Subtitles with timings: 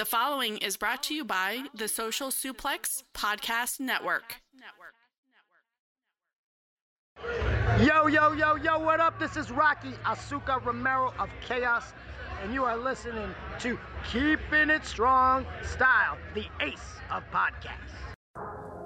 [0.00, 4.36] The following is brought to you by the Social Suplex Podcast Network.
[7.82, 9.20] Yo, yo, yo, yo, what up?
[9.20, 11.92] This is Rocky Azucar Romero of Chaos,
[12.42, 13.28] and you are listening
[13.58, 13.78] to
[14.10, 18.69] Keeping It Strong Style, the ace of podcasts.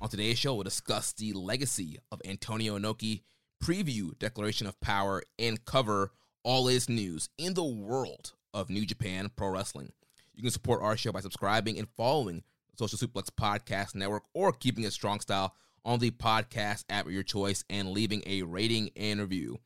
[0.00, 3.22] On today's show, we'll discuss the legacy of Antonio Inoki,
[3.62, 6.12] preview Declaration of Power, and cover
[6.44, 9.90] all latest news in the world of New Japan Pro Wrestling.
[10.36, 12.44] You can support our show by subscribing and following
[12.78, 17.24] Social Suplex Podcast Network or keeping it strong style on the podcast app of your
[17.24, 19.58] choice and leaving a rating and review.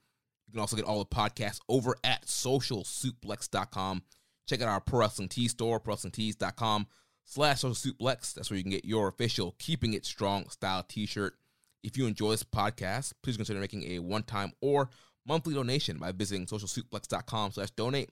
[0.46, 4.02] You can also get all the podcasts over at socialsuplex.com.
[4.48, 6.86] Check out our Pro Wrestling Tee store, prowrestlingtees.com
[7.24, 8.34] slash social suplex.
[8.34, 11.34] That's where you can get your official Keeping It Strong style t-shirt.
[11.82, 14.88] If you enjoy this podcast, please consider making a one-time or
[15.26, 18.10] monthly donation by visiting socialsuplex.com slash donate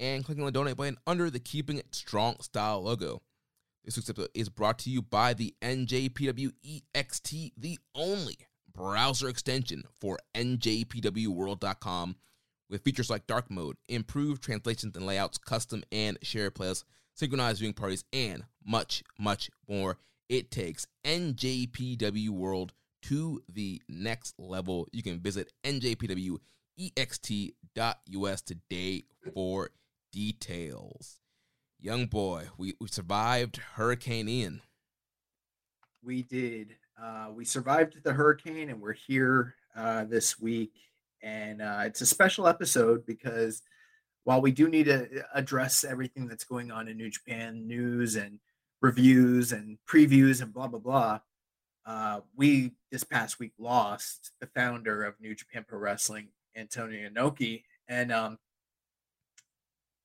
[0.00, 3.22] and clicking on the donate button under the Keeping It Strong style logo.
[3.84, 6.52] This week's episode is brought to you by the NJPW
[6.94, 8.38] EXT, the only
[8.72, 12.16] browser extension for NJPWWorld.com
[12.70, 16.84] with features like dark mode, improved translations and layouts, custom and share playlists,
[17.14, 19.98] synchronized viewing parties, and much, much more.
[20.28, 24.88] It takes NJPW World to the next level.
[24.92, 26.42] You can visit njpwext.us
[28.42, 29.70] today for
[30.12, 31.18] details.
[31.80, 34.62] Young boy, we, we survived Hurricane Ian.
[36.02, 36.76] We did.
[37.00, 40.74] Uh, we survived the hurricane and we're here uh, this week.
[41.22, 43.62] And uh, it's a special episode because
[44.24, 48.38] while we do need to address everything that's going on in New Japan news and
[48.80, 51.20] reviews and previews and blah, blah, blah,
[51.84, 57.64] uh, we this past week lost the founder of New Japan Pro Wrestling, Antonio Inoki.
[57.88, 58.38] And um,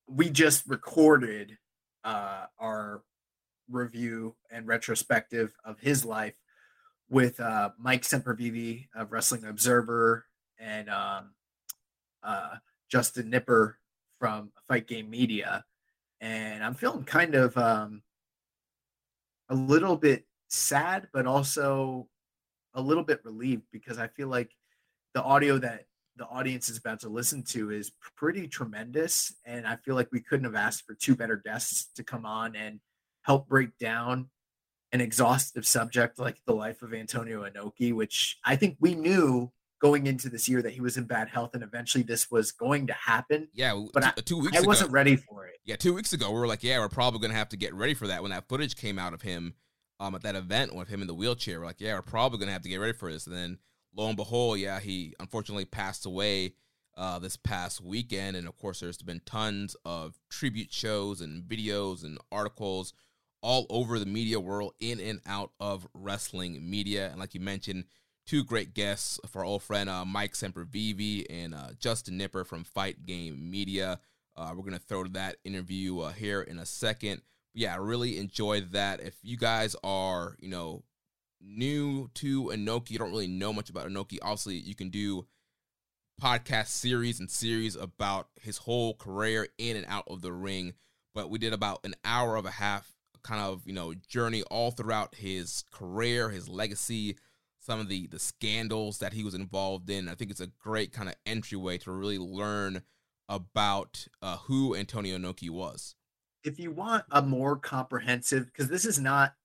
[0.07, 1.57] we just recorded
[2.03, 3.03] uh, our
[3.69, 6.35] review and retrospective of his life
[7.09, 10.25] with uh, Mike Sempervive of Wrestling Observer
[10.59, 11.31] and um,
[12.23, 12.55] uh,
[12.89, 13.75] Justin Knipper
[14.19, 15.63] from Fight Game Media.
[16.21, 18.01] And I'm feeling kind of um,
[19.49, 22.07] a little bit sad, but also
[22.73, 24.51] a little bit relieved because I feel like
[25.13, 25.85] the audio that
[26.15, 29.33] the audience is about to listen to is pretty tremendous.
[29.45, 32.55] And I feel like we couldn't have asked for two better guests to come on
[32.55, 32.79] and
[33.21, 34.29] help break down
[34.91, 40.07] an exhaustive subject like the life of Antonio Inoki, which I think we knew going
[40.07, 42.93] into this year that he was in bad health and eventually this was going to
[42.93, 43.47] happen.
[43.53, 45.55] Yeah, but two, I, two weeks I ago, wasn't ready for it.
[45.65, 47.93] Yeah, two weeks ago we were like, yeah, we're probably gonna have to get ready
[47.93, 48.21] for that.
[48.21, 49.53] When that footage came out of him
[49.99, 52.51] um, at that event with him in the wheelchair, we're like, yeah, we're probably gonna
[52.51, 53.27] have to get ready for this.
[53.27, 53.57] And then
[53.95, 56.53] lo and behold, yeah, he unfortunately passed away
[56.97, 58.35] uh, this past weekend.
[58.35, 62.93] And of course, there's been tons of tribute shows and videos and articles
[63.43, 67.09] all over the media world, in and out of wrestling media.
[67.09, 67.85] And like you mentioned,
[68.27, 72.65] two great guests for our old friend uh, Mike Sempervive and uh, Justin Knipper from
[72.65, 73.99] Fight Game Media.
[74.35, 77.21] Uh, we're gonna throw that interview uh, here in a second.
[77.53, 78.99] But yeah, I really enjoyed that.
[78.99, 80.83] If you guys are, you know,
[81.41, 84.19] new to Inoki, you don't really know much about Inoki.
[84.21, 85.25] Obviously, you can do
[86.21, 90.73] podcast series and series about his whole career in and out of the ring.
[91.15, 92.91] But we did about an hour of a half
[93.23, 97.17] kind of, you know, journey all throughout his career, his legacy,
[97.67, 100.07] some of the the scandals that he was involved in.
[100.07, 102.81] I think it's a great kind of entryway to really learn
[103.27, 105.95] about uh, who Antonio Inoki was.
[106.45, 109.35] If you want a more comprehensive, because this is not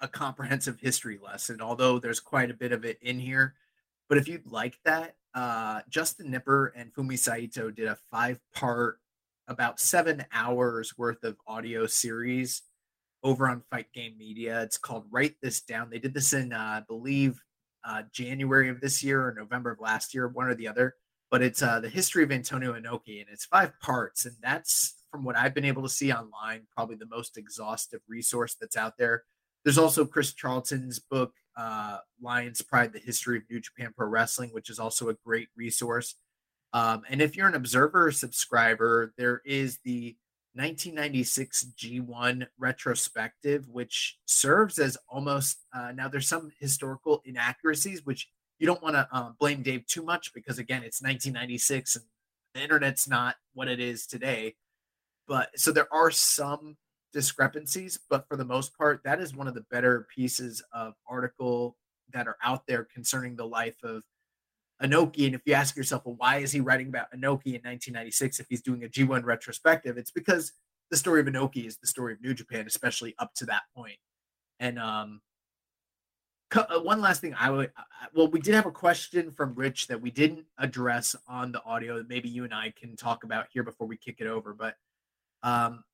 [0.00, 3.54] a comprehensive history lesson, although there's quite a bit of it in here.
[4.08, 9.00] But if you'd like that, uh, Justin Knipper and Fumi Saito did a five part,
[9.48, 12.62] about seven hours worth of audio series
[13.24, 14.62] over on Fight Game Media.
[14.62, 15.90] It's called Write This Down.
[15.90, 17.42] They did this in, uh, I believe,
[17.86, 20.94] uh, January of this year or November of last year, one or the other.
[21.30, 24.24] But it's uh, the history of Antonio Inoki, and it's five parts.
[24.24, 28.56] And that's, from what I've been able to see online, probably the most exhaustive resource
[28.60, 29.24] that's out there.
[29.64, 34.50] There's also Chris Charlton's book, uh, Lions Pride: The History of New Japan Pro Wrestling,
[34.50, 36.16] which is also a great resource.
[36.72, 40.16] Um, and if you're an Observer subscriber, there is the
[40.54, 46.08] 1996 G1 retrospective, which serves as almost uh, now.
[46.08, 48.28] There's some historical inaccuracies, which
[48.58, 52.04] you don't want to uh, blame Dave too much because again, it's 1996 and
[52.54, 54.54] the internet's not what it is today.
[55.26, 56.76] But so there are some
[57.12, 61.76] discrepancies, but for the most part, that is one of the better pieces of article
[62.12, 64.02] that are out there concerning the life of
[64.82, 65.26] Inoki.
[65.26, 68.46] And if you ask yourself, well, why is he writing about Inoki in 1996 if
[68.48, 69.96] he's doing a G1 retrospective?
[69.96, 70.52] It's because
[70.90, 73.98] the story of Inoki is the story of New Japan, especially up to that point.
[74.60, 75.20] And um,
[76.54, 77.72] uh, one last thing, I would
[78.14, 81.98] well, we did have a question from Rich that we didn't address on the audio
[81.98, 84.54] that maybe you and I can talk about here before we kick it over.
[84.54, 84.76] But
[85.42, 85.84] um,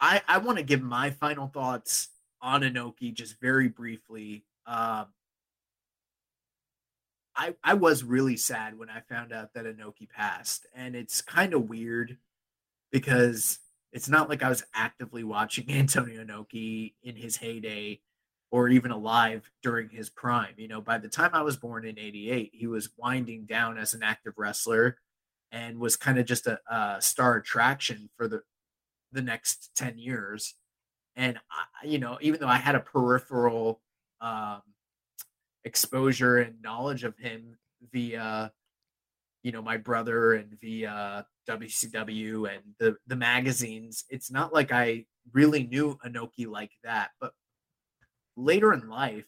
[0.00, 2.08] I I want to give my final thoughts
[2.40, 4.44] on Inoki just very briefly.
[4.66, 5.06] Um,
[7.36, 10.66] I, I was really sad when I found out that Inoki passed.
[10.74, 12.16] And it's kind of weird
[12.90, 13.58] because
[13.92, 18.00] it's not like I was actively watching Antonio Inoki in his heyday
[18.50, 20.54] or even alive during his prime.
[20.56, 23.92] You know, by the time I was born in 88, he was winding down as
[23.92, 24.96] an active wrestler
[25.52, 28.42] and was kind of just a, a star attraction for the
[29.12, 30.54] the next 10 years.
[31.14, 33.80] And I, you know, even though I had a peripheral
[34.20, 34.62] um,
[35.66, 37.58] exposure and knowledge of him
[37.92, 38.52] via
[39.42, 44.04] you know my brother and via WCW and the the magazines.
[44.08, 47.32] It's not like I really knew Inoki like that but
[48.36, 49.26] later in life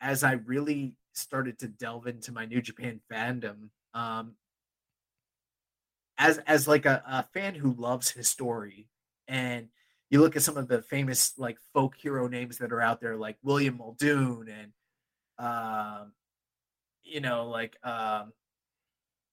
[0.00, 4.34] as I really started to delve into my New Japan fandom um
[6.18, 8.88] as as like a, a fan who loves his story
[9.26, 9.68] and
[10.10, 13.16] you look at some of the famous like folk hero names that are out there
[13.16, 14.72] like William Muldoon and
[15.42, 16.12] um,
[17.02, 18.32] you know, like um,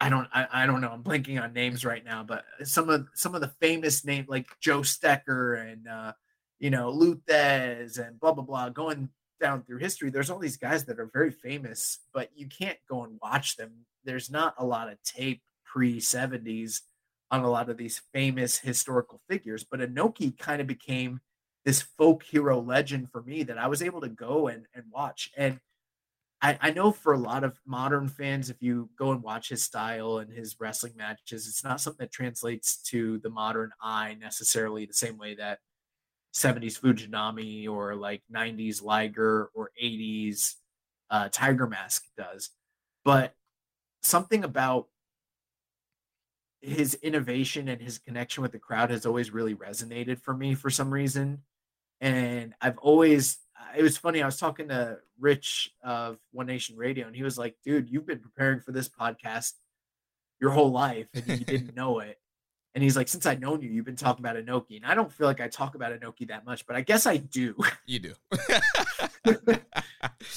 [0.02, 0.92] I don't I, I don't know.
[0.92, 4.48] I'm blanking on names right now, but some of some of the famous names like
[4.60, 6.14] Joe Stecher and uh,
[6.60, 9.10] you know Lou and blah blah blah going
[9.40, 10.10] down through history.
[10.10, 13.72] There's all these guys that are very famous, but you can't go and watch them.
[14.04, 16.82] There's not a lot of tape pre 70s
[17.32, 21.22] on a lot of these famous historical figures, but Inoki kind of became
[21.64, 25.30] this folk hero legend for me that I was able to go and, and watch.
[25.38, 25.60] And
[26.41, 29.62] I, I know for a lot of modern fans, if you go and watch his
[29.62, 34.86] style and his wrestling matches, it's not something that translates to the modern eye necessarily
[34.86, 35.59] the same way that
[36.33, 40.56] 70s Fujinami or like 90s Liger or 80s
[41.09, 42.51] uh, Tiger Mask does.
[43.03, 43.33] But
[44.01, 44.88] something about
[46.62, 50.69] his innovation and his connection with the crowd has always really resonated for me for
[50.69, 51.41] some reason.
[52.01, 53.39] And I've always
[53.78, 54.22] it was funny.
[54.22, 58.06] I was talking to Rich of One Nation Radio, and he was like, "Dude, you've
[58.06, 59.54] been preparing for this podcast
[60.40, 62.20] your whole life, and you didn't know it."
[62.76, 65.12] And he's like, "Since I've known you, you've been talking about Inoki." And I don't
[65.12, 67.56] feel like I talk about Inoki that much, but I guess I do.
[67.86, 68.13] You do.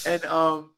[0.06, 0.70] and um,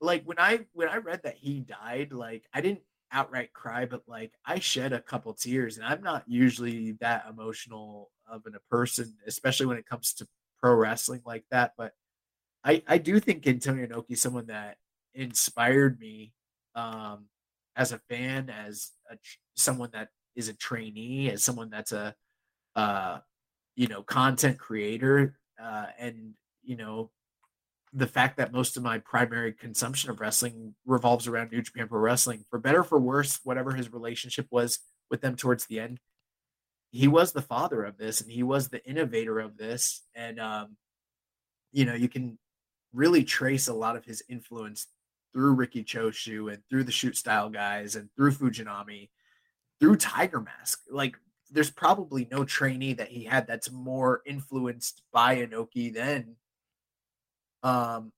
[0.00, 2.82] like when I when I read that he died, like I didn't
[3.12, 8.10] outright cry, but like I shed a couple tears, and I'm not usually that emotional
[8.30, 10.28] of a person, especially when it comes to
[10.60, 11.72] pro wrestling like that.
[11.76, 11.92] But
[12.64, 14.76] I I do think Antonio Inoki is someone that
[15.14, 16.32] inspired me
[16.74, 17.26] um,
[17.76, 19.16] as a fan, as a,
[19.56, 22.14] someone that is a trainee, as someone that's a
[22.76, 23.18] uh,
[23.76, 27.10] you know content creator, uh, and you know
[27.92, 31.98] the fact that most of my primary consumption of wrestling revolves around New Japan Pro
[31.98, 35.98] Wrestling, for better for worse, whatever his relationship was with them towards the end,
[36.90, 40.76] he was the father of this and he was the innovator of this and um,
[41.72, 42.38] you know you can
[42.92, 44.86] really trace a lot of his influence
[45.32, 49.10] through Riki Choshu and through the shoot style guys and through Fujinami
[49.78, 50.80] through Tiger Mask.
[50.90, 51.16] Like
[51.50, 56.36] there's probably no trainee that he had that's more influenced by Inoki than
[57.62, 58.12] um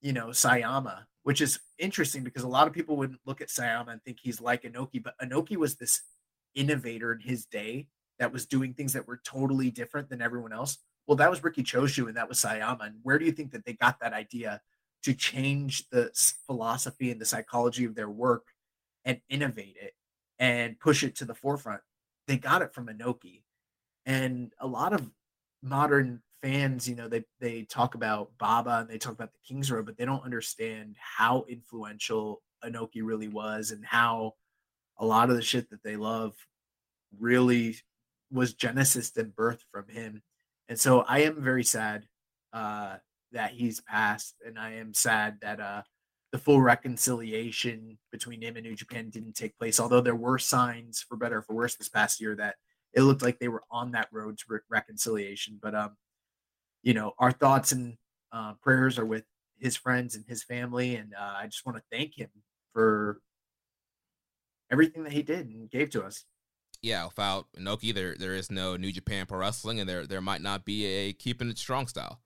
[0.00, 3.88] you know Sayama which is interesting because a lot of people wouldn't look at Sayama
[3.88, 6.02] and think he's like Inoki but Inoki was this
[6.54, 10.78] innovator in his day that was doing things that were totally different than everyone else.
[11.06, 12.86] Well, that was Riki Choshu and that was Sayama.
[12.86, 14.60] And where do you think that they got that idea
[15.02, 16.10] to change the
[16.46, 18.46] philosophy and the psychology of their work
[19.04, 19.94] and innovate it
[20.38, 21.80] and push it to the forefront?
[22.28, 23.42] They got it from Inoki.
[24.06, 25.10] And a lot of
[25.62, 29.70] modern fans, you know, they they talk about Baba and they talk about the King's
[29.70, 34.34] Road, but they don't understand how influential Inoki really was and how
[35.02, 36.32] a lot of the shit that they love
[37.18, 37.76] really
[38.30, 40.22] was genesis and birth from him.
[40.68, 42.06] And so I am very sad
[42.52, 42.96] uh,
[43.32, 45.82] that he's passed, and I am sad that uh,
[46.30, 49.80] the full reconciliation between him and New Japan didn't take place.
[49.80, 52.54] Although there were signs, for better or for worse, this past year that
[52.94, 55.58] it looked like they were on that road to re- reconciliation.
[55.60, 55.96] But um,
[56.84, 57.96] you know, our thoughts and
[58.30, 59.24] uh, prayers are with
[59.58, 62.30] his friends and his family, and uh, I just want to thank him
[62.72, 63.20] for
[64.72, 66.24] everything that he did and gave to us.
[66.80, 70.40] Yeah, without Inoki, there there is no New Japan Pro Wrestling, and there there might
[70.40, 72.20] not be a keeping it strong style.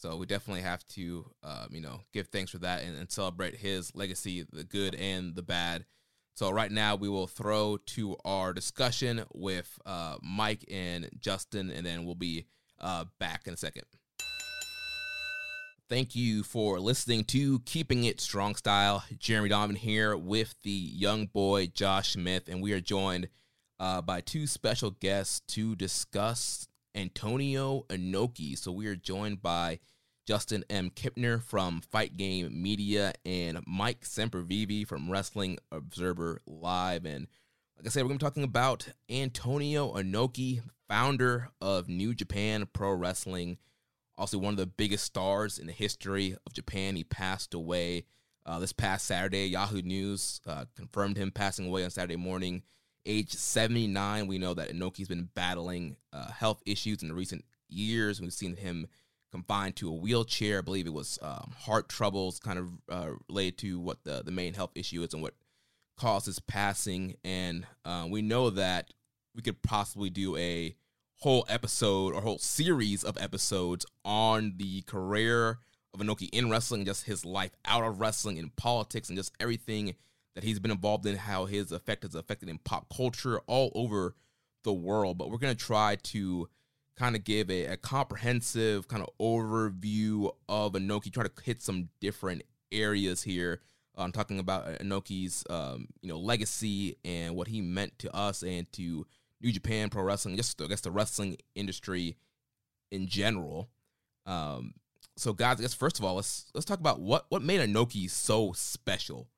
[0.00, 3.56] So we definitely have to, um, you know, give thanks for that and, and, celebrate
[3.56, 5.84] his legacy, the good and the bad.
[6.34, 11.84] So right now we will throw to our discussion with uh, Mike and Justin, and
[11.84, 12.46] then we'll be
[12.80, 13.84] uh, back in a second.
[15.90, 19.02] Thank you for listening to Keeping It Strong Style.
[19.18, 23.28] Jeremy Donovan here with the young boy Josh Smith, and we are joined
[23.80, 28.56] uh, by two special guests to discuss Antonio Inoki.
[28.56, 29.80] So we are joined by
[30.28, 30.90] Justin M.
[30.90, 37.04] Knipper from Fight Game Media and Mike Sempervive from Wrestling Observer Live.
[37.04, 37.26] And
[37.76, 42.68] like I said, we're going to be talking about Antonio Inoki, founder of New Japan
[42.72, 43.58] Pro Wrestling,
[44.20, 46.94] also one of the biggest stars in the history of Japan.
[46.94, 48.04] He passed away
[48.44, 49.46] uh, this past Saturday.
[49.46, 52.62] Yahoo News uh, confirmed him passing away on Saturday morning
[53.06, 54.26] age 79.
[54.26, 58.20] We know that Inoki's been battling uh, health issues in the recent years.
[58.20, 58.88] We've seen him
[59.32, 60.58] confined to a wheelchair.
[60.58, 64.32] I believe it was um, heart troubles, kind of uh, related to what the, the
[64.32, 65.34] main health issue is and what
[65.96, 67.16] caused his passing.
[67.24, 68.92] And uh, we know that
[69.34, 70.76] we could possibly do a
[71.20, 75.58] whole episode or whole series of episodes on the career
[75.92, 79.94] of Inoki in wrestling, just his life out of wrestling, in politics, and just everything
[80.34, 84.14] that he's been involved in, how his effect has affected in pop culture all over
[84.64, 85.18] the world.
[85.18, 86.48] But we're going to try to
[86.96, 91.88] kind of give a, a, comprehensive kind of overview of Inoki, try to hit some
[92.00, 93.60] different areas here.
[93.96, 98.70] I'm talking about Inoki's, um, you know, legacy and what he meant to us and
[98.72, 99.06] to
[99.40, 102.16] New Japan Pro Wrestling, just I guess the wrestling industry
[102.90, 103.70] in general.
[104.26, 104.74] Um,
[105.16, 108.08] so, guys, I guess first of all, let's let's talk about what what made Inoki
[108.08, 109.28] so special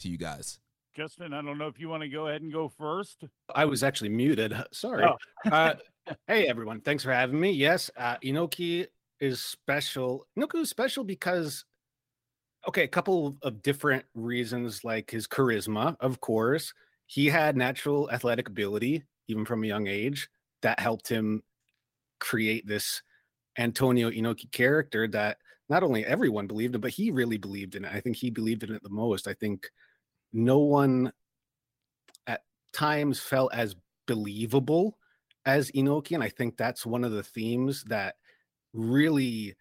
[0.00, 0.58] to you guys?
[0.96, 3.24] Justin, I don't know if you want to go ahead and go first.
[3.54, 4.54] I was actually muted.
[4.72, 5.04] Sorry.
[5.04, 5.50] Oh.
[5.50, 5.74] uh,
[6.26, 6.80] hey, everyone.
[6.80, 7.52] Thanks for having me.
[7.52, 8.86] Yes, uh, Inoki
[9.20, 10.26] is special.
[10.36, 11.64] Inoki is special because,
[12.66, 16.74] okay, a couple of different reasons, like his charisma, of course.
[17.06, 20.28] He had natural athletic ability, even from a young age,
[20.62, 21.42] that helped him
[22.18, 23.02] create this
[23.58, 27.92] Antonio Inoki character that not only everyone believed in, but he really believed in it.
[27.92, 29.28] I think he believed in it the most.
[29.28, 29.70] I think
[30.32, 31.12] no one
[32.26, 34.98] at times felt as believable
[35.46, 36.14] as Inoki.
[36.14, 38.16] And I think that's one of the themes that
[38.72, 39.54] really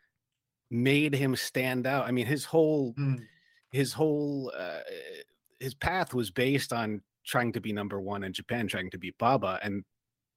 [0.71, 2.07] made him stand out.
[2.07, 3.19] I mean, his whole mm.
[3.71, 4.79] his whole uh,
[5.59, 9.17] his path was based on trying to be number one in Japan, trying to beat
[9.17, 9.59] Baba.
[9.63, 9.83] And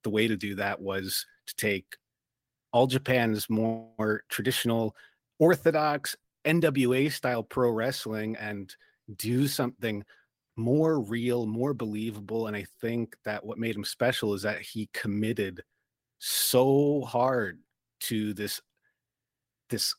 [0.05, 1.97] the way to do that was to take
[2.73, 4.95] all Japan's more traditional,
[5.39, 8.75] orthodox NWA style pro wrestling and
[9.17, 10.05] do something
[10.57, 12.47] more real, more believable.
[12.47, 15.63] And I think that what made him special is that he committed
[16.19, 17.59] so hard
[18.01, 18.61] to this
[19.71, 19.95] this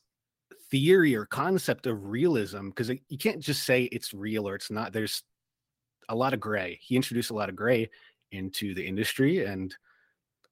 [0.70, 4.92] theory or concept of realism because you can't just say it's real or it's not.
[4.92, 5.22] There's
[6.08, 6.78] a lot of gray.
[6.82, 7.90] He introduced a lot of gray
[8.32, 9.74] into the industry, and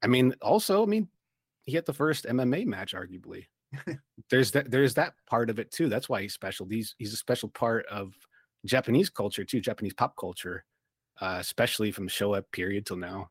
[0.03, 1.09] I mean, also, I mean,
[1.65, 3.47] he had the first MMA match, arguably.
[4.31, 4.71] there's that.
[4.71, 5.89] There's that part of it too.
[5.89, 6.67] That's why he's special.
[6.69, 8.13] He's he's a special part of
[8.67, 10.65] Japanese culture too, Japanese pop culture,
[11.21, 13.31] uh, especially from the Showa period till now.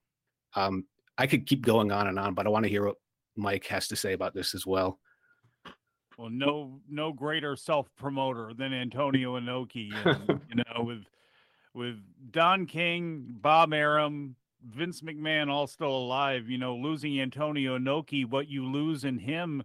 [0.55, 0.85] Um,
[1.17, 2.97] I could keep going on and on, but I want to hear what
[3.35, 4.99] Mike has to say about this as well.
[6.17, 9.91] Well, no, no greater self promoter than Antonio Inoki.
[10.05, 11.03] And, you know, with
[11.73, 11.99] with
[12.31, 16.49] Don King, Bob Arum, Vince McMahon all still alive.
[16.49, 19.63] You know, losing Antonio Inoki, what you lose in him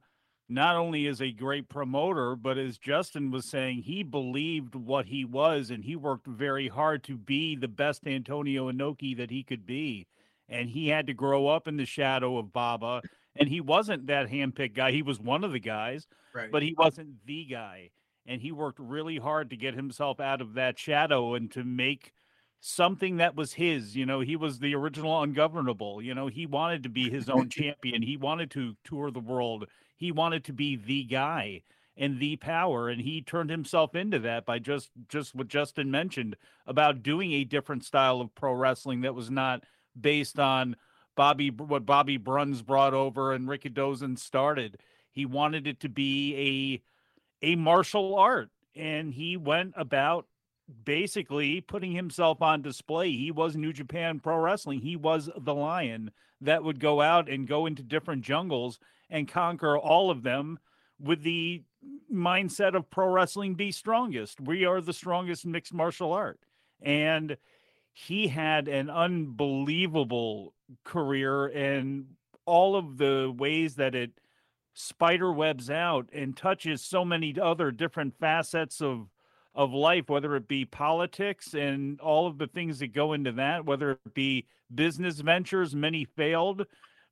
[0.49, 5.25] not only is a great promoter, but as Justin was saying, he believed what he
[5.25, 9.67] was and he worked very hard to be the best Antonio Inoki that he could
[9.67, 10.07] be.
[10.49, 13.03] And he had to grow up in the shadow of Baba.
[13.35, 14.93] And he wasn't that handpicked guy.
[14.93, 16.51] He was one of the guys, right.
[16.51, 17.91] but he wasn't the guy.
[18.27, 22.13] And he worked really hard to get himself out of that shadow and to make
[22.61, 23.97] something that was his.
[23.97, 26.03] You know, he was the original ungovernable.
[26.03, 28.03] You know, he wanted to be his own champion.
[28.03, 29.67] He wanted to tour the world.
[29.97, 31.63] He wanted to be the guy
[31.97, 36.37] and the power and he turned himself into that by just just what Justin mentioned
[36.67, 39.65] about doing a different style of pro wrestling that was not
[39.99, 40.77] based on
[41.15, 44.79] Bobby what Bobby Bruns brought over and Rikidozan started.
[45.11, 46.83] He wanted it to be a
[47.43, 50.27] a martial art and he went about
[50.85, 53.11] basically putting himself on display.
[53.13, 54.81] He was New Japan Pro Wrestling.
[54.81, 58.79] He was the lion that would go out and go into different jungles
[59.09, 60.59] and conquer all of them
[61.01, 61.63] with the
[62.13, 64.41] mindset of pro wrestling be strongest.
[64.41, 66.41] We are the strongest mixed martial art.
[66.83, 67.37] And
[67.93, 70.53] he had an unbelievable
[70.85, 72.07] career and
[72.45, 74.11] all of the ways that it
[74.79, 79.09] spider webs out and touches so many other different facets of
[79.55, 83.65] of life whether it be politics and all of the things that go into that
[83.65, 86.67] whether it be business ventures many failed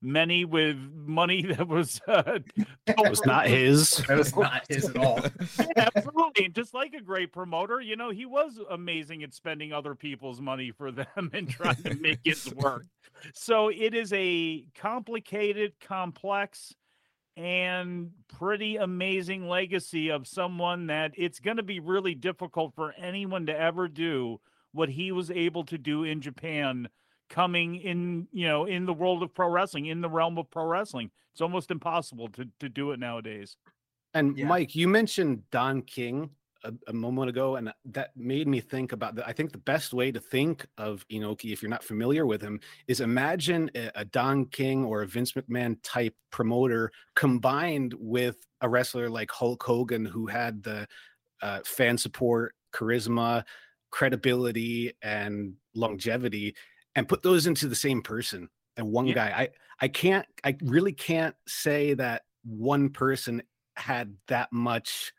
[0.04, 2.38] many with money that was uh,
[2.86, 3.96] that was not his.
[4.08, 5.20] That was not his at all.
[5.76, 9.94] Absolutely, and just like a great promoter, you know, he was amazing at spending other
[9.94, 12.84] people's money for them and trying to make it work.
[13.32, 16.74] So it is a complicated, complex,
[17.36, 23.46] and pretty amazing legacy of someone that it's going to be really difficult for anyone
[23.46, 24.40] to ever do
[24.72, 26.88] what he was able to do in Japan
[27.28, 30.64] coming in, you know, in the world of pro wrestling, in the realm of pro
[30.64, 31.10] wrestling.
[31.32, 33.56] It's almost impossible to to do it nowadays.
[34.12, 34.46] And yeah.
[34.46, 36.30] Mike, you mentioned Don King
[36.64, 39.28] a, a, moment ago, and that made me think about that.
[39.28, 42.60] I think the best way to think of Inoki, if you're not familiar with him,
[42.88, 48.68] is imagine a, a Don King or a Vince McMahon type promoter combined with a
[48.68, 50.86] wrestler like Hulk Hogan, who had the
[51.42, 53.44] uh, fan support, charisma,
[53.90, 56.54] credibility, and longevity
[56.96, 59.14] and put those into the same person and one yeah.
[59.14, 59.32] guy.
[59.36, 59.48] I
[59.80, 63.42] I can't I really can't say that one person
[63.76, 65.12] had that much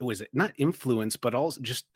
[0.00, 1.86] was it not influence but also just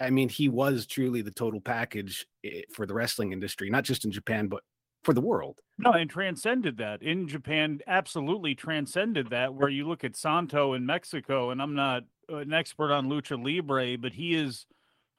[0.00, 4.04] I mean he was truly the total package eh, for the wrestling industry not just
[4.04, 4.62] in Japan but
[5.04, 5.60] for the world.
[5.78, 7.80] No, and transcended that in Japan.
[7.86, 9.54] Absolutely transcended that.
[9.54, 13.96] Where you look at Santo in Mexico, and I'm not an expert on lucha libre,
[13.96, 14.66] but he is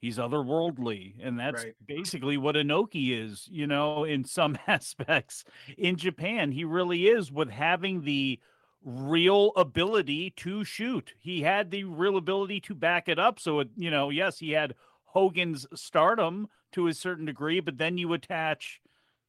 [0.00, 1.74] he's otherworldly and that's right.
[1.86, 5.44] basically what Inoki is you know in some aspects
[5.76, 8.40] in Japan he really is with having the
[8.84, 11.12] real ability to shoot.
[11.18, 13.38] He had the real ability to back it up.
[13.38, 17.98] So it you know yes he had Hogan's stardom to a certain degree but then
[17.98, 18.80] you attach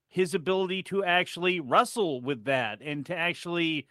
[0.08, 3.88] his ability to actually wrestle with that and to actually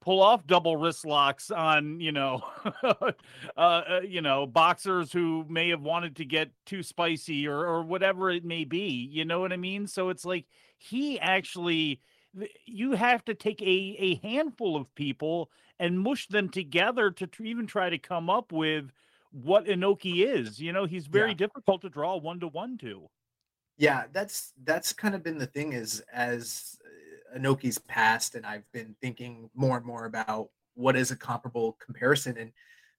[0.00, 2.42] pull off double wrist locks on you know
[2.82, 3.12] uh,
[3.56, 8.30] uh, you know boxers who may have wanted to get too spicy or or whatever
[8.30, 9.08] it may be.
[9.10, 9.86] You know what i mean?
[9.86, 10.46] So it's like
[10.78, 12.00] he actually
[12.66, 17.66] you have to take a a handful of people and mush them together to even
[17.66, 18.90] try to come up with
[19.30, 21.36] what Inoki is you know he's very yeah.
[21.36, 23.08] difficult to draw one to one to
[23.76, 26.78] yeah that's that's kind of been the thing is as
[27.36, 32.36] Inoki's passed, and I've been thinking more and more about what is a comparable comparison.
[32.38, 32.52] And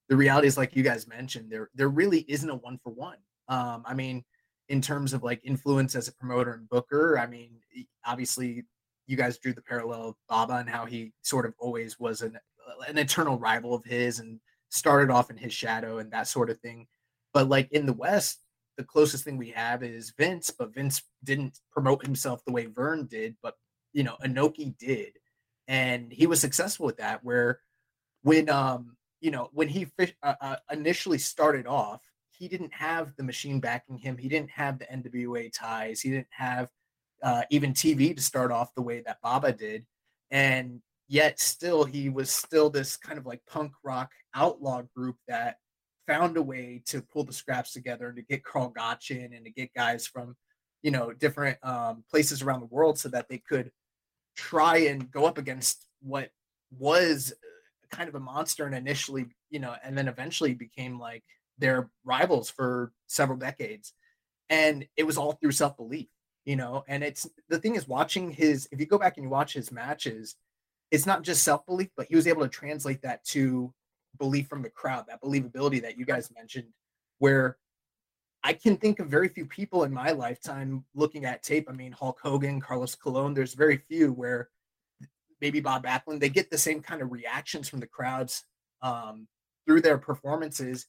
[0.07, 3.17] the reality is, like you guys mentioned, there there really isn't a one for one.
[3.47, 4.23] Um, I mean,
[4.69, 7.51] in terms of like influence as a promoter and booker, I mean,
[8.05, 8.65] obviously
[9.09, 12.37] you guys drew the parallel of Baba and how he sort of always was an
[12.87, 16.59] an eternal rival of his and started off in his shadow and that sort of
[16.59, 16.85] thing.
[17.33, 18.37] But like in the West,
[18.77, 23.07] the closest thing we have is Vince, but Vince didn't promote himself the way Vern
[23.07, 23.55] did, but
[23.93, 25.13] you know Inoki did,
[25.67, 27.23] and he was successful with that.
[27.23, 27.61] Where
[28.21, 33.23] when um you know when he uh, uh, initially started off, he didn't have the
[33.23, 34.17] machine backing him.
[34.17, 35.99] He didn't have the NWA ties.
[35.99, 36.69] He didn't have
[37.23, 39.85] uh, even TV to start off the way that Baba did,
[40.31, 45.57] and yet still he was still this kind of like punk rock outlaw group that
[46.07, 49.45] found a way to pull the scraps together and to get Karl Gotch in and
[49.45, 50.35] to get guys from
[50.83, 53.71] you know different um, places around the world so that they could
[54.35, 56.29] try and go up against what
[56.77, 57.33] was
[57.91, 61.23] kind of a monster and initially you know and then eventually became like
[61.59, 63.93] their rivals for several decades.
[64.49, 66.07] And it was all through self-belief
[66.45, 69.29] you know and it's the thing is watching his if you go back and you
[69.29, 70.35] watch his matches
[70.91, 73.73] it's not just self-belief but he was able to translate that to
[74.17, 76.67] belief from the crowd that believability that you guys mentioned
[77.19, 77.57] where
[78.43, 81.67] I can think of very few people in my lifetime looking at tape.
[81.69, 84.49] I mean, Hulk Hogan, Carlos Colon, there's very few where
[85.41, 88.43] maybe Bob Backlund, they get the same kind of reactions from the crowds
[88.81, 89.27] um,
[89.65, 90.85] through their performances.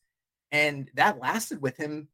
[0.53, 2.09] And that lasted with him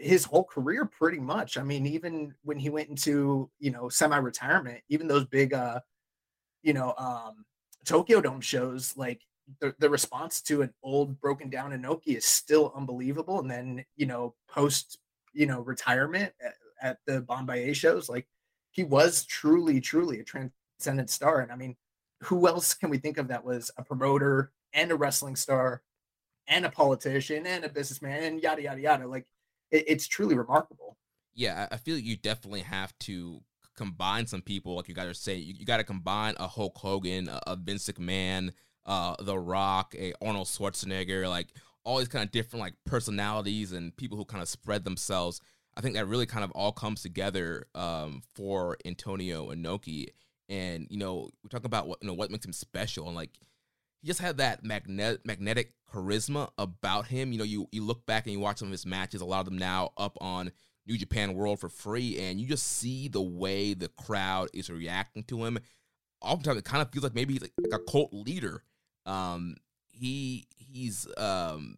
[0.00, 1.58] his whole career pretty much.
[1.58, 5.80] I mean, even when he went into, you know, semi-retirement, even those big uh,
[6.62, 7.44] you know, um
[7.84, 9.22] Tokyo Dome shows, like
[9.60, 13.40] the, the response to an old broken down Inoki is still unbelievable.
[13.40, 14.98] And then, you know, post,
[15.32, 18.26] you know, retirement at, at the Bom-Ba-Ye shows, like
[18.70, 21.40] he was truly, truly a transcendent star.
[21.40, 21.76] And I mean,
[22.22, 25.82] who else can we think of that was a promoter and a wrestling star
[26.46, 29.08] and a politician and a businessman and yada yada yada?
[29.08, 29.26] Like
[29.70, 30.96] it, it's truly remarkable.
[31.34, 33.40] Yeah, I feel like you definitely have to
[33.76, 36.76] combine some people, like you got to say, you, you got to combine a Hulk
[36.76, 38.52] Hogan, a, a Vince McMahon,
[38.84, 41.48] uh, The Rock, a Arnold Schwarzenegger, like
[41.84, 45.40] all these kind of different like personalities and people who kind of spread themselves.
[45.76, 50.08] I think that really kind of all comes together um, for Antonio Inoki.
[50.48, 53.38] And you know, we talk about what you know what makes him special, and like
[54.00, 57.32] he just had that magnet magnetic charisma about him.
[57.32, 59.40] You know, you you look back and you watch some of his matches, a lot
[59.40, 60.52] of them now up on
[60.86, 65.24] New Japan World for free, and you just see the way the crowd is reacting
[65.24, 65.58] to him.
[66.22, 68.62] Oftentimes, it kind of feels like maybe he's like, like a cult leader.
[69.06, 69.56] Um,
[69.90, 71.76] he he's um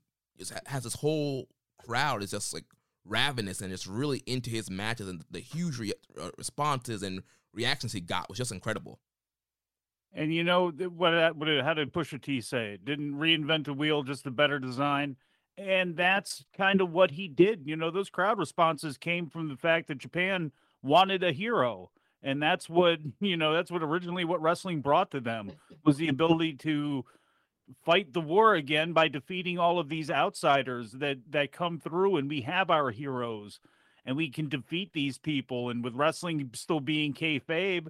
[0.67, 2.65] has this whole crowd is just like
[3.05, 5.93] ravenous and just really into his matches, and the huge re-
[6.39, 9.01] responses and reactions he got was just incredible.
[10.15, 11.13] And you know what?
[11.13, 11.49] That what?
[11.65, 12.79] How did Pusha T say?
[12.83, 15.17] Didn't reinvent the wheel, just a better design.
[15.59, 17.63] And that's kind of what he did.
[17.67, 21.91] You know, those crowd responses came from the fact that Japan wanted a hero.
[22.23, 25.53] And that's what, you know, that's what originally what wrestling brought to them
[25.85, 27.05] was the ability to
[27.85, 32.29] fight the war again by defeating all of these outsiders that that come through and
[32.29, 33.61] we have our heroes
[34.05, 37.87] and we can defeat these people and with wrestling still being kayfabe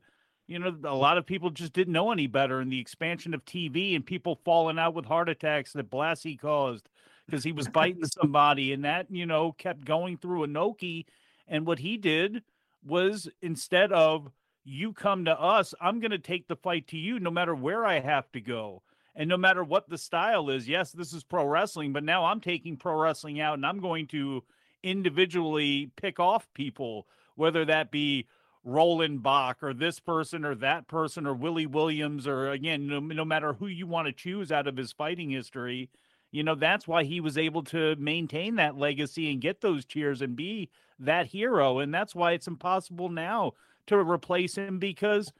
[0.52, 3.44] you know a lot of people just didn't know any better and the expansion of
[3.46, 6.90] TV and people falling out with heart attacks that Blassie caused
[7.26, 11.06] because he was biting somebody, and that you know kept going through Inoki.
[11.48, 12.42] And what he did
[12.84, 14.30] was instead of
[14.64, 17.84] you come to us, I'm going to take the fight to you, no matter where
[17.84, 18.82] I have to go.
[19.14, 22.40] And no matter what the style is, yes, this is pro wrestling, but now I'm
[22.40, 24.42] taking pro wrestling out and I'm going to
[24.82, 28.26] individually pick off people, whether that be
[28.64, 33.24] Roland Bock or this person or that person or Willie Williams or again, no, no
[33.24, 35.90] matter who you want to choose out of his fighting history,
[36.30, 40.22] you know, that's why he was able to maintain that legacy and get those cheers
[40.22, 41.78] and be that hero.
[41.78, 43.52] And that's why it's impossible now
[43.86, 45.32] to replace him because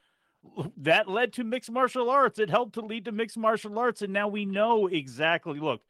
[0.77, 2.37] that led to mixed martial arts.
[2.37, 4.01] It helped to lead to mixed martial arts.
[4.01, 5.59] And now we know exactly.
[5.59, 5.81] Look,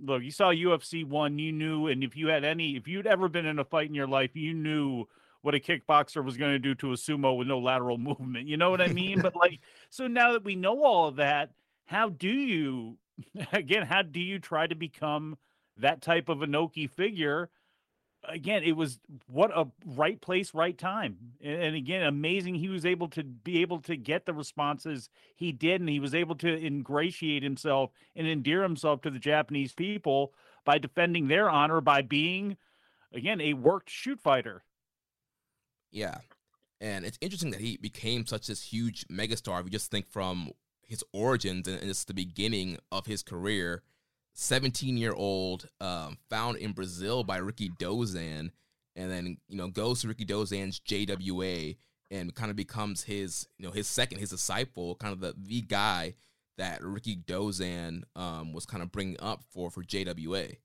[0.00, 3.28] look, you saw UFC one, you knew, and if you had any, if you'd ever
[3.28, 5.06] been in a fight in your life, you knew
[5.46, 8.48] what a kickboxer was going to do to a sumo with no lateral movement.
[8.48, 9.20] You know what I mean?
[9.20, 11.52] but like, so now that we know all of that,
[11.84, 12.98] how do you
[13.52, 15.38] again, how do you try to become
[15.76, 17.48] that type of Inoki figure?
[18.28, 21.16] Again, it was what a right place, right time.
[21.40, 25.80] And again, amazing he was able to be able to get the responses he did,
[25.80, 30.32] and he was able to ingratiate himself and endear himself to the Japanese people
[30.64, 32.56] by defending their honor by being,
[33.12, 34.64] again, a worked shoot fighter.
[35.96, 36.18] Yeah.
[36.78, 39.58] And it's interesting that he became such this huge megastar.
[39.60, 40.50] If you just think from
[40.86, 43.82] his origins and it's the beginning of his career.
[44.34, 48.50] 17 year old, um, found in Brazil by Rikidozan,
[48.94, 51.78] and then you know goes to Rikidozan's JWA
[52.10, 55.62] and kind of becomes his you know his second his disciple, kind of the the
[55.62, 56.14] guy
[56.58, 60.58] that Rikidozan um, was kind of bringing up for for JWA.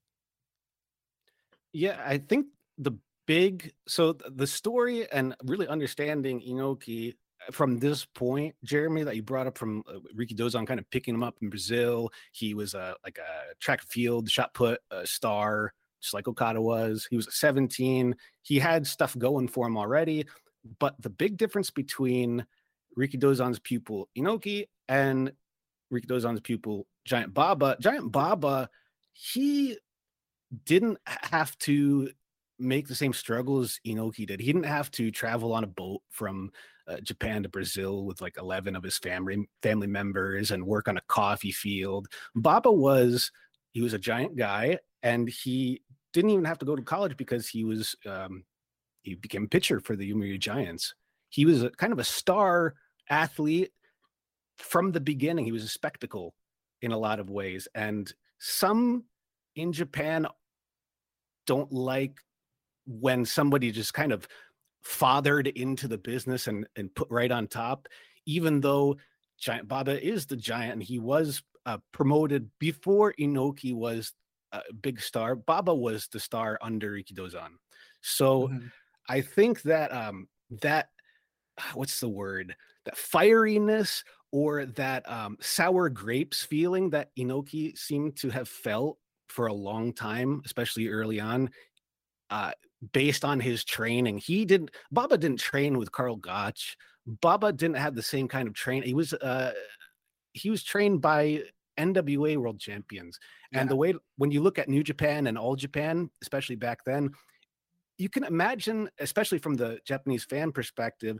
[1.71, 2.91] Yeah, I think the
[3.31, 7.13] big so the story and really understanding Inoki
[7.49, 11.23] from this point, Jeremy, that you brought up from uh, Rikidozan, kind of picking him
[11.23, 12.11] up in Brazil.
[12.33, 17.07] He was a like a track field shot put uh, star, just like Okada was.
[17.09, 18.17] He was 17.
[18.41, 20.25] He had stuff going for him already.
[20.79, 22.45] But the big difference between
[22.99, 25.31] Rikidozan's pupil Inoki and
[25.91, 28.69] Rikidozan's pupil Giant Baba, Giant Baba,
[29.13, 29.77] he
[30.65, 32.09] didn't have to
[32.61, 34.39] make the same struggles Inoki did.
[34.39, 36.51] He didn't have to travel on a boat from
[36.87, 40.97] uh, Japan to Brazil with like 11 of his family family members and work on
[40.97, 42.07] a coffee field.
[42.35, 43.31] Baba was
[43.71, 45.81] he was a giant guy and he
[46.13, 48.43] didn't even have to go to college because he was um,
[49.03, 50.93] he became a pitcher for the Yomiuri Giants.
[51.29, 52.75] He was a, kind of a star
[53.09, 53.71] athlete
[54.57, 55.45] from the beginning.
[55.45, 56.33] He was a spectacle
[56.81, 59.05] in a lot of ways, and some
[59.55, 60.27] in Japan
[61.45, 62.17] don't like
[62.85, 64.27] when somebody just kind of
[64.83, 67.87] fathered into the business and and put right on top
[68.25, 68.97] even though
[69.39, 74.13] giant baba is the giant and he was uh, promoted before inoki was
[74.53, 77.51] a big star baba was the star under rikidozan
[78.01, 78.67] So mm-hmm.
[79.07, 80.27] I think that um
[80.61, 80.89] that
[81.73, 88.29] what's the word that fieriness or that um, sour grapes feeling that Inoki seemed to
[88.29, 91.49] have felt for a long time, especially early on,
[92.29, 92.51] uh,
[92.93, 94.17] based on his training.
[94.17, 94.71] He didn't.
[94.91, 96.77] Baba didn't train with Karl Gotch.
[97.05, 98.83] Baba didn't have the same kind of train.
[98.83, 99.53] He was uh,
[100.33, 101.43] he was trained by
[101.77, 103.19] NWA world champions.
[103.53, 107.09] And the way when you look at New Japan and All Japan, especially back then,
[107.97, 111.17] you can imagine, especially from the Japanese fan perspective,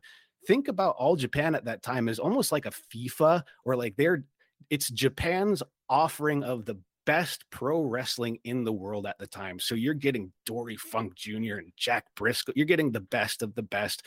[0.48, 4.24] think about All Japan at that time as almost like a FIFA or like they're
[4.70, 9.60] it's Japan's offering of the best pro wrestling in the world at the time.
[9.60, 11.56] So you're getting Dory Funk Jr.
[11.58, 12.54] and Jack Briscoe.
[12.56, 14.04] You're getting the best of the best.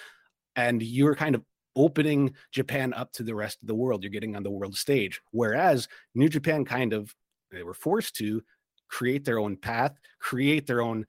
[0.57, 1.43] And you're kind of
[1.77, 4.03] opening Japan up to the rest of the world.
[4.03, 5.21] You're getting on the world stage.
[5.33, 7.15] Whereas New Japan kind of
[7.51, 8.43] they were forced to
[8.89, 11.07] create their own path, create their own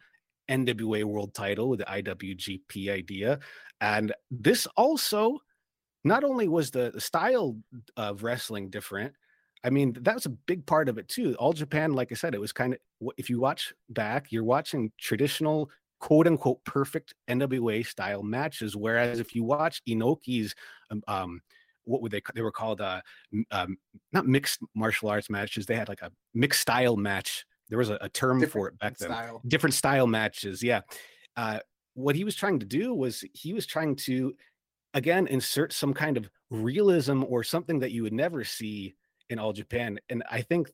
[0.50, 3.39] NWA world title with the IWGP idea.
[3.82, 5.39] And this also
[6.04, 7.58] not only was the, the style
[7.98, 9.13] of wrestling different,
[9.65, 11.36] I mean, that was a big part of it too.
[11.39, 12.80] All Japan, like I said, it was kind of
[13.17, 18.75] if you watch back, you're watching traditional quote unquote perfect NWA style matches.
[18.75, 20.54] Whereas if you watch Inoki's,
[20.91, 21.41] um, um
[21.86, 23.01] what would they they were called uh,
[23.51, 23.78] um,
[24.12, 25.65] not mixed martial arts matches.
[25.65, 27.45] They had like a mixed style match.
[27.69, 29.10] There was a, a term different for it back then.
[29.10, 29.41] Style.
[29.47, 30.62] Different style matches.
[30.62, 30.82] Yeah.
[31.36, 31.60] Uh,
[31.95, 34.36] what he was trying to do was he was trying to
[34.93, 38.95] again insert some kind of realism or something that you would never see
[39.29, 39.99] in all Japan.
[40.09, 40.71] And I think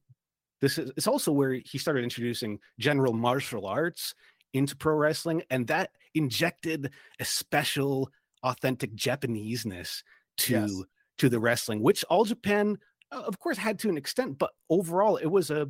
[0.62, 4.14] this is it's also where he started introducing general martial arts
[4.54, 8.10] into pro wrestling, and that injected a special,
[8.44, 10.04] authentic Japaneseness
[10.38, 10.84] to yes.
[11.18, 12.78] to the wrestling, which all Japan,
[13.12, 15.70] uh, of course, had to an extent, but overall, it was a,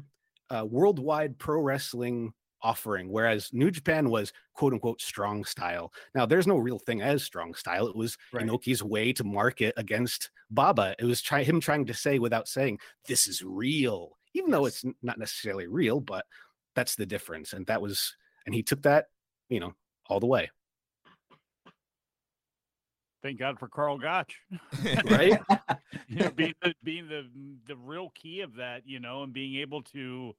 [0.50, 5.91] a worldwide pro wrestling offering, whereas New Japan was quote unquote strong style.
[6.15, 7.88] Now, there's no real thing as strong style.
[7.88, 8.45] It was right.
[8.45, 10.95] Inoki's way to market against Baba.
[11.00, 14.84] It was try him trying to say without saying, this is real, even though it's
[15.02, 16.26] not necessarily real, but
[16.76, 17.54] that's the difference.
[17.54, 19.06] And that was, and he took that,
[19.50, 19.74] you know,
[20.08, 20.50] all the way.
[23.24, 24.36] Thank God for Karl Gotch,
[25.06, 25.39] right?
[26.08, 27.28] you know, being the being the
[27.67, 30.34] the real key of that, you know, and being able to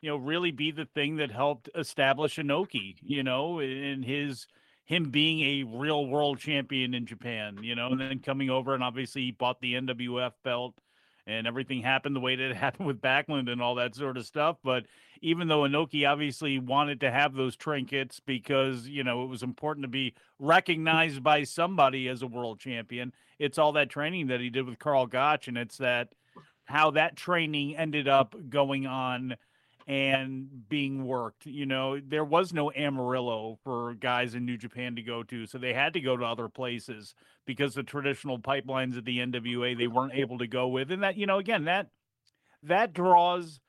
[0.00, 4.46] you know, really be the thing that helped establish Inoki, you know, in his
[4.84, 8.84] him being a real world champion in Japan, you know, and then coming over and
[8.84, 10.74] obviously he bought the NWF belt
[11.26, 14.24] and everything happened the way that it happened with Backlund and all that sort of
[14.24, 14.58] stuff.
[14.62, 14.84] But
[15.20, 19.84] even though Inoki obviously wanted to have those trinkets because, you know, it was important
[19.84, 24.50] to be recognized by somebody as a world champion, it's all that training that he
[24.50, 25.48] did with Karl Gotch.
[25.48, 26.10] And it's that
[26.66, 29.36] how that training ended up going on
[29.86, 31.46] and being worked.
[31.46, 35.58] You know, there was no Amarillo for guys in New Japan to go to, so
[35.58, 37.14] they had to go to other places
[37.46, 41.16] because the traditional pipelines of the NWA they weren't able to go with, and that
[41.16, 41.88] you know again that
[42.62, 43.60] that draws.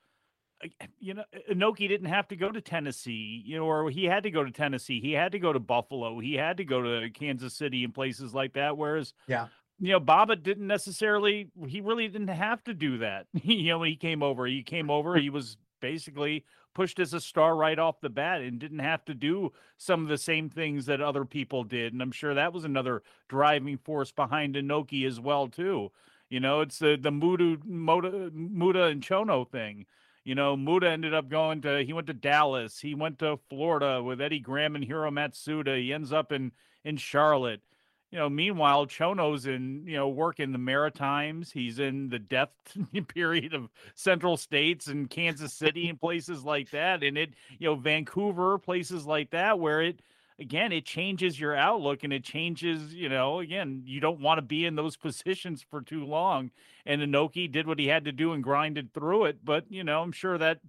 [0.98, 4.30] You know, Inoki didn't have to go to Tennessee, you know, or he had to
[4.32, 5.00] go to Tennessee.
[5.00, 6.18] He had to go to Buffalo.
[6.18, 8.76] He had to go to Kansas City and places like that.
[8.76, 9.46] Whereas, yeah,
[9.78, 13.26] you know, Baba didn't necessarily, he really didn't have to do that.
[13.42, 17.20] you know, when he came over, he came over, he was basically pushed as a
[17.20, 20.86] star right off the bat and didn't have to do some of the same things
[20.86, 21.92] that other people did.
[21.92, 25.90] And I'm sure that was another driving force behind Inoki as well too.
[26.28, 29.86] You know, it's the the Muto Muto, Muto and Chono thing.
[30.24, 34.02] You know, Muto ended up going to he went to Dallas, he went to Florida
[34.02, 35.80] with Eddie Graham and Hiro Matsuda.
[35.80, 36.52] He ends up in
[36.84, 37.62] in Charlotte
[38.10, 41.52] you know, meanwhile, Chono's in, you know, work in the Maritimes.
[41.52, 42.50] He's in the death
[43.08, 47.02] period of Central States and Kansas City and places like that.
[47.02, 50.00] And it, you know, Vancouver, places like that, where it,
[50.38, 54.42] again, it changes your outlook and it changes, you know, again, you don't want to
[54.42, 56.50] be in those positions for too long.
[56.86, 59.44] And Inoki did what he had to do and grinded through it.
[59.44, 60.60] But, you know, I'm sure that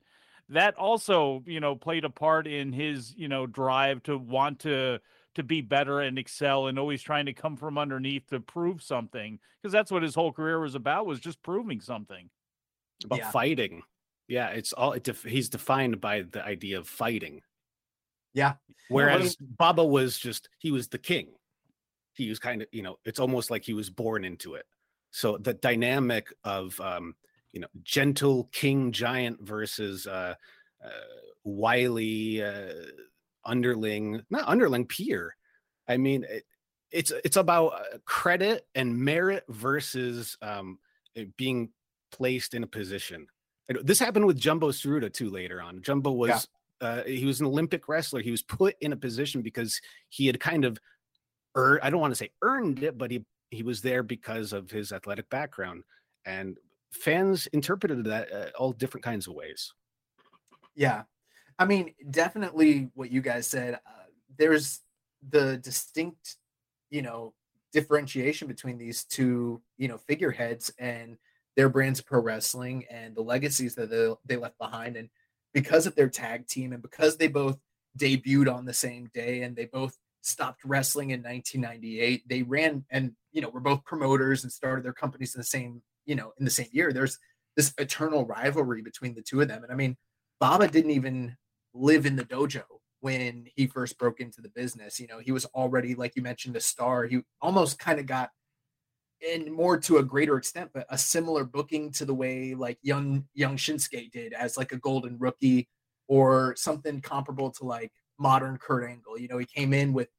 [0.50, 5.00] that also, you know, played a part in his, you know, drive to want to,
[5.40, 9.40] to be better and excel and always trying to come from underneath to prove something
[9.62, 12.30] because that's what his whole career was about was just proving something.
[13.06, 13.32] About yeah.
[13.32, 13.82] fighting.
[14.28, 17.42] Yeah it's all it def- he's defined by the idea of fighting.
[18.34, 18.54] Yeah.
[18.90, 21.30] Whereas baba was just he was the king.
[22.14, 24.66] He was kind of you know it's almost like he was born into it.
[25.12, 27.16] So the dynamic of um
[27.54, 30.36] you know gentle king giant versus uh,
[30.84, 30.90] uh
[31.46, 32.74] wily uh
[33.50, 35.36] underling, not underling peer.
[35.88, 36.44] I mean, it,
[36.92, 40.80] it's it's about uh, credit and merit versus um,
[41.38, 41.70] being
[42.12, 43.28] placed in a position.
[43.84, 45.82] This happened with Jumbo Tsuruta too later on.
[45.82, 46.48] Jumbo was
[46.82, 46.88] yeah.
[46.88, 48.22] uh, he was an Olympic wrestler.
[48.22, 50.80] He was put in a position because he had kind of
[51.56, 54.72] earned, I don't want to say earned it, but he, he was there because of
[54.72, 55.84] his athletic background.
[56.26, 56.58] And
[56.92, 59.74] fans interpreted that uh, all different kinds of ways.
[60.76, 61.04] Yeah.
[61.60, 63.76] I mean, definitely what you guys said.
[63.76, 64.06] Uh,
[64.38, 64.80] there's
[65.30, 66.38] the distinct,
[66.90, 67.34] you know,
[67.74, 71.18] differentiation between these two, you know, figureheads and
[71.58, 74.96] their brands of pro wrestling and the legacies that they, they left behind.
[74.96, 75.10] And
[75.54, 77.60] because of their tag team and because they both
[77.98, 83.12] debuted on the same day and they both stopped wrestling in 1998, they ran and,
[83.34, 86.46] you know, were both promoters and started their companies in the same, you know, in
[86.46, 86.94] the same year.
[86.94, 87.20] There's
[87.58, 89.64] this eternal rivalry between the two of them.
[89.64, 89.98] And I mean,
[90.40, 91.36] Baba didn't even
[91.74, 92.64] live in the dojo
[93.02, 95.00] when he first broke into the business.
[95.00, 97.06] You know, he was already, like you mentioned, a star.
[97.06, 98.30] He almost kind of got,
[99.28, 103.26] and more to a greater extent, but a similar booking to the way like young
[103.34, 105.68] young Shinsuke did as like a golden rookie
[106.08, 109.20] or something comparable to like modern Kurt Angle.
[109.20, 110.10] You know, he came in with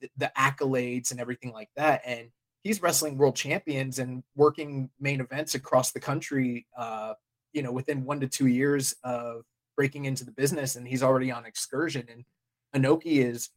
[0.00, 2.28] the, the accolades and everything like that, and
[2.62, 6.66] he's wrestling world champions and working main events across the country.
[6.76, 7.14] Uh,
[7.52, 9.42] you know, within one to two years of
[9.80, 12.06] breaking into the business and he's already on excursion.
[12.12, 13.48] And Inoki is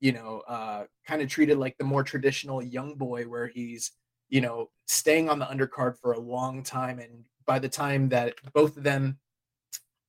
[0.00, 3.92] you know uh kind of treated like the more traditional young boy where he's
[4.30, 6.98] you know staying on the undercard for a long time.
[7.00, 9.18] And by the time that both of them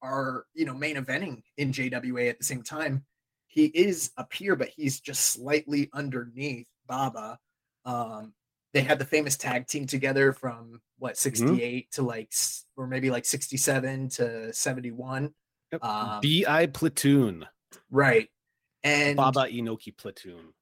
[0.02, 3.04] are you know main eventing in JWA at the same time
[3.48, 7.38] he is a peer but he's just slightly underneath Baba.
[7.84, 8.32] Um
[8.74, 12.02] they had the famous tag team together from what 68 mm-hmm.
[12.02, 12.32] to like
[12.78, 15.34] or maybe like 67 to 71
[15.72, 15.84] Yep.
[15.84, 17.46] Um, Bi platoon.
[17.92, 18.30] Right.
[18.84, 20.54] And Baba Inoki platoon.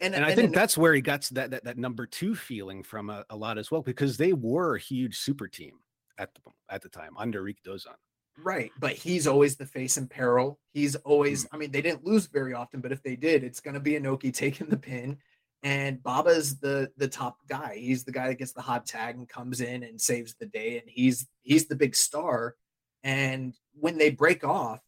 [0.00, 2.82] And, and I and, think that's where he got that, that that number two feeling
[2.82, 5.74] from a, a, lot as well, because they were a huge super team
[6.18, 7.94] at the at the time under Rikidozan.
[8.38, 10.58] Right, but he's always the face in peril.
[10.72, 11.54] He's always, mm-hmm.
[11.54, 13.92] I mean, they didn't lose very often, but if they did, it's going to be
[13.92, 15.18] Inoki taking the pin,
[15.62, 17.76] and Baba's the the top guy.
[17.76, 20.78] He's the guy that gets the hot tag and comes in and saves the day,
[20.78, 22.56] and he's he's the big star.
[23.02, 24.80] And when they break off,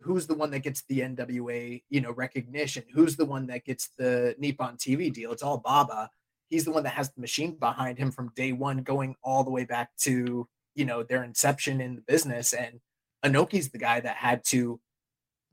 [0.00, 2.84] who's the one that gets the NWA, you know, recognition?
[2.92, 5.32] Who's the one that gets the Nippon TV deal?
[5.32, 6.10] It's all Baba.
[6.48, 9.50] He's the one that has the machine behind him from day one, going all the
[9.50, 12.52] way back to you know their inception in the business.
[12.52, 12.80] And
[13.24, 14.80] Inoki's the guy that had to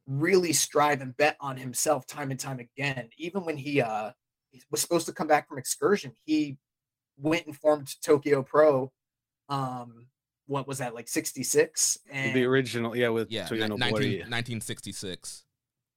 [0.08, 3.10] really strive and bet on himself time and time again.
[3.18, 4.12] Even when he uh
[4.72, 6.58] was supposed to come back from excursion, he
[7.18, 8.92] went and formed Tokyo Pro
[9.50, 10.08] um
[10.48, 15.44] what was that like 66 and the original yeah with yeah 19, 1966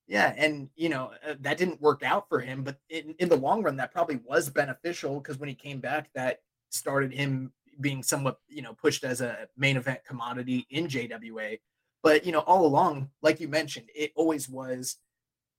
[0.06, 3.36] yeah and you know uh, that didn't work out for him but in, in the
[3.36, 8.02] long run that probably was beneficial because when he came back that started him being
[8.02, 11.58] somewhat you know pushed as a main event commodity in jwa
[12.02, 14.96] but you know all along like you mentioned it always was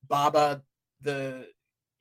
[0.07, 0.61] baba
[1.01, 1.47] the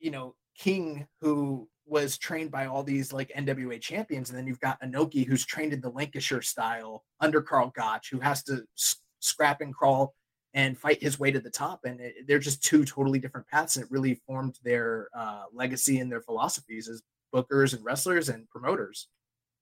[0.00, 4.60] you know king who was trained by all these like NWA champions, and then you've
[4.60, 8.96] got Inoki who's trained in the Lancashire style under Karl Gotch, who has to s-
[9.18, 10.14] scrap and crawl
[10.54, 11.80] and fight his way to the top.
[11.84, 15.98] And it, they're just two totally different paths, and it really formed their uh, legacy
[15.98, 17.02] and their philosophies as
[17.34, 19.08] bookers and wrestlers and promoters.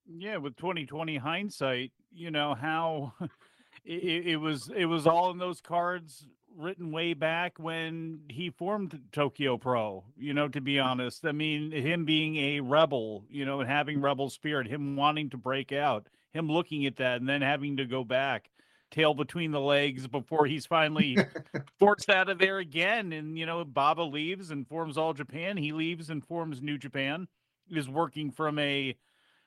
[0.07, 3.14] Yeah, with 2020 hindsight, you know how
[3.85, 6.27] it, it was it was all in those cards
[6.59, 10.88] written way back when he formed Tokyo Pro, you know, to be mm-hmm.
[10.88, 11.25] honest.
[11.25, 14.05] I mean, him being a rebel, you know, and having mm-hmm.
[14.05, 17.85] rebel spirit, him wanting to break out, him looking at that and then having to
[17.85, 18.51] go back,
[18.90, 21.16] tail between the legs before he's finally
[21.79, 23.12] forced out of there again.
[23.12, 25.57] And, you know, Baba leaves and forms All Japan.
[25.57, 27.29] He leaves and forms New Japan,
[27.71, 28.97] is working from a,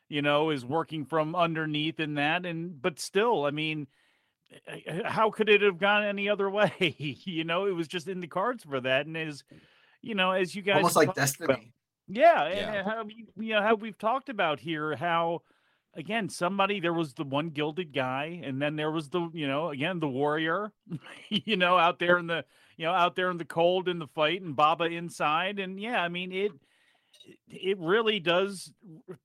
[0.07, 2.45] you know, is working from underneath in that.
[2.45, 3.87] And, but still, I mean,
[5.05, 6.73] how could it have gone any other way?
[6.99, 9.43] you know, it was just in the cards for that, and as
[10.01, 11.45] you know, as you guys almost like destiny.
[11.45, 11.63] About,
[12.07, 13.05] yeah, yeah, and how
[13.37, 15.41] you know how we've talked about here how
[15.93, 19.69] again somebody there was the one gilded guy, and then there was the you know
[19.69, 20.71] again the warrior,
[21.29, 22.43] you know out there in the
[22.77, 26.01] you know out there in the cold in the fight, and Baba inside, and yeah,
[26.01, 26.51] I mean it
[27.47, 28.71] it really does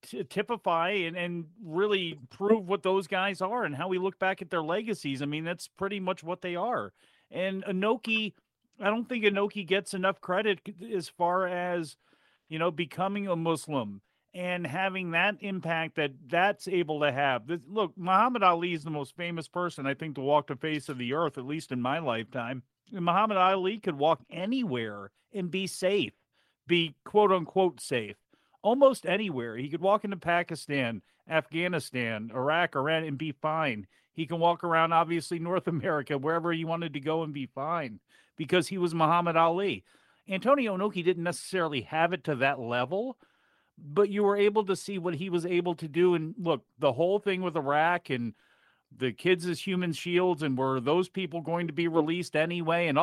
[0.03, 4.43] t- typify and, and really prove what those guys are and how we look back
[4.43, 5.23] at their legacies.
[5.23, 6.93] I mean, that's pretty much what they are.
[7.31, 8.35] And Inoki,
[8.81, 10.61] I don't think Inoki gets enough credit
[10.95, 11.97] as far as,
[12.49, 14.01] you know, becoming a Muslim
[14.35, 17.47] and having that impact that that's able to have.
[17.47, 20.89] This, look, Muhammad Ali is the most famous person, I think, to walk the face
[20.89, 22.63] of the earth, at least in my lifetime.
[22.93, 26.13] And Muhammad Ali could walk anywhere and be safe
[26.67, 28.17] be quote unquote safe
[28.63, 29.57] almost anywhere.
[29.57, 33.87] He could walk into Pakistan Afghanistan, Iraq, Iran, and be fine.
[34.13, 38.01] He can walk around, obviously, North America, wherever he wanted to go and be fine
[38.37, 39.85] because he was Muhammad Ali.
[40.29, 43.17] Antonio Inoki didn't necessarily have it to that level,
[43.79, 46.15] but you were able to see what he was able to do.
[46.15, 48.35] And look, the whole thing with Iraq and
[48.97, 52.89] the kids as human shields, and were those people going to be released anyway?
[52.89, 52.99] And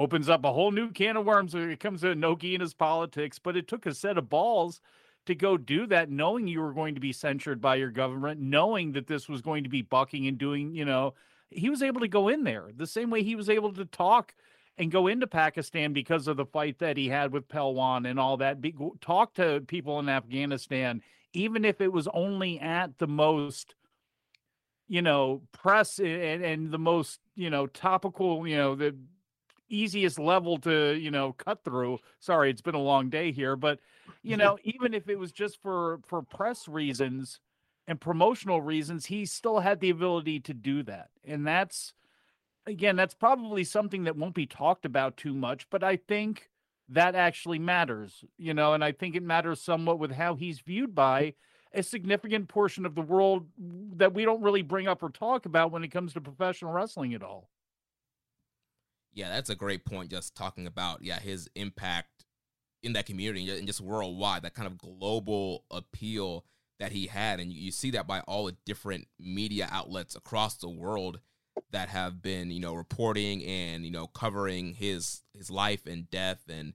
[0.00, 2.72] opens up a whole new can of worms when it comes to Inoki and his
[2.72, 3.38] politics.
[3.38, 4.80] But it took a set of balls
[5.26, 8.92] to go do that, knowing you were going to be censured by your government, knowing
[8.92, 11.12] that this was going to be bucking and doing, you know,
[11.50, 14.34] he was able to go in there the same way he was able to talk
[14.78, 18.38] and go into Pakistan because of the fight that he had with Pelwan and all
[18.38, 18.62] that.
[18.62, 21.02] Be, talk to people in Afghanistan,
[21.34, 23.74] even if it was only at the most,
[24.88, 28.96] you know, press and, and the most, you know, topical, you know, the
[29.70, 31.98] easiest level to, you know, cut through.
[32.18, 33.78] Sorry, it's been a long day here, but
[34.22, 37.40] you know, even if it was just for for press reasons
[37.86, 41.10] and promotional reasons, he still had the ability to do that.
[41.24, 41.94] And that's
[42.66, 46.48] again, that's probably something that won't be talked about too much, but I think
[46.90, 50.94] that actually matters, you know, and I think it matters somewhat with how he's viewed
[50.94, 51.34] by
[51.72, 53.46] a significant portion of the world
[53.96, 57.14] that we don't really bring up or talk about when it comes to professional wrestling
[57.14, 57.48] at all.
[59.12, 60.10] Yeah, that's a great point.
[60.10, 62.24] Just talking about, yeah, his impact
[62.82, 66.44] in that community and just worldwide, that kind of global appeal
[66.78, 67.40] that he had.
[67.40, 71.20] And you see that by all the different media outlets across the world
[71.72, 76.40] that have been you know reporting and you know covering his his life and death
[76.48, 76.68] and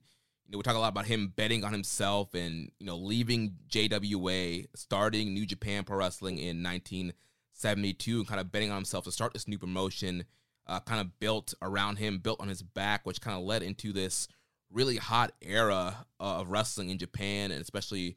[0.44, 3.56] you know we talk a lot about him betting on himself and you know leaving
[3.68, 9.12] JWA starting New Japan Pro Wrestling in 1972 and kind of betting on himself to
[9.12, 10.24] start this new promotion
[10.66, 13.92] uh, kind of built around him built on his back which kind of led into
[13.92, 14.28] this
[14.70, 18.16] really hot era of wrestling in Japan and especially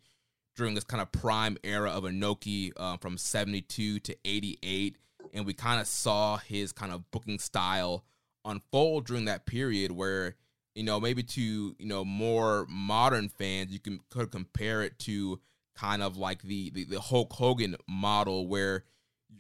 [0.55, 4.97] during this kind of prime era of Inoki uh, from 72 to 88
[5.33, 8.03] and we kind of saw his kind of booking style
[8.45, 10.35] unfold during that period where
[10.75, 15.39] you know maybe to you know more modern fans you can could compare it to
[15.75, 18.83] kind of like the, the the Hulk Hogan model where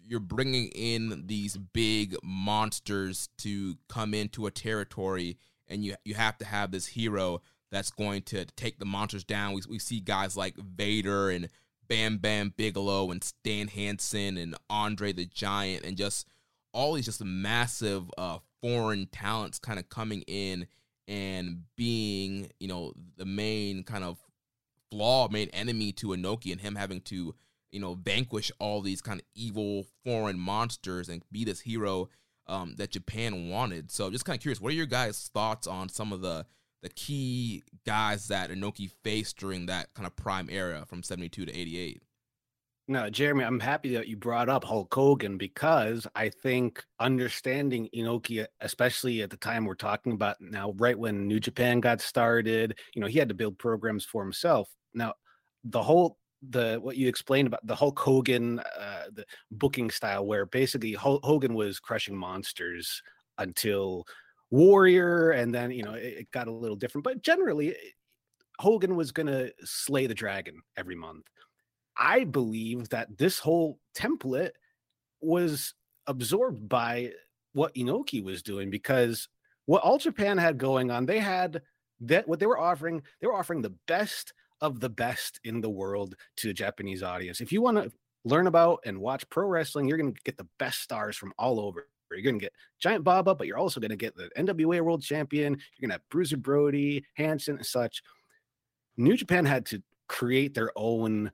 [0.05, 5.37] you're bringing in these big monsters to come into a territory
[5.67, 9.53] and you you have to have this hero that's going to take the monsters down.
[9.53, 11.49] We, we see guys like Vader and
[11.87, 16.27] Bam Bam Bigelow and Stan Hansen and Andre the Giant and just
[16.73, 20.67] all these just massive uh, foreign talents kind of coming in
[21.07, 24.17] and being, you know, the main kind of
[24.91, 27.33] flaw, main enemy to Inoki and him having to,
[27.71, 32.09] you know, vanquish all these kind of evil foreign monsters and be this hero
[32.47, 33.91] um, that Japan wanted.
[33.91, 36.45] So just kind of curious, what are your guys' thoughts on some of the
[36.81, 41.53] the key guys that Inoki faced during that kind of prime era from 72 to
[41.53, 42.01] 88.
[42.87, 48.47] No, Jeremy, I'm happy that you brought up Hulk Hogan because I think understanding Inoki,
[48.61, 53.01] especially at the time we're talking about now, right when New Japan got started, you
[53.01, 54.69] know, he had to build programs for himself.
[54.95, 55.13] Now,
[55.63, 56.17] the whole
[56.49, 61.53] the what you explained about the Hulk Hogan uh, the booking style, where basically Hogan
[61.53, 63.01] was crushing monsters
[63.37, 64.05] until
[64.49, 67.03] warrior, and then you know it, it got a little different.
[67.03, 67.89] But generally, eh,
[68.59, 71.25] Hogan was going to slay the dragon every month.
[71.97, 74.51] I believe that this whole template
[75.21, 75.73] was
[76.07, 77.11] absorbed by
[77.53, 79.27] what Inoki was doing because
[79.65, 81.61] what All Japan had going on, they had
[82.01, 85.69] that what they were offering, they were offering the best of the best in the
[85.69, 87.41] world to the Japanese audience.
[87.41, 87.91] If you want to
[88.25, 91.59] learn about and watch pro wrestling, you're going to get the best stars from all
[91.59, 91.87] over.
[92.11, 95.03] You're going to get Giant Baba, but you're also going to get the NWA World
[95.03, 95.53] Champion.
[95.53, 98.01] You're going to have Bruiser Brody, Hansen, and such.
[98.97, 101.31] New Japan had to create their own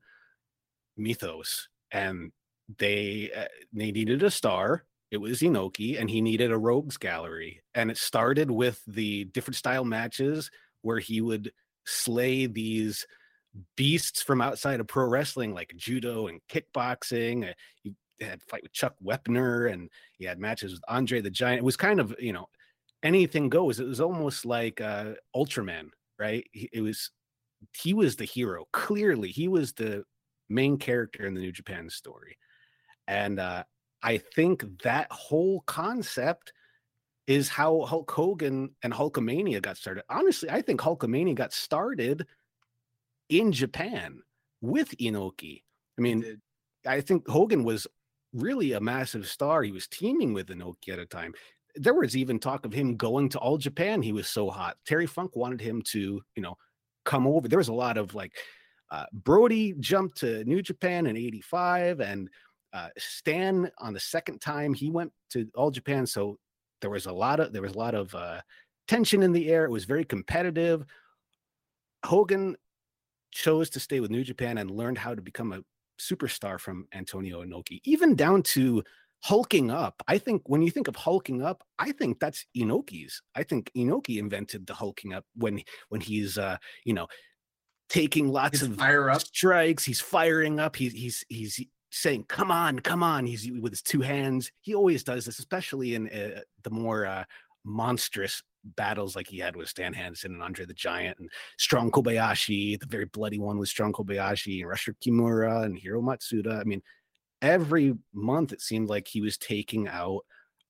[0.98, 2.32] mythos, and
[2.78, 4.84] they uh, they needed a star.
[5.12, 7.62] It was Inoki, and he needed a rogues gallery.
[7.74, 10.52] And it started with the different style matches
[10.82, 11.52] where he would
[11.86, 13.06] slay these
[13.76, 17.50] beasts from outside of pro wrestling, like judo and kickboxing.
[17.50, 21.60] Uh, he had fight with Chuck Wepner and he had matches with Andre the Giant.
[21.60, 22.48] It was kind of, you know,
[23.04, 23.80] anything goes.
[23.80, 26.46] It was almost like uh Ultraman, right?
[26.54, 27.12] It was
[27.76, 28.66] he was the hero.
[28.72, 30.04] Clearly, he was the
[30.50, 32.38] main character in the New Japan story.
[33.08, 33.64] And uh
[34.02, 36.54] I think that whole concept
[37.28, 40.04] is how Hulk Hogan and Hulkamania got started.
[40.10, 42.28] Honestly, I think Hulkamania got started
[43.30, 44.20] in Japan
[44.62, 45.64] with Inoki.
[45.98, 46.42] I mean,
[46.86, 47.88] I think Hogan was
[48.34, 49.64] really a massive star.
[49.64, 51.34] He was teaming with Inoki at a time.
[51.76, 54.02] There was even talk of him going to All Japan.
[54.02, 54.78] He was so hot.
[54.86, 56.56] Terry Funk wanted him to, you know,
[57.06, 57.48] come over.
[57.48, 58.34] There was a lot of like
[58.92, 62.30] uh, Brody jumped to New Japan in '85, and
[62.72, 66.06] uh, Stan on the second time he went to All Japan.
[66.06, 66.38] So
[66.86, 68.40] there was a lot of there was a lot of uh,
[68.88, 69.66] tension in the air.
[69.66, 70.86] It was very competitive.
[72.06, 72.56] Hogan
[73.32, 75.64] chose to stay with New Japan and learned how to become a
[76.00, 78.84] superstar from Antonio Inoki, even down to
[79.24, 80.04] hulking up.
[80.08, 83.20] I think when you think of hulking up, I think that's Inoki's.
[83.34, 87.08] I think Inoki invented the hulking up when when he's uh, you know,
[87.90, 89.22] taking lots His of fire up.
[89.22, 89.84] strikes.
[89.84, 90.76] He's firing up.
[90.76, 91.66] He's he's he's
[91.96, 94.52] saying, "Come on, come on!" He's with his two hands.
[94.62, 97.24] He always does this, especially in uh, the more uh,
[97.64, 102.80] monstrous battles like he had with Stan Hansen and Andre the Giant and Strong Kobayashi.
[102.80, 106.60] The very bloody one with Strong Kobayashi and Rusher Kimura and Hiro Matsuda.
[106.60, 106.82] I mean,
[107.42, 110.22] every month it seemed like he was taking out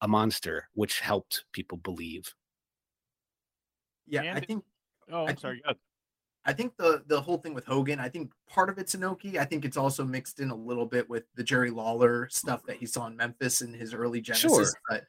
[0.01, 2.33] a monster, which helped people believe.
[4.07, 4.63] Yeah, I think
[5.11, 5.61] Oh, I I'm sorry.
[6.45, 9.37] I think the the whole thing with Hogan, I think part of it's Inoki.
[9.37, 12.77] I think it's also mixed in a little bit with the Jerry Lawler stuff that
[12.77, 14.51] he saw in Memphis in his early Genesis.
[14.51, 14.65] Sure.
[14.89, 15.05] But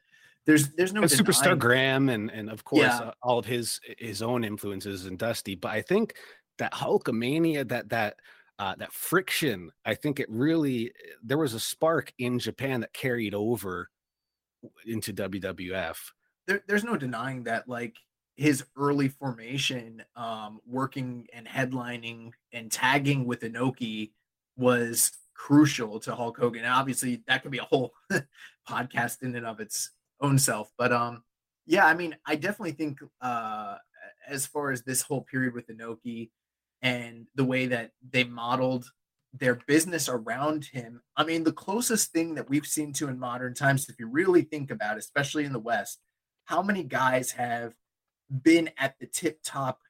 [0.46, 2.98] there's there's no Superstar Graham and and of course Yeah.
[2.98, 5.54] uh, all of his his own influences and Dusty.
[5.56, 6.14] But I think
[6.58, 8.16] that Hulkamania, that that
[8.58, 13.34] uh, that friction, I think it really there was a spark in Japan that carried
[13.34, 13.90] over
[14.86, 15.96] into WWF.
[16.46, 17.96] there, there's no denying that like
[18.36, 24.12] his early formation um working and headlining and tagging with Inoki
[24.56, 26.64] was crucial to Hulk Hogan.
[26.64, 27.92] Obviously that could be a whole
[28.68, 30.70] podcast in and of its own self.
[30.78, 31.22] But um
[31.66, 33.76] yeah, I mean, I definitely think uh
[34.28, 36.30] as far as this whole period with Inoki
[36.82, 38.90] and the way that they modeled
[39.32, 41.02] their business around him.
[41.16, 44.42] I mean, the closest thing that we've seen to in modern times, if you really
[44.42, 46.00] think about it, especially in the West,
[46.46, 47.74] how many guys have
[48.42, 49.80] been at the tip top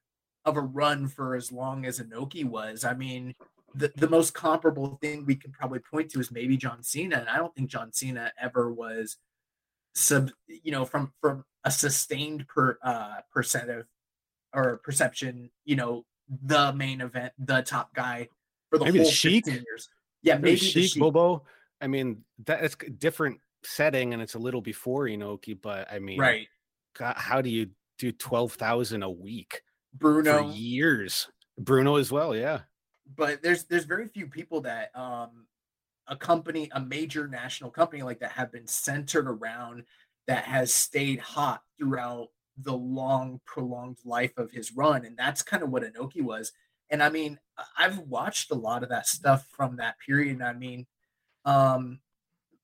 [0.45, 2.85] of a run for as long as Inoki was?
[2.85, 3.35] I mean,
[3.75, 7.19] the, the most comparable thing we could probably point to is maybe John Cena.
[7.19, 9.17] And I don't think John Cena ever was
[9.95, 13.87] sub, you know, from from a sustained per uh percent of
[14.55, 16.05] or perception, you know,
[16.43, 18.29] the main event, the top guy
[18.71, 19.45] for the Maybe the whole Sheik?
[19.45, 19.89] 15 years.
[20.23, 21.01] Yeah, Maybe maybe the Sheik, Sheik.
[21.01, 21.43] Bobo.
[21.81, 26.19] I mean, that's a different setting and it's a little before Inoki, but I mean,
[26.19, 26.49] Right.
[26.97, 27.69] God, how do you
[27.99, 29.63] do twelve thousand a week
[29.95, 30.49] Bruno.
[30.49, 31.29] for years?
[31.59, 32.61] Bruno as well, yeah.
[33.17, 35.47] but there's there's very few people that um
[36.09, 39.85] a company a major national company like that have been centered around
[40.27, 42.29] that has stayed hot throughout
[42.59, 46.53] the long prolonged life of his run and that's kind of what Inoki was
[46.91, 47.39] and I mean
[47.77, 50.87] I've watched a lot of that stuff from that period and I mean
[51.45, 52.01] um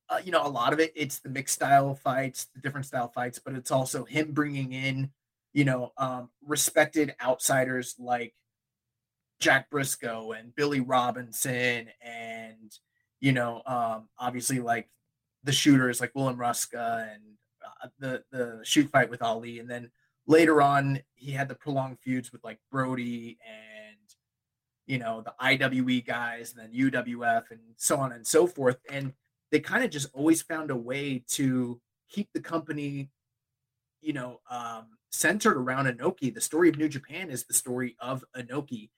[0.09, 3.09] uh, you know a lot of it it's the mixed style fights the different style
[3.09, 5.11] fights but it's also him bringing in
[5.53, 8.35] you know um respected outsiders like
[9.41, 12.73] Jack Briscoe and Billy Robinson and
[13.21, 14.89] you know um obviously like
[15.45, 17.23] the shooters like Willem Ruska and
[17.65, 19.59] uh, the the shoot fight with Ali.
[19.59, 19.91] And then
[20.27, 23.97] later on he had the prolonged feuds with like Brody and
[24.87, 28.79] you know the IWE guys and then UWF and so on and so forth.
[28.91, 29.13] And
[29.51, 33.11] they kind of just always found a way to keep the company
[34.03, 36.35] you know um centered around Inoki.
[36.35, 38.91] the story of New Japan is the story of Inoki.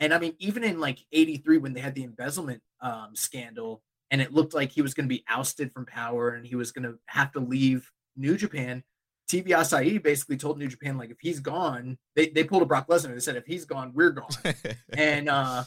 [0.00, 4.20] and I mean, even in like 83, when they had the embezzlement um, scandal, and
[4.20, 6.84] it looked like he was going to be ousted from power and he was going
[6.84, 8.84] to have to leave New Japan,
[9.30, 12.88] TV Asahi basically told New Japan, like, if he's gone, they, they pulled a Brock
[12.88, 13.14] Lesnar.
[13.14, 14.28] They said, if he's gone, we're gone.
[14.92, 15.64] and uh,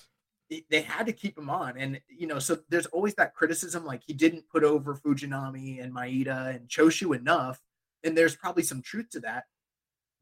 [0.52, 1.76] they- they had to keep him on.
[1.76, 5.92] And, you know, so there's always that criticism, like, he didn't put over Fujinami and
[5.92, 7.60] Maeda and Choshu enough.
[8.04, 9.46] And there's probably some truth to that.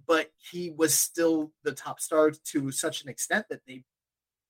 [0.07, 3.83] But he was still the top star to such an extent that they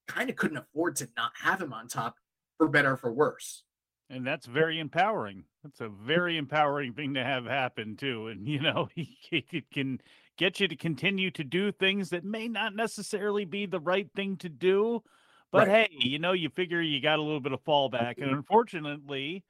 [0.08, 2.16] kind of couldn't afford to not have him on top
[2.58, 3.64] for better or for worse.
[4.10, 5.46] and that's very empowering.
[5.64, 8.28] That's a very empowering thing to have happen too.
[8.28, 10.00] And you know, he, it can
[10.38, 14.38] get you to continue to do things that may not necessarily be the right thing
[14.38, 15.04] to do.
[15.52, 15.90] But Right.
[15.90, 19.44] hey, you know, you figure you got a little bit of fallback, and unfortunately,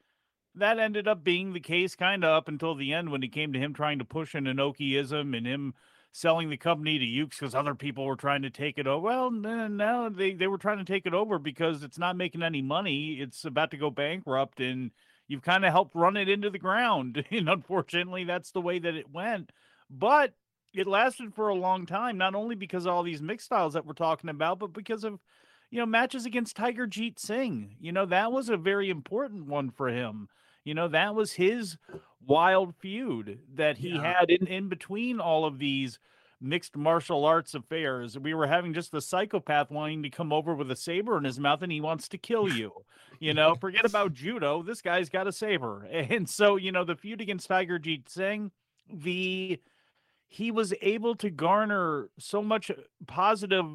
[0.55, 3.53] that ended up being the case kind of up until the end when it came
[3.53, 5.73] to him trying to push an Inokiism and him
[6.13, 9.03] selling the company to Yuke's because other people were trying to take it over.
[9.03, 12.43] Well, no, no, they, they were trying to take it over because it's not making
[12.43, 13.17] any money.
[13.19, 14.91] It's about to go bankrupt and
[15.27, 17.25] you've kind of helped run it into the ground.
[17.31, 19.51] And unfortunately, that's the way that it went.
[19.89, 20.33] But
[20.75, 23.85] it lasted for a long time, not only because of all these mixed styles that
[23.85, 25.19] we're talking about, but because of
[25.71, 27.75] you know matches against Tiger Jeet Singh.
[27.79, 30.29] You know, that was a very important one for him.
[30.63, 31.77] You know, that was his
[32.25, 34.01] wild feud that he Yeah.
[34.01, 35.99] had in, in between all of these
[36.39, 38.17] mixed martial arts affairs.
[38.19, 41.39] We were having just the psychopath wanting to come over with a saber in his
[41.39, 42.71] mouth and he wants to kill you.
[43.19, 44.61] You know, forget about judo.
[44.63, 45.85] This guy's got a saber.
[45.91, 48.51] And so, you know, the feud against Tiger Jeet Singh,
[48.91, 49.59] the
[50.27, 52.71] he was able to garner so much
[53.07, 53.65] positive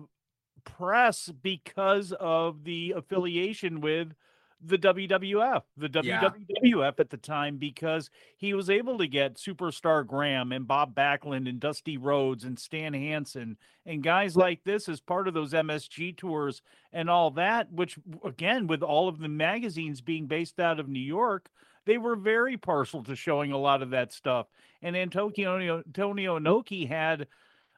[0.65, 4.13] press because of the affiliation with
[4.61, 6.31] the WWF, the yeah.
[6.65, 11.49] WWF at the time, because he was able to get Superstar Graham and Bob Backlund
[11.49, 13.57] and Dusty Rhodes and Stan Hansen
[13.87, 16.61] and guys like this as part of those MSG tours
[16.93, 21.01] and all that, which again, with all of the magazines being based out of New
[21.01, 21.49] York,
[21.87, 24.47] they were very partial to showing a lot of that stuff.
[24.83, 27.29] And Antonio, Antonio Inoki had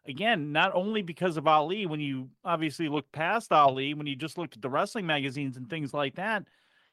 [0.06, 4.38] again, not only because of Ali, when you obviously look past Ali, when you just
[4.38, 6.44] looked at the wrestling magazines and things like that,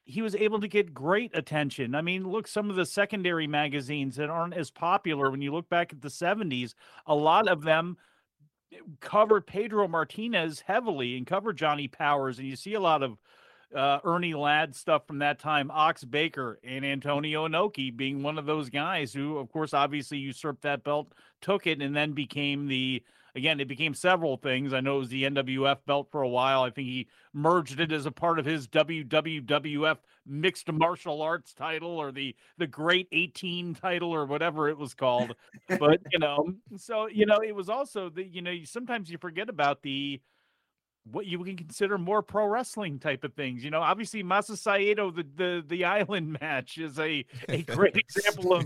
[0.08, 1.94] he was able to get great attention.
[1.94, 5.68] I mean, look, some of the secondary magazines that aren't as popular when you look
[5.68, 7.98] back at the 70s, a lot of them
[8.72, 12.40] eh, covered Pedro Martinez heavily and covered Johnny Powers.
[12.40, 13.18] And you see a lot of
[13.76, 18.46] uh, Ernie Ladd stuff from that time, Ox Baker and Antonio Inoki being one of
[18.46, 23.04] those guys who, of course, obviously usurped that belt, took it, and then became the
[23.38, 24.74] again, it became several things.
[24.74, 26.64] I know it was the NWF belt for a while.
[26.64, 31.92] I think he merged it as a part of his WWWF mixed martial arts title
[31.92, 35.36] or the the Great 18 title or whatever it was called.
[35.80, 39.50] but, you know, so, you know, it was also the, you know, sometimes you forget
[39.50, 40.20] about the,
[41.12, 43.64] what you can consider more pro wrestling type of things.
[43.64, 48.54] You know, obviously Masa Saito, the the the island match is a a great example
[48.54, 48.66] of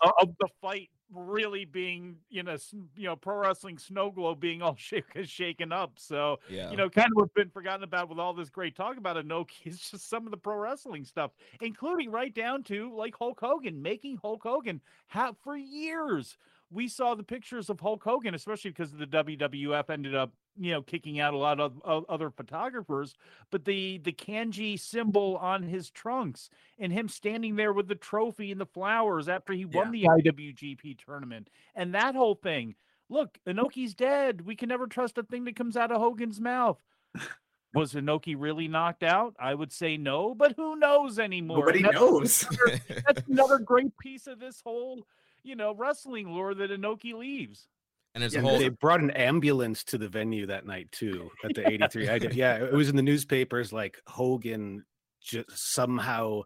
[0.00, 2.56] uh, of the fight really being you know
[2.96, 6.70] you know pro wrestling snow globe being all shaken shaken up so yeah.
[6.70, 9.64] you know kind of what's been forgotten about with all this great talk about Inoki
[9.64, 11.30] is just some of the pro wrestling stuff
[11.62, 16.36] including right down to like Hulk Hogan making Hulk Hogan have for years
[16.70, 20.82] we saw the pictures of Hulk Hogan especially because the WWF ended up you know
[20.82, 23.14] kicking out a lot of, of, other photographers
[23.50, 28.52] but the the kanji symbol on his trunks and him standing there with the trophy
[28.52, 30.08] and the flowers after he won yeah.
[30.22, 32.74] the IWGP tournament and that whole thing
[33.08, 36.78] look Inoki's dead we can never trust a thing that comes out of Hogan's mouth
[37.74, 39.34] was Inoki really knocked out?
[39.38, 41.58] I would say no, but who knows anymore?
[41.58, 42.46] Nobody that's knows.
[42.50, 45.06] Another, that's another great piece of this whole,
[45.42, 47.68] you know, wrestling lore that Inoki leaves.
[48.14, 48.58] And it's yeah, whole...
[48.58, 52.08] they brought an ambulance to the venue that night too at the 83.
[52.08, 54.84] I did, yeah, it was in the newspapers like Hogan
[55.20, 56.42] just somehow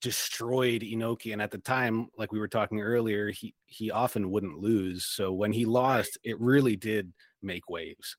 [0.00, 1.32] destroyed Inoki.
[1.32, 5.06] And at the time, like we were talking earlier, he he often wouldn't lose.
[5.06, 7.12] So when he lost, it really did
[7.42, 8.16] make waves.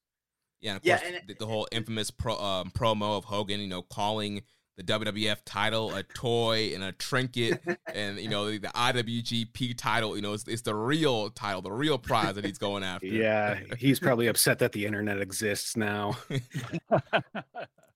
[0.60, 3.68] Yeah, and of course, and the, the, whole infamous pro, um, promo of Hogan, you
[3.68, 4.44] know, calling
[4.78, 7.62] the WWF title a toy and a trinket,
[7.94, 10.16] and you know the, the IWGP title.
[10.16, 13.08] You know, it's, it's, the real title, the real prize that he's going after.
[13.08, 16.18] Yeah, he's probably upset that the internet exists now.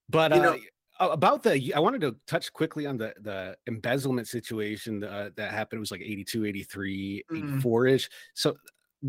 [0.10, 0.58] but you know,
[1.00, 5.52] uh, about the, I wanted to touch quickly on the the embezzlement situation uh, that
[5.52, 5.78] happened.
[5.78, 7.54] It was like 82, 83, mm-hmm.
[7.56, 8.10] 84 ish.
[8.34, 8.56] So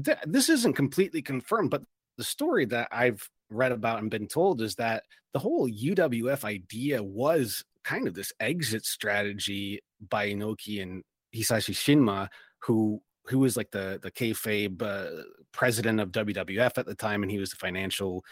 [0.05, 1.83] th- this isn't completely confirmed, but
[2.17, 7.03] the story that I've read about and been told is that the whole UWF idea
[7.03, 11.03] was kind of this exit strategy by Inoki and
[11.35, 12.29] Hisashi Shinma,
[12.61, 15.23] who who was like the the kayfabe uh,
[15.53, 18.25] president of WWF at the time, and he was the financial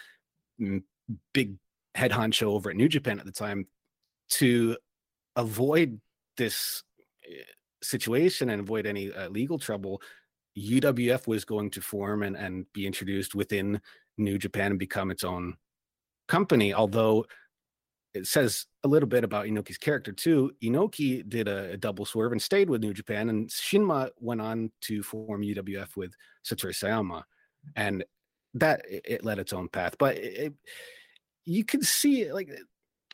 [0.60, 0.82] mm,
[1.32, 1.56] big
[1.94, 3.66] head honcho over at New Japan at the time,
[4.30, 4.76] to
[5.36, 6.00] avoid
[6.36, 6.82] this
[7.24, 7.42] eh,
[7.82, 10.00] situation and avoid any uh, legal trouble.
[10.56, 13.80] UWF was going to form and, and be introduced within
[14.16, 15.56] New Japan and become its own
[16.28, 16.72] company.
[16.72, 17.26] Although
[18.14, 20.52] it says a little bit about Inoki's character too.
[20.62, 24.70] Inoki did a, a, double swerve and stayed with New Japan, and Shinma went on
[24.82, 26.14] to form UWF with
[26.46, 27.24] Satoru Sayama,
[27.74, 28.04] and
[28.54, 29.96] that it, it led its own path.
[29.98, 30.54] But it,
[31.44, 32.50] you can see like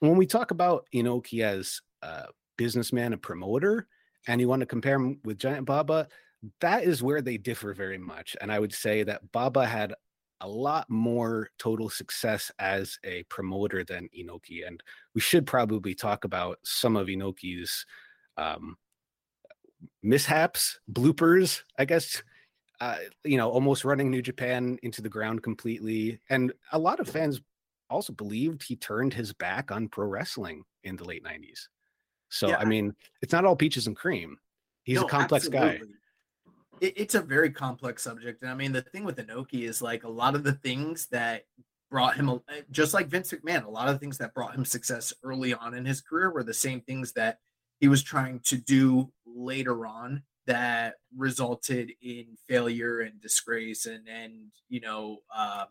[0.01, 2.27] when we talk about Inoki as a
[2.59, 3.87] businessman, a promoter,
[4.29, 6.09] and you want to compare him with Giant Baba,
[6.61, 8.37] that is where they differ very much.
[8.41, 9.95] And I would say that Baba had
[10.41, 14.67] a lot more total success as a promoter than Inoki.
[14.67, 14.83] And
[15.15, 17.85] we should probably talk about some of Inoki's
[18.37, 18.77] um,
[20.03, 22.23] mishaps, bloopers, I guess.
[22.81, 26.19] Uh, you know, almost running New Japan into the ground completely.
[26.31, 27.41] And a lot of fans
[27.91, 31.69] also believed he turned his back on pro wrestling in the late 90s.
[32.31, 32.57] So, yeah.
[32.59, 34.39] I mean, it's not all peaches and cream.
[34.85, 35.79] He's no, a complex absolutely.
[35.79, 35.85] guy
[36.81, 38.43] it, it's a very complex subject.
[38.43, 41.45] And I mean, the thing with Inoki is like a lot of the things that
[41.91, 44.65] brought him, eh, just like Vince McMahon, a lot of the things that brought him
[44.65, 47.39] success early on in his career were the same things that
[47.81, 54.51] he was trying to do later on that resulted in failure and disgrace and and
[54.69, 55.65] you know uh,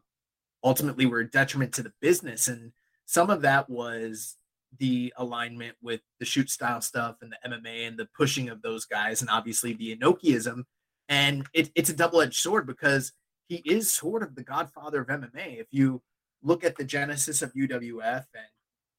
[0.63, 2.71] ultimately were a detriment to the business and
[3.05, 4.35] some of that was
[4.77, 8.85] the alignment with the shoot style stuff and the MMA and the pushing of those
[8.85, 10.63] guys and obviously the Inokiism
[11.09, 13.11] and it, it's a double-edged sword because
[13.47, 16.01] he is sort of the godfather of MMA if you
[16.41, 18.47] look at the genesis of UWF and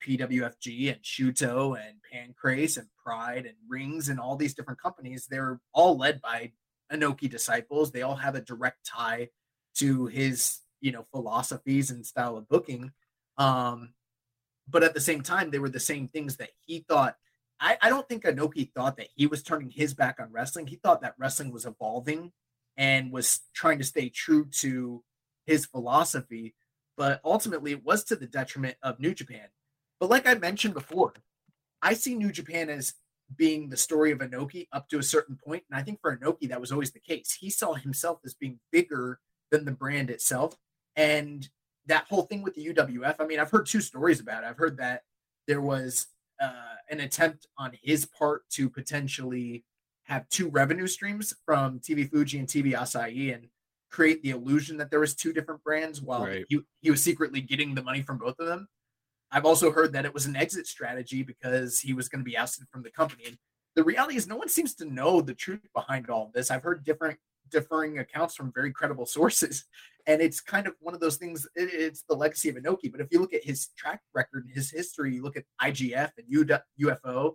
[0.04, 5.60] PWFG and Shooto and Pancrase and Pride and Rings and all these different companies, they're
[5.72, 6.52] all led by
[6.92, 7.92] Inoki disciples.
[7.92, 9.28] They all have a direct tie
[9.76, 12.92] to his, you know, philosophies and style of booking.
[13.38, 13.94] Um,
[14.68, 17.16] but at the same time, they were the same things that he thought.
[17.60, 20.66] I, I don't think Inoki thought that he was turning his back on wrestling.
[20.66, 22.32] He thought that wrestling was evolving
[22.76, 25.02] and was trying to stay true to
[25.46, 26.54] his philosophy.
[26.96, 29.48] But ultimately, it was to the detriment of New Japan
[30.00, 31.12] but like I mentioned before,
[31.82, 32.94] I see New Japan as
[33.36, 35.62] being the story of Inoki up to a certain point.
[35.70, 37.36] And I think for Inoki that was always the case.
[37.38, 40.56] He saw himself as being bigger than the brand itself.
[40.96, 41.48] And
[41.86, 44.46] that whole thing with the UWF, I mean, I've heard two stories about it.
[44.46, 45.02] I've heard that
[45.46, 46.06] there was
[46.40, 46.52] uh,
[46.88, 49.64] an attempt on his part to potentially
[50.04, 53.46] have two revenue streams from TV Fuji and TV Asahi and
[53.90, 56.44] create the illusion that there was two different brands while right.
[56.48, 58.68] he, he was secretly getting the money from both of them.
[59.32, 62.36] I've also heard that it was an exit strategy because he was going to be
[62.36, 63.24] ousted from the company.
[63.26, 63.38] And
[63.76, 66.50] the reality is, no one seems to know the truth behind all of this.
[66.50, 67.18] I've heard different
[67.50, 69.64] differing accounts from very credible sources,
[70.06, 71.46] and it's kind of one of those things.
[71.54, 72.90] It, it's the legacy of Inoki.
[72.90, 76.10] But if you look at his track record, and his history, you look at IGF
[76.18, 77.34] and UFO,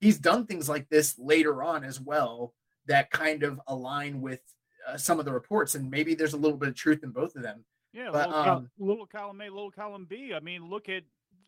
[0.00, 2.54] he's done things like this later on as well
[2.86, 4.40] that kind of align with
[4.88, 7.36] uh, some of the reports, and maybe there's a little bit of truth in both
[7.36, 7.64] of them.
[7.92, 10.32] Yeah, but, little, um, little column A, little column B.
[10.34, 11.02] I mean, look at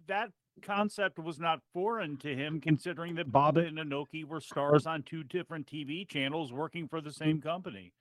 [0.07, 0.31] that
[0.63, 5.25] concept was not foreign to him, considering that Baba and Inoki were stars on two
[5.25, 7.93] different TV channels working for the same company.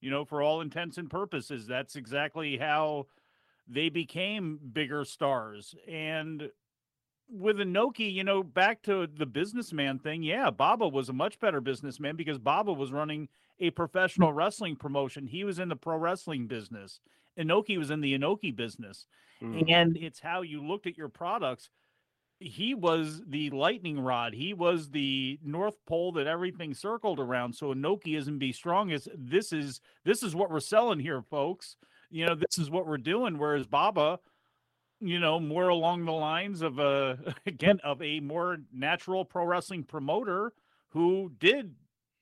[0.00, 3.06] You know, for all intents and purposes, that's exactly how
[3.66, 5.74] they became bigger stars.
[5.88, 6.50] And
[7.28, 11.60] with Inoki, you know, back to the businessman thing, yeah, Baba was a much better
[11.60, 13.28] businessman because Baba was running
[13.60, 15.26] a professional wrestling promotion.
[15.26, 17.00] He was in the pro wrestling business.
[17.38, 19.06] Inoki was in the Inoki business.
[19.42, 19.72] Mm.
[19.72, 21.70] And it's how you looked at your products.
[22.44, 24.34] He was the lightning rod.
[24.34, 27.54] He was the North Pole that everything circled around.
[27.54, 29.08] So Inoki isn't be strongest.
[29.16, 31.76] This is this is what we're selling here, folks.
[32.10, 33.38] You know, this is what we're doing.
[33.38, 34.20] Whereas Baba,
[35.00, 39.82] you know, more along the lines of a again of a more natural pro wrestling
[39.82, 40.52] promoter
[40.90, 41.74] who did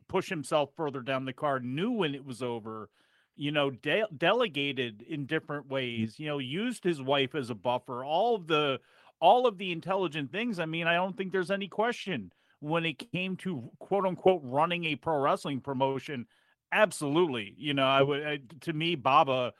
[0.08, 2.90] push himself further down the card, knew when it was over,
[3.34, 5.70] you know, de- delegated in different mm.
[5.70, 8.78] ways, you know, used his wife as a buffer, all of the
[9.22, 10.58] all of the intelligent things.
[10.58, 14.84] I mean, I don't think there's any question when it came to quote unquote running
[14.86, 16.26] a pro wrestling promotion.
[16.72, 17.54] Absolutely.
[17.56, 19.52] You know, I would, I, to me, Baba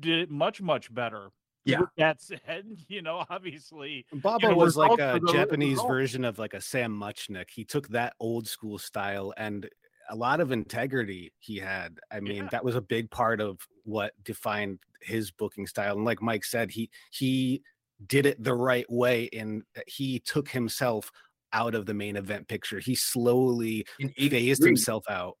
[0.00, 1.28] did it much, much better.
[1.64, 1.82] Yeah.
[1.98, 6.54] That said, you know, obviously, Baba you know, was like a Japanese version of like
[6.54, 7.50] a Sam Muchnick.
[7.50, 9.68] He took that old school style and
[10.08, 11.98] a lot of integrity he had.
[12.10, 12.48] I mean, yeah.
[12.52, 15.96] that was a big part of what defined his booking style.
[15.96, 17.62] And like Mike said, he he
[18.06, 21.10] did it the right way and he took himself
[21.52, 22.78] out of the main event picture.
[22.78, 23.86] He slowly
[24.18, 25.36] phased himself out.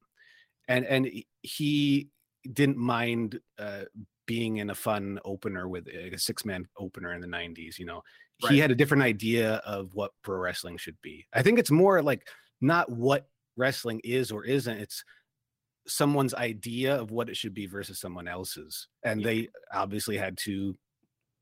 [0.66, 1.10] And and
[1.42, 2.08] he
[2.52, 3.84] didn't mind uh,
[4.26, 8.02] being in a fun opener with a six man opener in the 90s, you know.
[8.42, 8.52] Right.
[8.52, 11.26] He had a different idea of what pro wrestling should be.
[11.32, 12.28] I think it's more like
[12.60, 14.78] not what wrestling is or isn't.
[14.78, 15.02] It's
[15.88, 18.86] someone's idea of what it should be versus someone else's.
[19.02, 19.26] And yeah.
[19.26, 20.76] they obviously had two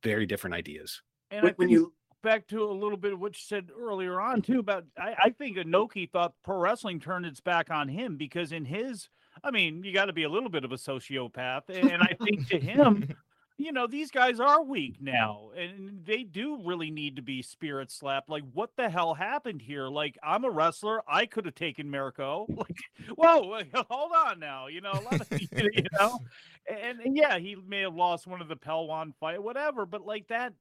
[0.03, 1.03] very different ideas.
[1.31, 4.43] And when, when you back to a little bit of what you said earlier on
[4.43, 8.53] too about I, I think Inoki thought pro wrestling turned its back on him because
[8.53, 9.09] in his
[9.45, 11.62] I mean, you got to be a little bit of a sociopath.
[11.68, 13.14] And I think to him,
[13.59, 17.91] you know, these guys are weak now and they do really need to be spirit
[17.91, 18.29] slapped.
[18.29, 19.89] Like, what the hell happened here?
[19.89, 21.03] Like, I'm a wrestler.
[21.09, 22.47] I could have taken Mariko.
[22.57, 22.77] Like,
[23.16, 24.66] whoa, hold on now.
[24.66, 26.18] You know, a lot of, you know,
[26.68, 30.27] and, and yeah, he may have lost one of the Pelwan fight, whatever, but like
[30.29, 30.53] that,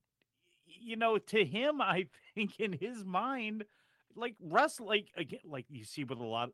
[0.65, 3.65] you know, to him, I think in his mind,
[4.15, 6.49] like wrestling, like again, like you see with a lot,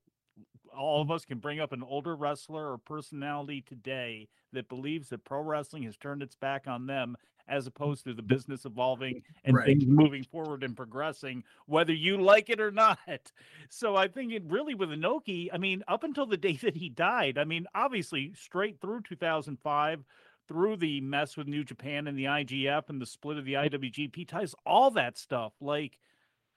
[0.75, 5.23] all of us can bring up an older wrestler or personality today that believes that
[5.23, 7.15] pro wrestling has turned its back on them
[7.47, 7.67] as mm.
[7.67, 9.65] opposed to the business evolving and right.
[9.65, 12.99] things moving forward and progressing, whether you like it or not.
[13.69, 16.89] So I think it really with Inoki, I mean, up until the day that he
[16.89, 20.03] died, I mean, obviously straight through 2005,
[20.51, 24.27] through the mess with New Japan and the IGF and the split of the IWGP
[24.27, 25.97] ties, all that stuff, like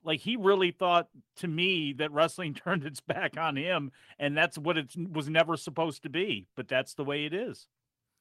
[0.03, 4.59] like he really thought to me that wrestling turned its back on him, and that's
[4.59, 6.49] what it was never supposed to be.
[6.57, 7.69] But that's the way it is.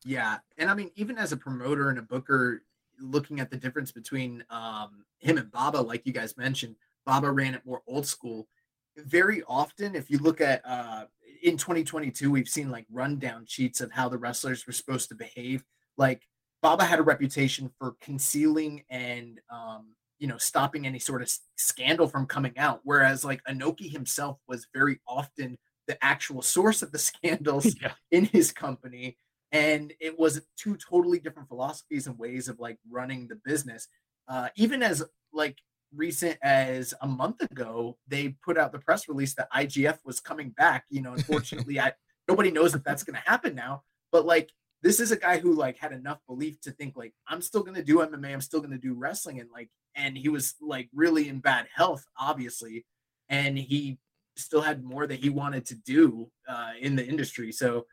[0.05, 2.63] Yeah, and I mean, even as a promoter and a booker,
[2.99, 7.55] looking at the difference between um, him and Baba, like you guys mentioned, Baba ran
[7.55, 8.47] it more old school.
[8.95, 11.05] Very often, if you look at uh,
[11.43, 15.63] in 2022, we've seen like rundown sheets of how the wrestlers were supposed to behave.
[15.97, 16.23] Like
[16.61, 22.07] Baba had a reputation for concealing and um, you know stopping any sort of scandal
[22.07, 26.97] from coming out, whereas like Inoki himself was very often the actual source of the
[26.99, 27.91] scandals yeah.
[28.11, 29.17] in his company
[29.51, 33.87] and it was two totally different philosophies and ways of like running the business
[34.29, 35.57] uh, even as like
[35.95, 40.49] recent as a month ago they put out the press release that igf was coming
[40.49, 41.91] back you know unfortunately i
[42.27, 45.53] nobody knows if that's going to happen now but like this is a guy who
[45.53, 48.59] like had enough belief to think like i'm still going to do mma i'm still
[48.59, 52.85] going to do wrestling and like and he was like really in bad health obviously
[53.29, 53.97] and he
[54.35, 57.85] still had more that he wanted to do uh, in the industry so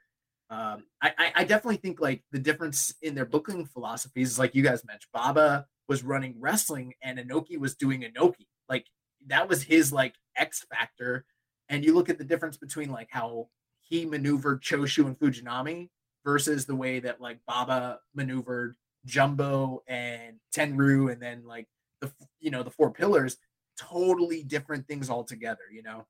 [0.51, 4.64] um, I, I definitely think like the difference in their booking philosophies is like you
[4.64, 5.11] guys mentioned.
[5.14, 8.47] Baba was running wrestling and Inoki was doing Inoki.
[8.68, 8.86] Like
[9.26, 11.24] that was his like X factor.
[11.68, 13.49] And you look at the difference between like how
[13.80, 15.88] he maneuvered Choshu and Fujinami
[16.24, 21.66] versus the way that like Baba maneuvered Jumbo and Tenryu and then like
[22.01, 23.36] the you know the four pillars
[23.76, 26.07] totally different things altogether you know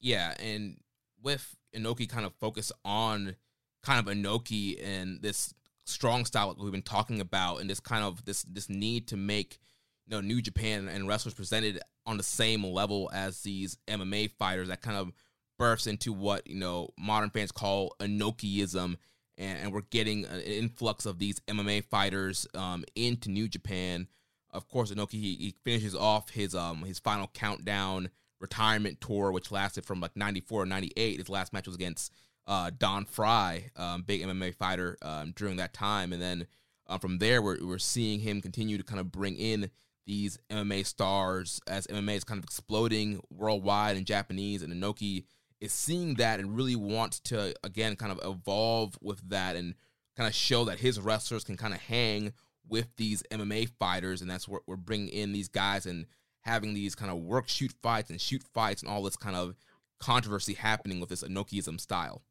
[0.00, 0.76] yeah and
[1.22, 3.36] with Inoki kind of focus on
[3.82, 5.54] kind of Inoki and this
[5.88, 9.16] strong style that we've been talking about, and this kind of this this need to
[9.16, 9.58] make
[10.06, 14.68] you know New Japan and wrestlers presented on the same level as these MMA fighters
[14.68, 15.12] that kind of
[15.58, 18.96] bursts into what you know modern fans call Inokiism,
[19.38, 24.08] and, and we're getting an influx of these MMA fighters um, into New Japan.
[24.50, 28.10] Of course, Inoki he, he finishes off his um his final countdown
[28.40, 31.18] retirement tour, which lasted from like '94 to '98.
[31.18, 32.12] His last match was against
[32.48, 36.46] uh, Don Frye, um, big MMA fighter um, during that time, and then
[36.86, 39.70] uh, from there we're we're seeing him continue to kind of bring in
[40.06, 45.24] these MMA stars as MMA is kind of exploding worldwide in Japanese, and Inoki
[45.60, 49.74] is seeing that and really wants to again kind of evolve with that and
[50.16, 52.32] kind of show that his wrestlers can kind of hang
[52.66, 56.06] with these MMA fighters, and that's what we're bringing in these guys and
[56.40, 59.54] having these kind of work shoot fights and shoot fights and all this kind of
[60.00, 62.22] controversy happening with this Inokiism style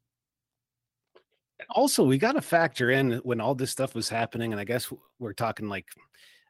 [1.70, 4.92] also we got to factor in when all this stuff was happening and i guess
[5.18, 5.86] we're talking like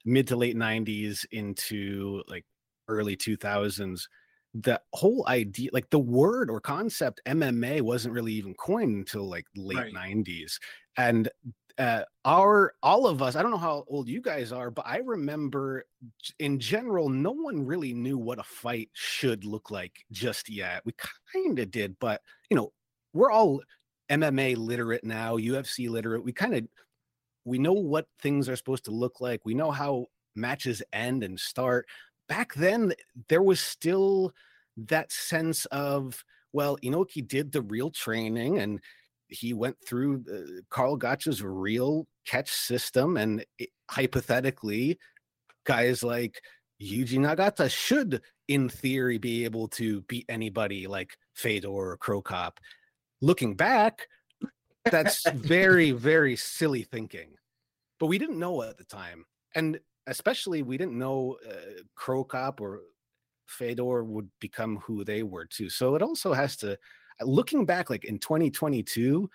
[0.05, 2.45] mid to late 90s into like
[2.89, 4.03] early 2000s
[4.55, 9.45] the whole idea like the word or concept mma wasn't really even coined until like
[9.57, 9.95] late right.
[9.95, 10.59] 90s
[10.97, 11.29] and
[11.79, 14.97] uh, our all of us i don't know how old you guys are but i
[14.97, 15.85] remember
[16.41, 20.93] in general no one really knew what a fight should look like just yet we
[21.35, 22.73] kind of did but you know
[23.13, 23.61] we're all
[24.11, 26.25] MMA literate now, UFC literate.
[26.25, 26.65] We kind of
[27.45, 29.41] we know what things are supposed to look like.
[29.45, 30.07] We know how
[30.37, 31.87] matches end and start.
[32.29, 32.93] Back then,
[33.29, 34.33] there was still
[34.77, 38.81] that sense of well, Inoki did the real training and
[39.29, 44.99] he went through the, Karl Gotch's real catch system, and it, hypothetically,
[45.65, 46.41] guys like
[46.81, 52.59] Yuji Nagata should, in theory, be able to beat anybody like Fedor or Cro Cop
[53.21, 54.09] looking back,
[54.85, 57.31] that's very, very silly thinking.
[57.99, 59.25] But we didn't know at the time.
[59.55, 62.81] And especially, we didn't know uh, Cro Cop or
[63.47, 65.69] Fedor would become who they were too.
[65.71, 66.79] So it also has to,
[67.23, 69.29] looking back, like in 2022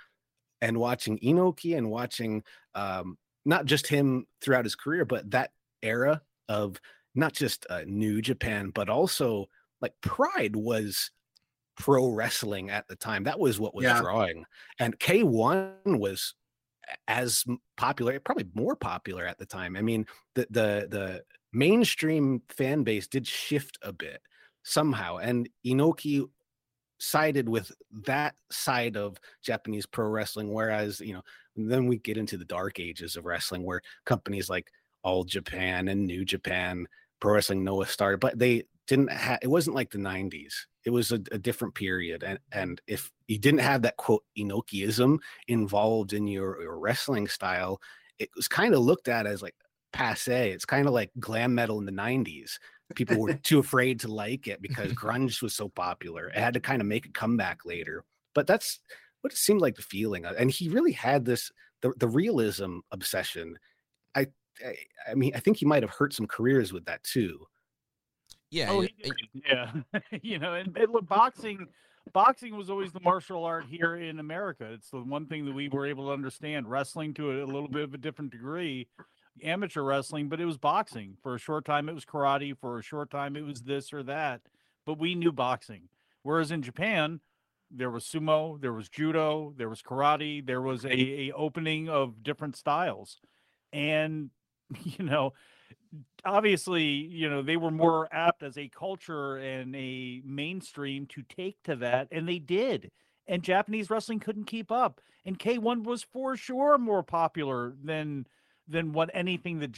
[0.61, 2.43] and watching Inoki and watching
[2.75, 6.79] um, not just him throughout his career, but that era of
[7.15, 9.47] not just uh, New Japan, but also
[9.81, 11.11] like Pride was
[11.77, 13.23] pro wrestling at the time.
[13.23, 13.99] That was what was yeah.
[14.01, 14.45] drawing.
[14.79, 16.35] And K1 was
[17.07, 17.43] as
[17.77, 19.75] popular, probably more popular at the time.
[19.75, 20.05] I mean,
[20.35, 24.21] the the the mainstream fan base did shift a bit
[24.63, 26.25] somehow, and Inoki
[26.99, 27.71] sided with
[28.05, 31.23] that side of Japanese pro wrestling, whereas you know
[31.55, 34.69] then we get into the dark ages of wrestling, where companies like
[35.03, 36.87] All Japan and New Japan
[37.19, 39.39] Pro Wrestling Noah started, but they didn't have.
[39.41, 40.53] It wasn't like the '90s
[40.85, 45.17] it was a, a, different period and and if you didn't have that quote Inokiism
[45.47, 47.79] involved in your, your wrestling style
[48.19, 49.55] it was kind of looked at as like
[49.93, 50.51] passe.
[50.51, 52.57] It's kind of like glam metal in the 90s
[52.95, 56.27] people were too afraid to like it because grunge was so popular.
[56.27, 58.03] It had to kind of make a comeback later.
[58.35, 58.79] But that's
[59.21, 63.57] what it seemed like the feeling and he really had this the, the realism obsession.
[64.15, 64.27] I,
[64.63, 64.75] I
[65.09, 67.47] i mean i think he might have hurt some careers with that too
[68.53, 69.43] Yeah, Oh, yeah, he did.
[69.49, 69.99] yeah.
[70.21, 71.67] you know, and, and look, boxing,
[72.13, 74.71] boxing was always the martial art here in America.
[74.71, 76.69] It's the one thing that we were able to understand.
[76.69, 78.87] Wrestling to a, a little bit of a different degree,
[79.43, 81.17] amateur wrestling, but it was boxing.
[81.23, 82.55] For a short time, it was karate.
[82.55, 84.41] For a short time, it was this or that.
[84.85, 85.89] But we knew boxing.
[86.21, 87.21] Whereas in Japan,
[87.71, 92.21] there was sumo, there was judo, there was karate, there was a, a opening of
[92.21, 93.19] different styles,
[93.71, 94.29] and
[94.83, 95.33] you know
[96.25, 101.61] obviously, you know, they were more apt as a culture and a mainstream to take
[101.63, 102.91] to that, and they did.
[103.27, 104.99] And Japanese wrestling couldn't keep up.
[105.25, 108.27] And K1 was for sure more popular than
[108.67, 109.73] than what anything that,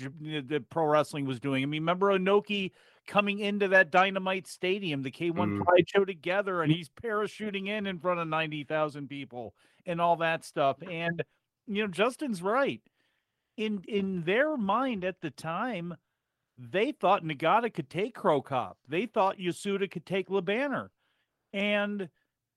[0.47, 1.63] that pro wrestling was doing.
[1.63, 2.71] I mean, remember Inoki
[3.07, 5.63] coming into that Dynamite Stadium, the K1 Mm.
[5.63, 9.55] Pride show together, and he's parachuting in in front of 90,000 people
[9.87, 10.77] and all that stuff.
[10.89, 11.23] And,
[11.67, 12.81] you know, Justin's right.
[13.57, 15.95] In in their mind at the time,
[16.57, 18.77] they thought Nagata could take Cro Cop.
[18.87, 20.91] They thought Yasuda could take Le Banner.
[21.53, 22.09] And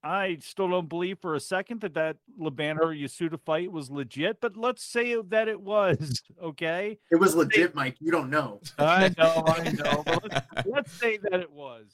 [0.03, 4.41] I still don't believe for a second that that Le Banner Yasuda fight was legit,
[4.41, 6.99] but let's say that it was, okay?
[7.11, 7.97] It was legit, Mike.
[7.99, 8.61] You don't know.
[8.79, 10.05] I know, I know.
[10.07, 11.87] Let's, let's say that it was.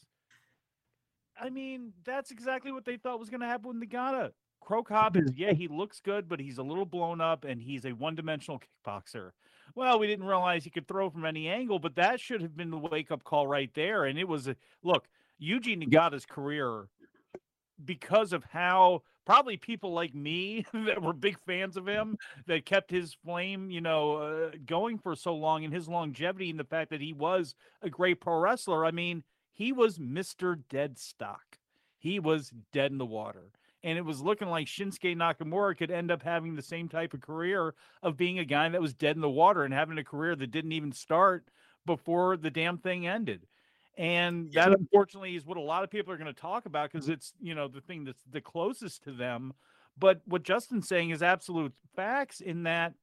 [1.41, 4.33] I mean, that's exactly what they thought was going to happen with Nagata.
[4.61, 7.85] Cro Cop is, yeah, he looks good, but he's a little blown up and he's
[7.85, 9.31] a one dimensional kickboxer.
[9.75, 12.71] Well, we didn't realize he could throw from any angle, but that should have been
[12.71, 14.05] the wake up call right there.
[14.05, 15.07] And it was a look,
[15.43, 16.89] Yuji Nagata's career,
[17.85, 22.91] because of how probably people like me that were big fans of him that kept
[22.91, 26.91] his flame, you know, uh, going for so long and his longevity and the fact
[26.91, 28.85] that he was a great pro wrestler.
[28.85, 30.61] I mean, he was Mr.
[30.69, 31.59] Dead Stock.
[31.99, 33.51] He was dead in the water.
[33.85, 37.21] And it was looking like Shinsuke Nakamura could end up having the same type of
[37.21, 40.35] career of being a guy that was dead in the water and having a career
[40.35, 41.45] that didn't even start
[41.85, 43.47] before the damn thing ended.
[43.99, 47.11] And that unfortunately is what a lot of people are going to talk about because
[47.11, 49.53] it's, you know, the thing that's the closest to them.
[49.99, 52.95] But what Justin's saying is absolute facts in that,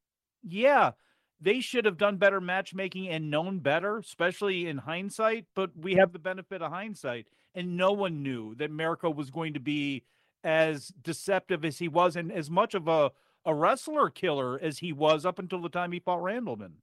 [0.43, 0.91] yeah,
[1.39, 5.45] they should have done better matchmaking and known better, especially in hindsight.
[5.55, 7.27] But we have the benefit of hindsight.
[7.53, 10.03] And no one knew that Mirko was going to be
[10.44, 13.12] as deceptive as he was and as much of a,
[13.46, 16.74] a wrestler killer as he was up until the time he fought Randleman.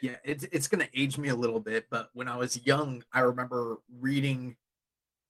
[0.00, 3.20] Yeah, it's it's gonna age me a little bit, but when I was young, I
[3.20, 4.56] remember reading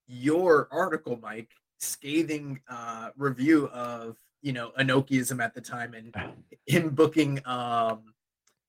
[0.07, 6.15] your article, Mike, scathing uh review of you know Inokiism at the time and
[6.67, 8.15] him booking um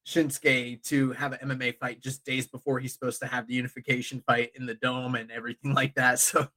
[0.08, 4.24] Shinsuke to have an MMA fight just days before he's supposed to have the unification
[4.26, 6.20] fight in the dome and everything like that.
[6.20, 6.48] So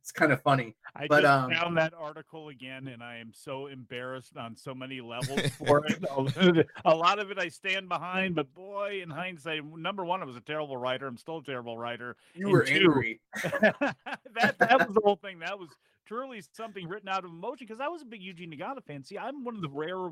[0.00, 0.74] it's kind of funny.
[0.94, 4.74] I But, just um, found that article again, and I am so embarrassed on so
[4.74, 6.66] many levels for it.
[6.84, 10.36] a lot of it I stand behind, but boy, in hindsight, number one, I was
[10.36, 11.06] a terrible writer.
[11.06, 12.16] I'm still a terrible writer.
[12.34, 13.20] You And were two, angry.
[13.60, 15.38] that that was the whole thing.
[15.40, 15.70] That was
[16.06, 19.04] truly something written out of emotion because I was a big Yuji Nagata fan.
[19.04, 20.10] See, I'm one of the rare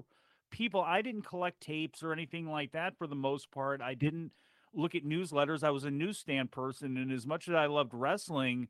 [0.51, 0.81] people.
[0.81, 3.81] I didn't collect tapes or anything like that for the most part.
[3.81, 4.33] I didn't
[4.73, 5.63] look at newsletters.
[5.65, 8.69] I was a newsstand person, and as much as I loved wrestling,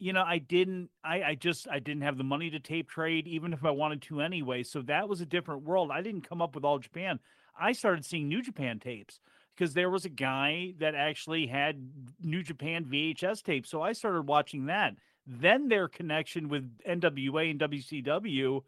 [0.00, 0.88] you know, I didn't.
[1.04, 4.02] I I just I didn't have the money to tape trade, even if I wanted
[4.02, 4.62] to anyway.
[4.62, 5.90] So that was a different world.
[5.92, 7.20] I didn't come up with all Japan.
[7.58, 9.20] I started seeing New Japan tapes
[9.54, 11.86] because there was a guy that actually had
[12.22, 13.68] New Japan VHS tapes.
[13.68, 14.96] So I started watching that.
[15.26, 18.62] Then their connection with NWA and WCW.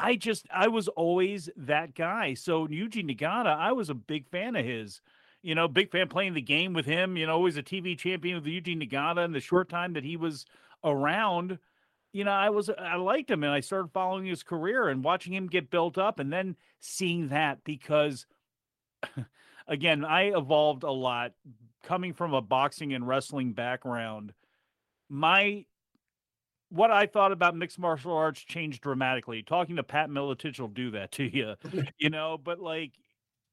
[0.00, 2.34] I just I was always that guy.
[2.34, 5.00] So Yuji Nagata, I was a big fan of his.
[5.46, 7.16] You know, big fan playing the game with him.
[7.16, 9.24] You know, always a TV champion with Yuji Nagata.
[9.24, 10.44] In the short time that he was
[10.82, 11.60] around,
[12.12, 15.32] you know, I was I liked him, and I started following his career and watching
[15.32, 18.26] him get built up, and then seeing that because,
[19.68, 21.30] again, I evolved a lot
[21.84, 24.32] coming from a boxing and wrestling background.
[25.08, 25.64] My
[26.70, 29.44] what I thought about mixed martial arts changed dramatically.
[29.44, 31.54] Talking to Pat Miletich will do that to you,
[31.98, 32.94] you know, but like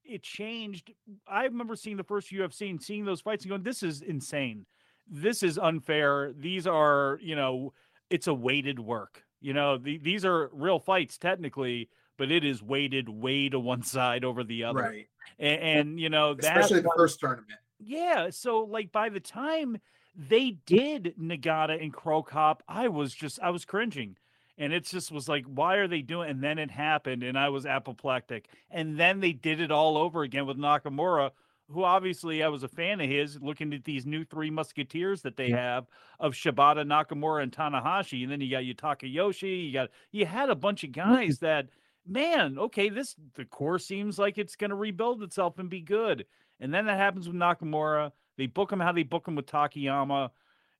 [0.04, 0.92] it changed.
[1.26, 4.66] I remember seeing the first UFC and seeing those fights and going, this is insane.
[5.10, 6.32] This is unfair.
[6.38, 7.72] These are, you know,
[8.10, 9.24] it's a weighted work.
[9.40, 13.82] You know, the, these are real fights technically, but it is weighted way to one
[13.94, 14.82] side over the other.
[14.82, 15.08] Right.
[15.38, 17.58] And, and you know, that Especially the first tournament.
[17.78, 18.30] yeah.
[18.30, 19.78] So like by the time
[20.16, 24.16] they did Nagata and Cro Cop, I was just I was cringing.
[24.56, 26.30] And it just was like, why are they doing?
[26.30, 28.48] And then it happened, and I was apoplectic.
[28.70, 31.32] And then they did it all over again with Nakamura,
[31.70, 35.36] who obviously I was a fan of his, looking at these new three musketeers that
[35.36, 35.56] they mm-hmm.
[35.56, 35.86] have
[36.20, 38.22] of Shibata, Nakamura, and Tanahashi.
[38.22, 39.66] And then you got Yutaka Yoshie.
[39.66, 41.46] You got you had a bunch of guys mm-hmm.
[41.46, 41.68] that,
[42.06, 46.26] man, okay, this the core seems like it's gonna rebuild itself and be good.
[46.60, 48.12] And then that happens with Nakamura.
[48.36, 50.30] They book him how they book him with Takayama.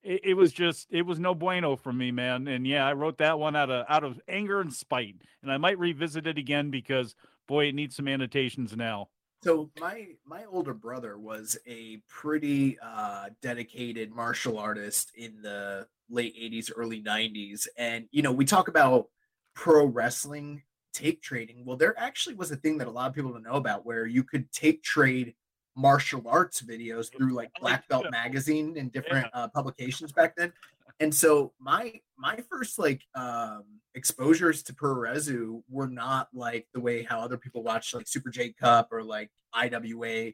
[0.05, 2.46] It, it, was just it was no bueno for me, man.
[2.46, 5.57] And yeah, I wrote that one out of out of anger and spite, and I
[5.57, 7.14] might revisit it again because
[7.48, 9.09] boy, it needs some annotations now.
[9.42, 16.34] So my my older brother was a pretty uh, dedicated martial artist in the late
[16.36, 17.66] 80s, early 90s.
[17.76, 19.09] And you know, we talk about
[19.55, 20.62] pro wrestling
[20.94, 21.64] tape trading.
[21.64, 24.07] Well, there actually was a thing that a lot of people don't know about where
[24.07, 25.34] you could tape trade
[25.77, 29.43] martial arts videos through like Black Belt magazine and different yeah.
[29.43, 30.53] uh, publications back then.
[31.01, 33.64] And so my my first like um
[33.95, 38.53] exposures to Puroresu were not like the way how other people watch like Super J
[38.53, 40.33] Cup or like IWA.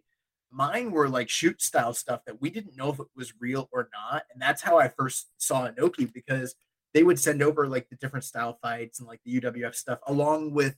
[0.53, 3.89] Mine were like shoot style stuff that we didn't know if it was real or
[3.93, 4.25] not.
[4.33, 6.57] And that's how I first saw Inoki because
[6.93, 10.53] they would send over like the different style fights and like the UWF stuff along
[10.53, 10.77] with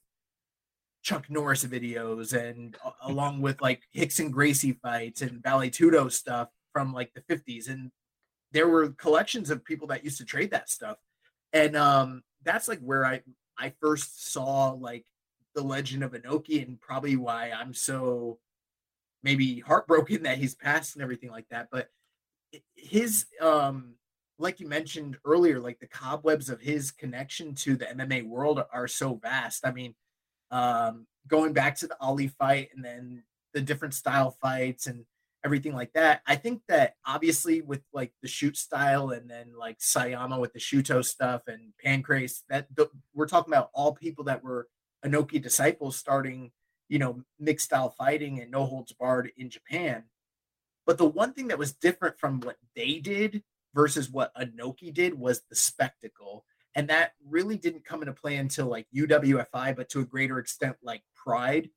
[1.02, 6.48] Chuck Norris videos and uh, along with like Rickson Gracie fights and Vale Tudo stuff
[6.72, 7.68] from like the 50s.
[7.68, 7.90] And
[8.52, 10.96] there were collections of people that used to trade that stuff.
[11.52, 13.22] And um that's like where I
[13.58, 15.04] I first saw like
[15.54, 18.38] the legend of Inoki and probably why I'm so
[19.22, 21.68] maybe heartbroken that he's passed and everything like that.
[21.70, 21.88] But
[22.74, 23.94] his um
[24.38, 28.88] like you mentioned earlier, like the cobwebs of his connection to the MMA world are
[28.88, 29.64] so vast.
[29.64, 29.94] I mean,
[30.52, 33.24] um, going back to the Ali fight and then
[33.54, 35.04] the different style fights and
[35.44, 36.22] everything like that.
[36.26, 40.60] I think that obviously with like the shoot style and then like Sayama with the
[40.60, 44.68] Shooto stuff and Pancrase, that the, we're talking about all people that were
[45.04, 46.52] Inoki disciples starting,
[46.88, 50.04] you know, mixed style fighting and no holds barred in Japan.
[50.86, 53.42] But the one thing that was different from what they did
[53.74, 56.44] versus what Inoki did was the spectacle.
[56.74, 60.76] And that really didn't come into play until like UWFI, but to a greater extent,
[60.82, 61.68] like Pride,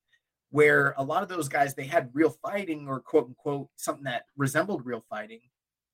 [0.52, 4.26] where a lot of those guys they had real fighting or quote unquote something that
[4.38, 5.41] resembled real fighting,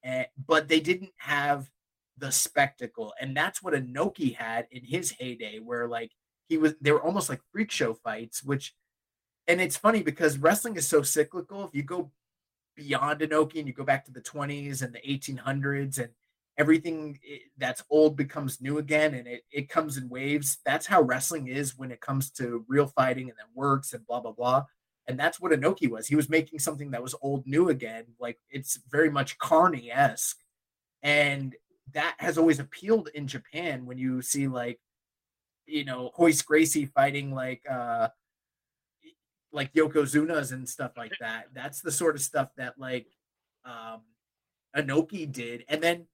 [0.03, 1.69] and, but they didn't have
[2.17, 3.13] the spectacle.
[3.19, 6.11] And that's what Inoki had in his heyday, where like
[6.47, 8.75] he was they were almost like freak show fights, which
[9.47, 11.65] and it's funny because wrestling is so cyclical.
[11.65, 12.11] If you go
[12.75, 16.09] beyond Inoki and you go back to the 20s and the 1800s and
[16.61, 17.19] everything
[17.57, 20.59] that's old becomes new again and it, it comes in waves.
[20.63, 24.19] That's how wrestling is when it comes to real fighting and then works and blah,
[24.19, 24.65] blah, blah.
[25.07, 26.05] And that's what Inoki was.
[26.05, 28.05] He was making something that was old new again.
[28.19, 30.37] Like it's very much Carney esque.
[31.01, 31.55] And
[31.93, 34.79] that has always appealed in Japan when you see like,
[35.65, 38.09] you know, Royce Gracie fighting like, uh,
[39.51, 41.45] like Yokozunas and stuff like that.
[41.55, 43.07] That's the sort of stuff that like
[43.65, 44.01] um
[44.77, 45.65] Inoki did.
[45.67, 46.05] And then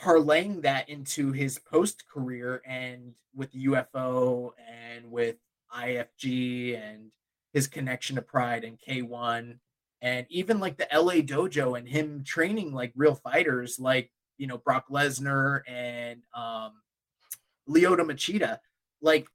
[0.00, 5.36] parlaying that into his post career and with UFO and with
[5.74, 7.12] IFG and
[7.52, 9.58] his connection to Pride and K1
[10.02, 14.58] and even like the LA dojo and him training like real fighters like you know
[14.58, 16.72] Brock Lesnar and um
[17.68, 18.58] Lyoto Machida
[19.00, 19.26] like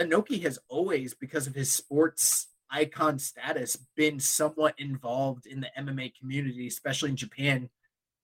[0.00, 6.12] Inoki has always because of his sports icon status been somewhat involved in the MMA
[6.18, 7.68] community especially in Japan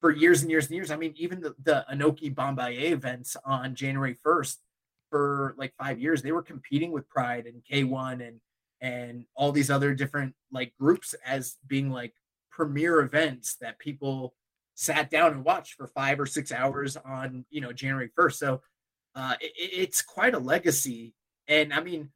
[0.00, 0.90] for years and years and years.
[0.90, 4.56] I mean, even the, the Inoki Bom-Ba-Ye events on January 1st
[5.10, 8.40] for like five years, they were competing with Pride and K1 and
[8.82, 12.14] and all these other different like groups as being like
[12.50, 14.34] premier events that people
[14.74, 18.34] sat down and watched for five or six hours on you know January 1st.
[18.34, 18.62] So
[19.14, 21.14] uh, it, it's quite a legacy.
[21.46, 22.10] And I mean,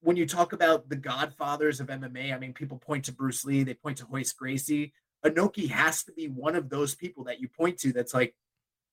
[0.00, 3.64] when you talk about the godfathers of MMA, I mean, people point to Bruce Lee,
[3.64, 4.92] they point to Royce Gracie.
[5.24, 8.34] Inoki has to be one of those people that you point to that's like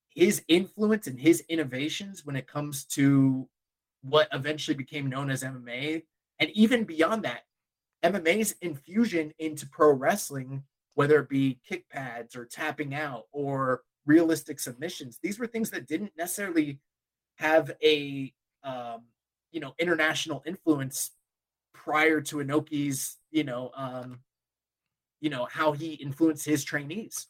[0.10, 3.48] his influence and his innovations when it comes to
[4.02, 6.04] what eventually became known as MMA.
[6.40, 7.44] And even beyond that,
[8.04, 10.64] MMA's infusion into pro wrestling,
[10.96, 15.88] whether it be kick pads or tapping out or realistic submissions, these were things that
[15.88, 16.80] didn't necessarily
[17.36, 18.34] have a
[18.64, 19.04] um,
[19.52, 21.12] you know international influence
[21.74, 24.20] prior to Inoki's you know um,
[25.22, 27.28] you know how he influenced his trainees.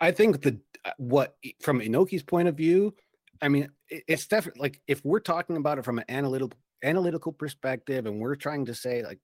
[0.00, 2.94] I think the uh, what from Inoki's point of view,
[3.40, 8.06] I mean, it's definitely like if we're talking about it from an analytical analytical perspective,
[8.06, 9.20] and we're trying to say like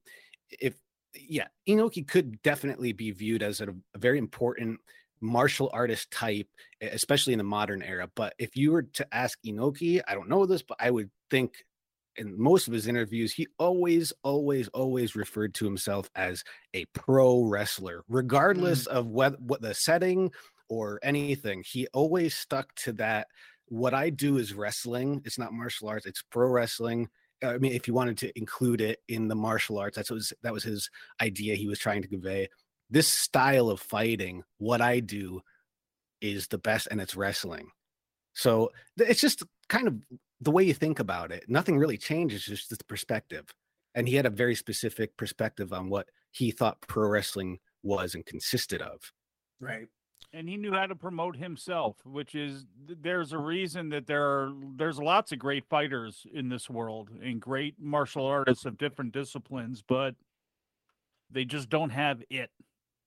[0.51, 0.75] if
[1.15, 4.81] yeah, Inoki could definitely be viewed as a, a very important
[5.21, 6.49] martial artist type,
[6.81, 8.09] especially in the modern era.
[8.15, 11.65] But if you were to ask Inoki, I don't know this, but I would think
[12.17, 16.45] in most of his interviews, he always, always, always referred to himself as
[16.75, 18.93] a pro wrestler, regardless mm.
[18.93, 20.31] of what what the setting
[20.69, 21.63] or anything.
[21.67, 23.29] He always stuck to that.
[23.67, 25.23] What I do is wrestling.
[25.25, 26.07] It's not martial arts.
[26.07, 27.09] It's pro wrestling.
[27.43, 30.33] I mean, if you wanted to include it in the martial arts, that's what was
[30.43, 30.91] that was his
[31.21, 31.55] idea.
[31.55, 32.49] He was trying to convey.
[32.91, 35.41] this style of fighting, what I do
[36.21, 37.69] is the best and it's wrestling.
[38.35, 39.97] So it's just kind of
[40.43, 41.45] the way you think about it.
[41.49, 43.47] Nothing really changes, just the perspective.
[43.95, 48.27] And he had a very specific perspective on what he thought pro wrestling was and
[48.27, 49.01] consisted of.
[49.61, 49.87] Right.
[50.33, 54.53] And he knew how to promote himself, which is there's a reason that there are
[54.77, 59.85] there's lots of great fighters in this world and great martial artists of different disciplines,
[59.87, 60.15] but
[61.31, 62.51] they just don't have it.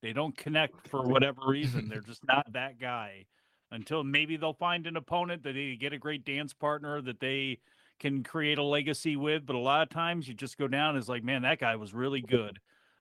[0.02, 1.88] They don't connect for whatever reason.
[1.90, 3.26] They're just not that guy
[3.70, 7.58] until maybe they'll find an opponent that they get a great dance partner that they
[7.98, 9.46] can create a legacy with.
[9.46, 11.94] But a lot of times you just go down as like, man, that guy was
[11.94, 12.58] really good.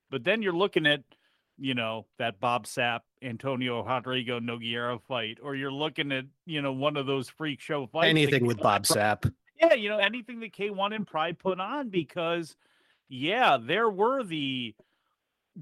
[0.10, 1.04] But then you're looking at,
[1.58, 6.74] you know, that Bob Sapp, Antonio Rodrigo Nogueira fight, or you're looking at, you know,
[6.74, 8.10] one of those freak show fights.
[8.10, 9.32] Anything with Bob Sapp.
[9.62, 12.56] Yeah, you know, anything that K1 and Pride put on because,
[13.08, 14.76] yeah, there were the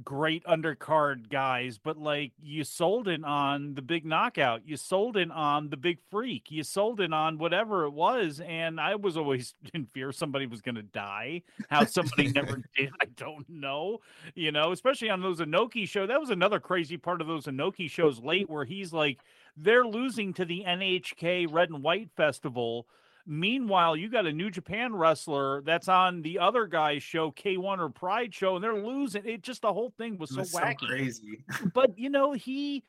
[0.04, 5.30] great undercard guys, but like you sold it on the big knockout, you sold it
[5.32, 9.54] on the big freak, you sold it on whatever it was, and I was always
[9.74, 11.44] in fear somebody was going to die.
[11.70, 14.00] How somebody never did, I don't know.
[14.36, 16.08] You know, especially on those Inoki show.
[16.08, 19.20] That was another crazy part of those Inoki shows late, where he's like,
[19.56, 22.88] they're losing to the NHK Red and White Festival
[23.26, 27.90] Meanwhile, you got a New Japan wrestler that's on the other guy's show, K1 or
[27.90, 29.26] Pride show, and they're losing.
[29.26, 30.88] It just the whole thing was so That's so wacky.
[30.88, 31.44] crazy.
[31.74, 32.84] but you know, he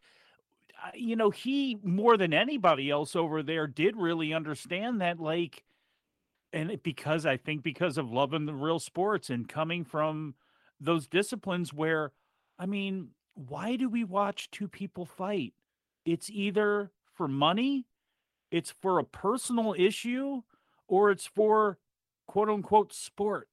[0.85, 5.63] uh, you know, he more than anybody else over there did really understand that like
[6.53, 10.35] and it, because I think because of loving the real sports and coming from
[10.81, 12.11] those disciplines where
[12.59, 15.55] I mean, why do we watch two people fight?
[16.05, 17.87] It's either for money
[18.55, 20.41] it's for a personal issue
[20.87, 21.77] or it's for
[22.29, 23.49] quote unquote sport.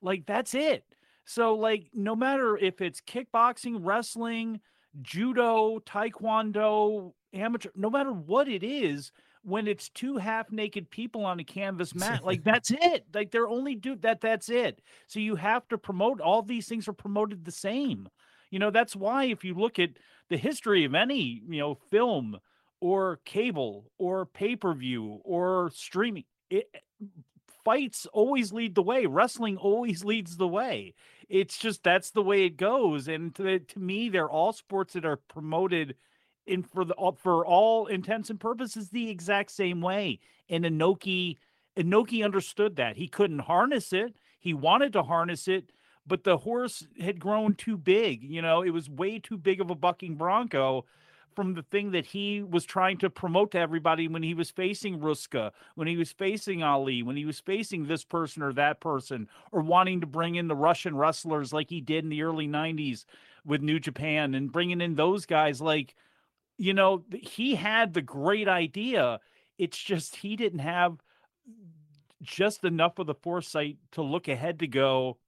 [0.00, 0.82] Like that's it.
[1.26, 4.60] So like no matter if it's kickboxing, wrestling,
[5.02, 9.12] judo, taekwondo, amateur, no matter what it is,
[9.42, 13.04] when it's two half naked people on a canvas mat, like that's it.
[13.12, 14.22] Like they're only do that.
[14.22, 14.80] That's it.
[15.06, 16.22] So you have to promote.
[16.22, 18.08] All these things are promoted the same.
[18.50, 19.90] You know that's why if you look at
[20.30, 22.38] the history of any you know film,
[22.80, 26.24] or cable or pay-per-view or streaming.
[26.50, 26.78] It, eh,
[27.64, 29.06] fights always lead the way.
[29.06, 30.94] Wrestling always leads the way.
[31.28, 34.94] It's just that's the way it goes and to, eh, to me they're all sports
[34.94, 35.96] that are promoted
[36.46, 40.20] in for the for all intents and purposes the exact same way.
[40.48, 41.38] And Inoki
[41.76, 42.96] Inoki understood that.
[42.96, 44.16] He couldn't harness it.
[44.38, 45.72] He wanted to harness it
[46.08, 48.62] but the horse had grown too big you know?
[48.62, 50.84] It was way too big of a bucking bronco
[51.36, 54.98] from the thing that he was trying to promote to everybody when he was facing
[54.98, 59.28] Ruska, when he was facing Ali, when he was facing this person or that person,
[59.52, 63.04] or wanting to bring in the Russian wrestlers like he did in the early 90s
[63.44, 65.60] with New Japan and bringing in those guys.
[65.60, 65.94] Like,
[66.56, 69.20] you know, he had the great idea.
[69.58, 71.02] It's just he didn't have
[72.22, 75.18] just enough of the foresight to look ahead to go,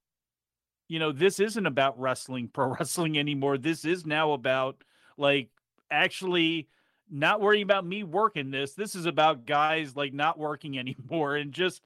[0.87, 3.59] you know, this isn't about wrestling, pro wrestling anymore.
[3.59, 4.83] This is now about
[5.15, 5.49] like
[5.91, 6.67] actually
[7.09, 8.73] not worrying about me working this.
[8.73, 11.35] This is about guys like not working anymore.
[11.35, 11.81] And just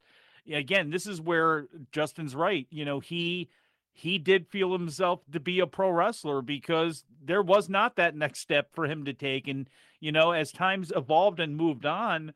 [0.52, 2.68] again, this is where Justin's right.
[2.70, 3.50] You know, he
[3.94, 8.40] he did feel himself to be a pro wrestler because there was not that next
[8.40, 9.48] step for him to take.
[9.48, 9.70] And,
[10.00, 12.34] you know, as times evolved and moved on,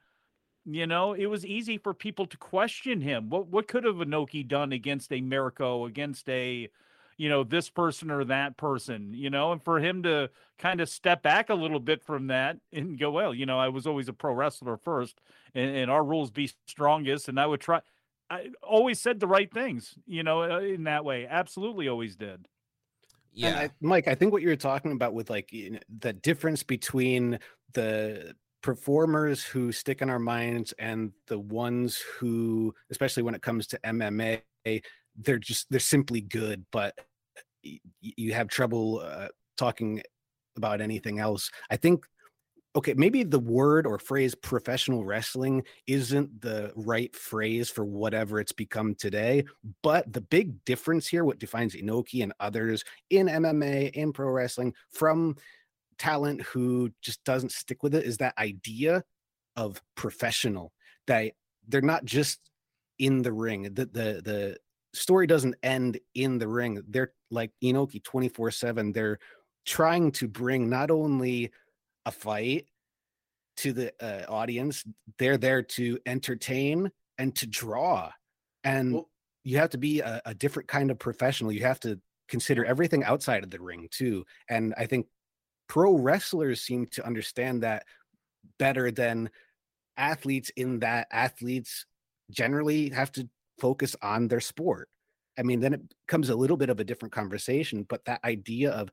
[0.65, 3.29] you know, it was easy for people to question him.
[3.29, 6.69] What what could have Inoki done against a Mirko, against a
[7.17, 10.29] you know, this person or that person, you know, and for him to
[10.59, 13.69] kind of step back a little bit from that and go, well, you know, I
[13.69, 15.19] was always a pro wrestler first
[15.55, 17.27] and, and our rules be strongest.
[17.27, 17.81] And I would try,
[18.29, 21.25] I always said the right things, you know, uh, in that way.
[21.27, 22.47] Absolutely always did.
[23.33, 23.57] Yeah.
[23.57, 26.63] I, Mike, I think what you were talking about with like you know, the difference
[26.63, 27.39] between
[27.73, 33.67] the performers who stick in our minds and the ones who, especially when it comes
[33.67, 34.41] to MMA,
[35.17, 36.93] they're just they're simply good, but
[38.01, 39.27] you have trouble uh,
[39.57, 40.01] talking
[40.55, 41.49] about anything else.
[41.69, 42.05] I think
[42.77, 48.51] okay, maybe the word or phrase professional wrestling isn't the right phrase for whatever it's
[48.51, 49.43] become today.
[49.81, 54.73] But the big difference here, what defines Inoki and others in MMA, in pro wrestling,
[54.91, 55.35] from
[55.97, 59.03] talent who just doesn't stick with it, is that idea
[59.55, 60.71] of professional.
[61.07, 61.31] That
[61.67, 62.39] they're not just
[62.99, 63.63] in the ring.
[63.63, 64.57] The the the
[64.93, 66.81] story doesn't end in the ring.
[66.87, 68.91] They're like Inoki 24 7.
[68.91, 69.19] They're
[69.65, 71.51] trying to bring not only
[72.05, 72.65] a fight
[73.57, 74.83] to the uh, audience,
[75.17, 78.11] they're there to entertain and to draw.
[78.63, 79.09] And well,
[79.43, 81.51] you have to be a, a, different kind of professional.
[81.51, 84.25] You have to consider everything outside of the ring too.
[84.49, 85.07] And I think
[85.67, 87.85] pro wrestlers seem to understand that
[88.59, 89.29] better than
[89.97, 91.85] athletes in that athletes
[92.29, 93.27] generally have to
[93.59, 94.89] focus on their sport.
[95.37, 98.71] I mean, then it becomes a little bit of a different conversation, but that idea
[98.71, 98.89] of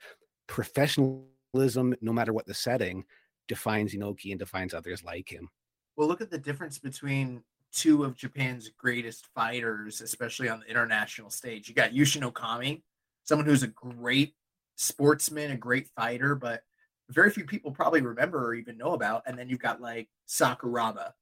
[0.47, 3.05] professionalism, no matter what the setting,
[3.49, 5.49] defines Inoki and defines others like him.
[5.97, 7.43] Well, look at the difference between
[7.73, 11.69] two of Japan's greatest fighters, especially on the international stage.
[11.69, 12.83] You got Yushin Okami,
[13.25, 14.35] someone who's a great
[14.77, 16.63] sportsman, a great fighter, but
[17.11, 19.23] very few people probably remember or even know about.
[19.27, 21.13] And then you've got like Sakuraba,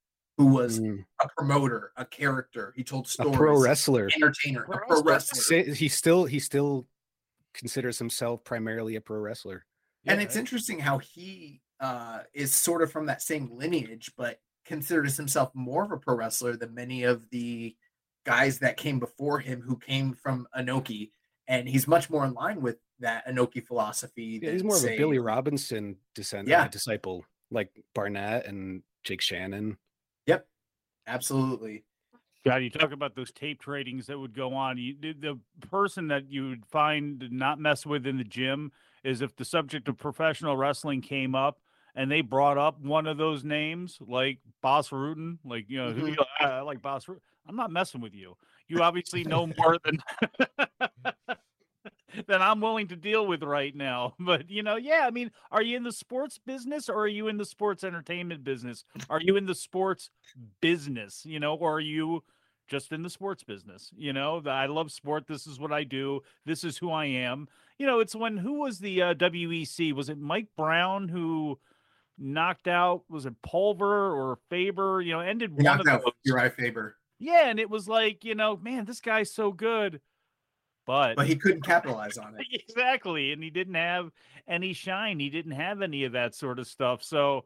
[0.42, 1.04] who was mm.
[1.20, 2.72] a promoter, a character.
[2.76, 5.62] He told stories, a pro wrestler, entertainer, pro a pro wrestler.
[5.72, 6.86] He still he still
[7.54, 9.64] considers himself primarily a pro wrestler.
[10.06, 10.40] And yeah, it's right?
[10.40, 15.84] interesting how he uh, is sort of from that same lineage, but considers himself more
[15.84, 17.76] of a pro wrestler than many of the
[18.24, 21.10] guys that came before him who came from Inoki.
[21.46, 24.40] And he's much more in line with that Inoki philosophy.
[24.42, 26.66] Yeah, he's more say, of a Billy Robinson descendant, yeah.
[26.68, 29.76] disciple, like Barnett and Jake Shannon.
[30.26, 30.46] Yep,
[31.06, 31.84] absolutely.
[32.44, 34.76] God, you talk about those tape tradings that would go on.
[34.76, 35.38] You, the,
[35.70, 38.72] person that you would find not mess with in the gym
[39.04, 41.60] is if the subject of professional wrestling came up
[41.94, 46.06] and they brought up one of those names, like Bas Rutten, like you know, mm-hmm.
[46.08, 47.20] you, I like Bas Rutten.
[47.46, 48.36] I'm not messing with you.
[48.68, 49.98] You obviously know more than
[52.26, 54.14] than I'm willing to deal with right now.
[54.22, 57.28] But you know, yeah, I mean, are you in the sports business or are you
[57.28, 58.84] in the sports entertainment business?
[59.10, 60.10] Are you in the sports
[60.60, 62.22] business, you know, or are you
[62.68, 63.90] just in the sports business?
[63.96, 65.26] You know, I love sport.
[65.26, 66.20] This is what I do.
[66.46, 67.48] This is who I am.
[67.78, 69.92] You know, it's when who was the uh, WEC?
[69.92, 71.58] Was it Mike Brown who
[72.18, 75.02] knocked out was it Pulver or Faber?
[75.02, 76.12] You know, ended one of those.
[76.24, 76.96] Uri Faber.
[77.18, 80.00] Yeah, and it was like, you know, man, this guy's so good
[80.86, 82.46] but but he couldn't capitalize on it.
[82.52, 84.10] Exactly and he didn't have
[84.48, 87.02] any shine he didn't have any of that sort of stuff.
[87.02, 87.44] So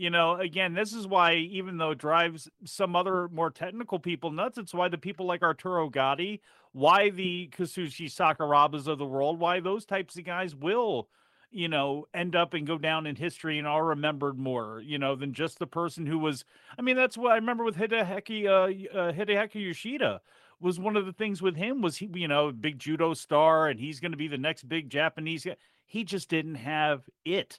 [0.00, 4.30] you know again this is why even though it drives some other more technical people
[4.30, 6.40] nuts it's why the people like arturo gatti
[6.72, 11.08] why the kazushi sakurabas of the world why those types of guys will
[11.50, 15.14] you know end up and go down in history and are remembered more you know
[15.14, 16.46] than just the person who was
[16.78, 20.20] i mean that's what i remember with hideki uh, uh hideki yoshida
[20.60, 23.80] was one of the things with him was he, you know, big judo star, and
[23.80, 25.44] he's going to be the next big Japanese.
[25.44, 25.56] Guy.
[25.86, 27.58] He just didn't have it,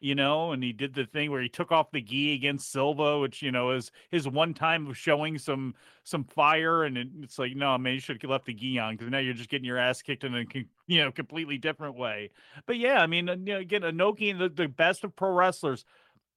[0.00, 3.18] you know, and he did the thing where he took off the gi against Silva,
[3.20, 7.38] which you know is his one time of showing some some fire, and it, it's
[7.38, 9.66] like, no, man, you should have left the gi on because now you're just getting
[9.66, 10.44] your ass kicked in a
[10.86, 12.30] you know completely different way.
[12.66, 15.84] But yeah, I mean, you know, again, Inoki, the, the best of pro wrestlers.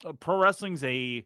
[0.05, 1.25] Uh, pro wrestling's a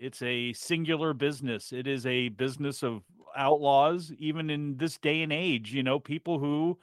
[0.00, 1.72] it's a singular business.
[1.72, 3.02] It is a business of
[3.36, 5.72] outlaws, even in this day and age.
[5.72, 6.78] You know, people who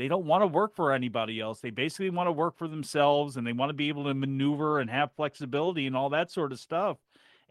[0.00, 1.60] they don't want to work for anybody else.
[1.60, 4.80] They basically want to work for themselves and they want to be able to maneuver
[4.80, 6.96] and have flexibility and all that sort of stuff.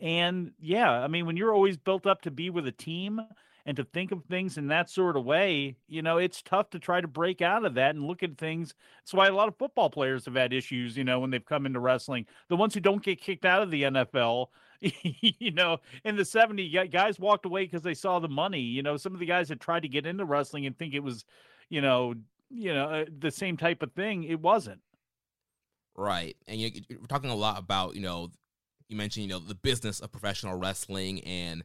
[0.01, 3.21] And yeah, I mean, when you're always built up to be with a team
[3.67, 6.79] and to think of things in that sort of way, you know, it's tough to
[6.79, 8.73] try to break out of that and look at things.
[9.01, 11.67] That's why a lot of football players have had issues, you know, when they've come
[11.67, 12.25] into wrestling.
[12.47, 14.47] The ones who don't get kicked out of the NFL,
[14.81, 18.61] you know, in the 70s, guys walked away because they saw the money.
[18.61, 21.03] You know, some of the guys that tried to get into wrestling and think it
[21.03, 21.25] was,
[21.69, 22.13] you know,
[22.49, 24.23] you know, uh, the same type of thing.
[24.23, 24.81] It wasn't.
[25.95, 26.37] Right.
[26.47, 28.29] And you, are talking a lot about, you know,
[28.87, 31.63] you mentioned, you know, the business of professional wrestling and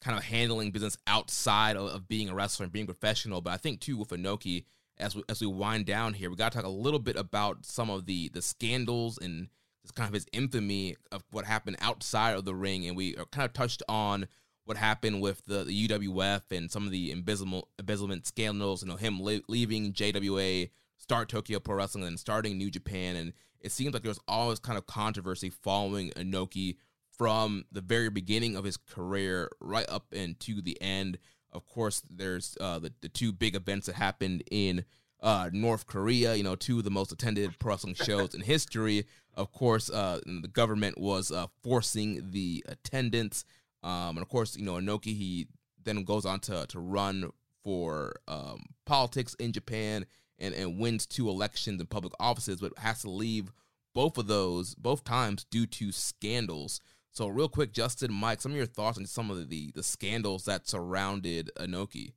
[0.00, 3.40] kind of handling business outside of, of being a wrestler and being professional.
[3.40, 4.64] But I think too with Inoki,
[4.98, 7.64] as we, as we wind down here, we got to talk a little bit about
[7.64, 9.48] some of the the scandals and
[9.82, 13.44] just kind of his infamy of what happened outside of the ring, and we kind
[13.44, 14.26] of touched on
[14.64, 18.82] what happened with the, the UWF and some of the embezzlement, scandals.
[18.82, 23.32] You know, him li- leaving JWA, start Tokyo Pro Wrestling, and starting New Japan, and
[23.60, 26.76] it seems like there's always kind of controversy following Inoki
[27.10, 31.18] from the very beginning of his career right up into the end.
[31.52, 34.84] Of course, there's uh, the the two big events that happened in
[35.22, 39.04] uh, North Korea, you know, two of the most attended pro wrestling shows in history.
[39.34, 43.44] Of course, uh, the government was uh, forcing the attendance.
[43.82, 45.46] Um, and of course, you know, Inoki, he
[45.82, 47.30] then goes on to, to run
[47.62, 50.06] for um, politics in Japan
[50.38, 53.52] and, and wins two elections and public offices, but has to leave
[53.94, 56.80] both of those, both times, due to scandals.
[57.12, 60.44] So, real quick, Justin, Mike, some of your thoughts on some of the, the scandals
[60.44, 62.12] that surrounded Inoki.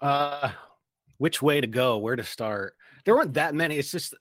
[0.00, 0.50] Uh,
[1.18, 1.98] which way to go?
[1.98, 2.74] Where to start?
[3.04, 3.76] There weren't that many.
[3.76, 4.14] It's just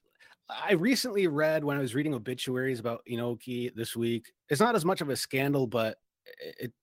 [0.50, 4.32] I recently read when I was reading obituaries about Inoki this week.
[4.50, 5.98] It's not as much of a scandal, but
[6.60, 6.74] it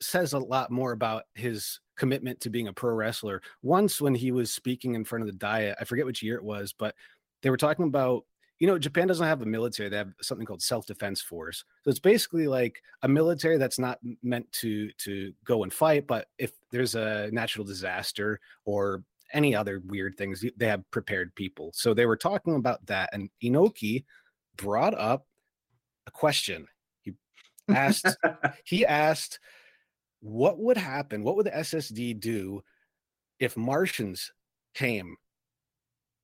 [0.00, 3.42] says a lot more about his commitment to being a pro wrestler.
[3.62, 6.44] Once when he was speaking in front of the diet, I forget which year it
[6.44, 6.94] was, but
[7.42, 8.24] they were talking about
[8.58, 11.64] you know, Japan doesn't have a military; they have something called self-defense force.
[11.84, 16.26] So it's basically like a military that's not meant to to go and fight, but
[16.38, 19.02] if there's a natural disaster or
[19.32, 21.70] any other weird things, they have prepared people.
[21.74, 24.04] So they were talking about that, and Inoki
[24.56, 25.26] brought up
[26.06, 26.66] a question.
[27.02, 27.14] He
[27.68, 28.16] asked,
[28.64, 29.38] he asked,
[30.20, 31.22] what would happen?
[31.22, 32.62] What would the SSD do
[33.38, 34.32] if Martians
[34.74, 35.16] came?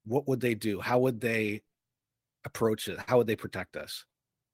[0.07, 0.81] What would they do?
[0.81, 1.63] How would they
[2.45, 2.99] approach it?
[3.07, 4.05] How would they protect us?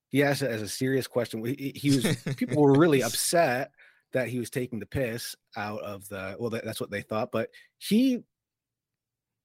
[0.08, 1.44] He asked it as a serious question.
[1.44, 3.70] He, he was people were really upset
[4.12, 7.50] that he was taking the piss out of the well that's what they thought but
[7.78, 8.22] he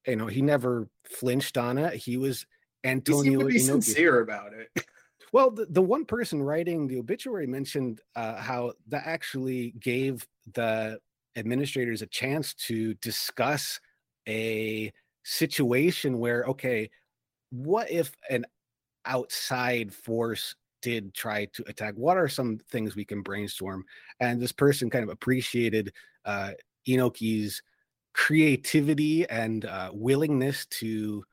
[0.08, 2.46] you know he never flinched on it he was
[2.84, 4.86] antonio he be sincere about it
[5.34, 11.00] well the, the one person writing the obituary mentioned uh, how that actually gave the
[11.36, 13.80] administrators a chance to discuss
[14.28, 14.92] a
[15.24, 16.90] situation where okay
[17.50, 18.46] what if an
[19.06, 21.94] outside force did try to attack?
[21.96, 23.86] What are some things we can brainstorm?
[24.20, 25.94] And this person kind of appreciated
[26.26, 26.52] uh
[26.88, 27.62] inoki's
[28.14, 31.24] creativity and uh, willingness to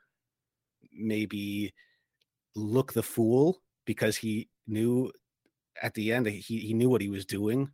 [0.92, 1.72] maybe
[2.56, 5.10] look the fool because he knew
[5.80, 7.70] at the end he, he knew what he was doing.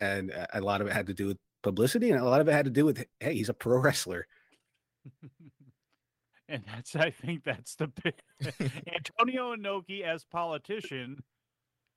[0.00, 2.52] And a lot of it had to do with publicity and a lot of it
[2.52, 4.26] had to do with hey he's a pro wrestler
[6.52, 8.14] and that's I think that's the big
[8.94, 11.22] Antonio Inoki as politician.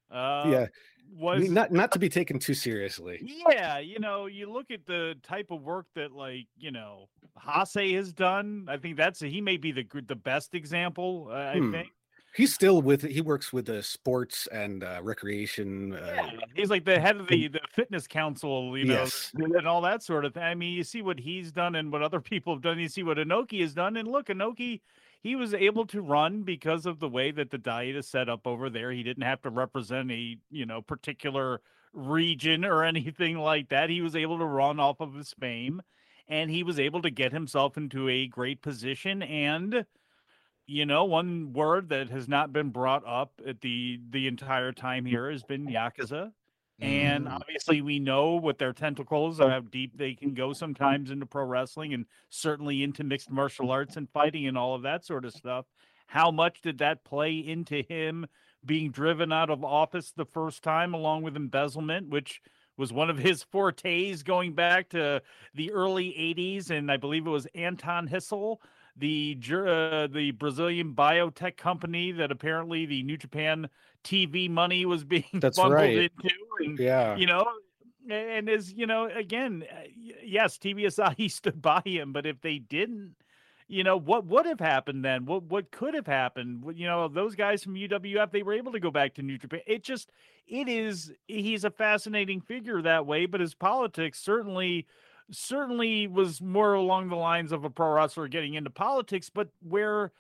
[0.10, 0.68] Uh, yeah,
[1.14, 3.20] was I mean, not not to be taken too seriously.
[3.50, 7.10] Yeah, you know, you look at the type of work that like you know
[7.40, 8.66] Hase has done.
[8.70, 11.28] I think that's he may be the the best example.
[11.30, 11.70] Uh, hmm.
[11.70, 11.90] I think
[12.36, 16.86] he's still with he works with the sports and uh, recreation uh, yeah, he's like
[16.86, 19.32] the head of the the fitness council you know yes.
[19.36, 20.44] and all that sort of thing.
[20.44, 23.04] I mean you see what he's done and what other people have done you see
[23.04, 24.82] what Inoki has done and look Inoki
[25.26, 28.46] he was able to run because of the way that the diet is set up
[28.46, 28.92] over there.
[28.92, 31.62] He didn't have to represent a you know particular
[31.94, 33.90] region or anything like that.
[33.90, 35.82] He was able to run off of his fame
[36.28, 39.86] and he was able to get himself into a great position and
[40.68, 45.06] you know, one word that has not been brought up at the the entire time
[45.06, 46.32] here has been yakuza.
[46.80, 47.32] And mm.
[47.32, 51.46] obviously, we know what their tentacles are, how deep they can go sometimes into pro
[51.46, 55.34] wrestling and certainly into mixed martial arts and fighting and all of that sort of
[55.34, 55.66] stuff.
[56.08, 58.28] How much did that play into him
[58.66, 62.42] being driven out of office the first time, along with embezzlement, which
[62.78, 65.22] was one of his fortes going back to
[65.54, 66.72] the early 80s?
[66.72, 68.60] And I believe it was Anton Hissel
[68.98, 73.70] the uh, the Brazilian biotech company that apparently the New Japan
[74.04, 75.98] TV money was being That's bundled right.
[75.98, 76.36] into.
[76.60, 77.46] And, yeah, you know,
[78.10, 79.82] and as you know, again, uh,
[80.24, 83.16] yes, TV Asahi stood by him, but if they didn't,
[83.68, 85.26] you know, what would have happened then?
[85.26, 86.64] What what could have happened?
[86.76, 89.62] You know, those guys from UWF, they were able to go back to New Japan.
[89.66, 90.12] It just,
[90.48, 91.12] it is.
[91.28, 94.86] He's a fascinating figure that way, but his politics certainly
[95.32, 100.12] certainly was more along the lines of a pro wrestler getting into politics, but where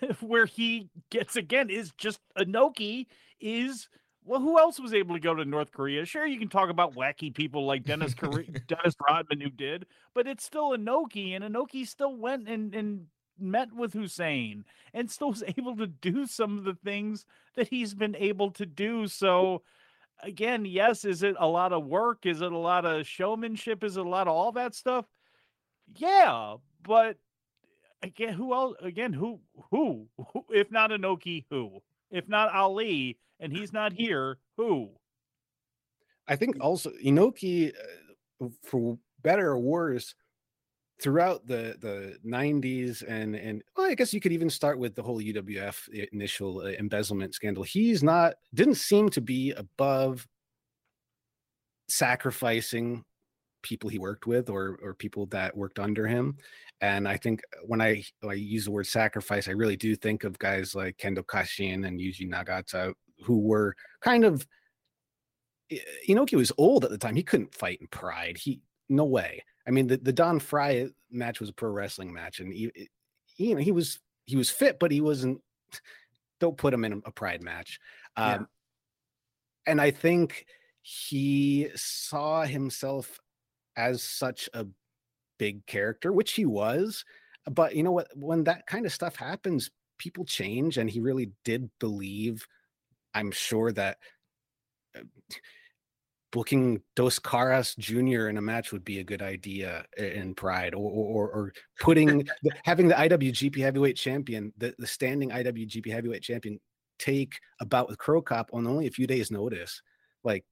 [0.20, 3.06] where he gets again is just Inoki
[3.40, 3.88] is
[4.24, 6.04] well, who else was able to go to North Korea?
[6.04, 8.14] Sure, you can talk about wacky people like Dennis
[8.66, 13.06] Dennis Rodman who did, but it's still Inoki, and Inoki still went and and
[13.38, 17.24] met with Hussein and still was able to do some of the things
[17.56, 19.06] that he's been able to do.
[19.06, 19.62] So
[20.22, 22.26] again, yes, is it a lot of work?
[22.26, 23.84] Is it a lot of showmanship?
[23.84, 25.06] Is it a lot of all that stuff?
[25.96, 27.16] Yeah, but
[28.02, 28.76] again, who else?
[28.80, 29.40] Again, who,
[29.70, 31.80] who, who if not Inoki, who?
[32.10, 34.90] If not Ali, and he's not here, who?
[36.26, 37.72] I think also Inoki,
[38.40, 40.14] uh, for better or worse,
[41.00, 45.02] throughout the the 90s and and well, I guess you could even start with the
[45.02, 47.62] whole UWF initial uh, embezzlement scandal.
[47.62, 50.26] He's not didn't seem to be above
[51.88, 53.04] sacrificing
[53.62, 56.36] people he worked with or or people that worked under him.
[56.80, 60.24] And I think when I when I use the word sacrifice, I really do think
[60.24, 64.46] of guys like Kendo Kashin and Yuji Nagata who were kind of
[66.08, 67.16] Inoki was old at the time.
[67.16, 68.36] He couldn't fight in pride.
[68.36, 69.44] He no way.
[69.70, 72.72] I mean, the, the Don Frye match was a pro wrestling match, and he,
[73.24, 75.40] he, you know, he was he was fit, but he wasn't.
[76.40, 77.78] Don't put him in a pride match.
[78.16, 78.38] Um, yeah.
[79.66, 80.46] And I think
[80.82, 83.20] he saw himself
[83.76, 84.66] as such a
[85.38, 87.04] big character, which he was.
[87.48, 88.08] But you know what?
[88.16, 92.44] When that kind of stuff happens, people change, and he really did believe.
[93.14, 93.98] I'm sure that
[94.98, 95.02] uh,
[96.32, 98.28] booking Dos Caras Jr.
[98.28, 102.26] in a match would be a good idea in Pride, or or, or putting
[102.64, 106.60] having the IWGP Heavyweight Champion, the, the standing IWGP Heavyweight Champion,
[106.98, 109.82] take a bout with Cro Cop on only a few days' notice.
[110.22, 110.44] Like,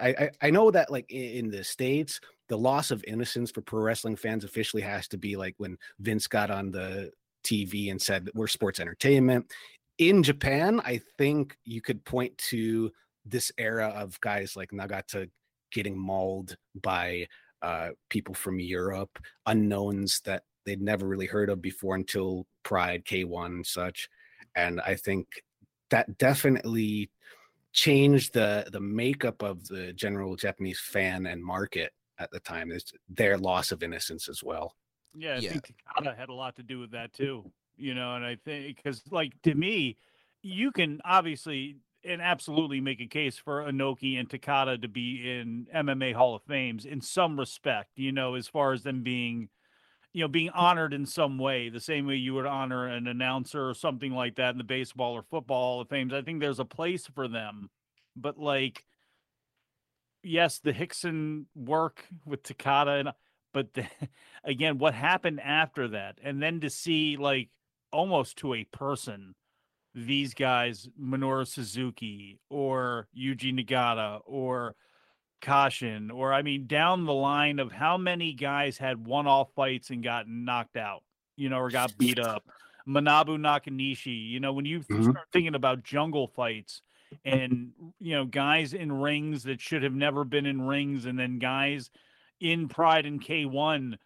[0.00, 4.16] I I know that like in the states, the loss of innocence for pro wrestling
[4.16, 7.12] fans officially has to be like when Vince got on the
[7.44, 9.50] TV and said we're sports entertainment.
[9.98, 12.90] In Japan, I think you could point to
[13.24, 15.28] this era of guys like Nagata
[15.72, 17.26] getting mauled by
[17.62, 23.46] uh, people from Europe, unknowns that they'd never really heard of before until Pride, K1,
[23.46, 24.08] and such.
[24.56, 25.26] And I think
[25.90, 27.10] that definitely
[27.72, 32.70] changed the the makeup of the general Japanese fan and market at the time.
[32.70, 34.74] Is their loss of innocence as well.
[35.14, 35.50] Yeah, I yeah.
[35.52, 37.50] think Takada had a lot to do with that too.
[37.76, 39.96] You know, and I think because like to me,
[40.42, 45.66] you can obviously and absolutely make a case for Inoki and Takada to be in
[45.74, 49.48] MMA Hall of Fames in some respect, you know, as far as them being,
[50.12, 53.68] you know, being honored in some way, the same way you would honor an announcer
[53.68, 56.12] or something like that in the baseball or football Hall of Fames.
[56.12, 57.68] I think there's a place for them.
[58.16, 58.84] But like,
[60.22, 63.12] yes, the Rickson work with Takada and
[63.52, 63.84] but the,
[64.44, 66.18] again, what happened after that?
[66.22, 67.50] And then to see like
[67.92, 69.34] almost to a person
[69.94, 74.76] these guys, Minoru Suzuki or Yuji Nagata or
[75.42, 79.90] Kashin, or I mean, down the line of how many guys had one off fights
[79.90, 81.02] and got knocked out,
[81.36, 82.44] you know, or got beat up.
[82.88, 85.10] Manabu Nakanishi, you know, when you mm-hmm.
[85.10, 86.82] start thinking about jungle fights
[87.24, 91.38] and, you know, guys in rings that should have never been in rings, and then
[91.38, 91.90] guys
[92.40, 93.96] in Pride and K1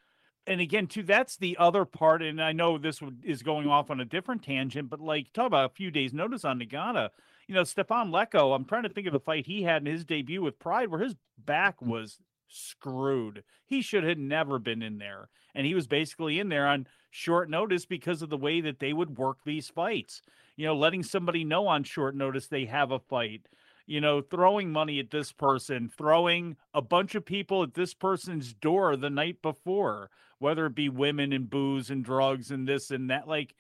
[0.46, 2.22] and again, too, that's the other part.
[2.22, 5.70] And I know this is going off on a different tangent, but like talk about
[5.70, 7.10] a few days' notice on Nagata.
[7.46, 8.54] You know, Stefan Leko.
[8.54, 11.00] I'm trying to think of the fight he had in his debut with Pride, where
[11.00, 11.14] his
[11.44, 11.88] back mm.
[11.88, 12.18] was
[12.48, 13.42] screwed.
[13.64, 17.48] He should have never been in there, and he was basically in there on short
[17.48, 20.22] notice because of the way that they would work these fights.
[20.56, 23.46] You know, letting somebody know on short notice they have a fight
[23.86, 28.52] you know, throwing money at this person, throwing a bunch of people at this person's
[28.54, 33.10] door the night before whether it be women and booze and drugs and this and
[33.10, 33.26] that.
[33.26, 33.54] Like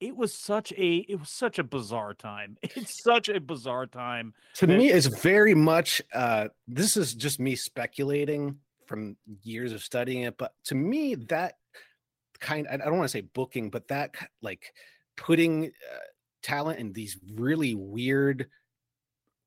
[0.00, 2.56] it was such a it was such a bizarre time.
[2.62, 4.34] It's such a bizarre time.
[4.56, 9.82] To that- me, it's very much uh this is just me speculating from years of
[9.82, 11.56] studying it, but to me, that
[12.40, 14.72] kind I don't want to say booking, but that like
[15.16, 15.98] putting uh,
[16.42, 18.46] talent in these really weird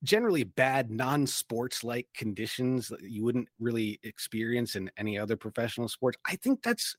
[0.04, 6.18] generally bad non-sports like conditions that you wouldn't really experience in any other professional sports
[6.28, 6.96] i think that's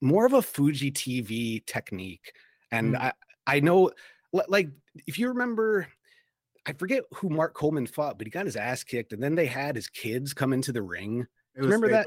[0.00, 2.32] more of a fuji tv technique
[2.72, 3.00] and mm.
[3.00, 3.12] i
[3.46, 3.90] i know
[4.48, 4.68] like
[5.06, 5.86] if you remember
[6.66, 9.46] i forget who mark coleman fought but he got his ass kicked and then they
[9.46, 11.26] had his kids come into the ring.
[11.56, 12.06] Remember that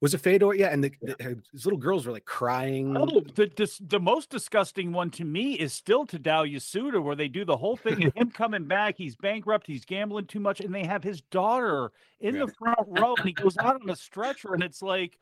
[0.00, 0.54] was it Fedor?
[0.54, 1.14] Yeah, and the, yeah.
[1.18, 2.96] the, his little girls were like crying.
[2.96, 7.28] Oh, the, the the most disgusting one to me is still Tadao Yasuda, where they
[7.28, 8.96] do the whole thing and him coming back.
[8.96, 9.66] He's bankrupt.
[9.66, 12.46] He's gambling too much, and they have his daughter in yeah.
[12.46, 15.18] the front row, and he goes out on a stretcher, and it's like,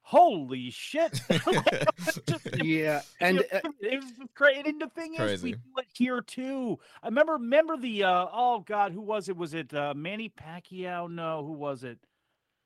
[0.00, 1.20] holy shit!
[2.54, 4.66] yeah, and uh, it was great.
[4.66, 5.34] And the thing crazy.
[5.34, 6.78] is, we do it here too.
[7.02, 9.36] I remember remember the uh, oh god, who was it?
[9.36, 11.10] Was it uh, Manny Pacquiao?
[11.10, 11.98] No, who was it?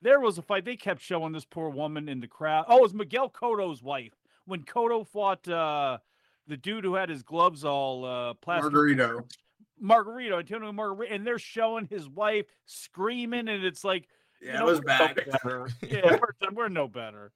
[0.02, 0.64] There was a fight.
[0.64, 2.66] They kept showing this poor woman in the crowd.
[2.68, 4.12] Oh, it was Miguel Cotto's wife
[4.46, 5.98] when Cotto fought uh,
[6.46, 8.72] the dude who had his gloves all uh, plastic.
[8.72, 9.24] Margarito.
[9.82, 14.08] Margarito, Antonio Margarito, and they're showing his wife screaming, and it's like,
[14.40, 15.22] yeah, you know, it was bad.
[15.44, 17.32] No yeah, we're, we're no better.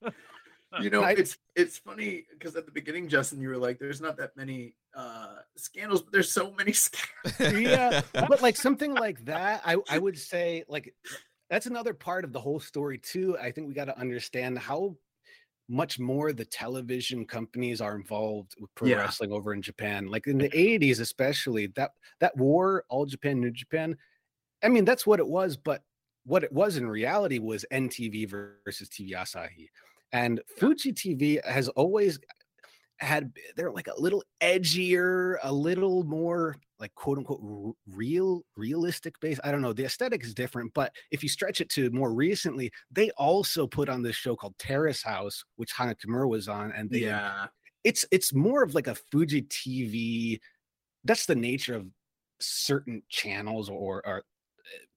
[0.81, 4.16] you know, it's it's funny because at the beginning, Justin, you were like, "There's not
[4.19, 9.62] that many uh scandals, but there's so many scandals." yeah, but like something like that,
[9.65, 10.95] I I would say like
[11.51, 13.36] that's another part of the whole story too.
[13.39, 14.97] I think we got to understand how
[15.68, 18.97] much more the television companies are involved with pro yeah.
[18.97, 20.06] wrestling over in Japan.
[20.06, 21.90] Like in the 80s, especially that
[22.20, 23.97] that war, all Japan, New Japan.
[24.62, 25.82] I mean, that's what it was, but
[26.24, 29.68] what it was in reality was NTV versus TV Asahi.
[30.12, 32.18] And Fuji TV has always
[32.98, 39.39] had they're like a little edgier, a little more like quote unquote real realistic base.
[39.44, 39.73] I don't know.
[39.73, 43.89] The aesthetic is different, but if you stretch it to more recently, they also put
[43.89, 47.47] on this show called Terrace House, which Hana Kimura was on, and they, yeah,
[47.85, 50.40] it's it's more of like a Fuji TV.
[51.05, 51.86] That's the nature of
[52.40, 54.23] certain channels or, or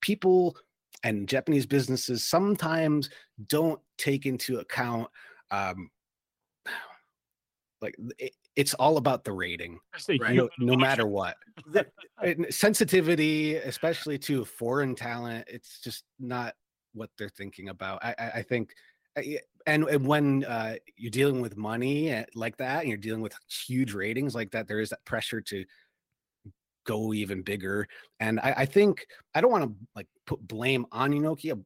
[0.02, 0.56] people
[1.04, 3.10] and Japanese businesses sometimes
[3.48, 5.10] don't take into account
[5.52, 5.90] um,
[7.82, 9.80] like it, it's all about the rating,
[10.20, 10.36] Right.
[10.36, 11.38] no, no matter what.
[12.22, 16.54] And sensitivity, especially to foreign talent, it's just not
[16.94, 18.04] what they're thinking about.
[18.04, 18.74] I, I, I think,
[19.66, 23.36] and, and when uh, you're dealing with money eh, like that, and you're dealing with
[23.68, 25.66] huge ratings like that, there is that pressure to
[26.86, 27.88] go even bigger.
[28.20, 29.06] And I, I think
[29.36, 31.62] I don't want to like put blame on Inoki,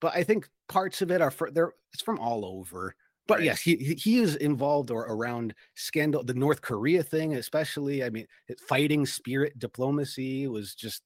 [0.00, 1.72] but I think parts of it are for there.
[1.92, 2.94] It's from all over.
[3.32, 3.44] But Right.
[3.46, 8.04] yes, he he- is involved or around scandal, the North Korea thing, especially.
[8.04, 8.26] I mean,
[8.68, 11.02] fighting spirit diplomacy was just,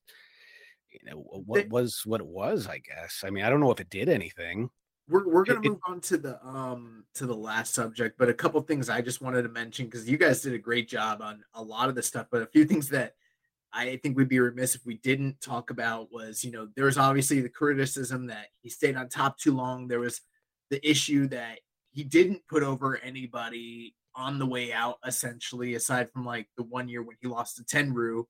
[0.90, 2.66] you know, what They- was what it was.
[2.66, 3.22] I guess.
[3.24, 4.70] I mean, I don't know if it did anything.
[5.08, 8.28] We're we're gonna It- it- move on to the um to the last subject, but
[8.28, 11.22] a couple things I just wanted to mention because you guys did a great job
[11.22, 13.14] on a lot of the stuff, but a few things that
[13.72, 16.98] I think we'd be remiss if we didn't talk about was you know there was
[16.98, 19.86] obviously the criticism that he stayed on top too long.
[19.86, 20.22] There was
[20.70, 21.60] the issue that
[21.96, 26.90] he didn't put over anybody on the way out, essentially, aside from like the one
[26.90, 28.24] year when he lost to Tenryu.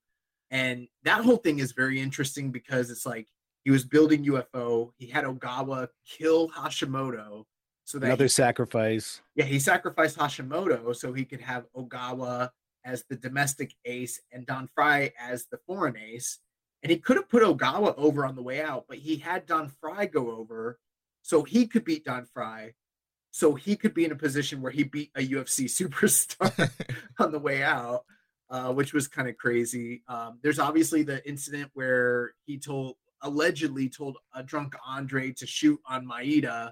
[0.49, 3.27] And that whole thing is very interesting because it's like
[3.65, 4.91] he was building UFO.
[4.97, 7.43] He had Ogawa kill Hashimoto
[7.83, 9.21] so that Another he, sacrifice.
[9.35, 12.49] yeah, he sacrificed Hashimoto so he could have Ogawa
[12.85, 16.39] as the domestic ace and Don Frye as the foreign ace.
[16.83, 19.67] And he could have put Ogawa over on the way out, but he had Don
[19.67, 20.79] Frye go over
[21.21, 22.73] so he could beat Don Frye.
[23.31, 26.71] So he could be in a position where he beat a UFC superstar
[27.19, 28.03] on the way out,
[28.49, 30.03] uh, which was kind of crazy.
[30.07, 35.79] Um, there's obviously the incident where he told, allegedly told a drunk Andre to shoot
[35.87, 36.71] on Maeda.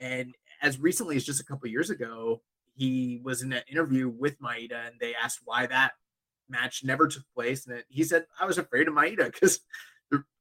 [0.00, 2.42] And as recently as just a couple years ago,
[2.74, 5.92] he was in an interview with Maeda and they asked why that
[6.48, 7.66] match never took place.
[7.66, 9.60] And it, he said, I was afraid of Maeda because,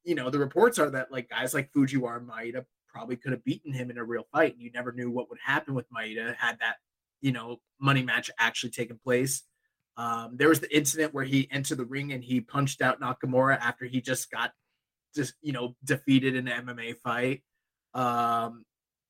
[0.04, 3.44] you know, the reports are that like guys like Fujiwara and Maeda probably could have
[3.44, 4.54] beaten him in a real fight.
[4.54, 6.76] And you never knew what would happen with Maeda had that,
[7.22, 9.44] you know, money match actually taken place.
[9.98, 13.58] Um, there was the incident where he entered the ring and he punched out Nakamura
[13.60, 14.52] after he just got
[15.16, 17.44] just, you know, defeated in an MMA fight.
[17.94, 18.64] Um,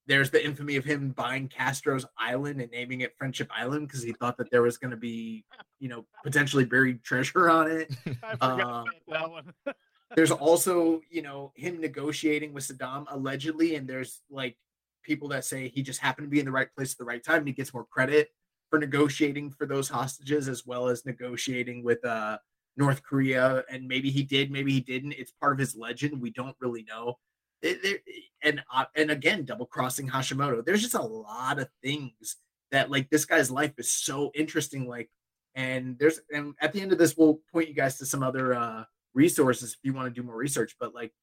[0.06, 4.12] there's the infamy of him buying Castro's island and naming it Friendship Island because he
[4.12, 5.46] thought that there was going to be,
[5.80, 7.96] you know, potentially buried treasure on it.
[8.24, 9.54] I forgot Um, that one.
[10.16, 14.58] There's also, you know, him negotiating with Saddam allegedly, and there's like
[15.04, 17.24] people that say he just happened to be in the right place at the right
[17.24, 17.40] time.
[17.40, 18.30] And he gets more credit
[18.70, 22.38] for negotiating for those hostages as well as negotiating with uh
[22.78, 23.64] North Korea.
[23.70, 25.14] And maybe he did, maybe he didn't.
[25.14, 26.22] It's part of his legend.
[26.22, 27.20] We don't really know.
[27.62, 28.04] It- it-
[28.42, 30.66] and uh, and again, double crossing Hashimoto.
[30.66, 32.38] There's just a lot of things
[32.72, 34.86] that like this guy's life is so interesting.
[34.88, 35.10] Like,
[35.56, 38.54] and there's and at the end of this, we'll point you guys to some other
[38.54, 38.84] uh
[39.14, 40.76] resources if you want to do more research.
[40.80, 41.14] But like,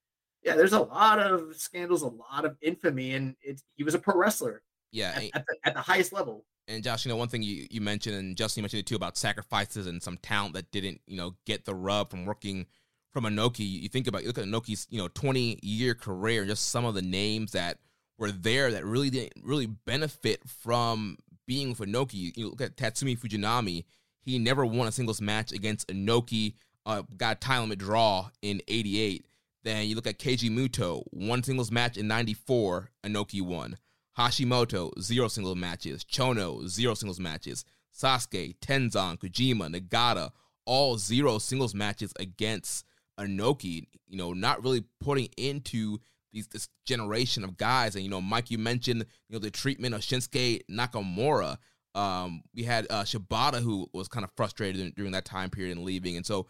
[0.43, 3.99] yeah, there's a lot of scandals, a lot of infamy, and it's he was a
[3.99, 4.62] pro wrestler
[4.93, 6.45] yeah, at, at, the, at the highest level.
[6.69, 9.17] and Josh, you know, one thing you, you mentioned, and Justin mentioned it too about
[9.17, 12.67] sacrifices and some talent that didn't, you know, get the rub from working
[13.12, 13.61] from Inoki.
[13.61, 16.85] You think about, you look at Inoki's, you know, 20 year career, and just some
[16.85, 17.79] of the names that
[18.19, 22.37] were there that really didn't really benefit from being with Inoki.
[22.37, 23.85] You look at Tatsumi Fujinami,
[24.23, 26.55] he never won a singles match against Inoki,
[26.86, 29.24] uh, got time limit draw in 88.
[29.62, 33.77] Then you look at Keiji Muto, one singles match in 94, Inoki won.
[34.19, 36.05] Hashimoto, zero singles matches.
[36.05, 37.65] Chono, zero singles matches.
[37.94, 40.31] Sasuke, Tenzan, Kojima, Nagata,
[40.65, 42.85] all zero singles matches against
[43.19, 43.86] Inoki.
[44.09, 45.98] You know, not really putting into
[46.32, 47.94] these this generation of guys.
[47.94, 51.59] And you know, Mike, you mentioned you know the treatment of Shinsuke Nakamura.
[51.94, 55.85] Um, we had uh, Shibata who was kind of frustrated during that time period and
[55.85, 56.47] leaving, and so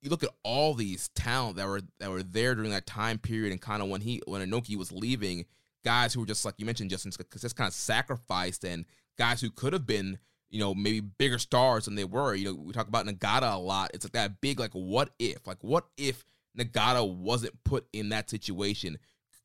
[0.00, 3.52] you look at all these talent that were that were there during that time period,
[3.52, 5.44] and kind of when he when Inoki was leaving,
[5.84, 8.84] guys who were just like you mentioned, Justin, just kind of sacrificed, and
[9.16, 10.18] guys who could have been
[10.50, 12.34] you know maybe bigger stars than they were.
[12.34, 13.90] You know, we talk about Nagata a lot.
[13.94, 16.24] It's like that big like what if, like what if
[16.56, 18.98] Nagata wasn't put in that situation?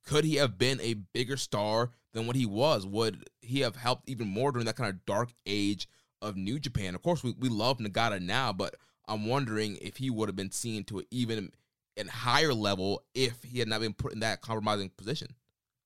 [0.06, 2.86] Could he have been a bigger star than what he was?
[2.86, 5.88] Would he have helped even more during that kind of dark age
[6.22, 6.94] of New Japan?
[6.94, 8.76] Of course, we, we love Nagata now, but
[9.08, 11.52] I'm wondering if he would have been seen to an even
[11.98, 15.36] a higher level if he had not been put in that compromising position.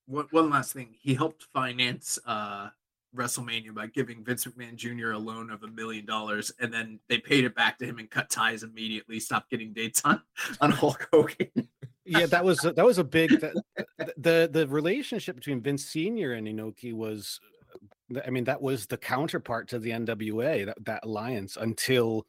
[0.06, 2.69] One, one last thing, he helped finance uh
[3.15, 5.11] WrestleMania by giving Vince McMahon Jr.
[5.11, 8.10] a loan of a million dollars, and then they paid it back to him and
[8.10, 9.19] cut ties immediately.
[9.19, 10.22] Stopped getting dates on
[10.61, 11.68] on Hulk Hogan.
[12.06, 13.53] yeah, that was that was a big that,
[14.18, 17.39] the the relationship between Vince Senior and Inoki was,
[18.26, 22.26] I mean, that was the counterpart to the NWA that that alliance until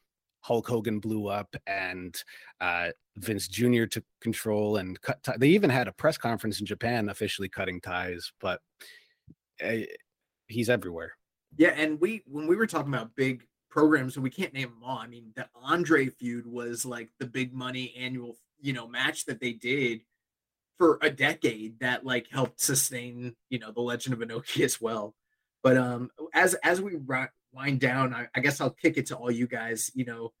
[0.49, 2.19] Hulk Hogan blew up and
[2.59, 3.85] uh, Vince Jr.
[3.85, 5.21] took control and cut.
[5.21, 8.59] T- they even had a press conference in Japan officially cutting ties, but
[9.63, 9.75] uh,
[10.47, 11.13] he's everywhere.
[11.55, 14.83] Yeah, and we when we were talking about big programs, and we can't name them
[14.83, 14.97] all.
[14.97, 19.39] I mean, the Andre feud was like the big money annual, you know, match that
[19.39, 20.01] they did
[20.79, 25.13] for a decade that like helped sustain, you know, the Legend of Inoki as well.
[25.61, 26.95] But um, as as we
[27.53, 29.91] wind down, I, I guess I'll kick it to all you guys.
[29.93, 30.31] You know,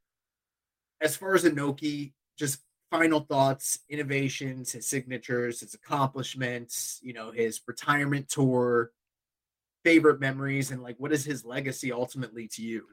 [1.01, 2.59] as far as Inoki, just
[2.91, 8.91] final thoughts, innovations, his signatures, his accomplishments, you know, his retirement tour,
[9.83, 12.85] favorite memories, and like what is his legacy ultimately to you?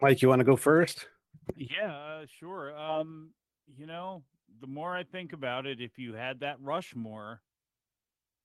[0.00, 1.06] Mike, you want to go first?
[1.54, 2.76] Yeah, uh, sure.
[2.76, 3.30] Um,
[3.78, 4.22] you know,
[4.60, 7.40] the more I think about it, if you had that Rushmore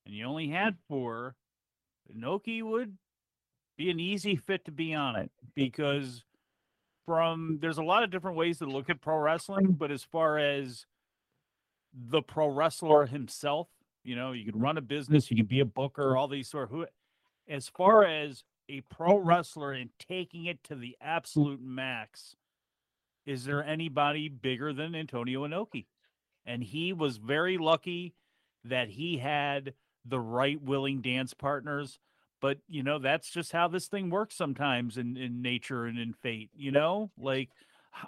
[0.05, 1.35] and you only had four,
[2.13, 2.97] Inoki would
[3.77, 6.23] be an easy fit to be on it because
[7.05, 10.37] from there's a lot of different ways to look at pro wrestling, but as far
[10.37, 10.85] as
[11.93, 13.67] the pro wrestler himself,
[14.03, 16.65] you know, you can run a business, you can be a booker, all these sort
[16.65, 16.85] of who
[17.47, 22.35] as far as a pro wrestler and taking it to the absolute max,
[23.25, 25.85] is there anybody bigger than Antonio Inoki?
[26.45, 28.13] And he was very lucky
[28.63, 29.73] that he had
[30.05, 31.99] the right willing dance partners
[32.41, 36.13] but you know that's just how this thing works sometimes in in nature and in
[36.13, 37.11] fate you know?
[37.17, 37.49] Like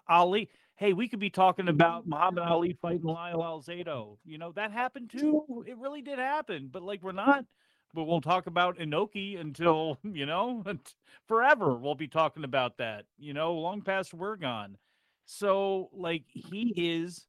[0.07, 4.72] ali hey we could be talking about muhammad ali fighting lyle alzado you know that
[4.72, 7.45] happened too it really did happen but like we're not
[7.93, 10.64] but we'll talk about inoki until you know
[11.27, 14.77] forever we'll be talking about that you know long past we're gone.
[15.26, 17.27] So like he is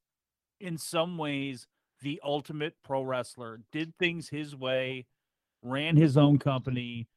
[0.60, 1.66] in some ways
[2.01, 5.06] the ultimate pro wrestler did things his way
[5.64, 7.08] ran his own company,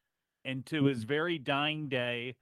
[0.44, 2.36] and to his very dying day,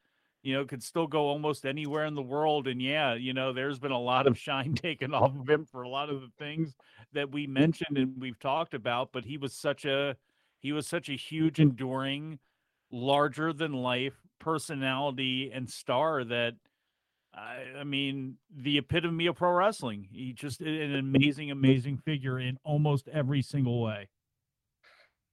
[0.43, 2.67] you know, could still go almost anywhere in the world.
[2.67, 5.81] And yeah, you know, there's been a lot of shine taken off of him for
[5.81, 6.75] a lot of the things
[7.13, 9.09] that we mentioned and we've talked about.
[9.11, 10.15] But he was such a
[10.59, 12.39] he was such a huge, enduring,
[12.91, 16.53] larger than life personality and star that
[17.33, 20.07] I, I mean, the epitome of pro wrestling.
[20.11, 24.09] He just an amazing, amazing figure in almost every single way.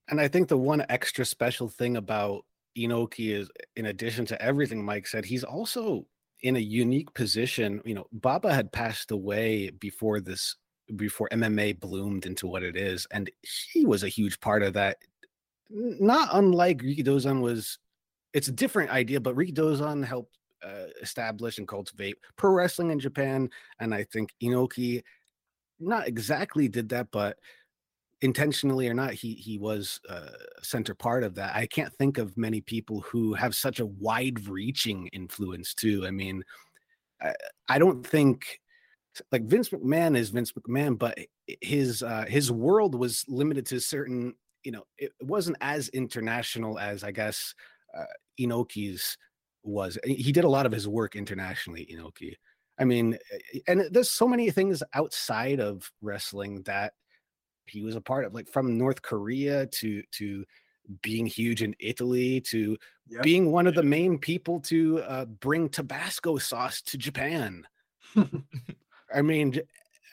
[0.08, 2.44] And I think the one extra special thing about
[2.76, 6.06] Inoki is, in addition to everything Mike said, he's also
[6.42, 7.80] in a unique position.
[7.84, 10.56] You know, Baba had passed away before this,
[10.96, 13.30] before MMA bloomed into what it is, and
[13.72, 14.98] he was a huge part of that.
[15.70, 17.78] Not unlike Rikidozan was,
[18.34, 23.48] it's a different idea, but Rikidozan helped uh, establish and cultivate pro wrestling in Japan,
[23.80, 25.02] and I think Inoki
[25.80, 27.38] not exactly did that, but
[28.22, 30.30] intentionally or not, he he was a
[30.62, 31.54] center part of that.
[31.54, 36.06] I can't think of many people who have such a wide-reaching influence too.
[36.06, 36.42] I mean,
[37.20, 37.34] I,
[37.68, 38.60] I don't think
[39.30, 41.18] like Vince McMahon is Vince McMahon, but
[41.60, 44.34] his uh, his world was limited to certain.
[44.64, 47.54] You know, it wasn't as international as I guess
[47.96, 48.04] uh,
[48.40, 49.18] Inoki's
[49.64, 49.98] was.
[50.04, 51.86] He did a lot of his work internationally.
[51.92, 52.34] Inoki.
[52.78, 53.18] I mean,
[53.68, 56.94] and there's so many things outside of wrestling that
[57.66, 60.44] he was a part of like from North Korea to to
[61.02, 62.76] being huge in Italy to
[63.08, 63.22] yep.
[63.22, 67.66] being one of the main people to uh, bring Tabasco sauce to Japan.
[69.14, 69.60] I mean,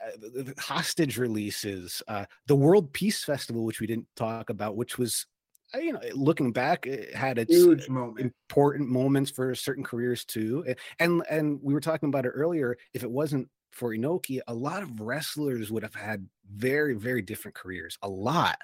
[0.05, 5.25] uh, hostage releases, uh, the World Peace Festival, which we didn't talk about, which was,
[5.73, 8.19] uh, you know, looking back, it had its huge moment.
[8.19, 10.63] important moments for certain careers too.
[10.99, 12.77] And and we were talking about it earlier.
[12.93, 13.49] If it wasn't
[13.79, 17.97] for Inoki, a lot of wrestlers would have had very, very different careers.
[18.01, 18.57] A lot.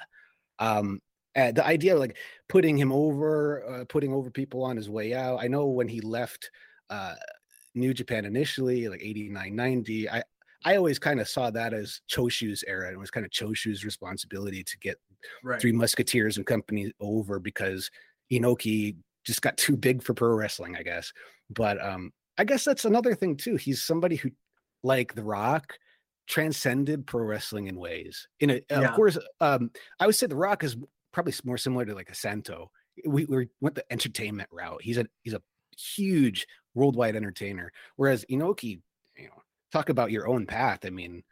[0.59, 1.01] Um,
[1.35, 2.17] the idea of like
[2.49, 5.39] putting him over, uh, putting over people on his way out.
[5.41, 6.51] I know when he left
[6.89, 7.15] uh,
[7.75, 10.23] New Japan initially, like 89, 90, I,
[10.65, 12.87] I always kind of saw that as Choshu's era.
[12.87, 14.97] And it was kind of Choshu's responsibility to get
[15.43, 15.61] right.
[15.61, 17.89] Three Musketeers and company over because
[18.31, 21.13] Inoki just got too big for pro wrestling, I guess.
[21.49, 23.55] But um, I guess that's another thing too.
[23.55, 24.31] He's somebody who
[24.85, 25.77] like The Rock
[26.27, 28.27] transcended pro wrestling in ways.
[28.39, 28.81] In a, yeah.
[28.81, 30.77] of course, um, I would say The Rock is
[31.11, 32.71] probably more similar to like a Santo.
[33.05, 34.81] We, we went the entertainment route.
[34.81, 35.41] He's a he's a
[35.77, 37.71] huge worldwide entertainer.
[37.95, 38.79] Whereas Inoki,
[39.17, 39.41] you know,
[39.71, 40.79] talk about your own path.
[40.85, 41.23] I mean,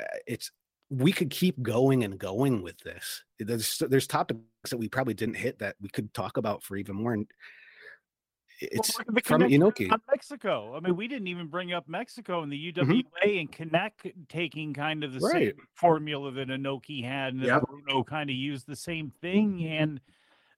[0.00, 0.50] uh, it's
[0.90, 3.22] we could keep going and going with this.
[3.38, 6.96] There's there's topics that we probably didn't hit that we could talk about for even
[6.96, 7.16] more.
[8.60, 9.90] It's well, from Inoki.
[10.08, 10.74] Mexico.
[10.76, 13.38] I mean, we didn't even bring up Mexico and the UWA mm-hmm.
[13.38, 15.32] and Connect taking kind of the right.
[15.32, 17.62] same formula that Inoki had, and yep.
[17.66, 19.66] Bruno kind of used the same thing.
[19.66, 20.00] And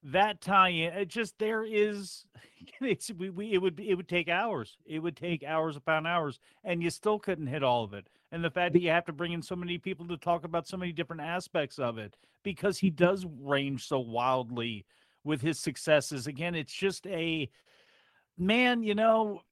[0.02, 2.27] that tie-in, it just there is,
[2.81, 4.77] it's we, we it would be, it would take hours.
[4.85, 8.09] It would take hours upon hours, and you still couldn't hit all of it.
[8.32, 10.66] And the fact that you have to bring in so many people to talk about
[10.66, 14.85] so many different aspects of it, because he does range so wildly
[15.24, 16.27] with his successes.
[16.27, 17.48] Again, it's just a
[18.39, 19.43] man, you know,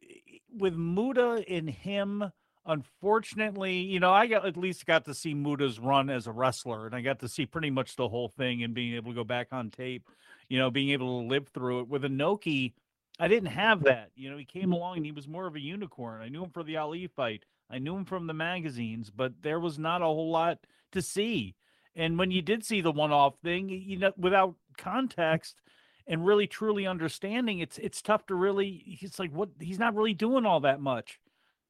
[0.56, 2.24] with Muta and him,
[2.66, 6.86] unfortunately, you know, I got at least got to see Muta's run as a wrestler,
[6.86, 9.24] and I got to see pretty much the whole thing and being able to go
[9.24, 10.08] back on tape,
[10.48, 11.88] you know, being able to live through it.
[11.88, 12.72] With Inoki,
[13.18, 14.10] I didn't have that.
[14.14, 16.22] You know, he came along and he was more of a unicorn.
[16.22, 17.44] I knew him for the Ali fight.
[17.70, 20.58] I knew him from the magazines, but there was not a whole lot
[20.92, 21.54] to see.
[21.96, 25.60] And when you did see the one-off thing, you know, without context
[26.06, 28.82] and really truly understanding, it's it's tough to really.
[28.86, 29.50] He's like, what?
[29.60, 31.18] He's not really doing all that much.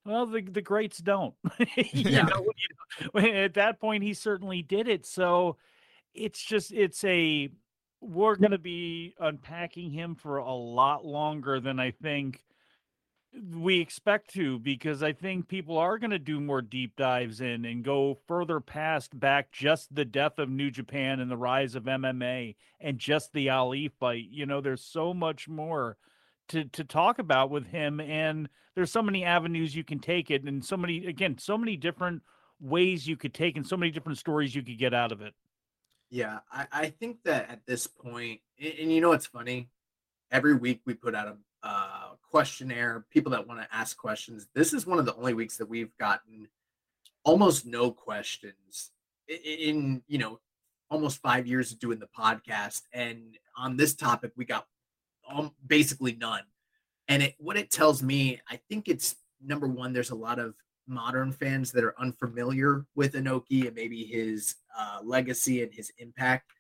[0.04, 1.34] Well, the the greats don't.
[1.76, 5.06] you know, you know, at that point, he certainly did it.
[5.06, 5.56] So
[6.14, 7.50] it's just it's a
[8.00, 12.44] we're going to be unpacking him for a lot longer than I think
[13.52, 17.64] we expect to because I think people are going to do more deep dives in
[17.64, 21.84] and go further past back just the death of New Japan and the rise of
[21.84, 24.26] MMA and just the Ali fight.
[24.30, 25.96] You know, there's so much more
[26.48, 30.44] to to talk about with him and there's so many avenues you can take it
[30.44, 32.22] and so many again, so many different
[32.60, 35.34] ways you could take and so many different stories you could get out of it.
[36.10, 39.70] Yeah, I, I think that at this point, and, and you know what's funny?
[40.30, 41.93] Every week we put out a uh,
[42.34, 44.48] questionnaire, people that want to ask questions.
[44.56, 46.48] This is one of the only weeks that we've gotten
[47.22, 48.90] almost no questions
[49.28, 50.40] in, you know
[50.90, 54.66] almost five years of doing the podcast, and on this topic we got
[55.30, 56.42] um, basically none.
[57.06, 59.92] And it what it tells me, I think it's number one.
[59.92, 60.56] There's a lot of
[60.88, 66.50] modern fans that are unfamiliar with Inoki and maybe his uh, legacy and his impact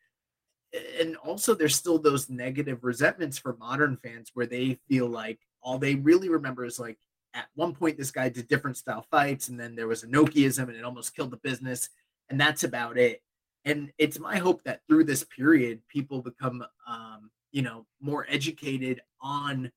[1.00, 5.78] and also there's still those negative resentments for modern fans where they feel like all
[5.78, 6.98] they really remember is like
[7.34, 10.68] at one point this guy did different style fights and then there was a Inokiism
[10.68, 11.88] and it almost killed the business
[12.30, 13.22] and that's about it
[13.64, 19.00] and it's my hope that through this period people become um, you know more educated
[19.20, 19.72] on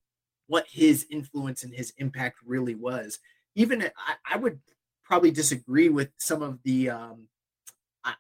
[0.48, 3.20] what his influence and his impact really was
[3.56, 4.60] even I, I would
[5.04, 7.28] probably disagree with some of the um,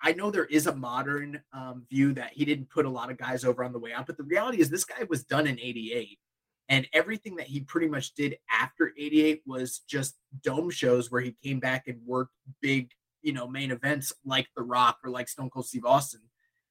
[0.01, 3.17] I know there is a modern um, view that he didn't put a lot of
[3.17, 5.59] guys over on the way out, but the reality is this guy was done in
[5.59, 6.19] 88.
[6.69, 11.35] And everything that he pretty much did after 88 was just dome shows where he
[11.43, 12.91] came back and worked big,
[13.21, 16.21] you know, main events like The Rock or like Stone Cold Steve Austin.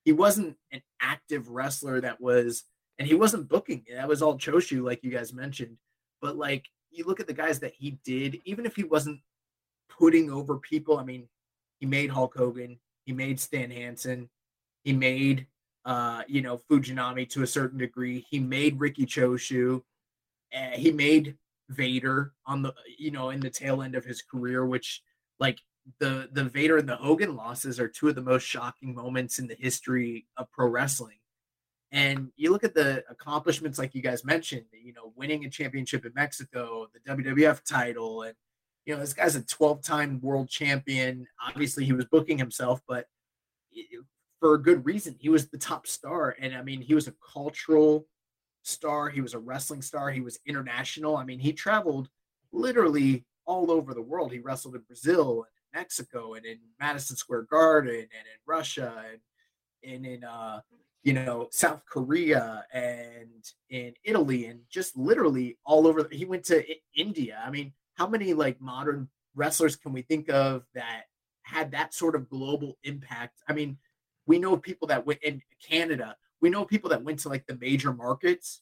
[0.04, 2.64] He wasn't an active wrestler that was,
[2.98, 3.84] and he wasn't booking.
[3.92, 5.78] That was all Choshu, like you guys mentioned.
[6.20, 9.20] But like you look at the guys that he did, even if he wasn't
[9.88, 11.28] putting over people, I mean,
[11.80, 14.28] he made Hulk Hogan, he made Stan Hansen.
[14.84, 15.46] He made
[15.86, 18.26] uh, you know, Fujinami to a certain degree.
[18.28, 19.82] He made Riki Choshu.
[20.54, 21.36] Uh, he made
[21.68, 25.02] Vader on the you know in the tail end of his career, which
[25.38, 25.60] like
[26.00, 29.46] the the Vader and the Hogan losses are two of the most shocking moments in
[29.46, 31.18] the history of pro wrestling.
[31.92, 36.04] And you look at the accomplishments, like you guys mentioned, you know, winning a championship
[36.04, 38.34] in Mexico, the WWF title, and
[38.86, 41.26] you know, this guy's a 12 time world champion.
[41.46, 43.06] Obviously, he was booking himself, but
[44.40, 45.16] for a good reason.
[45.18, 46.36] He was the top star.
[46.40, 48.06] And I mean, he was a cultural
[48.62, 51.16] star, he was a wrestling star, he was international.
[51.16, 52.08] I mean, he traveled
[52.52, 54.32] literally all over the world.
[54.32, 59.94] He wrestled in Brazil and Mexico and in Madison Square Garden and in Russia and,
[59.94, 60.60] and in, uh,
[61.02, 66.08] you know, South Korea and in Italy and just literally all over.
[66.10, 66.64] He went to
[66.96, 67.40] India.
[67.44, 71.04] I mean, how many like modern wrestlers can we think of that
[71.42, 73.42] had that sort of global impact?
[73.48, 73.78] I mean,
[74.26, 77.56] we know people that went in Canada, we know people that went to like the
[77.56, 78.60] major markets,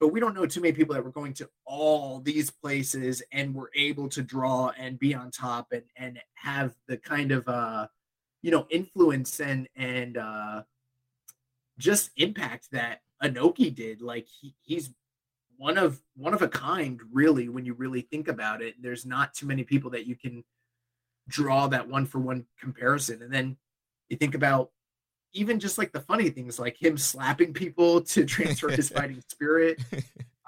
[0.00, 3.54] but we don't know too many people that were going to all these places and
[3.54, 7.86] were able to draw and be on top and and have the kind of uh
[8.42, 10.62] you know influence and and uh
[11.78, 14.02] just impact that Inoki did.
[14.02, 14.90] Like he, he's
[15.56, 18.74] one of one of a kind really when you really think about it.
[18.80, 20.44] There's not too many people that you can
[21.28, 23.22] draw that one for one comparison.
[23.22, 23.56] And then
[24.08, 24.70] you think about
[25.34, 29.82] even just like the funny things like him slapping people to transfer his fighting spirit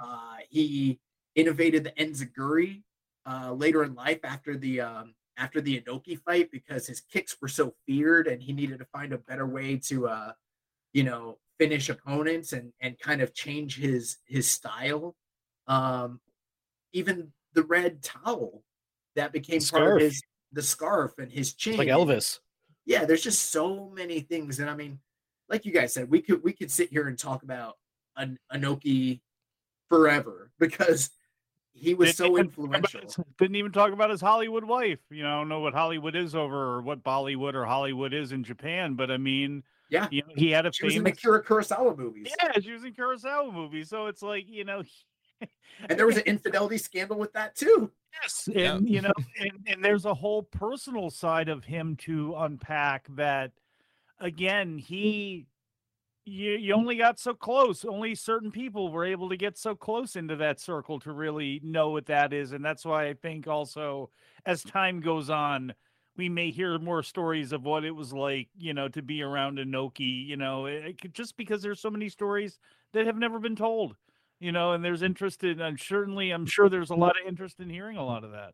[0.03, 0.99] uh, he
[1.35, 2.83] innovated the enziguri
[3.27, 7.49] uh, later in life after the um, after the Inoki fight because his kicks were
[7.49, 10.33] so feared and he needed to find a better way to uh,
[10.93, 15.17] you know finish opponents and and kind of change his his style.
[15.67, 16.21] Um,
[16.93, 18.63] even the red towel
[19.17, 20.23] that became part of his
[20.53, 22.39] the scarf and his chain, like Elvis.
[22.87, 25.01] Yeah, there's just so many things, and I mean,
[25.49, 27.77] like you guys said, we could we could sit here and talk about
[28.17, 29.21] an Inoki
[29.89, 31.11] forever because
[31.73, 33.01] he was didn't so influential.
[33.03, 35.01] His, didn't even talk about his Hollywood wife.
[35.11, 38.33] You know, I don't know what Hollywood is over or what Bollywood or Hollywood is
[38.33, 40.95] in Japan, but I mean, yeah, you know, he had a she famous...
[40.95, 42.29] was in the Kira Kurosawa movies.
[42.43, 43.89] Yeah, she was in Kurosawa movies.
[43.89, 44.83] So it's like you know,
[45.89, 47.91] and there was an infidelity scandal with that too.
[48.23, 53.07] Yes, and you know, and, and there's a whole personal side of him to unpack
[53.17, 53.53] that
[54.21, 55.47] again, he
[56.25, 57.85] you, you only got so close.
[57.85, 61.91] Only certain people were able to get so close into that circle to really know
[61.91, 62.53] what that is.
[62.53, 64.11] And that's why I think also
[64.45, 65.73] as time goes on,
[66.17, 69.59] we may hear more stories of what it was like, you know, to be around
[69.59, 72.59] Inoki, you know, it, it, just because there's so many stories
[72.93, 73.95] that have never been told,
[74.39, 77.61] you know, and there's interest in, and certainly I'm sure there's a lot of interest
[77.61, 78.53] in hearing a lot of that.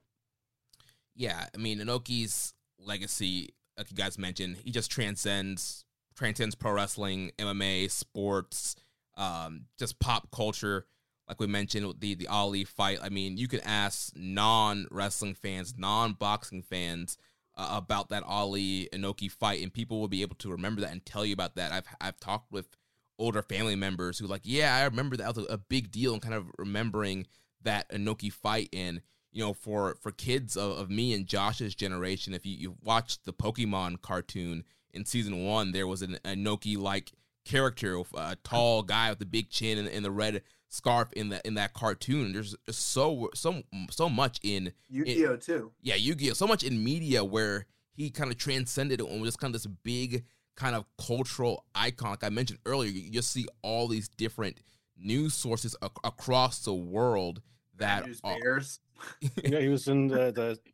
[1.15, 1.47] Yeah.
[1.55, 5.85] I mean, Inoki's legacy, like you guys mentioned, he just transcends
[6.15, 8.77] transcends pro wrestling, MMA, sports,
[9.17, 10.87] um, just pop culture.
[11.29, 12.99] Like we mentioned, the the Ali fight.
[13.03, 17.17] I mean, you could ask non wrestling fans, non boxing fans
[17.57, 21.05] uh, about that Ali Inoki fight, and people will be able to remember that and
[21.05, 21.73] tell you about that.
[21.73, 22.77] I've I've talked with
[23.23, 26.35] older family members who like, yeah, I remember that was a, big deal, and kind
[26.35, 27.27] of remembering
[27.63, 28.69] that Inoki fight.
[28.73, 29.01] And
[29.31, 33.25] you know, for for kids of, of me and Josh's generation, if you you watched
[33.25, 37.13] the Pokemon cartoon in season one, there was an Inoki like
[37.45, 41.47] character, a tall guy with the big chin and, and, the red scarf in that
[41.47, 42.33] in that cartoon.
[42.33, 45.73] There's so so so much in Yu-Gi-Oh too.
[45.81, 46.35] Yeah, Yu-Gi-Oh.
[46.35, 49.63] So much in media where he kind of transcended it and was just kind of
[49.63, 50.25] this big
[50.57, 52.11] kind of cultural icon.
[52.11, 54.59] Like I mentioned earlier, you just see all these different
[54.99, 57.41] news sources ac- across the world
[57.77, 58.81] that News Bears.
[59.45, 60.31] yeah, he was in the,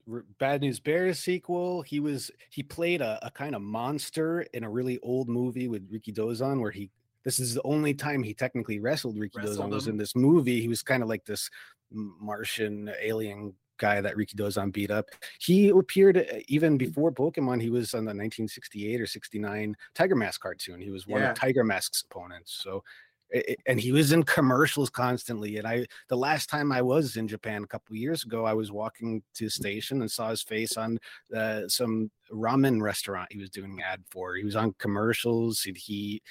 [0.06, 1.82] the Bad News Bears sequel.
[1.82, 5.90] He was he played a, a kind of monster in a really old movie with
[5.90, 6.90] Rikidozan, where he
[7.24, 10.60] this is the only time he technically wrestled Rikidozan was in this movie.
[10.60, 11.50] He was kind of like this
[11.90, 15.06] Martian alien guy that Rikidozan beat up.
[15.40, 17.60] He appeared uh, even before Pokemon.
[17.62, 20.80] He was on the 1968 or 69 Tiger Mask cartoon.
[20.80, 21.30] He was one yeah.
[21.30, 22.60] of Tiger Mask's opponents.
[22.62, 22.82] So
[23.30, 25.58] it, and he was in commercials constantly.
[25.58, 28.72] And I, the last time I was in Japan a couple years ago, I was
[28.72, 30.98] walking to the station and saw his face on
[31.34, 34.34] uh, some ramen restaurant he was doing ad for.
[34.34, 35.62] He was on commercials.
[35.62, 36.22] He,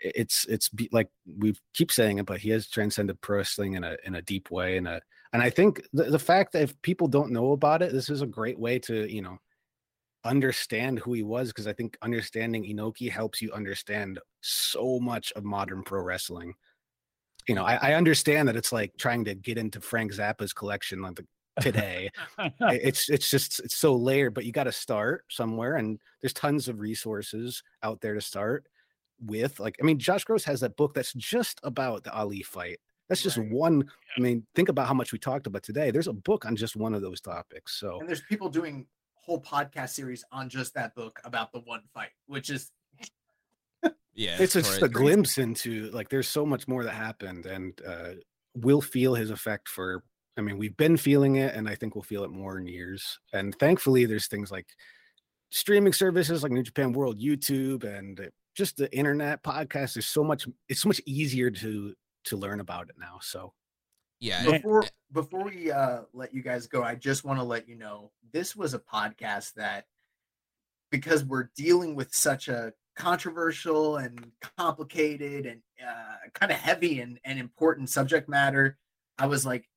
[0.00, 1.08] it's it's be, like
[1.38, 4.50] we keep saying it, but he has transcended pro wrestling in a in a deep
[4.50, 4.76] way.
[4.76, 5.00] And a
[5.32, 8.22] and I think the, the fact that if people don't know about it, this is
[8.22, 9.38] a great way to you know
[10.24, 15.44] understand who he was because I think understanding Inoki helps you understand so much of
[15.44, 16.54] modern pro wrestling.
[17.48, 21.00] You know, I, I understand that it's like trying to get into Frank Zappa's collection
[21.00, 21.20] like
[21.60, 22.10] today.
[22.60, 26.68] it's it's just it's so layered, but you got to start somewhere, and there's tons
[26.68, 28.66] of resources out there to start
[29.24, 29.60] with.
[29.60, 32.78] Like, I mean, Josh Gross has that book that's just about the Ali fight.
[33.08, 33.50] That's just right.
[33.50, 33.88] one.
[34.16, 35.90] I mean, think about how much we talked about today.
[35.90, 37.78] There's a book on just one of those topics.
[37.78, 41.82] So, and there's people doing whole podcast series on just that book about the one
[41.94, 42.70] fight, which is
[44.14, 48.10] yeah, it's just a glimpse into like there's so much more that happened, and uh,
[48.54, 50.02] we'll feel his effect for.
[50.38, 53.18] I mean, we've been feeling it, and I think we'll feel it more in years.
[53.32, 54.66] And thankfully, there's things like
[55.50, 59.94] streaming services like New Japan World, YouTube, and just the internet podcast.
[59.94, 60.46] There's so much.
[60.68, 63.18] It's so much easier to to learn about it now.
[63.20, 63.52] So
[64.20, 64.44] yeah.
[64.44, 68.10] Before before we uh let you guys go, I just want to let you know
[68.32, 69.84] this was a podcast that
[70.90, 77.18] because we're dealing with such a controversial and complicated and uh, kind of heavy and,
[77.24, 78.78] and important subject matter,
[79.18, 79.68] I was like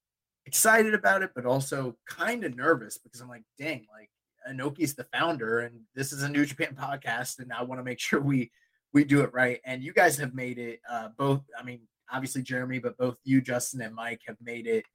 [0.45, 4.09] excited about it, but also kind of nervous because I'm like, dang, like
[4.49, 7.99] Inoki's the founder and this is a New Japan podcast, and I want to make
[7.99, 8.51] sure we
[8.93, 9.59] we do it right.
[9.65, 11.41] And you guys have made it uh, both.
[11.57, 14.85] I mean, obviously Jeremy, but both you, Justin, and Mike have made it.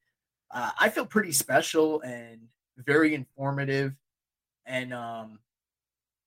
[0.51, 2.41] Uh, I feel pretty special and
[2.79, 3.95] very informative
[4.67, 5.39] and um,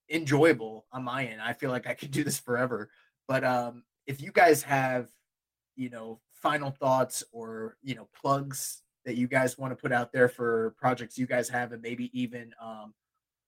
[0.10, 1.42] enjoyable on my end.
[1.42, 2.90] I feel like I could do this forever.
[3.28, 5.10] But um, if you guys have,
[5.76, 10.12] you know, final thoughts or you know plugs that you guys want to put out
[10.12, 12.94] there for projects you guys have, and maybe even um,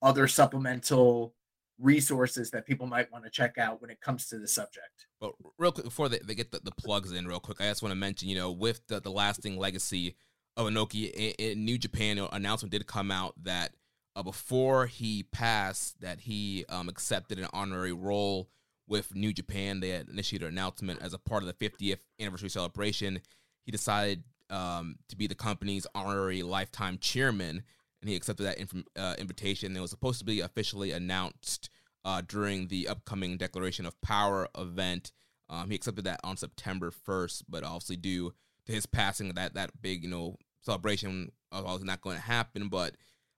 [0.01, 1.33] other supplemental
[1.79, 5.07] resources that people might want to check out when it comes to the subject.
[5.19, 7.81] But real quick, before they, they get the, the plugs in, real quick, I just
[7.81, 10.15] want to mention, you know, with the, the lasting legacy
[10.57, 13.71] of Inoki in, in New Japan, know, announcement did come out that
[14.15, 18.49] uh, before he passed, that he um, accepted an honorary role
[18.87, 19.79] with New Japan.
[19.79, 23.21] They had initiated an announcement as a part of the 50th anniversary celebration.
[23.65, 27.63] He decided um, to be the company's honorary lifetime chairman
[28.01, 29.75] and he accepted that inf- uh, invitation.
[29.75, 31.69] It was supposed to be officially announced
[32.05, 35.11] uh, during the upcoming Declaration of Power event.
[35.49, 38.33] Um, he accepted that on September 1st, but obviously due
[38.65, 42.69] to his passing, that that big you know celebration was not going to happen.
[42.69, 42.95] But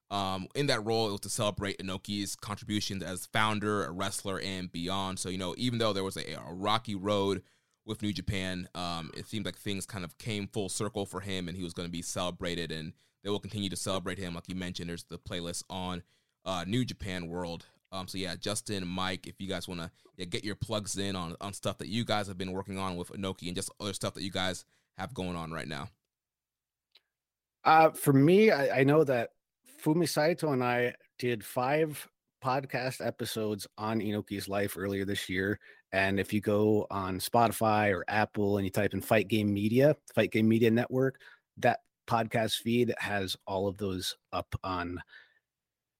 [0.09, 4.71] um, in that role, it was to celebrate Inoki's contributions as founder, a wrestler, and
[4.71, 5.19] beyond.
[5.19, 7.43] So you know, even though there was a, a rocky road
[7.85, 8.67] with New Japan.
[8.75, 11.73] Um, it seemed like things kind of came full circle for him, and he was
[11.73, 12.93] going to be celebrated, and
[13.23, 14.34] they will continue to celebrate him.
[14.34, 16.03] Like you mentioned, there's the playlist on
[16.45, 17.65] uh, New Japan World.
[17.91, 21.15] Um, so yeah, Justin, Mike, if you guys want to yeah, get your plugs in
[21.15, 23.93] on on stuff that you guys have been working on with Inoki and just other
[23.93, 24.65] stuff that you guys
[24.98, 25.89] have going on right now.
[27.64, 29.31] Uh, for me, I, I know that
[29.84, 32.07] Fumi Saito and I did five
[32.43, 35.60] podcast episodes on Inoki's life earlier this year.
[35.91, 39.95] And if you go on Spotify or Apple and you type in Fight Game Media,
[40.15, 41.19] Fight Game Media Network,
[41.57, 45.02] that podcast feed has all of those up on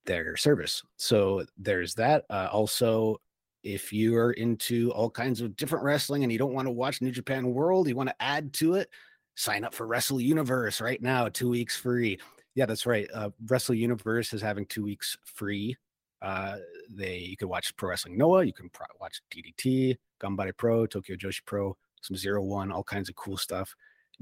[0.06, 0.84] their service.
[0.98, 2.26] So there's that.
[2.30, 3.18] Uh, also,
[3.64, 7.02] if you are into all kinds of different wrestling and you don't want to watch
[7.02, 8.90] New Japan World, you want to add to it,
[9.36, 12.20] sign up for Wrestle Universe right now, two weeks free.
[12.56, 13.08] Yeah, that's right.
[13.14, 15.78] Uh, Wrestle Universe is having two weeks free.
[16.22, 16.58] Uh,
[16.90, 21.16] they you can watch Pro Wrestling Noah, you can pro- watch DDT, Ganbare Pro, Tokyo
[21.16, 23.76] Joshi Pro, some Zero One, all kinds of cool stuff.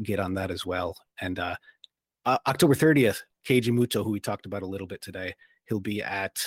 [0.03, 0.95] Get on that as well.
[1.21, 1.55] And uh,
[2.26, 5.34] uh, October 30th, Keiji Muto, who we talked about a little bit today,
[5.67, 6.39] he'll be at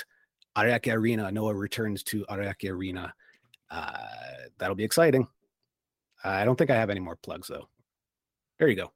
[0.57, 1.31] Ariake Arena.
[1.31, 3.13] Noah returns to Ariake Arena.
[3.71, 3.97] Uh,
[4.59, 5.27] that'll be exciting.
[6.25, 7.69] I don't think I have any more plugs though.
[8.59, 8.93] There you go.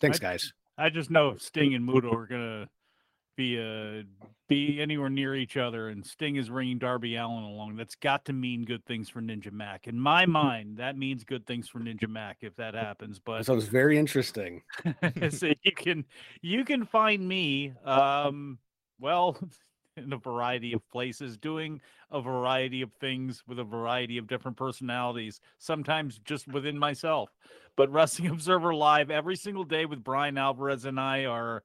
[0.00, 0.52] Thanks, I, guys.
[0.78, 2.68] I just know Sting and Muto are gonna
[3.36, 4.02] be uh
[4.48, 7.76] be anywhere near each other, and Sting is bringing Darby Allin along.
[7.76, 9.86] That's got to mean good things for Ninja Mack.
[9.86, 13.18] In my mind, that means good things for Ninja Mack if that happens.
[13.18, 14.62] But that sounds very interesting.
[15.30, 16.04] so you can
[16.42, 18.58] you can find me um
[19.00, 19.38] well
[19.96, 21.80] in a variety of places doing
[22.10, 27.30] a variety of things with a variety of different personalities sometimes just within myself
[27.76, 31.62] but wrestling observer live every single day with bryan alvarez and i are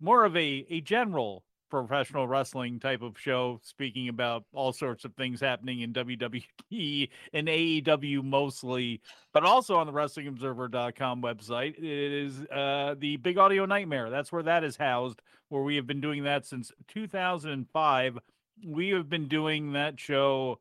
[0.00, 5.14] more of a a general professional wrestling type of show speaking about all sorts of
[5.14, 5.92] things happening in
[6.70, 9.00] WWE and AEW mostly
[9.32, 11.78] but also on the wrestlingobserver.com website.
[11.78, 14.10] It is uh the Big Audio Nightmare.
[14.10, 18.18] That's where that is housed where we have been doing that since 2005
[18.66, 20.58] we have been doing that show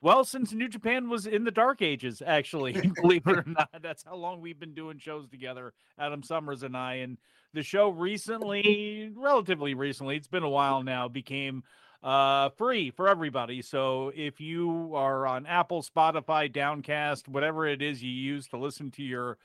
[0.00, 2.72] well since New Japan was in the dark ages actually
[3.02, 3.70] believe it or not.
[3.80, 7.16] That's how long we've been doing shows together Adam Summers and I and
[7.56, 11.64] the show recently, relatively recently, it's been a while now, became
[12.02, 13.62] uh free for everybody.
[13.62, 18.90] So if you are on Apple, Spotify, Downcast, whatever it is you use to listen
[18.92, 19.38] to your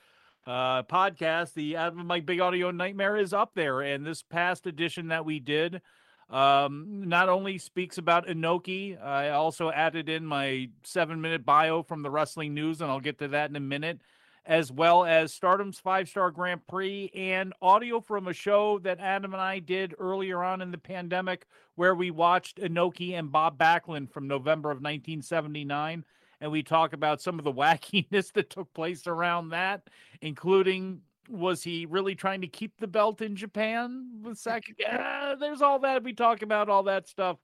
[0.46, 3.80] uh podcast, the Adam Mike Big Audio Nightmare is up there.
[3.82, 5.82] And this past edition that we did
[6.30, 12.04] um not only speaks about Inoki, I also added in my seven minute bio from
[12.04, 14.02] the wrestling news, and I'll get to that in a minute
[14.45, 19.34] as well as Stardom's five star Grand Prix and audio from a show that Adam
[19.34, 21.45] and I did earlier on in the pandemic
[21.76, 26.03] where we watched Inoki and Bob Backlund from November of 1979.
[26.41, 29.88] And we talk about some of the wackiness that took place around that,
[30.22, 34.45] including was he really trying to keep the belt in Japan with?
[34.77, 36.03] Yeah, there's all that.
[36.03, 37.38] We talk about all that stuff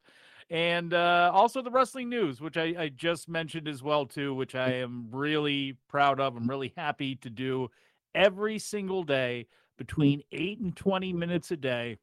[0.49, 4.55] and uh, also the wrestling news, which I, I, just mentioned as well too, which
[4.55, 6.37] I am really proud of.
[6.37, 7.69] I'm really happy to do
[8.15, 9.47] every single day
[9.77, 11.97] between eight and twenty minutes a day.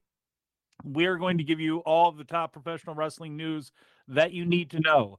[0.84, 3.72] We are going to give you all the top professional wrestling news
[4.08, 5.18] that you need to know.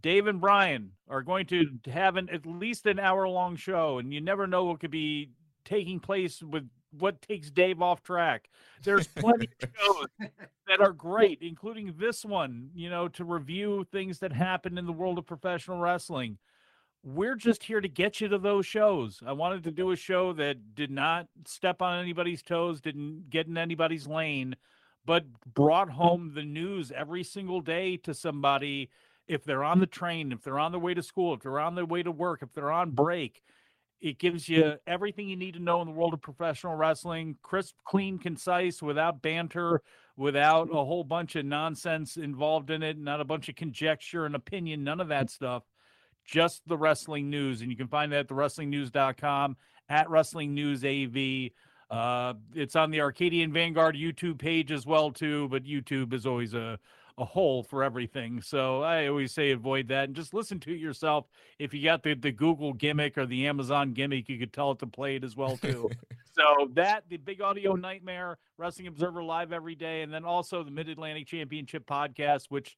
[0.00, 4.12] Dave and Brian are going to have an at least an hour long show, and
[4.12, 5.30] you never know what could be
[5.64, 6.68] taking place with
[6.98, 8.48] what takes Dave off track.
[8.82, 10.06] There's plenty of shows
[10.68, 14.92] that are great, including this one, you know, to review things that happen in the
[14.92, 16.38] world of professional wrestling.
[17.02, 19.20] We're just here to get you to those shows.
[19.26, 23.46] I wanted to do a show that did not step on anybody's toes, didn't get
[23.46, 24.56] in anybody's lane,
[25.04, 28.88] but brought home the news every single day to somebody
[29.26, 31.74] if they're on the train, if they're on their way to school, if they're on
[31.74, 33.42] their way to work, if they're on break
[34.00, 37.74] it gives you everything you need to know in the world of professional wrestling, crisp,
[37.84, 39.80] clean, concise, without banter,
[40.16, 44.34] without a whole bunch of nonsense involved in it, not a bunch of conjecture and
[44.34, 45.62] opinion, none of that stuff.
[46.26, 47.60] Just the wrestling news.
[47.60, 49.56] And you can find that at thewrestlingnews.com,
[49.88, 51.50] at Wrestling News AV.
[51.90, 56.54] Uh, it's on the Arcadian Vanguard YouTube page as well, too, but YouTube is always
[56.54, 56.78] a
[57.16, 58.42] a hole for everything.
[58.42, 61.26] So I always say avoid that and just listen to it yourself.
[61.58, 64.80] If you got the, the Google gimmick or the Amazon gimmick, you could tell it
[64.80, 65.90] to play it as well too.
[66.32, 70.70] so that the Big Audio Nightmare, Wrestling Observer live every day, and then also the
[70.70, 72.76] Mid Atlantic Championship podcast, which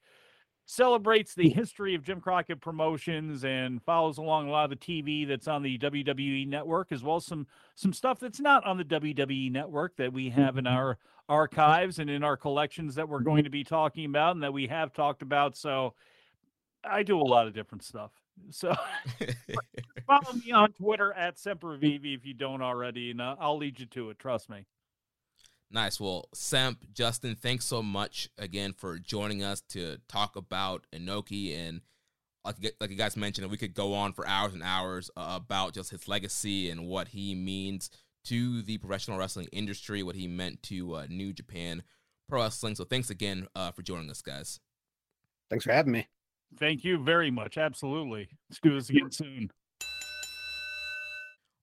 [0.66, 5.26] celebrates the history of Jim Crockett Promotions and follows along a lot of the TV
[5.26, 8.84] that's on the WWE network, as well as some some stuff that's not on the
[8.84, 10.98] WWE network that we have in our
[11.28, 14.66] archives and in our collections that we're going to be talking about and that we
[14.66, 15.56] have talked about.
[15.56, 15.94] So
[16.84, 18.10] I do a lot of different stuff.
[18.50, 18.74] So
[20.06, 23.86] follow me on Twitter at Sempervive if you don't already, and uh, I'll lead you
[23.86, 24.18] to it.
[24.18, 24.66] Trust me.
[25.70, 25.98] Nice.
[26.00, 31.56] Well, Semp, Justin, thanks so much again for joining us to talk about Inoki.
[31.56, 31.80] And
[32.44, 35.74] like, like you guys mentioned, we could go on for hours and hours uh, about
[35.74, 37.90] just his legacy and what he means
[38.24, 41.82] to the professional wrestling industry, what he meant to uh, New Japan
[42.28, 42.74] Pro Wrestling.
[42.74, 44.60] So thanks again uh, for joining us, guys.
[45.50, 46.06] Thanks for having me.
[46.58, 47.58] Thank you very much.
[47.58, 48.28] Absolutely.
[48.48, 49.50] Let's do this again soon.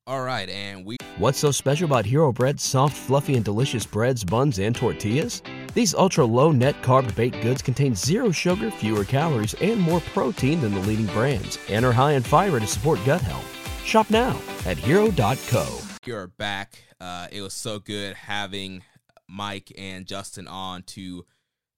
[0.06, 0.98] All right, and we.
[1.18, 5.42] What's so special about Hero Bread's soft, fluffy, and delicious breads, buns, and tortillas?
[5.74, 10.60] These ultra low net carb baked goods contain zero sugar, fewer calories, and more protein
[10.60, 13.48] than the leading brands, and are high in fiber to support gut health.
[13.86, 15.80] Shop now at hero.co.
[16.06, 16.84] You're back.
[17.00, 18.84] Uh, it was so good having
[19.30, 21.26] Mike and Justin on to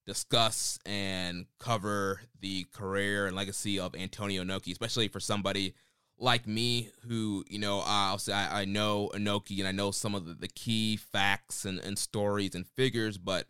[0.08, 5.76] discuss and cover the career and legacy of Antonio Inoki, especially for somebody
[6.18, 10.16] like me who, you know, I'll say I, I know Inoki and I know some
[10.16, 13.48] of the, the key facts and, and stories and figures, but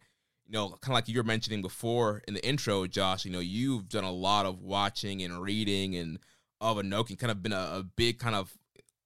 [0.48, 3.40] you know, kind of like you were mentioning before in the intro, Josh, you know,
[3.40, 6.20] you've done a lot of watching and reading and
[6.62, 8.56] of Inoki, kind of been a, a big kind of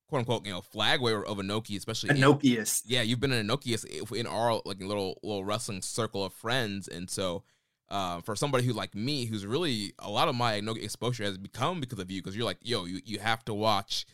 [0.08, 2.84] quote unquote, you know, flag wearer of Inoki especially Inokiist.
[2.86, 7.10] yeah, you've been an Inokiist in our like little little wrestling circle of friends, and
[7.10, 7.44] so
[7.92, 11.38] uh, for somebody who like me, who's really a lot of my Inoki exposure has
[11.38, 14.06] become because of you, because you're like, yo, you you have to watch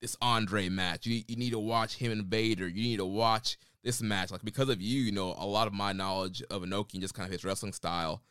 [0.00, 1.06] this Andre match.
[1.06, 2.68] You you need to watch him and Vader.
[2.68, 4.30] You need to watch this match.
[4.30, 7.14] Like because of you, you know, a lot of my knowledge of Inoki and just
[7.14, 8.22] kind of his wrestling style.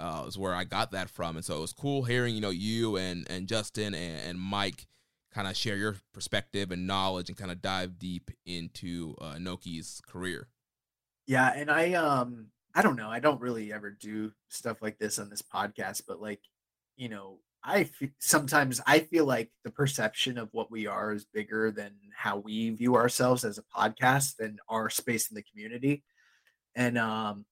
[0.00, 2.50] Uh, is where I got that from, and so it was cool hearing you know
[2.50, 4.86] you and and Justin and, and Mike
[5.34, 9.36] kind of share your perspective and knowledge and kind of dive deep into uh,
[10.06, 10.46] career.
[11.26, 12.46] Yeah, and I um
[12.78, 16.20] I don't know, I don't really ever do stuff like this on this podcast, but
[16.22, 16.40] like,
[16.96, 21.24] you know, I f- sometimes I feel like the perception of what we are is
[21.24, 26.04] bigger than how we view ourselves as a podcast and our space in the community.
[26.76, 27.46] And um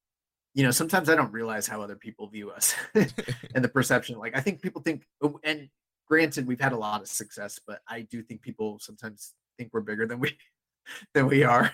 [0.55, 4.19] you know, sometimes I don't realize how other people view us and the perception.
[4.19, 5.69] Like I think people think oh, and
[6.07, 9.81] granted we've had a lot of success but i do think people sometimes think we're
[9.81, 10.37] bigger than we
[11.15, 11.73] than we are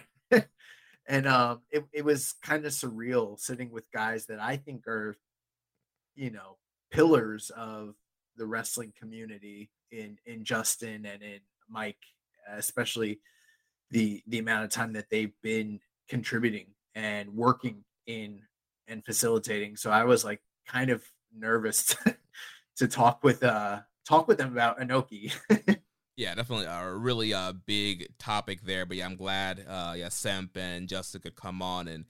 [1.08, 5.16] and um it, it was kind of surreal sitting with guys that i think are
[6.14, 6.56] you know
[6.90, 7.94] pillars of
[8.36, 11.98] the wrestling community in in justin and in mike
[12.54, 13.20] especially
[13.90, 18.40] the the amount of time that they've been contributing and working in
[18.88, 21.02] and facilitating so i was like kind of
[21.36, 22.16] nervous to,
[22.76, 25.32] to talk with uh talk with them about Inoki.
[26.16, 28.86] yeah, definitely a really uh, big topic there.
[28.86, 32.04] But yeah, I'm glad uh, yeah Semp and Justin could come on and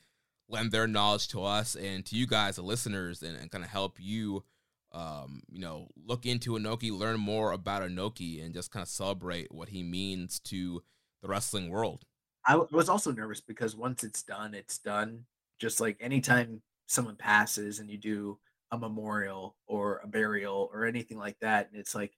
[0.48, 3.70] lend their knowledge to us and to you guys, the listeners, and, and kind of
[3.70, 4.44] help you,
[4.92, 9.52] um, you know, look into Inoki, learn more about Inoki, and just kind of celebrate
[9.52, 10.82] what he means to
[11.22, 12.04] the wrestling world.
[12.46, 15.24] I was also nervous because once it's done, it's done.
[15.60, 18.38] Just like anytime someone passes and you do
[18.72, 22.12] a memorial or a burial or anything like that and it's like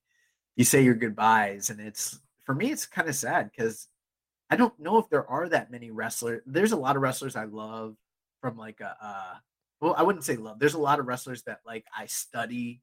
[0.56, 3.88] you say your goodbyes and it's for me it's kind of sad because
[4.50, 7.44] i don't know if there are that many wrestlers there's a lot of wrestlers i
[7.44, 7.96] love
[8.40, 9.34] from like a uh
[9.80, 12.80] well i wouldn't say love there's a lot of wrestlers that like i study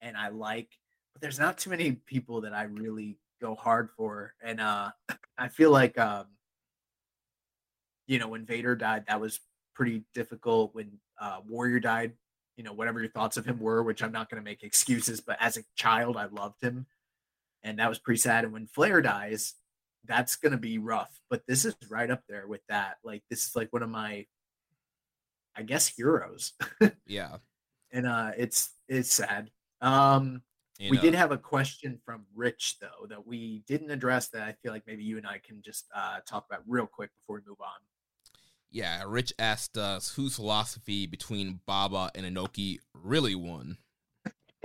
[0.00, 0.68] and i like
[1.12, 4.90] but there's not too many people that i really go hard for and uh
[5.38, 6.26] i feel like um
[8.06, 9.40] you know when vader died that was
[9.74, 10.90] pretty difficult when
[11.20, 12.12] uh warrior died
[12.56, 15.20] you know, whatever your thoughts of him were, which I'm not going to make excuses,
[15.20, 16.86] but as a child, I loved him.
[17.64, 18.44] And that was pretty sad.
[18.44, 19.54] And when Flair dies,
[20.04, 21.20] that's going to be rough.
[21.30, 22.96] But this is right up there with that.
[23.04, 24.26] Like, this is like one of my,
[25.56, 26.52] I guess, heroes.
[27.06, 27.36] yeah.
[27.92, 29.50] And uh it's, it's sad.
[29.82, 30.42] Um,
[30.78, 31.02] you we know.
[31.02, 34.84] did have a question from Rich though that we didn't address that I feel like
[34.86, 37.68] maybe you and I can just uh, talk about real quick before we move on.
[38.70, 43.76] Yeah, Rich asked us whose philosophy between Baba and Inoki really won.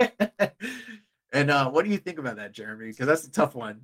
[1.32, 2.88] and uh, what do you think about that, Jeremy?
[2.88, 3.82] Because that's a tough one.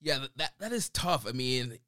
[0.00, 1.26] Yeah, that that is tough.
[1.28, 1.78] I mean,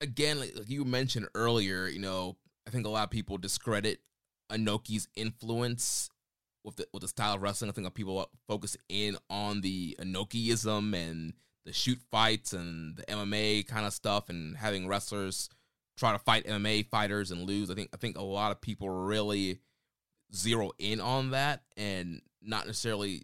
[0.00, 2.36] again, like, like you mentioned earlier, you know,
[2.66, 4.00] I think a lot of people discredit
[4.50, 6.10] Inoki's influence
[6.64, 7.70] with the with the style of wrestling.
[7.70, 11.34] I think people focus in on the Inokiism and
[11.64, 15.48] the shoot fights and the MMA kind of stuff, and having wrestlers
[15.96, 17.70] try to fight MMA fighters and lose.
[17.70, 19.60] I think I think a lot of people really
[20.34, 23.22] zero in on that and not necessarily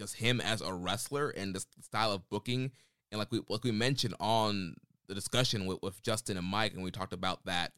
[0.00, 2.72] just him as a wrestler and the style of booking.
[3.12, 6.82] And like we like we mentioned on the discussion with, with Justin and Mike, and
[6.82, 7.72] we talked about that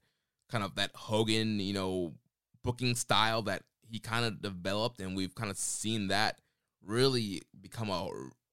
[0.50, 2.12] kind of that Hogan, you know,
[2.62, 6.38] booking style that he kind of developed, and we've kind of seen that
[6.84, 8.08] really become a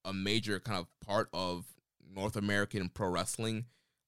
[0.06, 1.66] a major kind of part of
[2.14, 3.66] North American pro wrestling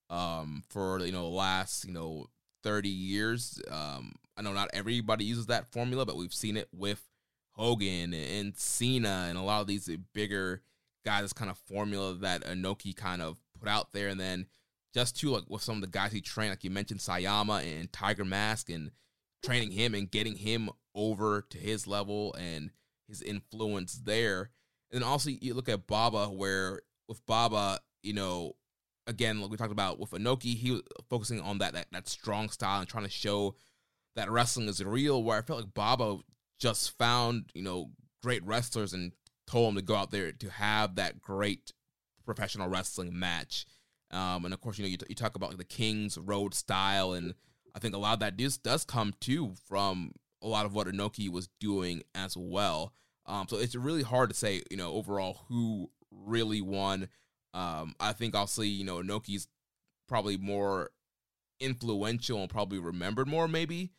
[0.10, 2.28] um, for you know last you know
[2.64, 3.62] 30 years.
[3.70, 7.04] Um, I know not everybody uses that formula, but we've seen it with
[7.52, 10.62] Hogan and Cena and a lot of these bigger
[11.06, 11.34] guys.
[11.34, 14.48] Kind of formula that Inoki kind of put out there, and then
[14.94, 17.92] just to like with some of the guys he trained, like you mentioned Sayama and
[17.92, 18.92] Tiger Mask, and
[19.44, 22.72] training him and getting him over to his level and
[23.08, 24.50] his influence there.
[24.92, 28.54] And also you look at Baba, where with Baba, you know,
[29.08, 32.50] again, like we talked about with Inoki, he was focusing on that that, that strong
[32.50, 33.56] style and trying to show
[34.16, 35.24] that wrestling is real.
[35.24, 36.18] Where I felt like Baba
[36.62, 37.90] just found, you know,
[38.22, 39.12] great wrestlers and
[39.48, 41.74] told them to go out there to have that great
[42.24, 43.66] professional wrestling match.
[44.12, 47.14] Um, and of course, you know, you, t- you talk about the King's Road style,
[47.14, 47.34] and
[47.76, 50.12] I think a lot of that does, does come too from
[50.44, 52.94] a lot of what Inoki was doing as well.
[53.26, 57.10] Um, so it's really hard to say, you know, overall who really won.
[57.54, 59.48] Um, I think I'll see, you know, Inoki's
[60.08, 60.92] probably more
[61.60, 63.92] influential and probably remembered more, maybe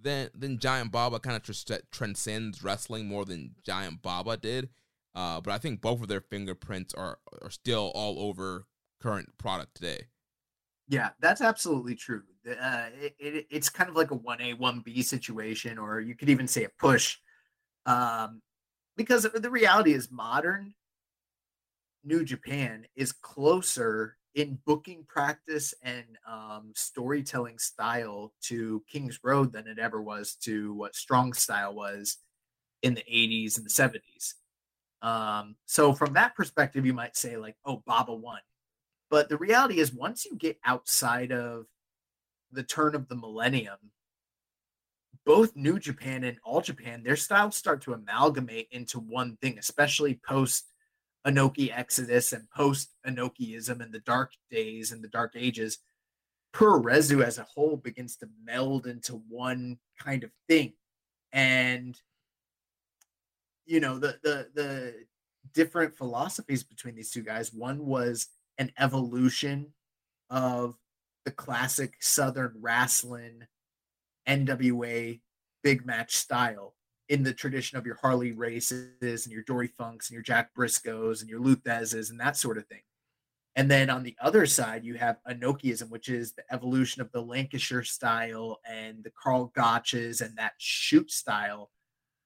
[0.00, 1.20] than than Giant Baba.
[1.20, 4.68] Kind of tr- transcends wrestling more than Giant Baba did.
[5.14, 8.66] Uh, but I think both of their fingerprints are are still all over
[9.00, 10.06] current product today.
[10.88, 12.22] Yeah, that's absolutely true.
[12.48, 16.14] Uh, it, it, it's kind of like a one A one B situation, or you
[16.14, 17.18] could even say a push,
[17.84, 18.40] um,
[18.96, 20.74] because the reality is modern
[22.04, 29.66] New Japan is closer in booking practice and um, storytelling style to King's Road than
[29.66, 32.18] it ever was to what Strong Style was
[32.82, 34.34] in the 80s and the 70s.
[35.02, 38.40] Um, so from that perspective, you might say like, oh, Baba won.
[39.10, 41.66] But the reality is, once you get outside of
[42.52, 43.78] the turn of the millennium,
[45.24, 50.20] both New Japan and All Japan, their styles start to amalgamate into one thing, especially
[50.26, 50.67] post
[51.26, 55.78] Inoki Exodus and post Inokiism and the dark days and the dark ages.
[56.54, 60.72] Puroresu as a whole begins to meld into one kind of thing.
[61.32, 61.98] And
[63.66, 64.94] you know, the the the
[65.52, 67.52] different philosophies between these two guys.
[67.52, 68.28] One was
[68.58, 69.72] an evolution
[70.30, 70.76] of
[71.24, 73.42] the classic Southern wrestling
[74.26, 75.20] NWA
[75.62, 76.74] big match style
[77.08, 81.20] in the tradition of your Harley races and your Dory Funks and your Jack Briscoes
[81.20, 82.82] and your Lou Theszes and that sort of thing.
[83.56, 87.22] And then on the other side, you have Inokiism, which is the evolution of the
[87.22, 91.70] Lancashire style and the Karl Gotches and that shoot style.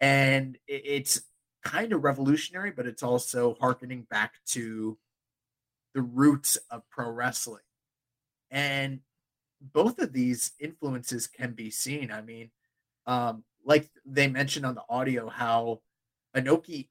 [0.01, 1.23] And it's
[1.65, 4.99] kind of revolutionary, but it's also harkening back to
[5.95, 7.63] the roots of pro wrestling.
[8.51, 9.01] And
[9.61, 12.11] both of these influences can be seen.
[12.11, 12.51] I mean,
[13.07, 15.81] um, like they mentioned on the audio, how
[16.37, 16.89] Inoki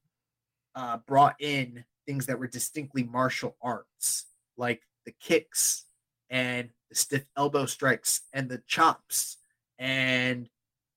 [0.76, 4.26] uh, brought in things that were distinctly martial arts,
[4.58, 5.86] like the kicks
[6.30, 9.38] and the stiff elbow strikes and the chops
[9.80, 10.50] and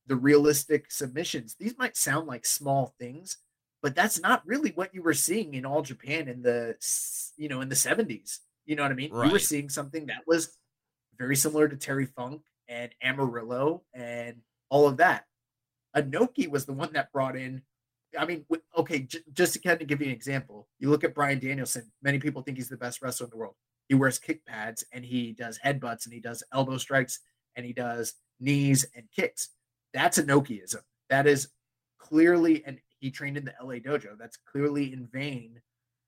[0.07, 1.57] the realistic submissions.
[1.59, 3.39] These might sound like small things,
[3.83, 6.77] but that's not really what you were seeing in all Japan in the
[7.37, 8.39] you know in the 70s.
[8.67, 9.13] You know what I mean?
[9.13, 9.27] Right.
[9.27, 10.57] You were seeing something that was
[11.19, 14.37] very similar to Terry Funk and Amarillo and
[14.71, 15.25] all of that.
[15.97, 17.63] Inoki was the one that brought in.
[18.19, 18.45] I mean,
[18.77, 21.91] okay, j- just to kind of give you an example, you look at Bryan Danielson.
[22.03, 23.55] Many people think he's the best wrestler in the world.
[23.89, 27.21] He wears kick pads and he does headbutts and he does elbow strikes
[27.57, 29.51] and he does knees and kicks.
[29.93, 30.81] That's Inokiism.
[31.11, 31.49] That is
[31.99, 34.17] clearly and he trained in the LA dojo.
[34.19, 35.61] That's clearly in vein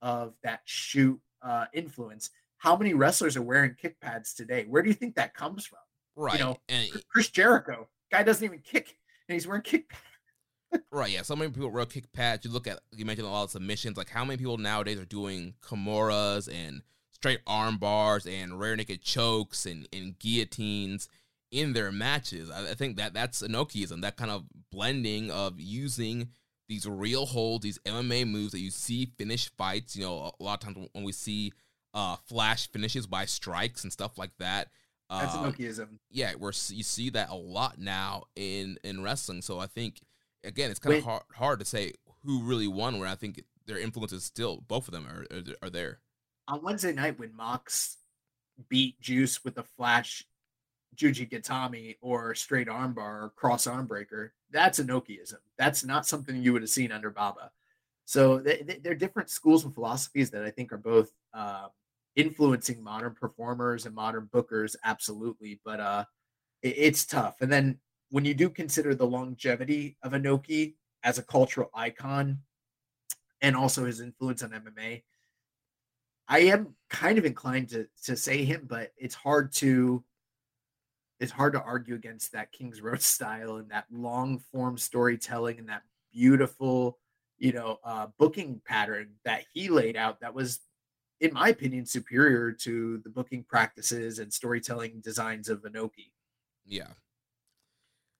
[0.02, 2.30] of that shoot uh, influence.
[2.58, 4.64] How many wrestlers are wearing kick pads today?
[4.68, 5.78] Where do you think that comes from?
[6.16, 6.38] Right.
[6.38, 8.96] You know, and Chris Jericho, guy doesn't even kick,
[9.28, 10.84] and he's wearing kick pads.
[10.90, 11.10] right.
[11.10, 11.22] Yeah.
[11.22, 12.44] So many people wear kick pads.
[12.44, 13.96] You look at you mentioned a lot of submissions.
[13.96, 16.82] Like how many people nowadays are doing kimuras and
[17.12, 21.08] straight arm bars and rear naked chokes and, and guillotines
[21.50, 22.50] in their matches.
[22.50, 26.28] I, I think that that's Inokiism, that kind of blending of using
[26.68, 29.96] these real holds, these MMA moves that you see finish fights.
[29.96, 31.52] You know, a lot of times when we see
[31.94, 34.68] uh, flash finishes by strikes and stuff like that.
[35.08, 35.98] That's um.
[36.10, 39.42] Yeah, where you see that a lot now in in wrestling.
[39.42, 40.00] So I think
[40.44, 41.92] again, it's kind of hard hard to say
[42.24, 42.98] who really won.
[42.98, 46.00] Where I think their influence is still both of them are are, are there.
[46.48, 47.98] On Wednesday night when Mox
[48.68, 50.24] beat Juice with a flash
[50.96, 55.38] Juji Gatame or straight armbar or cross arm breaker, that's Inokiism.
[55.58, 57.50] That's not something you would have seen under Baba.
[58.06, 61.66] So they, they, are different schools and philosophies that I think are both uh,
[62.16, 65.60] influencing modern performers and modern bookers, absolutely.
[65.64, 66.04] But uh,
[66.62, 67.36] it, it's tough.
[67.40, 67.78] And then
[68.10, 70.74] when you do consider the longevity of Inoki
[71.04, 72.38] as a cultural icon
[73.40, 75.02] and also his influence on MMA,
[76.28, 80.02] I am kind of inclined to to say him, but it's hard to
[81.20, 85.68] it's hard to argue against that King's Road style and that long form storytelling and
[85.68, 85.82] that
[86.12, 86.98] beautiful,
[87.38, 90.20] you know, uh, booking pattern that he laid out.
[90.20, 90.60] That was,
[91.20, 96.10] in my opinion, superior to the booking practices and storytelling designs of Inoki.
[96.64, 96.88] Yeah.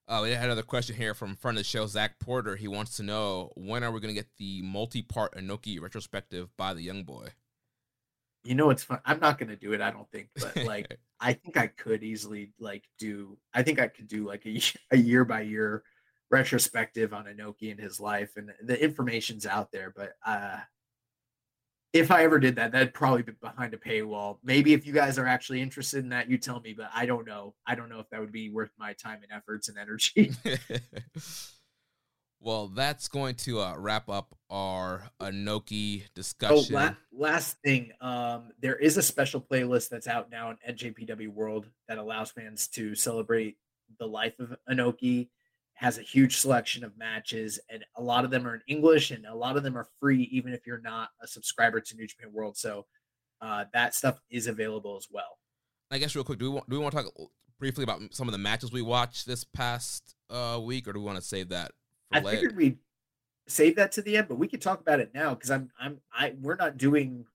[0.08, 2.54] Uh, we had another question here from friend of the show, Zach Porter.
[2.54, 6.74] He wants to know when are we going to get the multi-part Inoki retrospective by
[6.74, 7.28] the young boy?
[8.44, 9.00] You know, it's fun.
[9.04, 9.80] I'm not going to do it.
[9.80, 13.36] I don't think, but like, I think I could easily like do.
[13.52, 14.60] I think I could do like a,
[14.92, 15.82] a year by year
[16.30, 19.92] retrospective on Inoki and his life, and the information's out there.
[19.96, 20.58] But uh,
[21.98, 24.38] if I ever did that, that'd probably be behind a paywall.
[24.42, 26.74] Maybe if you guys are actually interested in that, you tell me.
[26.76, 27.54] But I don't know.
[27.66, 30.32] I don't know if that would be worth my time and efforts and energy.
[32.40, 36.74] well, that's going to uh, wrap up our Inoki discussion.
[36.74, 41.28] Oh, la- last thing, um, there is a special playlist that's out now on NJPW
[41.28, 43.56] World that allows fans to celebrate
[43.98, 45.28] the life of Inoki
[45.76, 49.26] has a huge selection of matches, and a lot of them are in English, and
[49.26, 52.32] a lot of them are free, even if you're not a subscriber to New Japan
[52.32, 52.56] World.
[52.56, 52.86] So
[53.42, 55.38] uh, that stuff is available as well.
[55.90, 57.12] I guess real quick, do we want do we want to talk
[57.58, 61.06] briefly about some of the matches we watched this past uh, week, or do we
[61.06, 61.72] want to save that?
[62.10, 62.36] I later?
[62.38, 62.78] figured we'd
[63.46, 66.00] save that to the end, but we could talk about it now because I'm I'm
[66.12, 67.26] I we're not doing.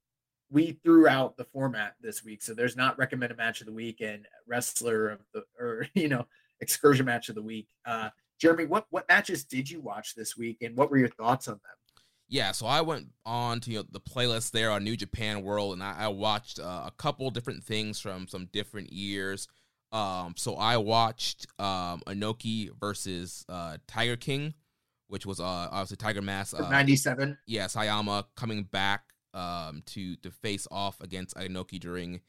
[0.49, 4.01] We threw out the format this week, so there's not recommended match of the week
[4.01, 6.25] and wrestler of the or you know
[6.59, 7.67] excursion match of the week.
[7.85, 8.09] Uh,
[8.41, 11.53] Jeremy, what what matches did you watch this week, and what were your thoughts on
[11.53, 11.95] them?
[12.27, 15.73] Yeah, so I went on to you know, the playlist there on New Japan World,
[15.73, 19.47] and I, I watched uh, a couple different things from some different years.
[19.91, 24.55] Um, so I watched um, Inoki versus uh, Tiger King,
[25.07, 26.59] which was uh, obviously Tiger Mask.
[26.59, 27.37] Uh, Ninety-seven.
[27.45, 29.03] Yeah, Sayama coming back
[29.35, 32.21] um, to to face off against Inoki during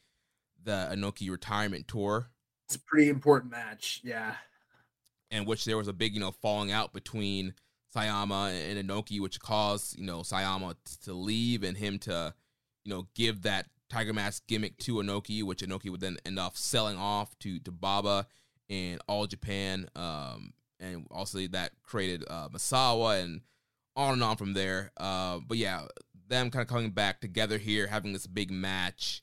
[0.63, 2.29] the Inoki retirement tour.
[2.67, 4.03] It's a pretty important match.
[4.05, 4.35] Yeah
[5.33, 7.55] in which there was a big, you know, falling out between
[7.97, 12.35] Sayama and Inoki, which caused, you know, Sayama to leave and him to,
[12.85, 16.57] you know, give that Tiger Mask gimmick to Inoki, which Inoki would then end up
[16.57, 18.27] selling off to, to Baba
[18.69, 19.89] and All Japan.
[19.97, 23.41] Um, and also that created uh, Misawa and
[23.97, 24.93] on and on from there.
[24.99, 25.87] Uh, but yeah,
[26.29, 29.23] them kind of coming back together here, having this big match.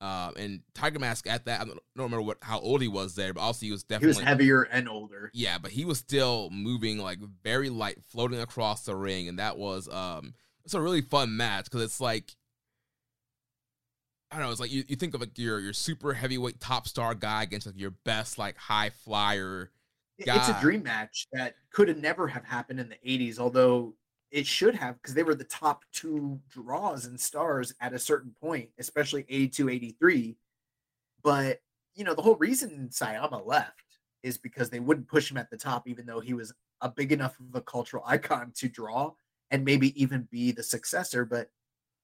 [0.00, 3.34] Uh, and Tiger Mask at that, I don't, remember what how old he was there,
[3.34, 5.30] but also he was definitely he was heavier and older.
[5.34, 9.58] Yeah, but he was still moving like very light, floating across the ring, and that
[9.58, 10.32] was um,
[10.64, 12.34] it's a really fun match because it's like
[14.30, 16.88] I don't know, it's like you, you think of like your your super heavyweight top
[16.88, 19.70] star guy against like your best like high flyer.
[20.24, 20.36] Guy.
[20.36, 23.94] It's a dream match that could have never have happened in the '80s, although
[24.30, 28.34] it should have because they were the top two draws and stars at a certain
[28.40, 30.36] point, especially 82, 83.
[31.22, 31.60] But,
[31.94, 33.84] you know, the whole reason Sayama left
[34.22, 37.12] is because they wouldn't push him at the top, even though he was a big
[37.12, 39.12] enough of a cultural icon to draw
[39.50, 41.24] and maybe even be the successor.
[41.24, 41.50] But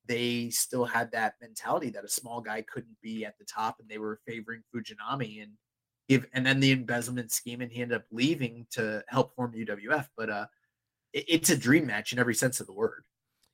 [0.07, 3.89] they still had that mentality that a small guy couldn't be at the top and
[3.89, 5.53] they were favoring Fujinami and
[6.09, 10.07] if and then the embezzlement scheme and he ended up leaving to help form UWF.
[10.17, 10.47] But uh
[11.17, 13.05] it's a dream match in every sense of the word.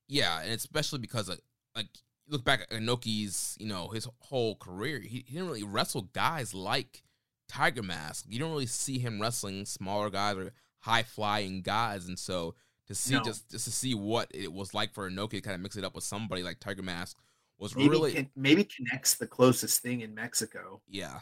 [0.09, 1.43] Yeah, and especially because like,
[1.77, 1.89] like
[2.29, 6.53] look back at Inoki's, you know, his whole career, he, he didn't really wrestle guys
[6.53, 7.03] like
[7.49, 8.25] Tiger Mask.
[8.29, 12.55] You don't really see him wrestling smaller guys or high flying guys, and so
[12.89, 13.23] to see no.
[13.23, 15.85] just just to see what it was like for Inoki to kind of mix it
[15.85, 17.17] up with somebody like Tiger Mask
[17.59, 20.83] was maybe really can, maybe connects the closest thing in Mexico.
[20.89, 21.21] Yeah,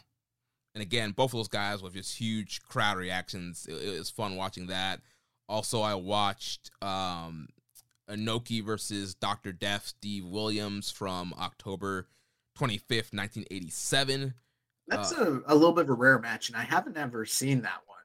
[0.75, 3.67] and again, both of those guys with just huge crowd reactions.
[3.69, 5.01] It, it was fun watching that.
[5.51, 7.49] Also, I watched um,
[8.09, 9.53] Inoki versus Dr.
[9.53, 12.07] Death, Steve Williams from October
[12.57, 14.35] 25th, 1987.
[14.87, 17.63] That's uh, a, a little bit of a rare match, and I haven't ever seen
[17.63, 17.99] that one.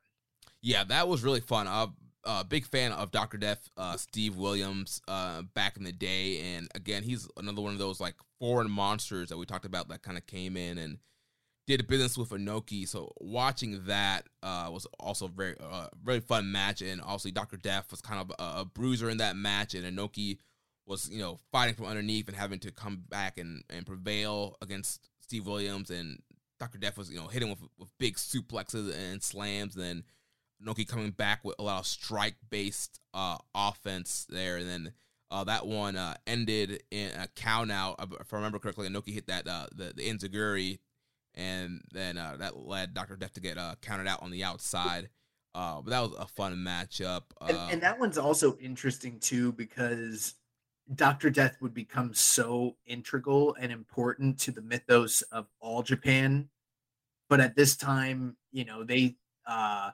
[0.62, 1.68] Yeah, that was really fun.
[1.68, 1.94] I'm
[2.24, 3.38] a big fan of Dr.
[3.38, 6.56] Death, uh, Steve Williams, uh, back in the day.
[6.56, 10.02] And again, he's another one of those like foreign monsters that we talked about that
[10.02, 10.98] kind of came in and
[11.68, 12.88] did a business with Inoki.
[12.88, 17.92] So watching that uh, was also very uh, very fun match, and obviously Doctor Death
[17.92, 20.38] was kind of a, a, bruiser in that match, and Inoki
[20.86, 25.10] was you know fighting from underneath and having to come back and, and prevail against
[25.22, 26.20] Steve Williams, and
[26.60, 30.04] Doctor Death was you know hitting with with big suplexes and slams, and then
[30.64, 34.94] Inoki coming back with a lot of strike based uh, offense there, and then.
[35.32, 37.96] Uh, that one uh, ended in a count out.
[38.22, 40.78] If I remember correctly, Inoki hit that uh, the the Enziguri
[41.36, 45.10] and then uh, that led Doctor Death to get uh, counted out on the outside.
[45.54, 47.24] Uh, but that was a fun matchup.
[47.42, 50.34] And, uh and, that one's also interesting too because
[50.94, 51.30] Dr.
[51.30, 56.50] Death would become so integral and important to the mythos of all Japan.
[57.30, 59.16] But at this time, you know, they
[59.48, 59.92] uh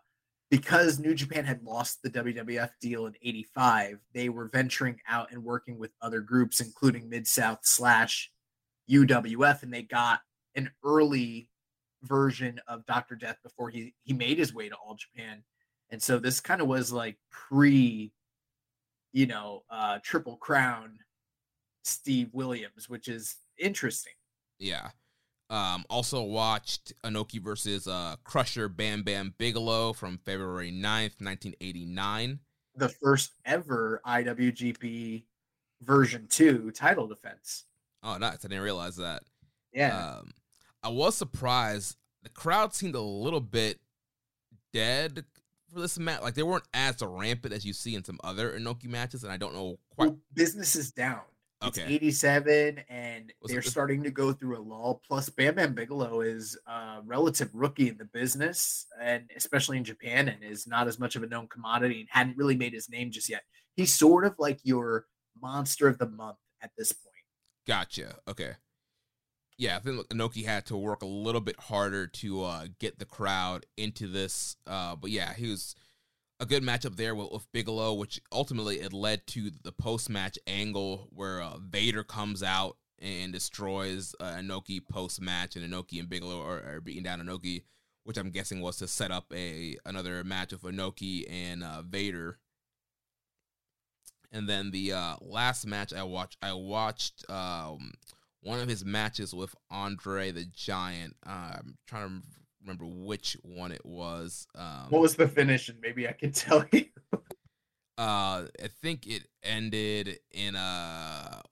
[0.49, 5.43] because New Japan had lost the WWF deal in 85, they were venturing out and
[5.45, 8.29] working with other groups, including Mid South slash
[8.89, 10.19] UWF, and they got
[10.55, 11.49] an early
[12.03, 13.15] version of Dr.
[13.15, 15.43] Death before he, he made his way to All Japan.
[15.89, 18.11] And so this kind of was like pre,
[19.13, 20.97] you know, uh, Triple Crown
[21.83, 24.13] Steve Williams, which is interesting.
[24.59, 24.89] Yeah.
[25.49, 32.39] Um, also watched Inoki versus uh, Crusher Bam Bam Bigelow from February 9th, 1989.
[32.75, 35.25] The first ever IWGP
[35.81, 37.65] version 2 title defense.
[38.01, 38.45] Oh, nice.
[38.45, 39.23] I didn't realize that.
[39.73, 40.19] Yeah.
[40.19, 40.31] Um,
[40.83, 41.95] I was surprised.
[42.23, 43.79] The crowd seemed a little bit
[44.73, 45.25] dead
[45.73, 46.21] for this match.
[46.21, 49.37] Like they weren't as rampant as you see in some other Inoki matches, and I
[49.37, 50.09] don't know quite.
[50.09, 51.21] Well, business is down.
[51.63, 51.93] It's Okay.
[51.93, 54.99] 87, and they're it- starting to go through a lull.
[55.07, 60.27] Plus, Bam Bam Bigelow is a relative rookie in the business, and especially in Japan,
[60.27, 63.11] and is not as much of a known commodity and hadn't really made his name
[63.11, 63.43] just yet.
[63.75, 65.05] He's sort of like your
[65.39, 67.13] monster of the month at this point.
[67.67, 68.17] Gotcha.
[68.27, 68.53] Okay.
[69.61, 73.05] Yeah, I think Inoki had to work a little bit harder to uh, get the
[73.05, 74.55] crowd into this.
[74.65, 75.75] Uh, but yeah, he was
[76.39, 80.39] a good matchup there with, with Bigelow, which ultimately it led to the post match
[80.47, 86.09] angle where uh, Vader comes out and destroys uh, Inoki post match, and Inoki and
[86.09, 87.61] Bigelow are, are beating down Inoki,
[88.03, 92.39] which I'm guessing was to set up a another match with Inoki and uh, Vader.
[94.31, 97.91] And then the uh, last match I watched, I watched um,
[98.41, 101.15] one of his matches with Andre the Giant.
[101.25, 102.27] Uh, I'm trying to
[102.61, 104.47] remember which one it was.
[104.55, 105.69] Um, What was the finish?
[105.69, 106.85] And maybe I can tell you.
[107.13, 107.19] uh,
[107.97, 110.59] I think it ended in a.
[110.59, 111.43] I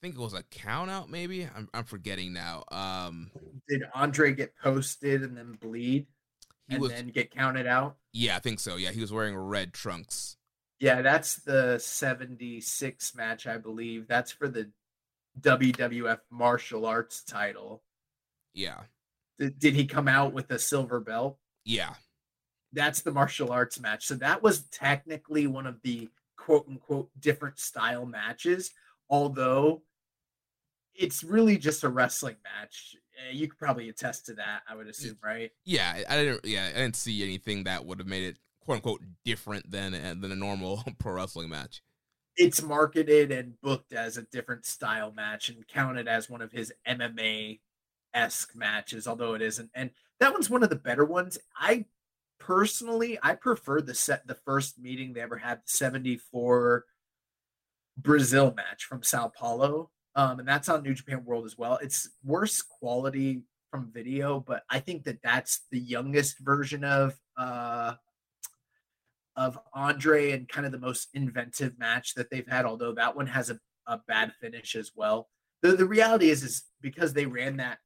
[0.00, 1.10] think it was a count out.
[1.10, 2.62] Maybe I'm I'm forgetting now.
[2.70, 3.30] Um,
[3.68, 6.06] Did Andre get posted and then bleed
[6.68, 6.92] he and was.
[6.92, 7.96] then get counted out?
[8.12, 8.76] Yeah, I think so.
[8.76, 10.36] Yeah, he was wearing red trunks.
[10.80, 14.06] Yeah, that's the 76 match, I believe.
[14.06, 14.70] That's for the
[15.40, 17.82] WWF martial arts title.
[18.54, 18.80] Yeah,
[19.38, 21.38] Did, did he come out with a silver belt?
[21.64, 21.94] yeah,
[22.72, 24.06] That's the martial arts match.
[24.06, 28.70] So that was technically one of the quote unquote different style matches,
[29.10, 29.82] although
[30.94, 32.96] it's really just a wrestling match.
[33.16, 35.50] Uh, You could probably attest to that, I would assume, right?
[35.64, 36.02] yeah.
[36.08, 36.44] I- didn't.
[36.44, 40.14] Yeah, I didn't see anything that would have made it quote unquote different than uh,
[40.18, 41.82] than a normal pro wrestling match.
[42.38, 46.72] It's marketed and booked as a different style match and counted as one of his
[46.88, 47.58] MMA
[48.14, 49.70] esque matches, although it isn't.
[49.74, 49.90] And
[50.20, 51.36] that one's one of the better ones.
[51.56, 51.84] I
[52.38, 56.84] personally, I prefer the set, the first meeting they ever had, the 74
[57.96, 59.90] Brazil match from Sao Paulo.
[60.14, 61.78] Um, and that's on New Japan World as well.
[61.82, 67.94] It's worse quality from video, but I think that that's the youngest version of uh,
[69.38, 73.28] of Andre and kind of the most inventive match that they've had, although that one
[73.28, 75.28] has a, a bad finish as well.
[75.62, 77.78] The the reality is is because they ran that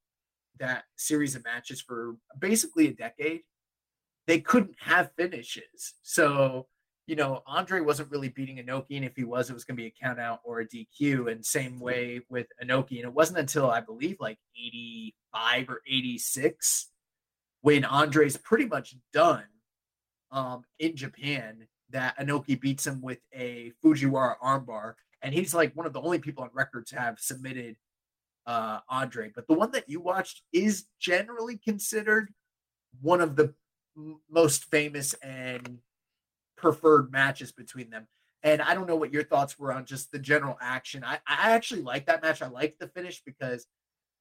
[0.59, 3.43] that series of matches for basically a decade,
[4.27, 5.95] they couldn't have finishes.
[6.03, 6.69] So,
[7.07, 9.87] you know, Andre wasn't really beating Inoki, and if he was, it was gonna be
[9.87, 11.31] a count out or a DQ.
[11.31, 12.97] And same way with Inoki.
[12.97, 16.89] And it wasn't until I believe like 85 or 86
[17.61, 19.45] when Andre's pretty much done
[20.33, 25.87] um, in Japan that Inoki beats him with a Fujiwara armbar, and he's like one
[25.87, 27.77] of the only people on record to have submitted
[28.47, 29.31] uh, Andre.
[29.35, 32.33] But the one that you watched is generally considered
[33.01, 33.55] one of the
[33.97, 35.79] m- most famous and
[36.57, 38.09] preferred matches between them.
[38.43, 41.05] And I don't know what your thoughts were on just the general action.
[41.05, 42.43] I, I actually like that match.
[42.43, 43.67] I like the finish because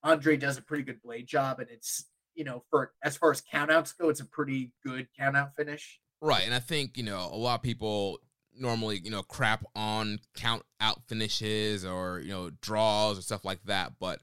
[0.04, 2.06] Andre does a pretty good blade job, and it's
[2.42, 6.00] you know for as far as countouts go, it's a pretty good countout finish.
[6.22, 8.18] Right, and I think you know a lot of people
[8.58, 13.64] normally you know crap on count out finishes or you know draws or stuff like
[13.66, 14.22] that, but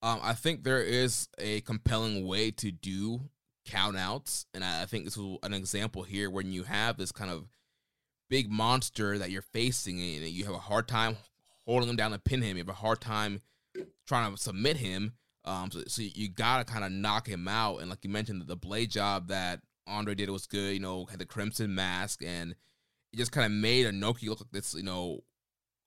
[0.00, 3.28] um, I think there is a compelling way to do
[3.68, 7.30] countouts, and I I think this is an example here when you have this kind
[7.30, 7.44] of
[8.30, 11.18] big monster that you're facing, and you have a hard time
[11.66, 12.56] holding him down to pin him.
[12.56, 13.42] You have a hard time
[14.06, 15.12] trying to submit him.
[15.50, 18.56] Um, so, so you gotta kind of knock him out, and like you mentioned, the
[18.56, 20.74] blade job that Andre did was good.
[20.74, 22.54] You know, had the crimson mask, and
[23.12, 25.20] it just kind of made Inoki look like this, you know,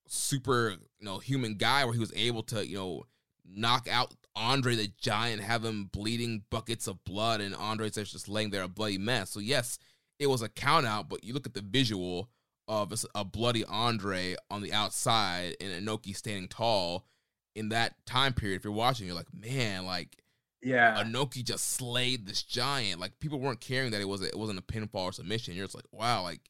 [0.07, 3.03] super, you know, human guy where he was able to, you know,
[3.45, 8.49] knock out Andre the Giant, have him bleeding buckets of blood, and Andre's just laying
[8.49, 9.29] there a bloody mess.
[9.29, 9.79] So yes,
[10.19, 12.29] it was a count out, but you look at the visual
[12.67, 17.05] of a, bloody Andre on the outside and Inoki standing tall
[17.55, 18.57] in that time period.
[18.57, 20.23] If you're watching, you're like, man, like
[20.61, 22.99] yeah, Inoki just slayed this giant.
[22.99, 25.55] Like people weren't caring that it was a, it wasn't a pinfall or submission.
[25.55, 26.41] You're just like, wow, like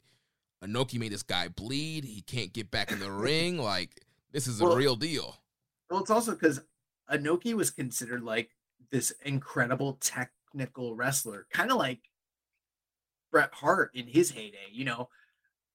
[0.64, 2.06] Inoki made this guy bleed.
[2.06, 3.58] He can't get back in the ring.
[3.58, 4.02] Like
[4.32, 5.38] this is well, a real deal.
[5.90, 6.62] Well, it's also because
[7.12, 8.52] Inoki was considered like
[8.92, 12.02] this incredible technical wrestler, kind of like
[13.32, 14.70] Bret Hart in his heyday.
[14.72, 15.10] You know,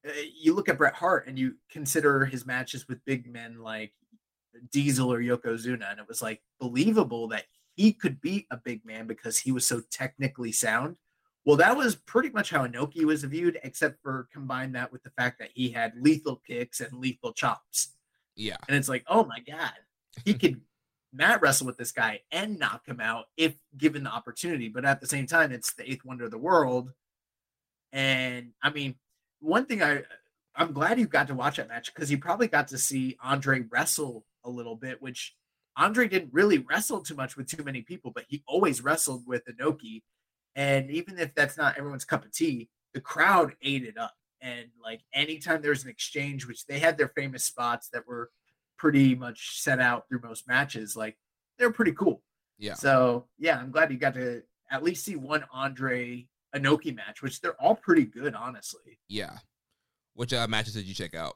[0.06, 3.92] uh, you look at Bret Hart and you consider his matches with big men like
[4.70, 7.44] Diesel or Yokozuna, and it was like believable that
[7.76, 10.96] he could beat a big man because he was so technically sound.
[11.44, 15.10] Well, that was pretty much how Inoki was viewed, except for combine that with the
[15.10, 17.94] fact that he had lethal kicks and lethal chops.
[18.34, 18.56] Yeah.
[18.68, 19.72] And it's like, oh my God,
[20.24, 20.60] he could
[21.12, 24.68] mat wrestle with this guy and knock him out if given the opportunity.
[24.68, 26.92] But at the same time, it's the eighth wonder of the world.
[27.92, 28.96] And I mean,
[29.40, 30.02] one thing I
[30.58, 33.60] I'm glad you got to watch that match because you probably got to see Andre
[33.70, 35.34] wrestle a little bit, which
[35.76, 39.42] Andre didn't really wrestle too much with too many people, but he always wrestled with
[39.46, 40.02] Inoki.
[40.56, 44.14] And even if that's not everyone's cup of tea, the crowd ate it up.
[44.40, 48.30] And like anytime there was an exchange, which they had their famous spots that were
[48.76, 51.16] pretty much set out through most matches, like
[51.58, 52.22] they're pretty cool.
[52.58, 52.74] Yeah.
[52.74, 57.40] So yeah, I'm glad you got to at least see one Andre Inoki match, which
[57.40, 58.98] they're all pretty good, honestly.
[59.08, 59.38] Yeah.
[60.14, 61.34] Which uh, matches did you check out?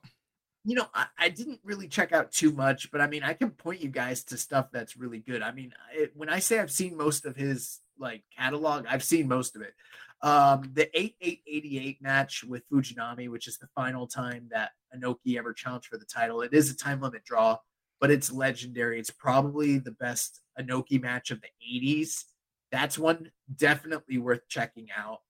[0.65, 3.51] You know, I, I, didn't really check out too much, but I mean, I can
[3.51, 5.43] point you guys to stuff that's really good.
[5.43, 9.27] I mean, it, when I say I've seen most of his like catalog, I've seen
[9.27, 9.75] most of it.
[10.23, 15.89] Um, the 8888 match with Fujinami, which is the final time that Inoki ever challenged
[15.89, 16.43] for the title.
[16.43, 17.59] It is a time limit draw,
[18.01, 19.01] but it's legendary.
[19.01, 22.25] It's probably the best Inoki match of the 80s
[22.73, 25.21] that's one definitely worth checking out.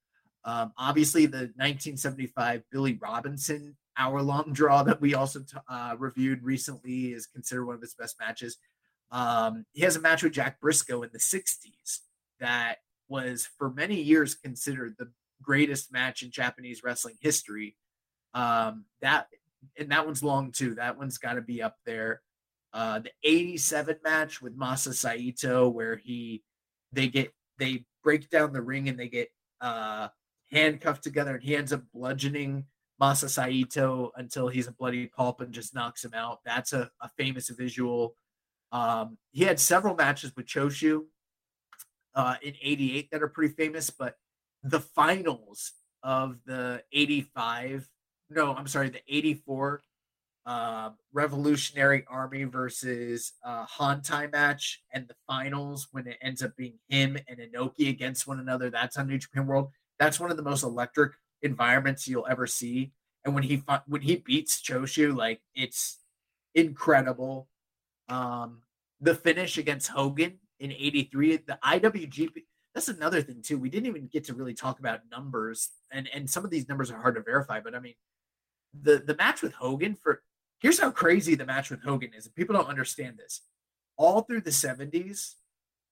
[0.45, 6.43] Um, obviously, the 1975 Billy Robinson hour long draw that we also t- uh, reviewed
[6.43, 8.59] recently is considered one of his best matches.
[9.10, 12.01] Um, he has a match with Jack Briscoe in the 60s
[12.40, 12.78] that
[13.09, 15.10] was for many years considered the
[15.43, 17.77] greatest match in Japanese wrestling history.
[18.35, 19.27] Um, that
[19.78, 20.74] and that one's long too.
[20.74, 22.23] That one's got to be up there.
[22.73, 26.43] Uh, the 87 match with Masa Saito, where he
[26.93, 29.28] they get they break down the ring and they get
[29.60, 30.09] uh,
[30.51, 32.64] handcuffed together, and he ends up bludgeoning
[33.03, 36.39] Masa Saito until he's a bloody pulp and just knocks him out.
[36.45, 38.15] That's a, a famous visual.
[38.70, 41.02] Um, he had several matches with Choshu
[42.15, 44.15] uh, in '88 that are pretty famous, but
[44.62, 45.73] the finals
[46.05, 47.89] of the '85,
[48.31, 49.83] no, I'm sorry, the '84
[50.47, 56.78] uh, Revolutionary Army versus uh, Hontai match and the finals when it ends up being
[56.89, 58.70] him and Inoki against one another.
[58.70, 59.70] That's on New Japan World.
[59.99, 61.12] That's one of the most electric
[61.43, 62.93] environments you'll ever see.
[63.25, 65.99] And when he when he beats Choshu, like it's
[66.55, 67.49] incredible.
[68.09, 68.62] Um,
[69.01, 72.44] the finish against Hogan in '83, the IWGP.
[72.75, 73.59] That's another thing too.
[73.59, 76.91] We didn't even get to really talk about numbers, and and some of these numbers
[76.91, 77.60] are hard to verify.
[77.60, 77.94] But I mean,
[78.75, 80.23] the the match with Hogan for
[80.62, 82.28] Here's how crazy the match with Hogan is.
[82.28, 83.41] People don't understand this.
[83.97, 85.34] All through the 70s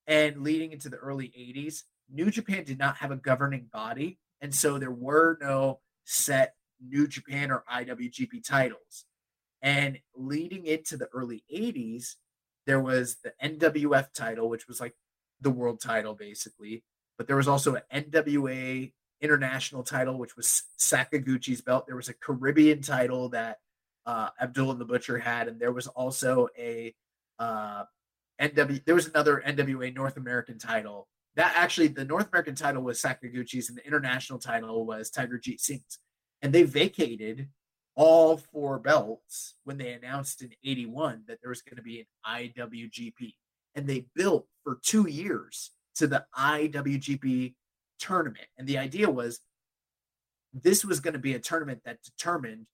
[0.07, 4.21] and leading into the early 80s, New Japan did not have a governing body.
[4.41, 6.55] And so there were no set
[6.91, 9.05] New Japan or IWGP titles.
[9.63, 12.17] And leading into the early 80s,
[12.67, 14.95] there was the NWF title, which was like
[15.41, 16.83] the world title basically.
[17.19, 21.87] But there was also an NWA international title, which was Sakaguchi's belt.
[21.87, 23.59] There was a Caribbean title that
[24.07, 26.95] uh, Abdul the Butcher had, and there was also a
[27.39, 27.85] uh,
[28.41, 28.85] NW.
[28.85, 31.09] There was another NWA North American title.
[31.37, 35.61] That actually, the North American title was Sakaguchi's, and the international title was Tiger Jeet
[35.61, 35.99] Singh's.
[36.43, 37.49] And they vacated
[37.97, 42.55] all four belts when they announced in '81 that there was going to be an
[42.57, 43.35] IWGP,
[43.75, 47.55] and they built for two years to the IWGP
[47.99, 48.47] tournament.
[48.57, 49.41] And the idea was
[50.53, 52.67] this was going to be a tournament that determined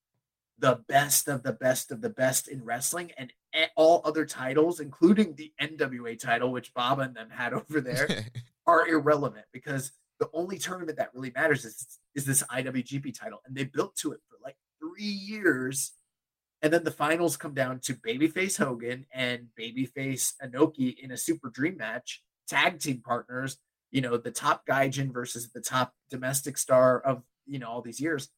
[0.58, 3.32] the best of the best of the best in wrestling and
[3.74, 8.08] all other titles including the NWA title which Bob and them had over there
[8.66, 13.56] are irrelevant because the only tournament that really matters is is this IWGP title and
[13.56, 15.92] they built to it for like 3 years
[16.62, 21.50] and then the finals come down to babyface Hogan and babyface Inoki in a super
[21.50, 23.58] dream match tag team partners
[23.90, 28.00] you know the top gaijin versus the top domestic star of you know all these
[28.00, 28.28] years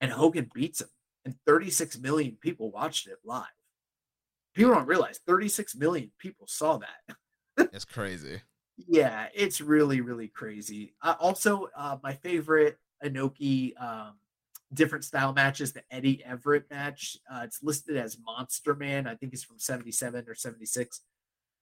[0.00, 0.88] and Hogan beats him
[1.24, 3.44] and 36 million people watched it live.
[4.54, 7.16] People don't realize 36 million people saw that.
[7.72, 8.42] It's crazy.
[8.76, 10.94] Yeah, it's really, really crazy.
[11.00, 14.14] Uh, also, uh, my favorite Inoki um,
[14.72, 15.72] different style matches.
[15.72, 19.06] The Eddie Everett match, uh, it's listed as Monster Man.
[19.06, 21.00] I think it's from 77 or 76.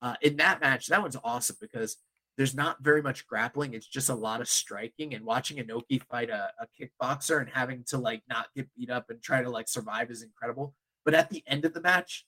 [0.01, 1.99] Uh, in that match, that one's awesome because
[2.37, 3.75] there's not very much grappling.
[3.75, 7.85] It's just a lot of striking and watching Inoki fight a, a kickboxer and having
[7.89, 10.75] to like not get beat up and try to like survive is incredible.
[11.05, 12.27] But at the end of the match,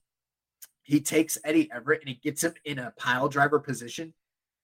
[0.82, 4.12] he takes Eddie Everett and he gets him in a pile driver position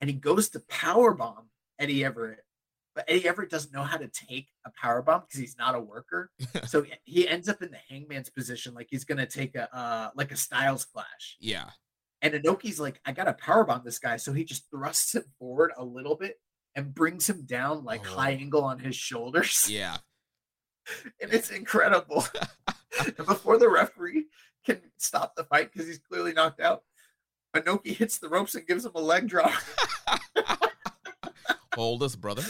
[0.00, 1.48] and he goes to power bomb
[1.78, 2.44] Eddie Everett.
[2.94, 5.80] But Eddie Everett doesn't know how to take a power bomb because he's not a
[5.80, 6.30] worker.
[6.66, 10.32] so he ends up in the hangman's position like he's gonna take a uh, like
[10.32, 11.36] a Styles clash.
[11.40, 11.70] Yeah.
[12.22, 14.16] And Inoki's like, I got to powerbomb this guy.
[14.16, 16.36] So he just thrusts him forward a little bit
[16.74, 18.14] and brings him down like oh.
[18.14, 19.66] high angle on his shoulders.
[19.70, 19.98] Yeah.
[21.20, 22.24] and it's incredible.
[23.06, 24.26] and before the referee
[24.66, 26.82] can stop the fight because he's clearly knocked out,
[27.54, 29.52] Inoki hits the ropes and gives him a leg drop.
[31.74, 32.42] Hold us, brother.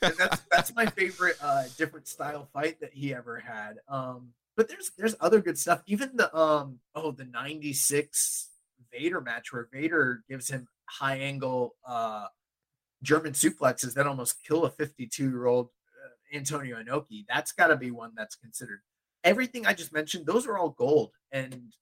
[0.00, 3.76] that's that's my favorite uh different style fight that he ever had.
[3.88, 5.82] Um, but there's there's other good stuff.
[5.86, 8.48] Even the um oh the 96
[8.92, 12.26] Vader match where Vader gives him high angle uh,
[13.02, 15.68] German suplexes that almost kill a 52 year old
[16.04, 17.24] uh, Antonio Inoki.
[17.28, 18.80] That's got to be one that's considered.
[19.22, 21.72] Everything I just mentioned, those are all gold and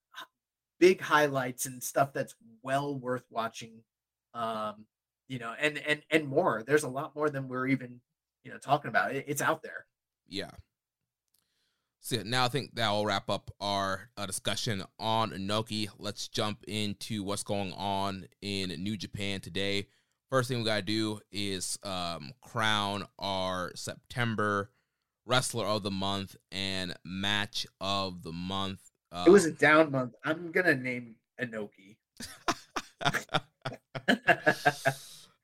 [0.83, 3.85] big highlights and stuff that's well worth watching.
[4.35, 4.85] Um,
[5.29, 6.65] you know, and and and more.
[6.67, 8.01] There's a lot more than we're even
[8.43, 9.15] you know talking about.
[9.15, 9.87] It, it's out there.
[10.29, 10.51] Yeah.
[12.01, 15.89] So now I think that will wrap up our uh, discussion on Inoki.
[15.99, 19.87] Let's jump into what's going on in New Japan today.
[20.31, 24.73] First thing we gotta do is um, crown our September
[25.25, 28.92] wrestler of the month and match of the month.
[29.13, 30.15] Uh, it was a down month.
[30.25, 31.97] I'm gonna name Inoki.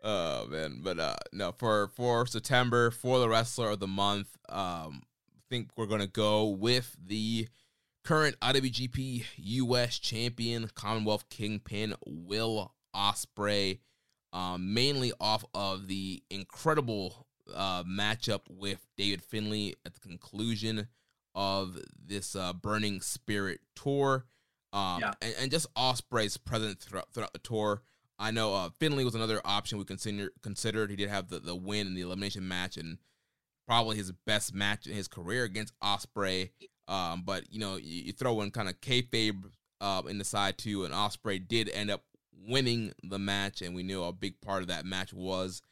[0.03, 4.37] oh man, but uh, no for for September for the wrestler of the month.
[4.49, 7.49] Um, I think we're going to go with the
[8.05, 13.81] current IWGP US champion, Commonwealth Kingpin, Will Ospreay,
[14.33, 20.89] um, mainly off of the incredible uh, matchup with David Finlay at the conclusion
[21.39, 24.27] of this uh, Burning Spirit tour.
[24.73, 25.13] Um, yeah.
[25.23, 27.81] and, and, just Ospreay's presence throughout, throughout the tour.
[28.19, 30.91] I know uh, Finlay was another option we consider, considered.
[30.91, 32.99] He did have the, the win in the elimination match, and
[33.69, 36.51] probably his best match in his career against Ospreay.
[36.89, 39.45] Um, but you know, you, you throw in kind of kayfabe
[39.81, 42.03] uh, in the side too, and Ospreay did end up
[42.33, 45.63] winning the match, and we knew a big part of that match was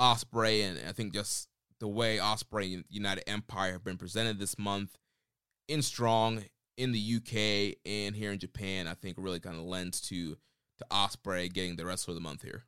[0.00, 1.48] Ospreay, and I think just
[1.80, 4.96] the way Ospreay and United Empire have been presented this month
[5.68, 6.44] in strong
[6.76, 10.36] in the UK and here in Japan, I think really kind of lends to
[10.78, 12.64] to Ospreay getting the wrestler of the month here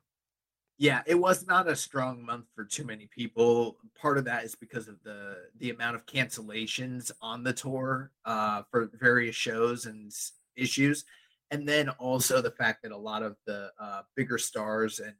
[0.81, 3.77] yeah, it was not a strong month for too many people.
[4.01, 8.63] Part of that is because of the the amount of cancellations on the tour uh,
[8.71, 10.11] for various shows and
[10.55, 11.05] issues,
[11.51, 15.13] and then also the fact that a lot of the uh, bigger stars and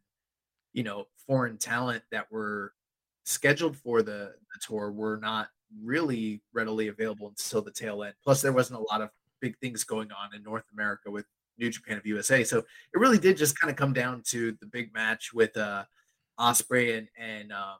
[0.73, 2.73] you know foreign talent that were
[3.25, 5.49] scheduled for the, the tour were not
[5.83, 8.13] really readily available until the tail end.
[8.23, 9.09] Plus, there wasn't a lot of
[9.41, 11.25] big things going on in North America with
[11.57, 12.43] New Japan of USA.
[12.43, 12.65] So it
[12.99, 15.85] really did just kind of come down to the big match with uh
[16.39, 17.75] Ospreay and and uh,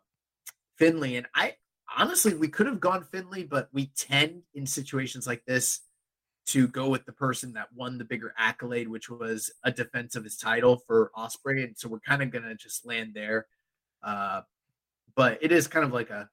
[0.78, 1.16] Finlay.
[1.16, 1.56] And I
[1.98, 5.82] honestly we could have gone Finlay, but we tend in situations like this
[6.48, 10.24] to go with the person that won the bigger accolade, which was a defense of
[10.24, 13.48] his title for Ospreay, And so we're kind of gonna just land there.
[14.04, 14.42] Uh,
[15.16, 16.30] but it is kind of like a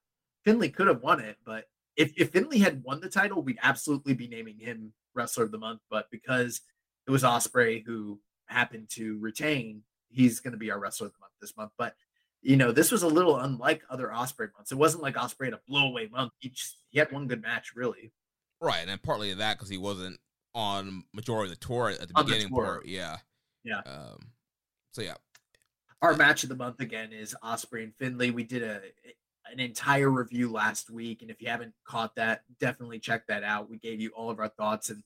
[0.48, 1.64] Finlay could have won it, but
[1.96, 5.58] if, if Finlay had won the title, we'd absolutely be naming him wrestler of the
[5.58, 5.80] month.
[5.90, 6.60] But because
[7.06, 9.82] it was Ospreay who happened to retain.
[10.10, 11.72] He's going to be our wrestler of the month this month.
[11.78, 11.94] But
[12.42, 14.70] you know, this was a little unlike other Ospreay months.
[14.70, 16.32] It wasn't like Ospreay had a blowaway month.
[16.38, 18.12] He just, he had one good match, really.
[18.60, 20.18] Right, and partly of that because he wasn't
[20.54, 22.86] on majority of the tour at the on beginning the part.
[22.86, 23.16] Yeah,
[23.64, 23.80] yeah.
[23.86, 24.18] Um,
[24.92, 25.14] so yeah,
[26.02, 28.30] our match of the month again is Ospreay and Finlay.
[28.30, 28.80] We did a
[29.52, 33.70] an entire review last week, and if you haven't caught that, definitely check that out.
[33.70, 35.02] We gave you all of our thoughts and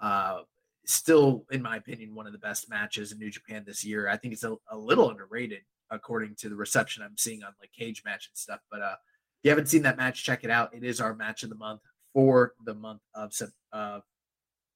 [0.00, 0.40] uh,
[0.84, 4.08] still, in my opinion, one of the best matches in New Japan this year.
[4.08, 7.70] I think it's a, a little underrated according to the reception I'm seeing on like
[7.72, 8.60] cage match and stuff.
[8.70, 10.74] But uh, if you haven't seen that match, check it out.
[10.74, 11.80] It is our match of the month
[12.12, 13.32] for the month of
[13.72, 14.00] uh,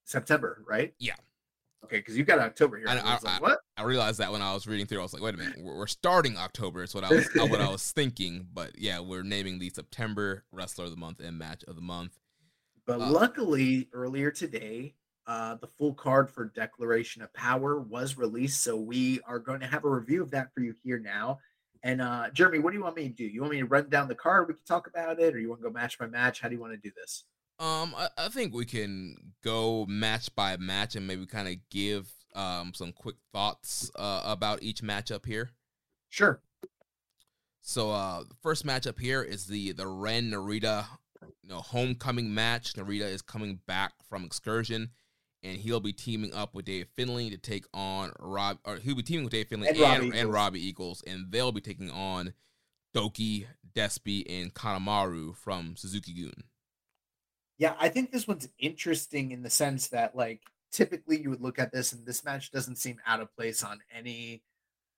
[0.04, 0.94] September, right?
[0.98, 1.14] Yeah.
[1.84, 2.88] Okay, because you got October here.
[2.88, 3.60] I, I, like, what?
[3.76, 5.76] I, realized that when I was reading through, I was like, "Wait a minute, we're,
[5.76, 9.58] we're starting October." It's what I was what I was thinking, but yeah, we're naming
[9.58, 12.18] the September Wrestler of the Month and Match of the Month.
[12.84, 14.94] But uh, luckily, earlier today,
[15.26, 19.66] uh, the full card for Declaration of Power was released, so we are going to
[19.66, 21.38] have a review of that for you here now.
[21.84, 23.24] And uh Jeremy, what do you want me to do?
[23.24, 24.48] You want me to run down the card?
[24.48, 26.40] We can talk about it, or you want to go match by match?
[26.40, 27.24] How do you want to do this?
[27.60, 32.08] Um, I, I think we can go match by match and maybe kind of give
[32.34, 35.50] um some quick thoughts uh, about each matchup here.
[36.08, 36.40] Sure.
[37.60, 40.86] So uh the first matchup here is the the Ren Narita
[41.42, 42.74] you know homecoming match.
[42.74, 44.90] Narita is coming back from excursion
[45.42, 49.02] and he'll be teaming up with Dave Finlay to take on Rob or he'll be
[49.02, 52.34] teaming with Dave Finlay and, and, Robbie, and Robbie Eagles and they'll be taking on
[52.94, 56.44] Douki, Despi, and Kanemaru from Suzuki-gun.
[57.58, 61.58] Yeah, I think this one's interesting in the sense that like typically you would look
[61.58, 64.42] at this and this match doesn't seem out of place on any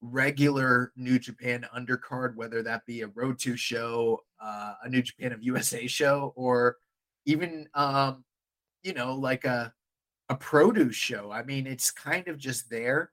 [0.02, 5.32] regular New Japan undercard, whether that be a Road to show, uh, a New Japan
[5.32, 6.76] of USA show, or
[7.26, 8.24] even um,
[8.82, 9.72] you know, like a
[10.28, 11.30] a produce show.
[11.32, 13.10] I mean, it's kind of just there.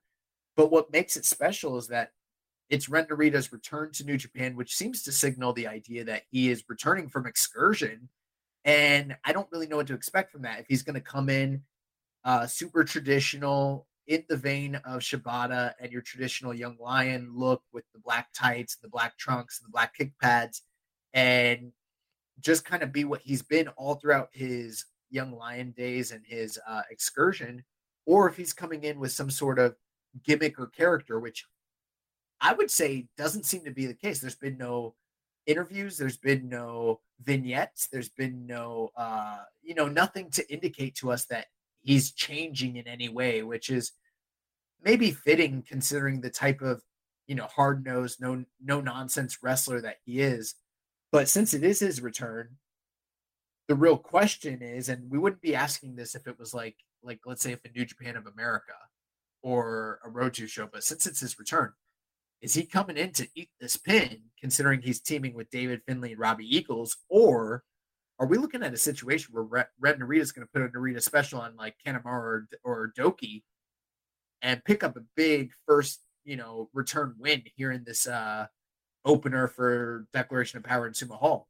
[0.56, 2.12] But what makes it special is that
[2.70, 6.50] it's Ren Narita's return to New Japan, which seems to signal the idea that he
[6.50, 8.08] is returning from excursion.
[8.64, 10.60] And I don't really know what to expect from that.
[10.60, 11.62] If he's going to come in
[12.24, 17.84] uh, super traditional, in the vein of Shibata and your traditional young lion look with
[17.92, 20.62] the black tights, the black trunks, the black kick pads,
[21.12, 21.72] and
[22.40, 26.58] just kind of be what he's been all throughout his young lion days and his
[26.66, 27.62] uh, excursion,
[28.06, 29.74] or if he's coming in with some sort of
[30.24, 31.44] gimmick or character, which
[32.40, 34.20] I would say doesn't seem to be the case.
[34.20, 34.94] There's been no
[35.46, 41.10] interviews, there's been no vignettes, there's been no, uh, you know, nothing to indicate to
[41.10, 41.46] us that
[41.80, 43.92] he's changing in any way, which is
[44.84, 46.82] maybe fitting considering the type of
[47.26, 50.54] you know hard nosed, no no nonsense wrestler that he is.
[51.12, 52.56] But since it is his return,
[53.68, 57.20] the real question is, and we wouldn't be asking this if it was like like
[57.26, 58.74] let's say if a New Japan of America
[59.42, 61.72] or a Road to show, but since it's his return,
[62.40, 66.20] is he coming in to eat this pin, considering he's teaming with David Finlay and
[66.20, 67.64] Robbie Eagles, or
[68.18, 71.02] are we looking at a situation where Ren Narita is going to put a Narita
[71.02, 73.42] special on like Kanemaru or, or Douki
[74.42, 78.46] and pick up a big first, you know, return win here in this uh
[79.04, 81.48] opener for Declaration of Power in Sumo Hall?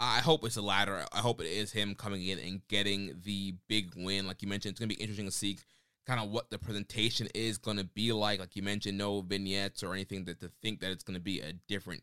[0.00, 1.06] I hope it's the latter.
[1.12, 4.26] I hope it is him coming in and getting the big win.
[4.26, 5.58] Like you mentioned, it's going to be interesting to see
[6.06, 8.40] kind of what the presentation is going to be like.
[8.40, 11.40] Like you mentioned, no vignettes or anything that to think that it's going to be
[11.40, 12.02] a different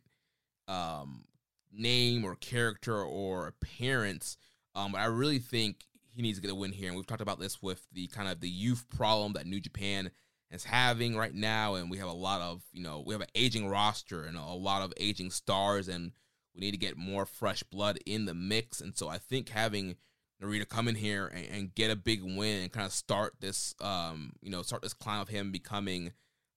[0.67, 1.25] um,
[1.71, 4.37] name or character or appearance.
[4.75, 6.87] Um, but I really think he needs to get a win here.
[6.87, 10.11] And we've talked about this with the kind of the youth problem that New Japan
[10.49, 11.75] is having right now.
[11.75, 14.45] And we have a lot of, you know, we have an aging roster and a
[14.45, 16.11] lot of aging stars, and
[16.53, 18.81] we need to get more fresh blood in the mix.
[18.81, 19.95] And so I think having
[20.41, 23.75] Narita come in here and, and get a big win and kind of start this,
[23.81, 26.11] um, you know, start this climb of him becoming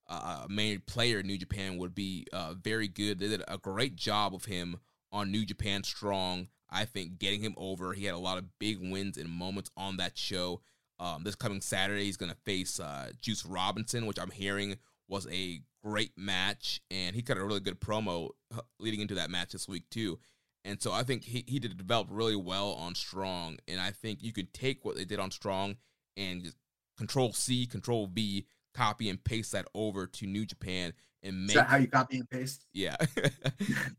[0.06, 3.18] a main player in New Japan would be uh, very good.
[3.18, 4.76] They did a great job of him
[5.12, 6.48] on New Japan Strong.
[6.70, 9.96] I think getting him over, he had a lot of big wins and moments on
[9.98, 10.60] that show.
[10.98, 14.76] Um, this coming Saturday, he's going to face uh, Juice Robinson, which I'm hearing
[15.08, 19.30] was a great match, and he cut a really good promo uh, leading into that
[19.30, 20.18] match this week too.
[20.64, 24.22] And so I think he, he did develop really well on Strong, and I think
[24.22, 25.76] you could take what they did on Strong
[26.16, 26.56] and just
[26.96, 31.76] Control C, Control V, copy and paste that over to New Japan and make how
[31.76, 32.66] you copy and paste.
[32.72, 32.96] Yeah,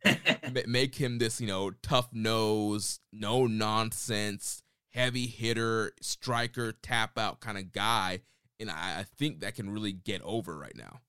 [0.68, 4.62] make him this you know tough nose, no nonsense,
[4.94, 8.22] heavy hitter, striker, tap out kind of guy,
[8.60, 11.02] and I, I think that can really get over right now.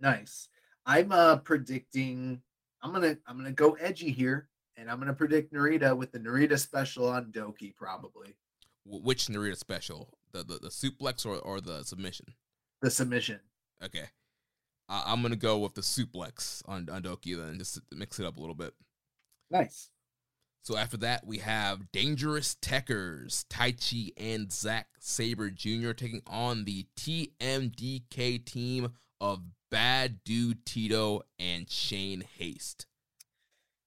[0.00, 0.48] Nice.
[0.86, 2.42] I'm uh predicting.
[2.84, 6.58] I'm gonna I'm gonna go edgy here, and I'm gonna predict Narita with the Narita
[6.58, 8.36] special on Douki probably.
[8.84, 10.10] Which Narita special?
[10.32, 12.26] The the, the suplex or, or the submission?
[12.82, 13.40] The submission.
[13.82, 14.04] Okay.
[14.90, 18.36] Uh, I'm gonna go with the suplex on, on Douki then, just mix it up
[18.36, 18.74] a little bit.
[19.50, 19.88] Nice.
[20.60, 25.92] So after that, we have Dangerous Tekkers, Taichi and Zack Sabre Jr.
[25.92, 29.42] taking on the TMDK team of
[29.74, 32.86] Bad Dude Tito and Shane Haste.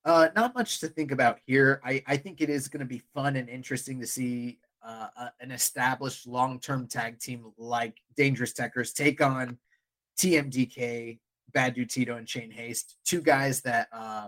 [0.03, 1.79] Uh, not much to think about here.
[1.81, 5.07] I, I think it is going to be fun and interesting to see uh,
[5.39, 9.59] an established long term tag team like Dangerous Tekkers take on
[10.19, 11.19] TMDK,
[11.53, 14.27] Bad Dude Tito, and Shane Haste, two guys that uh,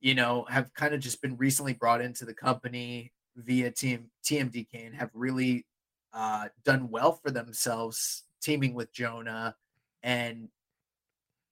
[0.00, 4.86] you know have kind of just been recently brought into the company via team TMDK
[4.86, 5.66] and have really
[6.12, 9.54] uh, done well for themselves, teaming with Jonah,
[10.02, 10.48] and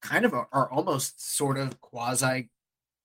[0.03, 2.51] kind of are, almost sort of quasi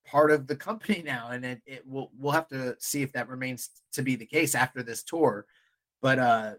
[0.05, 3.29] part of the company now, and it, it will we'll have to see if that
[3.29, 5.45] remains to be the case after this tour.
[6.01, 6.51] But uh,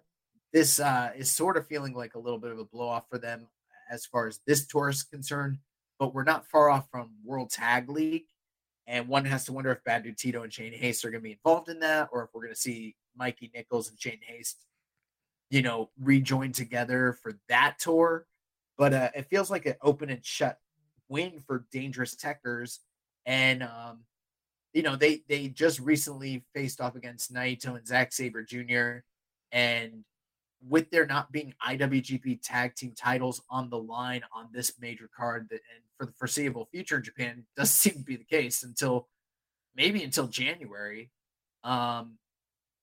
[0.53, 3.19] this uh, is sort of feeling like a little bit of a blow off for
[3.19, 3.47] them
[3.91, 5.59] as far as this tour is concerned.
[5.99, 8.27] but we're not far off from World Tag League.
[8.87, 11.25] And one has to wonder if Bad Dude Tito and Shane Haste are going to
[11.29, 14.65] be involved in that, or if we're going to see Mikey Nichols and Shane Haste,
[15.51, 18.27] you know, rejoin together for that tour.
[18.79, 20.59] But uh, it feels like an open and shut
[21.09, 22.79] win for Dangerous Tekkers.
[23.27, 24.05] And um,
[24.73, 29.03] you know, they they just recently faced off against Naito and Zack Sabre Jr.
[29.53, 30.05] And
[30.67, 35.49] with there not being IWGP tag team titles on the line on this major card
[35.51, 39.09] that and for the foreseeable future in Japan doesn't seem to be the case until
[39.75, 41.11] maybe until January.
[41.65, 42.19] Um,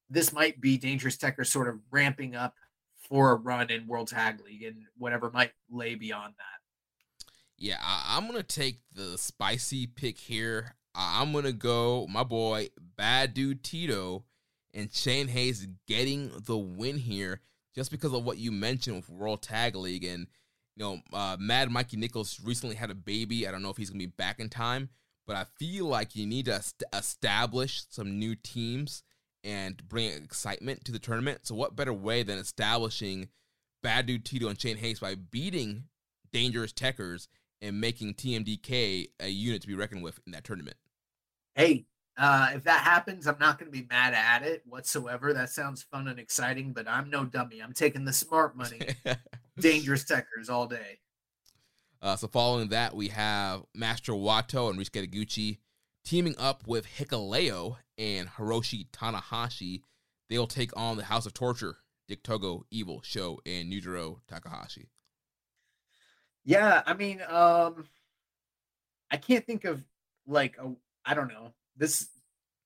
[0.10, 2.54] this might be Dangerous Tekker sort of ramping up
[3.08, 7.26] for a run in World Tag League and whatever might lay beyond that.
[7.58, 10.76] Yeah, I, am gonna take the spicy pick here.
[10.94, 14.26] I'm gonna go my boy Bad Dude Tito
[14.74, 17.42] and Shane Haste getting the win here
[17.74, 20.28] just because of what you mentioned with World Tag League and
[20.76, 23.48] you know uh, Mad Mikey Nichols recently had a baby.
[23.48, 24.90] I don't know if he's gonna be back in time,
[25.26, 26.62] but I feel like you need to
[26.94, 29.04] establish some new teams
[29.46, 31.46] and bring excitement to the tournament.
[31.46, 33.30] So what better way than establishing
[33.84, 35.84] Bad Dude Tito and Shane Haste by beating
[36.34, 37.28] Dangerous Tekkers
[37.62, 40.78] and making TMDK a unit to be reckoned with in that tournament?
[41.54, 41.86] Hey,
[42.18, 45.34] uh, if that happens, I'm not going to be mad at it whatsoever.
[45.34, 47.62] That sounds fun and exciting, but I'm no dummy.
[47.62, 48.82] I'm taking the smart money,
[49.60, 51.00] dangerous Tekkers all day.
[52.02, 55.60] Uh, so following that, we have Master Wato and Ryusuke Taguchi
[56.06, 59.82] teaming up with Hikuleo and Hiroshi Tanahashi.
[60.30, 61.78] They'll take on the House of Torture,
[62.08, 64.90] Dick Togo, Evil, Show, and Yujiro Takahashi.
[66.44, 67.88] Yeah, I mean, um,
[69.12, 69.84] I can't think of
[70.28, 70.72] like a
[71.06, 72.08] I don't know this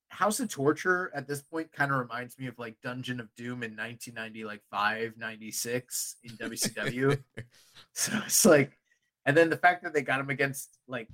[0.09, 3.63] House of Torture at this point kind of reminds me of like Dungeon of Doom
[3.63, 7.23] in 1990, like 5, 96 in WCW.
[7.93, 8.77] so it's like,
[9.25, 11.07] and then the fact that they got him against like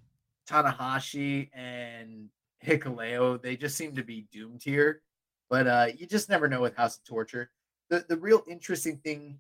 [0.50, 2.30] Tanahashi and
[2.66, 5.02] Hikuleo, they just seem to be doomed here.
[5.50, 7.52] But uh, you just never know with House of Torture.
[7.90, 9.40] The the real interesting thing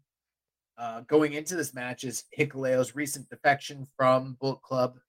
[0.77, 4.99] uh, going into this match is Hikuleo's recent defection from Bullet Club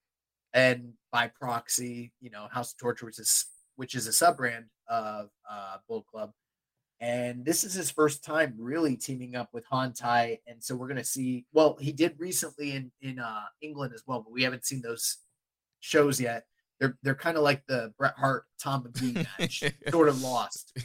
[0.55, 4.67] and by proxy, you know, House of Torture, which is which is a sub brand
[4.89, 6.33] of uh, Bullet Club.
[6.99, 10.39] And this is his first time really teaming up with Hontai.
[10.47, 11.45] And so we're gonna see.
[11.53, 15.19] Well, he did recently in in uh, England as well, but we haven't seen those
[15.81, 16.45] shows yet.
[16.79, 20.77] They're they're kind of like the Bret Hart Tom Magee match, sort of lost,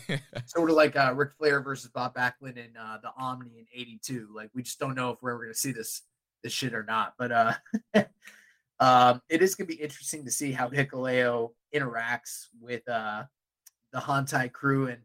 [0.45, 4.29] sort of like uh, Ric Flair versus Bob Backlund in uh, the Omni in '82.
[4.33, 6.03] Like we just don't know if we're ever gonna see this
[6.43, 7.13] this shit or not.
[7.17, 7.53] But uh,
[8.81, 13.23] Um, it is going to be interesting to see how Hikuleo interacts with uh,
[13.93, 15.01] the Hontai crew, and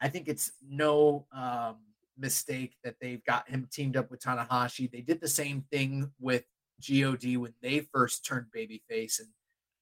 [0.00, 1.76] I think it's no um,
[2.18, 4.90] mistake that they've got him teamed up with Tanahashi.
[4.90, 6.42] They did the same thing with
[6.88, 9.28] God when they first turned babyface and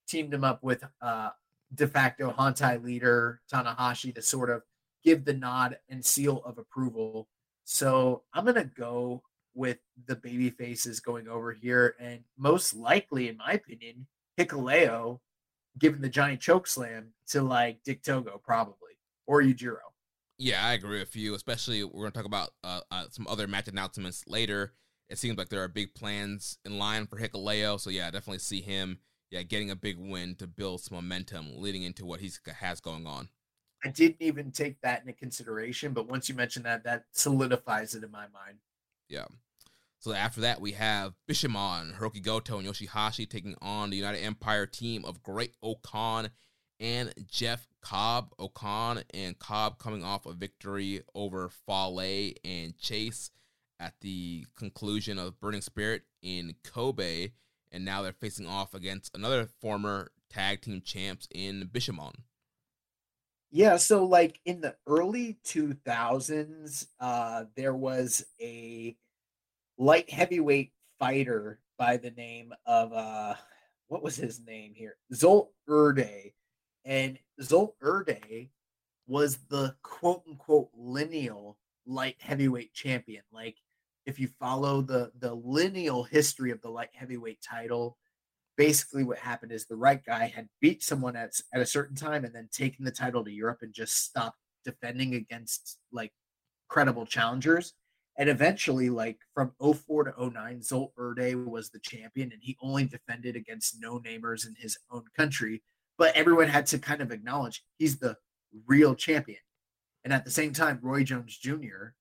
[0.09, 1.31] teamed him up with uh,
[1.75, 4.63] de facto Hontai leader Tanahashi to sort of
[5.05, 7.29] give the nod and seal of approval.
[7.65, 9.23] So I'm gonna go
[9.55, 14.07] with the baby faces going over here, and most likely, in my opinion,
[14.39, 15.21] Hikuleo
[15.79, 19.79] giving the giant choke slam to like Dick Togo probably or Yujiro.
[20.39, 21.35] Yeah, I agree with you.
[21.35, 24.73] Especially we're to talk about uh, uh, some other match announcements later.
[25.11, 27.79] It seems like there are big plans in line for Hikuleo.
[27.79, 31.61] so yeah, I definitely see him yeah getting a big win to build some momentum
[31.61, 32.31] leading into what he
[32.61, 33.29] has going on.
[33.85, 38.05] I didn't even take that into consideration, but once you mention that, that solidifies it
[38.05, 38.59] in my mind.
[39.09, 39.27] Yeah.
[39.99, 44.67] So after that, we have Bishamon, Hiroki Goto, and Yoshihashi taking on the United Empire
[44.67, 46.31] team of Great-O-Khan
[46.79, 48.33] and Jeff Cobb.
[48.39, 53.31] O-Khan and Cobb coming off a victory over Fale and Chase
[53.81, 57.33] at the conclusion of Burning Spirit in Kobe.
[57.73, 62.15] And now they're facing off against another former tag team champs in Bishamon.
[63.51, 68.97] Yeah, so like in the early 2000s, uh, there was a
[69.79, 73.35] light heavyweight fighter by the name of uh
[73.89, 74.97] what was his name here?
[75.13, 76.35] Zsolt Erdei.
[76.85, 78.51] And Zsolt Erdei
[79.09, 83.23] was the quote unquote lineal light heavyweight champion.
[83.33, 83.57] Like
[84.07, 87.97] if you follow the the lineal history of the light heavyweight title,
[88.57, 92.25] basically what happened is the right guy had beat someone at, at a certain time
[92.25, 96.13] and then taken the title to Europe and just stopped defending against like
[96.69, 97.73] credible challengers.
[98.19, 102.85] And eventually, like from 04 to 09, Zsolt Erdei was the champion and he only
[102.85, 105.63] defended against no namers in his own country.
[105.97, 108.17] But everyone had to kind of acknowledge he's the
[108.67, 109.41] real champion.
[110.05, 111.95] And at the same time, Roy Jones Jr.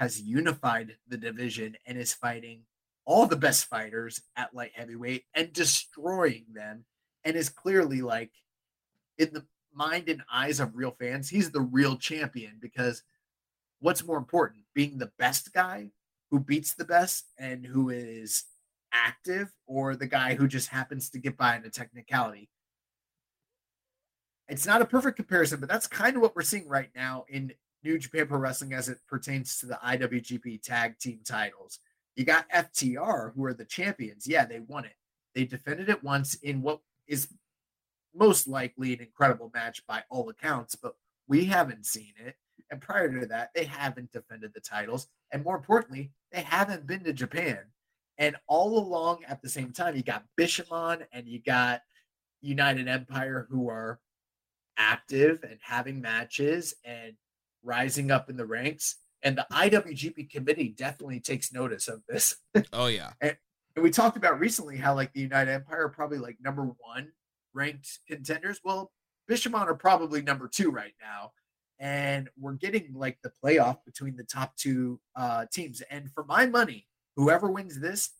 [0.00, 2.62] has unified the division and is fighting
[3.04, 6.84] all the best fighters at light heavyweight and destroying them,
[7.24, 8.30] and is clearly like
[9.18, 13.02] in the mind and eyes of real fans, he's the real champion because
[13.80, 15.90] what's more important, being the best guy
[16.30, 18.44] who beats the best and who is
[18.92, 22.48] active, or the guy who just happens to get by in a technicality?
[24.48, 27.52] It's not a perfect comparison, but that's kind of what we're seeing right now in
[27.82, 31.78] New Japan Pro Wrestling as it pertains to the IWGP Tag Team titles.
[32.16, 34.26] You got FTR, who are the champions.
[34.26, 34.96] Yeah, they won it.
[35.34, 37.28] They defended it once in what is
[38.14, 40.96] most likely an incredible match by all accounts, but
[41.28, 42.34] we haven't seen it.
[42.70, 45.08] And prior to that, they haven't defended the titles.
[45.32, 47.58] And more importantly, they haven't been to Japan.
[48.18, 51.82] And all along at the same time, you got Bishamon and you got
[52.42, 54.00] United Empire who are
[54.76, 57.14] active and having matches and
[57.62, 58.96] rising up in the ranks.
[59.22, 62.36] And the IWGP committee definitely takes notice of this.
[62.72, 63.12] Oh yeah.
[63.20, 63.36] and,
[63.76, 67.12] and we talked about recently how like the United Empire are probably like number one
[67.52, 68.60] ranked contenders.
[68.64, 68.90] Well,
[69.30, 71.32] Bishamon are probably number two right now.
[71.78, 75.82] And we're getting like the playoff between the top two uh, teams.
[75.90, 78.10] And for my money, whoever wins this,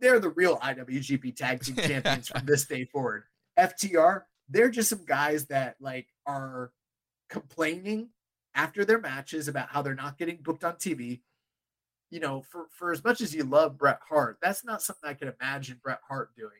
[0.00, 3.24] they're the real IWGP tag team champions from this day forward.
[3.58, 6.72] FTR, they're just some guys that like are
[7.28, 8.08] complaining
[8.54, 11.20] after their matches about how they're not getting booked on TV.
[12.10, 15.14] You know, for for as much as you love Bret Hart, that's not something I
[15.14, 16.50] can imagine Bret Hart doing.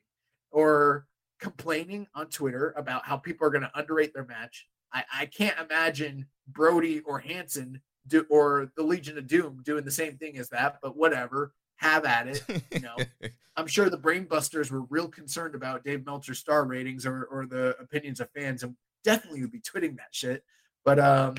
[0.50, 1.06] Or
[1.40, 4.66] complaining on Twitter about how people are going to underrate their match.
[4.92, 9.90] I, I can't imagine Brody or Hansen do, or the Legion of Doom doing the
[9.90, 11.52] same thing as that, but whatever.
[11.76, 12.44] Have at it.
[12.70, 12.96] You know,
[13.56, 17.76] I'm sure the Brainbusters were real concerned about Dave Meltzer's star ratings or, or the
[17.80, 20.44] opinions of fans and definitely would be tweeting that shit.
[20.84, 21.34] But um,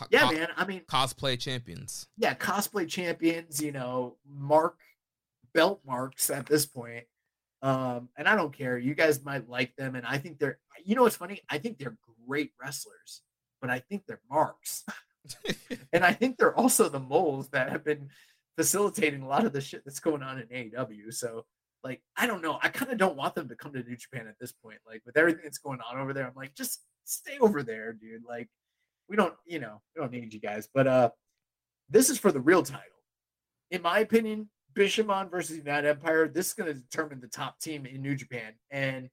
[0.00, 0.48] Co- yeah, co- man.
[0.56, 2.06] I mean, Cosplay champions.
[2.16, 4.78] yeah, cosplay champions, you know, mark
[5.52, 7.04] belt marks at this point.
[7.62, 8.78] Um, and I don't care.
[8.78, 11.40] You guys might like them, and I think they're you know what's funny?
[11.50, 13.20] I think they're great wrestlers,
[13.60, 14.84] but I think they're marks.
[15.92, 18.08] and I think they're also the moles that have been
[18.56, 21.12] facilitating a lot of the shit that's going on in AEW.
[21.12, 21.44] So
[21.84, 22.58] like I don't know.
[22.62, 24.78] I kind of don't want them to come to New Japan at this point.
[24.86, 28.24] Like with everything that's going on over there, I'm like, just stay over there, dude.
[28.26, 28.48] Like
[29.10, 30.68] we don't, you know, we don't need you guys.
[30.72, 31.10] But uh
[31.90, 32.84] this is for the real title.
[33.72, 37.84] In my opinion, Bishamon versus United Empire, this is going to determine the top team
[37.84, 38.52] in New Japan.
[38.70, 39.10] And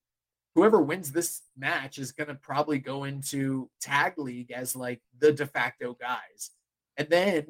[0.53, 5.32] whoever wins this match is going to probably go into tag league as like the
[5.32, 6.51] de facto guys.
[6.98, 7.48] And then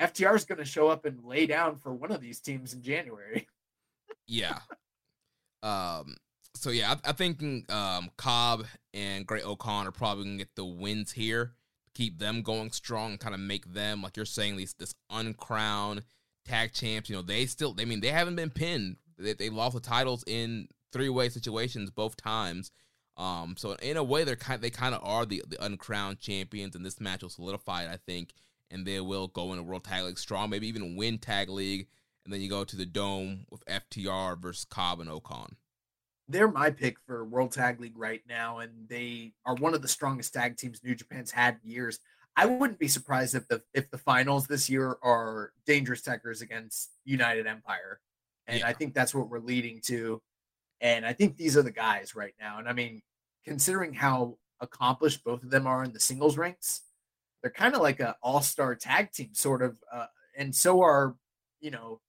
[0.00, 2.82] FTR is going to show up and lay down for one of these teams in
[2.82, 3.46] January.
[4.26, 4.58] Yeah.
[5.60, 6.16] Um.
[6.54, 11.12] So yeah, I, think um Cobb and Great O-Khan are probably gonna get the wins
[11.12, 11.52] here,
[11.94, 16.02] keep them going strong, kind of make them like you're saying these this uncrowned
[16.48, 17.08] tag champs.
[17.08, 17.76] You know, they still.
[17.78, 18.96] I mean, they haven't been pinned.
[19.18, 22.70] They they lost the titles in three way situations both times.
[23.16, 23.54] Um.
[23.56, 24.60] So in a way, they're kind.
[24.60, 27.90] They kind of are the the uncrowned champions, and this match will solidify it.
[27.90, 28.32] I think,
[28.70, 31.88] and they will go in a World Tag League strong, maybe even win Tag League,
[32.24, 35.56] and then you go to the Dome with FTR versus Cobb and O-Khan.
[36.28, 39.88] They're my pick for World Tag League right now, and they are one of the
[39.88, 42.00] strongest tag teams New Japan's had in years.
[42.36, 46.90] I wouldn't be surprised if the if the finals this year are Dangerous Tekkers against
[47.04, 47.98] United Empire,
[48.46, 50.22] and I think that's what we're leading to.
[50.80, 52.58] And I think these are the guys right now.
[52.58, 53.02] And I mean,
[53.44, 56.82] considering how accomplished both of them are in the singles ranks,
[57.42, 59.76] they're kind of like an all star tag team, sort of.
[59.92, 61.16] Uh, and so are
[61.60, 62.00] you know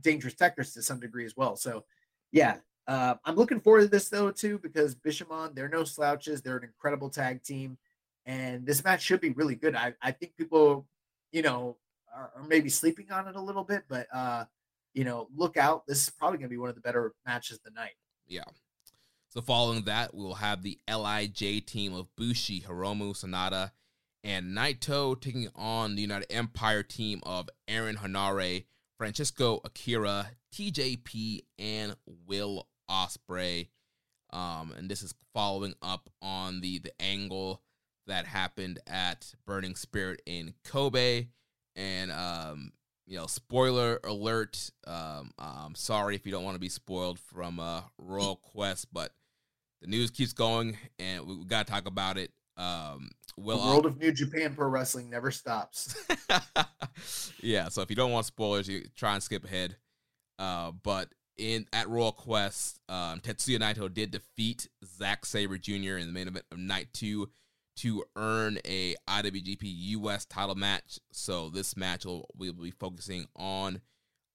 [0.00, 1.54] Dangerous Tekkers to some degree as well.
[1.54, 1.84] So
[2.32, 2.56] yeah,
[2.86, 6.42] uh, I'm looking forward to this though too because Bishamon, they're no slouches.
[6.42, 7.78] They're an incredible tag team,
[8.26, 9.74] and this match should be really good.
[9.74, 10.86] I, I think people,
[11.30, 11.76] you know,
[12.14, 14.44] are, are maybe sleeping on it a little bit, but uh,
[14.94, 15.86] you know, look out.
[15.86, 17.94] This is probably going to be one of the better matches of the night.
[18.26, 18.44] Yeah.
[19.28, 23.70] So following that, we will have the LIJ team of Bushi, Hiromu, Sanada,
[24.22, 28.66] and Naito taking on the United Empire team of Aaron Henare,
[28.98, 31.96] Francisco Akira, TJP, and
[32.26, 33.68] Will Ospreay.
[34.32, 37.62] Um, and this is following up on the the angle
[38.06, 41.28] that happened at Burning Spirit in Kobe.
[41.74, 42.72] And um,
[43.06, 44.70] you know, spoiler alert.
[44.86, 49.12] Um, I'm sorry if you don't want to be spoiled from uh, Royal Quest, but
[49.80, 52.30] the news keeps going, and we, we got to talk about it.
[52.56, 55.96] Um, Will the world of New Japan Pro Wrestling never stops.
[57.40, 59.76] yeah, so if you don't want spoilers, you try and skip ahead.
[60.38, 65.96] Uh, but in at Royal Quest, um, Tetsuya Naito did defeat Zack Sabre Jr.
[65.96, 67.30] in the main event of Night Two
[67.76, 70.98] to earn a IWGP US title match.
[71.10, 73.80] So this match will we'll be focusing on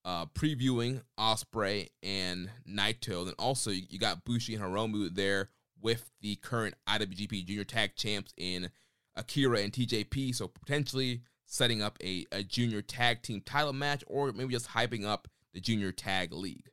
[0.06, 3.26] uh, previewing Ospreay and Naito.
[3.26, 5.50] Then also you got Bushi and Hiromu there
[5.82, 8.70] with the current IWGP Junior Tag Champs in
[9.16, 10.34] Akira and TJP.
[10.34, 15.06] So potentially setting up a, a junior tag team title match or maybe just hyping
[15.06, 16.70] up the junior tag league.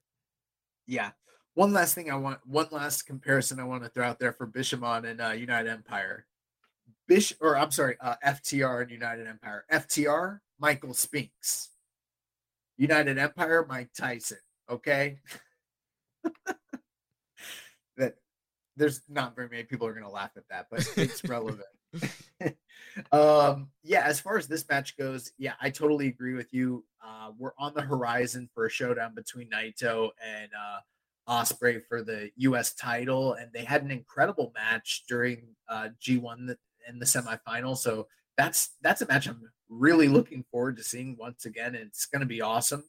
[0.86, 1.10] Yeah.
[1.54, 4.46] One last thing I want, one last comparison I want to throw out there for
[4.46, 6.26] Bishamon and uh, United Empire.
[7.06, 9.64] Bish, or I'm sorry, uh, FTR and United Empire.
[9.72, 11.70] FTR, Michael Spinks.
[12.76, 14.38] United Empire, Mike Tyson.
[14.68, 15.18] Okay.
[17.96, 18.14] that
[18.76, 21.62] there's not very many people are going to laugh at that, but it's relevant.
[23.12, 26.84] um, yeah, as far as this match goes, yeah, I totally agree with you.
[27.04, 30.80] Uh, we're on the horizon for a showdown between Naito and uh,
[31.28, 32.74] Ospreay for the U.S.
[32.74, 36.54] title, and they had an incredible match during uh, G1
[36.88, 37.76] in the semifinal.
[37.76, 41.74] So that's that's a match I'm really looking forward to seeing once again.
[41.74, 42.84] And It's going to be awesome.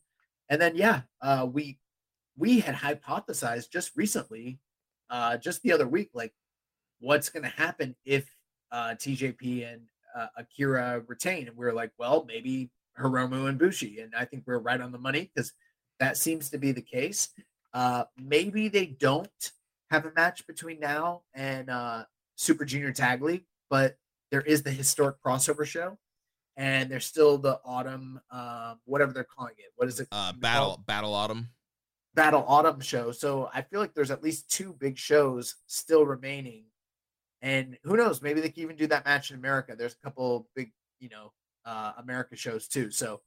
[0.50, 1.80] And then yeah, uh, we
[2.38, 4.60] we had hypothesized just recently,
[5.10, 6.34] uh, just the other week, like
[7.00, 8.35] what's going to happen if
[8.76, 9.82] uh, TJP and
[10.18, 11.48] uh, Akira retain.
[11.48, 14.02] And we are like, well, maybe Hiromu and Bushi.
[14.02, 15.54] And I think we're right on the money because
[16.02, 17.30] that seems to be the case.
[17.74, 19.52] Uh, maybe they don't
[19.92, 22.04] have a match between now and uh,
[22.36, 23.96] Super Junior Tag League, but
[24.30, 25.98] there is the historic crossover show.
[26.58, 29.72] And there's still the autumn, uh, whatever they're calling it.
[29.78, 30.08] What is it?
[30.12, 31.50] Uh, battle, battle autumn,
[32.14, 33.12] battle autumn show.
[33.12, 36.64] So I feel like there's at least two big shows still remaining
[37.46, 39.76] and who knows, maybe they can even do that match in America.
[39.78, 41.32] There's a couple big, you know,
[41.64, 42.90] uh, America shows too.
[42.90, 43.22] So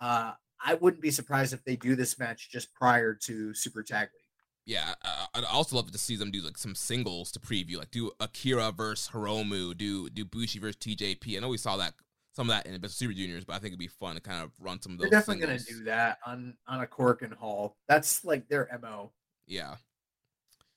[0.00, 0.32] uh,
[0.64, 4.20] I wouldn't be surprised if they do this match just prior to Super Tag League.
[4.64, 7.90] Yeah, uh, I'd also love to see them do like some singles to preview, like
[7.90, 11.36] do Akira versus Hiromu, do do Bushi versus TJP.
[11.36, 11.94] I know we saw that
[12.32, 14.42] some of that in the Super Juniors, but I think it'd be fun to kind
[14.42, 15.10] of run some of those.
[15.10, 17.76] They're definitely going to do that on on a Korakuen Hall.
[17.88, 19.10] That's like their mo.
[19.48, 19.74] Yeah.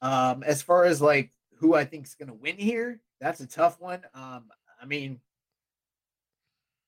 [0.01, 3.47] Um, as far as like who I think is going to win here, that's a
[3.47, 4.01] tough one.
[4.13, 4.45] Um,
[4.81, 5.19] I mean,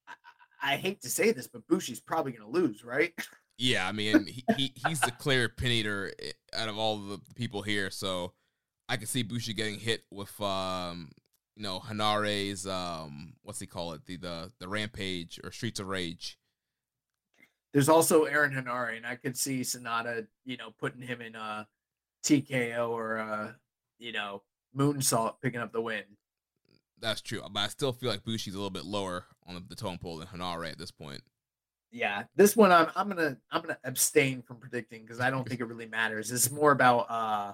[0.07, 3.13] I, I hate to say this, but Bushi's probably going to lose, right?
[3.61, 7.19] Yeah, I mean, he, he he's the clear pin eater eh, out of all the
[7.35, 8.31] people here, so
[8.87, 11.11] I can see Bushi getting hit with um,
[11.57, 15.87] you know, Henare's um, what's he call it, the the the Rampage or Streets of
[15.87, 16.39] Rage.
[17.73, 21.67] There's also Aaron Henare, and I could see Sanada, you know, putting him in a
[22.23, 23.55] TKO or a,
[23.99, 24.41] you know,
[24.77, 26.03] moonsault picking up the win.
[27.01, 29.97] That's true, but I still feel like Bushi's a little bit lower on the, tone
[29.97, 31.21] pole than Henare at this point.
[31.91, 35.61] Yeah, this one I'm I'm gonna I'm gonna abstain from predicting because I don't think
[35.61, 36.31] it really matters.
[36.31, 37.53] It's more about uh,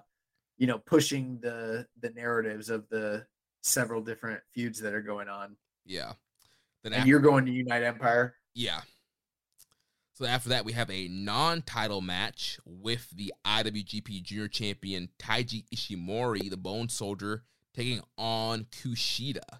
[0.57, 3.25] you know, pushing the the narratives of the
[3.61, 5.55] several different feuds that are going on.
[5.85, 6.13] Yeah.
[6.83, 8.35] Then and after, you're going to Unite Empire.
[8.53, 8.81] Yeah.
[10.15, 16.49] So after that, we have a non-title match with the IWGP Junior Champion Taiji Ishimori,
[16.49, 19.59] the Bone Soldier, taking on Kushida.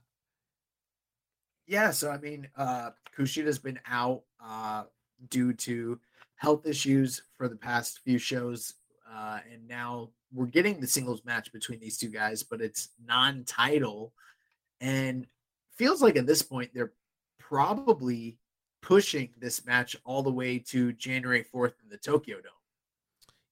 [1.68, 4.84] Yeah, so I mean, uh, Kushida's been out uh,
[5.30, 6.00] due to
[6.38, 8.76] health issues for the past few shows,
[9.14, 14.14] uh, and now we're getting the singles match between these two guys, but it's non-title,
[14.80, 15.28] and
[15.74, 16.94] feels like at this point they're
[17.40, 18.38] probably
[18.86, 22.52] pushing this match all the way to January 4th in the Tokyo Dome.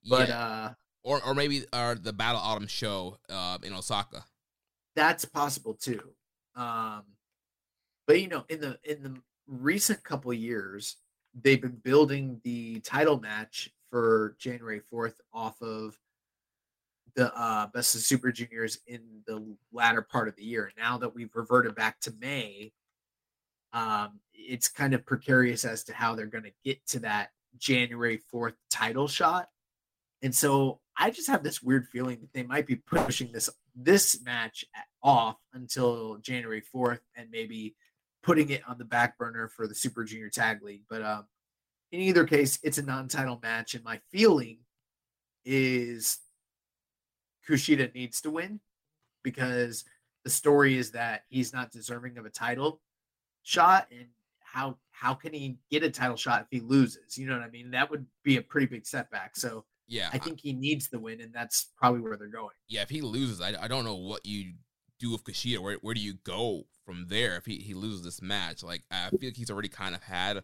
[0.08, 0.40] But yeah.
[0.40, 4.26] uh or or maybe uh the Battle Autumn show uh in Osaka.
[4.95, 6.02] That's possible too.
[6.56, 7.03] Um
[8.06, 9.16] but you know in the in the
[9.48, 10.98] recent couple years
[11.42, 15.98] they've been building the title match for January 4th off of
[17.16, 20.72] the uh best of super juniors in the latter part of the year.
[20.78, 22.72] Now that we've reverted back to May,
[23.74, 28.22] um, it's kind of precarious as to how they're going to get to that January
[28.34, 29.50] 4th title shot.
[30.22, 34.24] And so I just have this weird feeling that they might be pushing this this
[34.24, 34.64] match
[35.02, 37.76] off until January 4th and maybe
[38.22, 40.84] putting it on the back burner for the Super Junior Tag League.
[40.90, 41.26] But um,
[41.92, 44.60] in either case, it's a non-title match, and my feeling
[45.43, 46.19] is
[47.50, 48.60] Kushida needs to win
[49.24, 49.84] because
[50.24, 52.80] the story is that he's not deserving of a title
[53.44, 54.08] shot and
[54.40, 57.18] how how can he get a title shot if he loses?
[57.18, 57.72] You know what I mean?
[57.72, 59.36] That would be a pretty big setback.
[59.36, 62.56] So yeah, I think he needs the win, and that's probably where they're going.
[62.68, 64.54] Yeah, if he loses, I, I don't know what you
[65.00, 65.60] do with Kushida.
[65.60, 68.64] Where where do you go from there if he, he loses this match?
[68.64, 70.44] Like I feel like he's already kind of had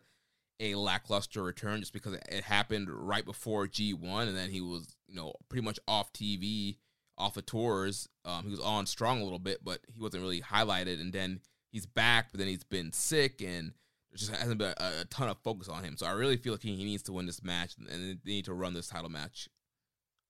[0.59, 5.15] a lackluster return just because it happened right before G1, and then he was you
[5.15, 6.77] know pretty much off TV
[7.19, 8.09] off the tours.
[8.25, 10.99] Um, he was on strong a little bit, but he wasn't really highlighted.
[10.99, 13.73] And then he's back, but then he's been sick, and
[14.11, 15.97] there just hasn't been a, a ton of focus on him.
[15.97, 18.45] So I really feel like he, he needs to win this match, and they need
[18.45, 19.49] to run this title match.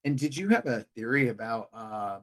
[0.04, 2.22] And did you have a theory about um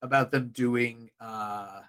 [0.00, 1.80] about them doing uh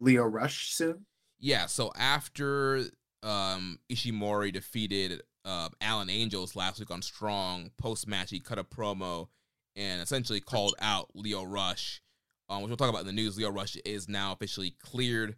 [0.00, 1.06] Lio Rush soon?
[1.38, 2.84] Yeah, so after
[3.22, 8.64] um Ishimori defeated uh, Alan Angels last week on Strong, post match he cut a
[8.64, 9.28] promo
[9.76, 12.02] and essentially called out Lio Rush.
[12.48, 13.36] Um, which we'll talk about in the news.
[13.36, 15.36] Lio Rush is now officially cleared.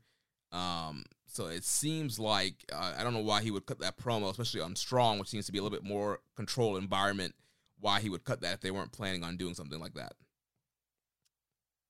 [0.52, 4.30] Um, so it seems like uh, I don't know why he would cut that promo,
[4.30, 7.34] especially on Strong, which seems to be a little bit more controlled environment.
[7.80, 10.14] Why he would cut that if they weren't planning on doing something like that?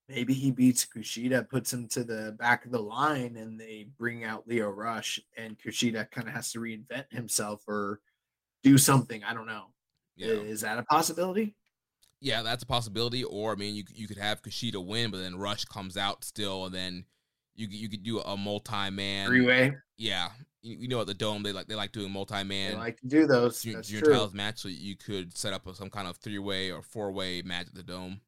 [0.09, 4.25] Maybe he beats Kushida, puts him to the back of the line, and they bring
[4.25, 8.01] out Lio Rush, and Kushida kind of has to reinvent himself or
[8.63, 9.23] do something.
[9.23, 9.67] I don't know.
[10.17, 10.29] Yeah.
[10.29, 11.55] Is that a possibility?
[12.21, 13.25] Yeah, that's a possibility.
[13.25, 16.67] Or I mean, you you could have Kushida win, but then Rush comes out still,
[16.67, 17.05] and then
[17.55, 19.77] you you could do a multi man three way.
[19.97, 20.29] Yeah,
[20.63, 22.79] you, you, know at the dome they like they like doing multi man.
[22.79, 23.63] Like to do those.
[23.63, 26.71] Junior, junior titles match, so you could set up a, some kind of three way
[26.73, 28.21] or four way match at the dome.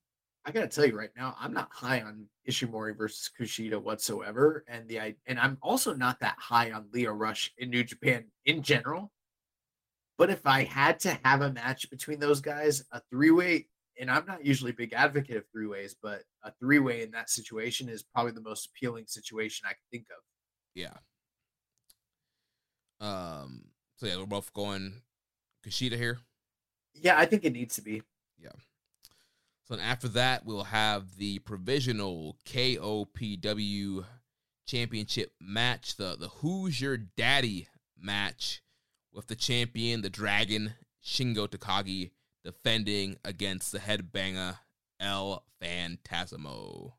[0.44, 4.88] I gotta tell you right now, I'm not high on Ishimori versus Kushida whatsoever, and
[4.88, 9.12] the and I'm also not that high on Lio Rush in New Japan in general.
[10.16, 13.66] But if I had to have a match between those guys, a three way
[13.98, 17.10] and I'm not usually a big advocate of three ways, but a three way in
[17.12, 20.22] that situation is probably the most appealing situation I can think of.
[20.74, 20.96] Yeah.
[23.00, 23.64] Um.
[23.96, 25.02] So yeah, we're both going
[25.66, 26.18] Kushida here.
[26.94, 28.02] Yeah, I think it needs to be.
[28.38, 28.50] Yeah.
[29.68, 34.04] So after that, we'll have the provisional KOPW
[34.66, 38.62] championship match, the the Who's Your Daddy match,
[39.12, 42.10] with the champion, the Dragon Shingo Takagi
[42.44, 44.56] defending against the headbanger
[44.98, 46.92] El Phantasmo.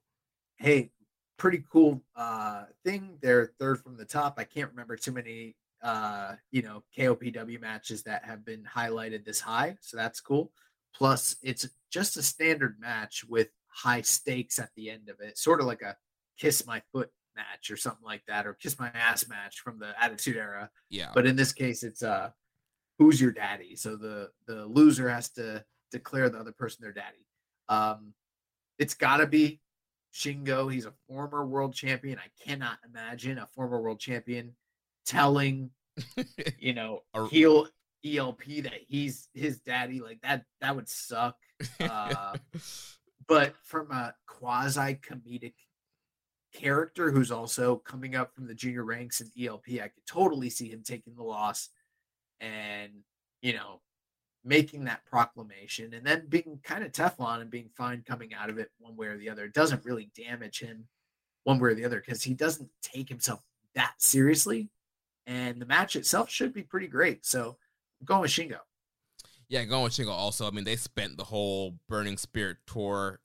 [0.58, 0.92] Hey,
[1.38, 3.18] pretty cool uh thing.
[3.22, 4.36] They're third from the top.
[4.38, 9.40] I can't remember too many uh you know KOPW matches that have been highlighted this
[9.40, 10.52] high, so that's cool.
[10.94, 15.62] Plus, it's just a standard match with high stakes at the end of it, sort
[15.62, 15.96] of like a
[16.38, 19.94] kiss my foot match or something like that, or kiss my ass match from the
[20.02, 20.70] Attitude Era.
[20.90, 21.12] Yeah.
[21.14, 22.32] But in this case, it's uh
[23.00, 23.76] who's your daddy.
[23.76, 27.26] So the the loser has to declare the other person their daddy.
[27.70, 28.14] Um,
[28.80, 29.62] it's got to be
[30.14, 30.72] Shingo.
[30.72, 32.20] He's a former world champion.
[32.20, 34.56] I cannot imagine a former world champion
[35.06, 35.72] telling,
[36.60, 37.68] you know, heel
[38.06, 40.02] ELP that he's his daddy.
[40.02, 41.38] Like that, that would suck.
[41.80, 42.36] Uh,
[43.28, 45.54] but from a quasi comedic
[46.54, 50.70] character who's also coming up from the junior ranks in ELP, I could totally see
[50.70, 51.70] him taking the loss
[52.42, 52.92] and
[53.42, 53.80] you know
[54.44, 58.58] making that proclamation and then being kind of Teflon and being fine coming out of
[58.58, 59.46] it one way or the other.
[59.46, 60.88] It doesn't really damage him
[61.44, 63.44] one way or the other because he doesn't take himself
[63.76, 64.70] that seriously.
[65.28, 67.26] And the match itself should be pretty great.
[67.26, 67.58] So
[68.00, 68.58] I'm going with Shingo.
[69.48, 70.48] Yeah, going with Shingo also.
[70.48, 73.20] I mean, they spent the whole Burning Spirit tour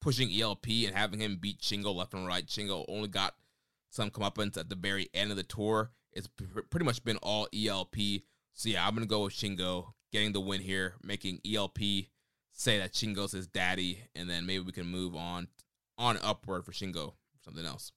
[0.00, 2.46] pushing ELP and having him beat Shingo left and right.
[2.46, 3.34] Shingo only got
[3.90, 5.90] some comeuppance at the very end of the tour.
[6.12, 6.28] It's
[6.70, 7.96] pretty much been all ELP.
[8.52, 11.78] So yeah, I'm gonna go with Shingo getting the win here, making ELP
[12.52, 15.48] say that Shingo's his daddy, and then maybe we can move on
[15.96, 17.14] on upward for Shingo or
[17.44, 17.92] something else.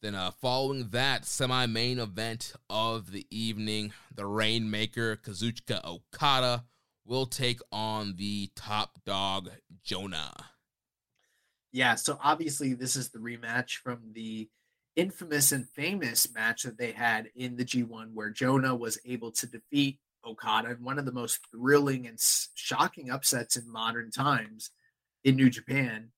[0.00, 6.64] Then uh, following that semi-main event of the evening, the Rainmaker Kazuchika Okada
[7.04, 9.50] will take on the top dog
[9.82, 10.34] Jonah.
[11.72, 14.48] Yeah, so obviously this is the rematch from the
[14.98, 19.46] infamous and famous match that they had in the G1 where Jonah was able to
[19.46, 22.18] defeat Okada in one of the most thrilling and
[22.56, 24.70] shocking upsets in modern times
[25.22, 26.08] in New Japan.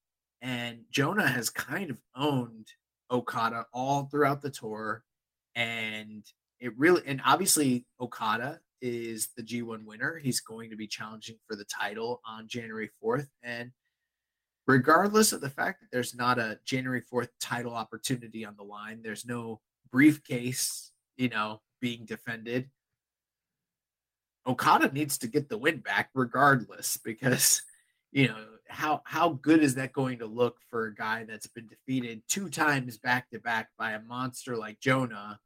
[0.40, 2.68] And Jonah has kind of owned
[3.10, 5.04] Okada all throughout the tour.
[5.54, 6.24] And
[6.58, 10.16] it really, and obviously, Okada is the G1 winner.
[10.16, 13.28] He's going to be challenging for the title on January 4th.
[13.42, 13.72] And
[14.70, 19.00] regardless of the fact that there's not a January 4th title opportunity on the line,
[19.02, 22.70] there's no briefcase, you know, being defended.
[24.46, 27.62] Okada needs to get the win back regardless because
[28.12, 28.36] you know
[28.68, 32.48] how how good is that going to look for a guy that's been defeated two
[32.48, 35.38] times back to back by a monster like Jonah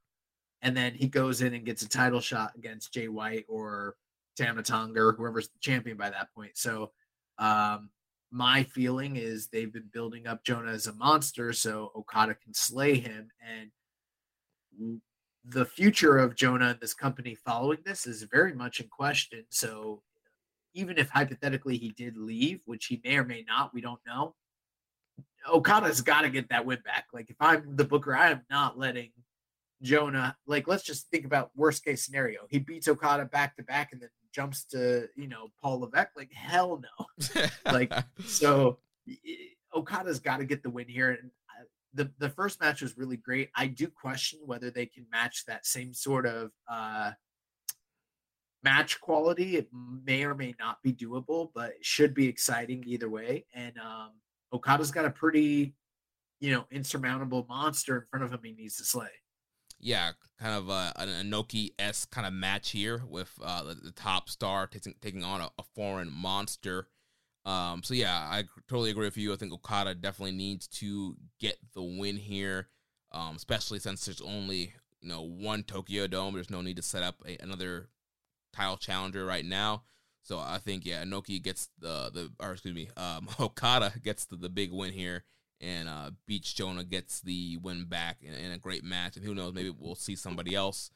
[0.62, 3.96] and then he goes in and gets a title shot against Jay White or
[4.38, 6.52] Tama Tonga or whoever's the champion by that point.
[6.54, 6.92] So
[7.38, 7.90] um
[8.34, 12.96] my feeling is they've been building up Jonah as a monster so Okada can slay
[12.96, 13.28] him.
[13.40, 15.00] And
[15.44, 19.44] the future of Jonah and this company following this is very much in question.
[19.50, 20.02] So
[20.74, 24.34] even if hypothetically he did leave, which he may or may not, we don't know.
[25.48, 27.04] Okada's got to get that win back.
[27.12, 29.12] Like if I'm the booker, I am not letting
[29.80, 30.36] Jonah.
[30.44, 32.48] Like let's just think about worst case scenario.
[32.50, 36.16] He beats Okada back to back and then jumps to you know Paul Levesque.
[36.16, 37.46] Like hell no.
[37.72, 37.92] like
[38.24, 38.78] so,
[39.74, 41.10] Okada's got to get the win here.
[41.10, 41.30] And
[41.94, 43.50] the the first match was really great.
[43.54, 47.12] I do question whether they can match that same sort of uh
[48.62, 49.56] match quality.
[49.56, 53.46] It may or may not be doable, but it should be exciting either way.
[53.54, 54.10] And um
[54.52, 55.74] Okada's got a pretty,
[56.40, 59.08] you know, insurmountable monster in front of him he needs to slay.
[59.84, 63.90] Yeah, kind of a, an Inoki s kind of match here with uh, the, the,
[63.90, 66.88] top star taking taking on a, a foreign monster.
[67.44, 69.34] Um, so yeah, I totally agree with you.
[69.34, 72.68] I think Okada definitely needs to get the win here,
[73.12, 74.72] um, especially since there's only
[75.02, 76.32] you know one Tokyo Dome.
[76.32, 77.90] There's no need to set up a, another
[78.54, 79.82] title challenger right now.
[80.22, 84.36] So I think yeah, Inoki gets the the or excuse me, um, Okada gets the,
[84.36, 85.24] the big win here,
[85.64, 89.16] and uh, Beach Jonah gets the win back in, in, a great match.
[89.16, 90.90] And who knows, maybe we'll see somebody else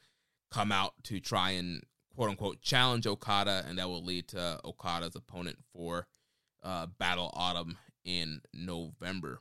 [0.51, 1.83] come out to try and
[2.15, 6.07] quote unquote challenge Okada, and that will lead to Okada's opponent for
[6.63, 9.41] uh, Battle Autumn in November.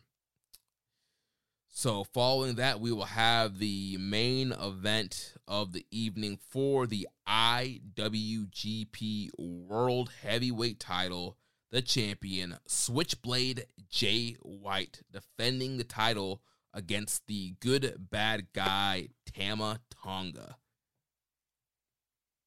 [1.70, 9.30] So, following that, we will have the main event of the evening for the IWGP
[9.38, 11.38] World Heavyweight title.
[11.72, 16.42] The champion, Switchblade Jay White, defending the title
[16.74, 20.58] against the good bad guy, Tama Tonga.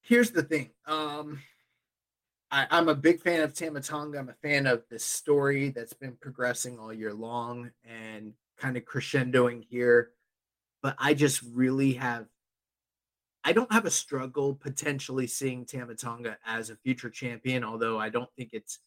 [0.01, 0.71] Here's the thing.
[0.87, 1.41] Um,
[2.51, 4.19] I, am a big fan of Tama Tonga.
[4.19, 7.71] I'm a fan of this story that's been progressing all year long.
[7.85, 10.11] And kind of crescendoing here,
[10.83, 12.27] but I just really have
[13.43, 18.11] I don't have a struggle potentially seeing Tama Tonga as a future champion, although I
[18.11, 18.81] don't think it's,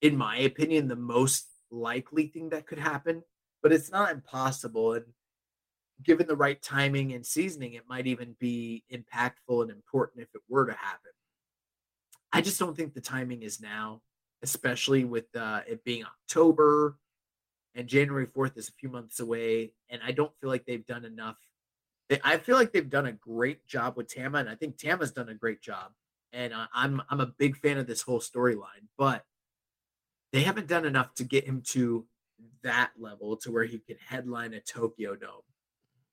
[0.00, 3.22] in my opinion, the most likely thing that could happen.
[3.62, 4.94] But it's not impossible.
[4.94, 5.04] And
[6.02, 10.42] given the right timing and seasoning, it might even be impactful and important if it
[10.48, 11.10] were to happen.
[12.32, 14.02] I just don't think the timing is now,
[14.42, 16.96] especially with uh, it being October
[17.74, 19.72] and January 4th is a few months away.
[19.88, 21.36] And I don't feel like they've done enough.
[22.24, 25.28] I feel like they've done a great job with Tama, and I think Tama's done
[25.28, 25.92] a great job.
[26.32, 29.24] And I'm I'm a big fan of this whole storyline, but
[30.32, 32.06] they haven't done enough to get him to
[32.62, 35.42] that level to where he can headline a Tokyo Dome.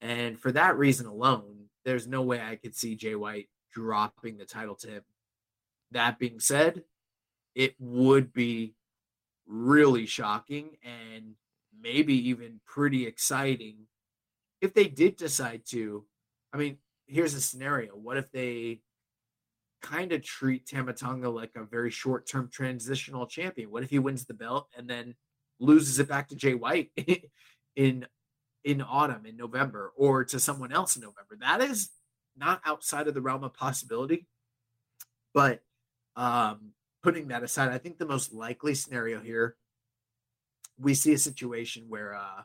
[0.02, 4.46] And for that reason alone, there's no way I could see Jay White dropping the
[4.46, 5.04] title to him.
[5.92, 6.84] That being said,
[7.54, 8.76] it would be
[9.48, 11.36] really shocking and
[11.80, 13.88] maybe even pretty exciting
[14.62, 16.06] if they did decide to.
[16.54, 16.78] I mean,
[17.08, 17.96] here's a scenario.
[17.96, 18.82] What if they
[19.86, 23.72] kind of treat Tama Tonga like a very short term transitional champion?
[23.72, 25.16] What if he wins the belt and then
[25.60, 26.92] loses it back to Jay White
[27.76, 28.06] in
[28.64, 31.38] in autumn in November or to someone else in November?
[31.40, 31.90] That is
[32.36, 34.26] not outside of the realm of possibility.
[35.34, 35.62] But
[36.16, 36.72] um,
[37.04, 39.56] putting that aside, I think the most likely scenario here
[40.78, 42.42] we see a situation where uh,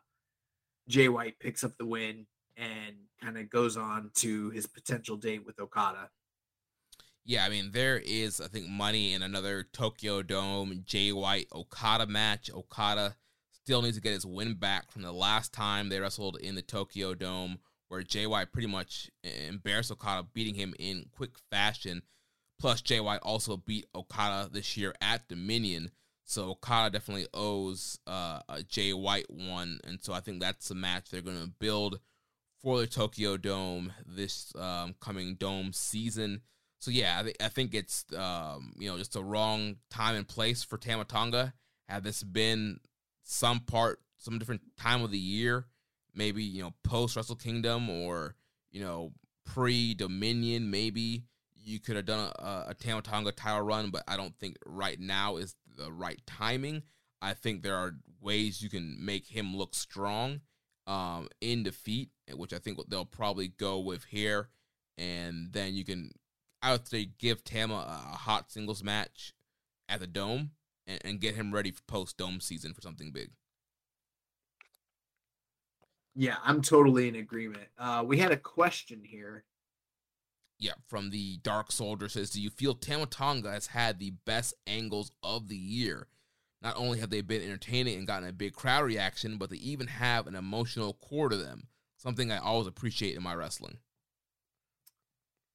[0.88, 5.44] Jay White picks up the win and kind of goes on to his potential date
[5.44, 6.10] with Okada.
[7.31, 12.09] Yeah, I mean, there is, I think, money in another Tokyo Dome Jay White Okada
[12.09, 12.50] match.
[12.52, 13.15] Okada
[13.52, 16.62] still needs to get his win back from the last time they wrestled in the
[16.62, 22.02] Tokyo Dome, where Jay White pretty much embarrassed Okada, beating him in quick fashion.
[22.59, 25.92] Plus, Jay White also beat Okada this year at Dominion.
[26.25, 30.75] So Okada definitely owes uh, a Jay White one, and so I think that's a
[30.75, 32.00] match they're going to build
[32.60, 36.41] for the Tokyo Dome this um, coming Dome season.
[36.81, 40.26] So yeah, I, th- I think it's um, you know just a wrong time and
[40.26, 41.55] place for Tama Tonga.
[41.89, 42.81] Had this been
[43.23, 45.67] some part, some different time of the year,
[46.15, 48.34] maybe you know post Wrestle Kingdom or
[48.73, 49.12] you know
[49.44, 54.17] pre Dominion, maybe you could have done a, a Tama Tonga title run, but I
[54.17, 56.83] don't think right now is the right timing.
[57.23, 60.41] I think there are ways you can make him look strong
[60.86, 64.49] um, in defeat, which I think they'll probably go with here.
[64.97, 66.10] And then you can,
[66.62, 69.32] I would say, give Tama a, hot singles match
[69.89, 70.50] at the Dome
[70.86, 73.30] and, and get him ready for post Dome season for something big.
[76.14, 77.68] Yeah, I'm totally in agreement.
[77.78, 79.44] Uh, we had a question here
[80.60, 84.55] yeah, from the Dark Soldier says, Do you feel Tama Tonga has had the best
[84.66, 86.06] angles of the year?
[86.62, 89.86] Not only have they been entertaining and gotten a big crowd reaction, but they even
[89.86, 93.78] have an emotional core to them, something I always appreciate in my wrestling.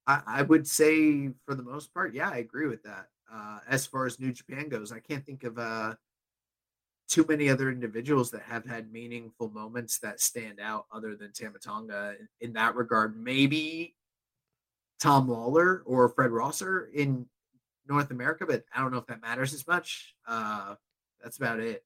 [0.06, 3.08] I, I would say, for the most part, yeah, I agree with that.
[3.32, 4.92] uh, as far as New Japan goes.
[4.92, 5.94] I can't think of uh,
[7.08, 11.58] too many other individuals that have had meaningful moments that stand out other than Tama
[11.58, 13.16] Tonga in, in that regard.
[13.16, 13.96] Maybe
[15.00, 17.26] Tom Lawlor or Fred Rosser in
[17.88, 20.14] North America, but I don't know if that matters as much.
[20.26, 20.74] Uh,
[21.22, 21.84] that's about it.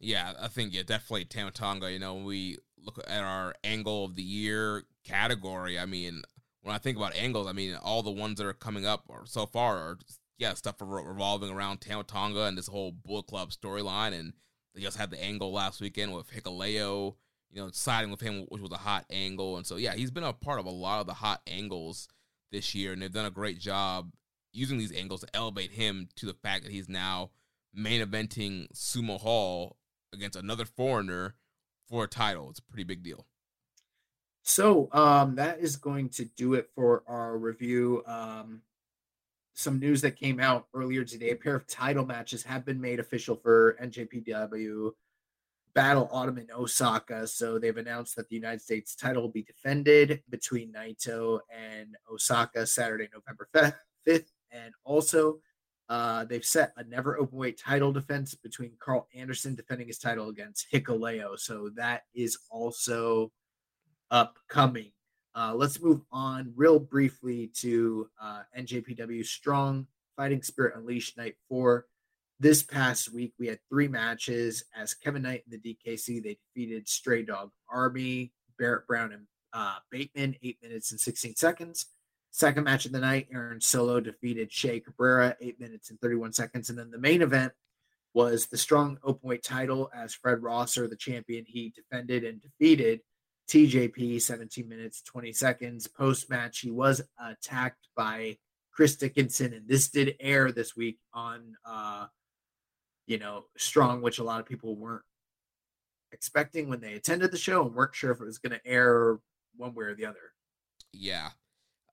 [0.00, 1.90] Yeah, I think yeah, definitely Tama Tonga.
[1.92, 6.22] You know, when we look at our angle of the year category, I mean,
[6.68, 9.22] when I think about angles, I mean, all the ones that are coming up or
[9.24, 9.98] so far are
[10.36, 14.34] yeah stuff revolving around Tama Tonga and this whole Bullet Club storyline, and
[14.74, 17.14] they just had the angle last weekend with Hikuleo,
[17.50, 20.24] you know, siding with him, which was a hot angle, and so yeah, he's been
[20.24, 22.06] a part of a lot of the hot angles
[22.52, 24.12] this year, and they've done a great job
[24.52, 27.30] using these angles to elevate him to the fact that he's now
[27.72, 29.78] main eventing Sumo Hall
[30.12, 31.34] against another foreigner
[31.88, 32.50] for a title.
[32.50, 33.24] It's a pretty big deal.
[34.48, 38.02] So um, that is going to do it for our review.
[38.06, 38.62] Um,
[39.52, 42.98] some news that came out earlier today: a pair of title matches have been made
[42.98, 44.92] official for NJPW
[45.74, 47.26] Battle Autumn in Osaka.
[47.26, 52.66] So they've announced that the United States title will be defended between Naito and Osaka
[52.66, 54.30] Saturday, November 5th.
[54.50, 55.40] And also,
[55.90, 60.30] uh, they've set a never open weight title defense between Karl Anderson defending his title
[60.30, 61.38] against Hikuleo.
[61.38, 63.30] So that is also
[64.10, 64.92] upcoming.
[65.34, 71.86] Uh, let's move on real briefly to uh, NJPW Strong Fighting Spirit Unleashed Night 4.
[72.40, 76.22] This past week, we had three matches as Kevin Knight and the DKC.
[76.22, 81.86] They defeated Stray Dog Army, Barrett Brown, and uh, Bateman, eight minutes and 16 seconds.
[82.30, 86.70] Second match of the night, Aaron Solo defeated Che Cabrera, eight minutes and 31 seconds.
[86.70, 87.52] And then the main event
[88.14, 93.00] was the strong openweight title as Fred Rosser, the champion, he defended and defeated
[93.48, 95.86] TJP, 17 minutes, 20 seconds.
[95.86, 98.36] Post match, he was attacked by
[98.72, 102.06] Chris Dickinson, and this did air this week on, uh,
[103.06, 105.02] you know, Strong, which a lot of people weren't
[106.12, 109.18] expecting when they attended the show and weren't sure if it was going to air
[109.56, 110.32] one way or the other.
[110.92, 111.30] Yeah.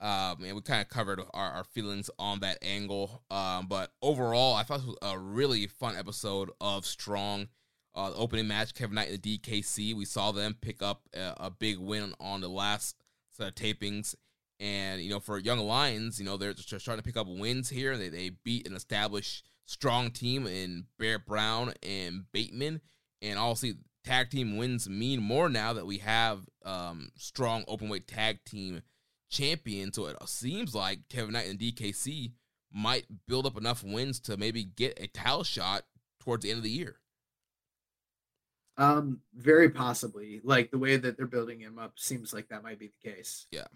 [0.00, 3.22] Um, and we kind of covered our, our, feelings on that angle.
[3.30, 7.48] Um, but overall, I thought it was a really fun episode of Strong.
[7.96, 11.32] Uh, the opening match, Kevin Knight and the DKC, we saw them pick up a,
[11.38, 13.02] a, big win on the last
[13.32, 14.14] set of tapings.
[14.60, 17.70] And, you know, for Young Lions, you know, they're just starting to pick up wins
[17.70, 17.96] here.
[17.96, 22.82] They, they beat an established strong team in Bear Brown and Bateman.
[23.22, 23.68] And also,
[24.04, 28.82] tag team wins mean more now that we have um, strong open weight tag team
[29.30, 29.92] champion.
[29.92, 32.32] So it seems like Kevin Knight and DKC
[32.72, 35.84] might build up enough wins to maybe get a title shot
[36.20, 36.96] towards the end of the year.
[38.78, 40.40] Um, very possibly.
[40.44, 43.46] Like the way that they're building him up seems like that might be the case.
[43.50, 43.66] Yeah.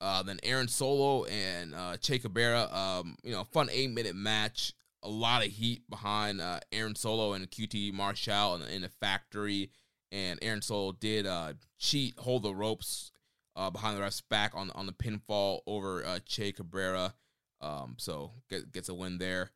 [0.00, 4.74] Uh, then Aaron Solo and uh, Che Cabrera, um, you know, fun eight minute match.
[5.02, 9.70] A lot of heat behind uh, Aaron Solo and QT Marshall in, in the factory.
[10.12, 13.12] And Aaron Solo did uh, cheat, hold the ropes
[13.54, 17.14] uh, behind the ref's back on on the pinfall over uh, Che Cabrera.
[17.60, 19.50] Um, so get, gets a win there.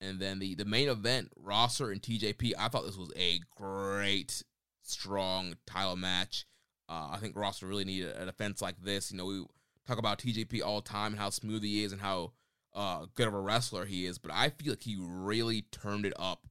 [0.00, 2.52] And then the the main event, Rosser and TJP.
[2.58, 4.42] I thought this was a great,
[4.82, 6.46] strong title match.
[6.88, 9.12] Uh, I think Rosser really needed a defense like this.
[9.12, 9.44] You know, we
[9.86, 12.32] talk about TJP all the time and how smooth he is and how
[12.74, 16.12] uh, good of a wrestler he is, but I feel like he really turned it
[16.18, 16.46] up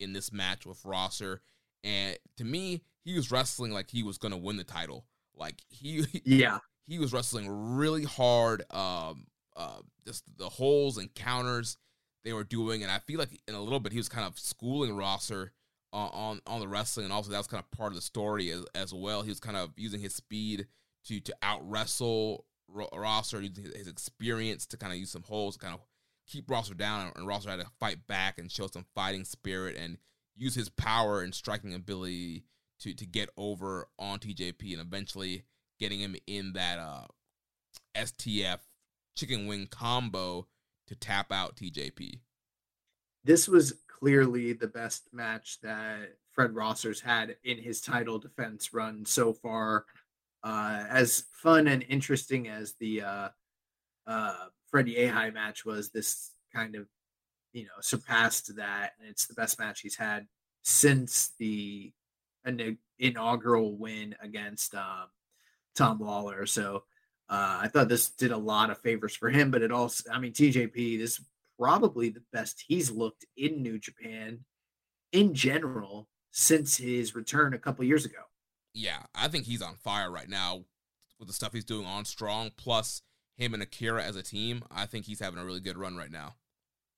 [0.00, 1.42] in this match with Rosser.
[1.82, 5.04] And to me, he was wrestling like he was going to win the title.
[5.36, 8.64] Like he, yeah, he was wrestling really hard.
[8.70, 9.26] Um,
[9.56, 11.76] uh, just the holes and counters
[12.24, 14.38] they were doing, and I feel like in a little bit he was kind of
[14.38, 15.52] schooling Rosser
[15.92, 18.50] on on, on the wrestling, and also that was kind of part of the story
[18.50, 19.22] as, as well.
[19.22, 20.66] He was kind of using his speed
[21.06, 25.60] to to out wrestle Rosser, using his experience to kind of use some holes, to
[25.60, 25.80] kind of
[26.26, 29.98] keep Rosser down, and Rosser had to fight back and show some fighting spirit and
[30.36, 32.44] use his power and striking ability
[32.80, 35.44] to to get over on TJP and eventually
[35.78, 37.06] getting him in that uh,
[37.94, 38.58] STF
[39.16, 40.46] chicken wing combo
[40.86, 42.20] to tap out TJP.
[43.24, 49.04] This was clearly the best match that Fred Rosser's had in his title defense run
[49.06, 49.86] so far.
[50.42, 53.28] Uh, as fun and interesting as the uh,
[54.06, 56.86] uh, Freddie Ahai match was, this kind of
[57.54, 60.26] you know surpassed that, and it's the best match he's had
[60.62, 61.92] since the
[62.98, 65.06] inaugural win against um,
[65.74, 66.46] Tom Lawlor.
[66.46, 66.84] So
[67.28, 70.18] uh, I thought this did a lot of favors for him, but it also, I
[70.18, 71.24] mean, TJP, this is
[71.58, 74.40] probably the best he's looked in New Japan
[75.12, 78.18] in general since his return a couple years ago.
[78.74, 80.64] Yeah, I think he's on fire right now
[81.18, 82.50] with the stuff he's doing on Strong.
[82.56, 83.02] Plus,
[83.36, 86.10] him and Akira as a team, I think he's having a really good run right
[86.10, 86.34] now.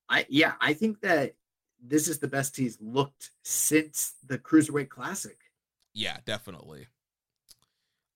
[0.09, 1.35] I yeah, I think that
[1.83, 5.37] this is the best he's looked since the Cruiserweight Classic.
[5.93, 6.87] Yeah, definitely.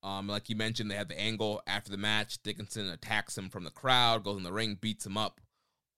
[0.03, 2.41] Um, like you mentioned, they had the angle after the match.
[2.41, 5.39] Dickinson attacks him from the crowd, goes in the ring, beats him up,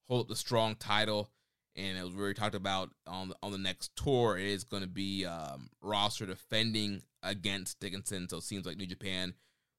[0.08, 1.30] hold up the strong title,
[1.74, 4.36] and it was really talked about on the, on the next tour.
[4.36, 8.28] It is going to be um, Rosser defending against Dickinson.
[8.28, 9.34] So it seems like New Japan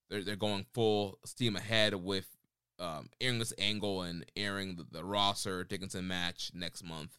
[0.10, 2.28] they're they're going full steam ahead with
[2.80, 7.12] um, airing this angle and airing the, the Rosser Dickinson match next month.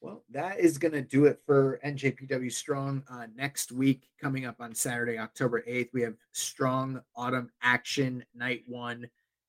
[0.00, 3.02] Well, that is going to do it for NJPW Strong.
[3.10, 8.62] Uh, next week, coming up on Saturday, October 8th, we have Strong Autumn Action Night
[8.66, 9.08] One.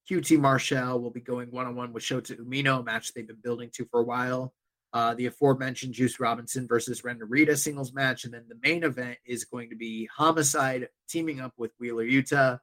[0.10, 3.38] QT Marshall will be going one on one with Shota Umino, a match they've been
[3.42, 4.54] building to for a while.
[4.92, 8.26] Uh, the aforementioned Juice Robinson versus Ren Narita singles match.
[8.26, 12.28] And then the main event is going to be Homicide teaming up with Wheeler Yuta
[12.28, 12.62] to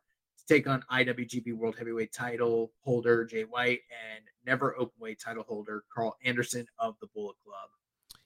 [0.48, 6.16] take on IWGP World Heavyweight title holder Jay White and never openweight title holder Karl
[6.24, 7.68] Anderson of the Bullet Club.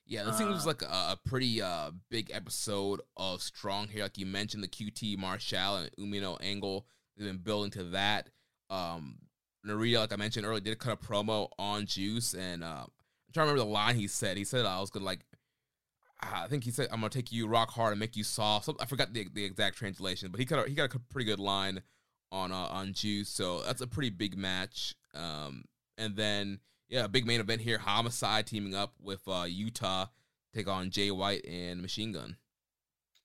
[0.07, 4.03] Yeah, this uh, seems like a, a pretty uh, big episode of Strong here.
[4.03, 6.87] Like you mentioned, the QT Marshall and Umino angle.
[7.17, 8.31] They've been building to that.
[8.71, 9.19] Um,
[9.67, 13.47] Narita, like I mentioned earlier, did cut a promo on Juice, and uh, I'm trying
[13.47, 14.37] to remember the line he said.
[14.37, 15.21] He said I was gonna like,
[16.21, 18.69] I think he said I'm gonna take you rock hard and make you soft.
[18.81, 21.41] I forgot the, the exact translation, but he got a, he got a pretty good
[21.41, 21.83] line
[22.33, 23.29] on uh, on Juice.
[23.29, 24.97] So that's a pretty big match.
[25.15, 25.65] Um,
[25.99, 30.09] and then yeah, big main event here: Homicide teaming up with uh, Yuta
[30.55, 32.37] take on Jay White and Machine Gun.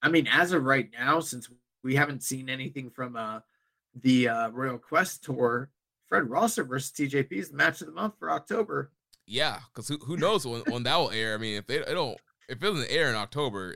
[0.03, 1.49] I mean, as of right now, since
[1.83, 3.39] we haven't seen anything from uh
[3.95, 5.71] the uh, Royal Quest tour,
[6.07, 8.91] Fred Rosser versus TJP is the match of the month for October.
[9.25, 11.33] Yeah, because who, who knows when, when that will air?
[11.33, 13.75] I mean, if they, they don't, if it doesn't air in October,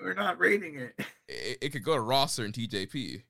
[0.00, 0.94] we're not rating it.
[1.28, 3.22] It, it could go to Rosser and TJP.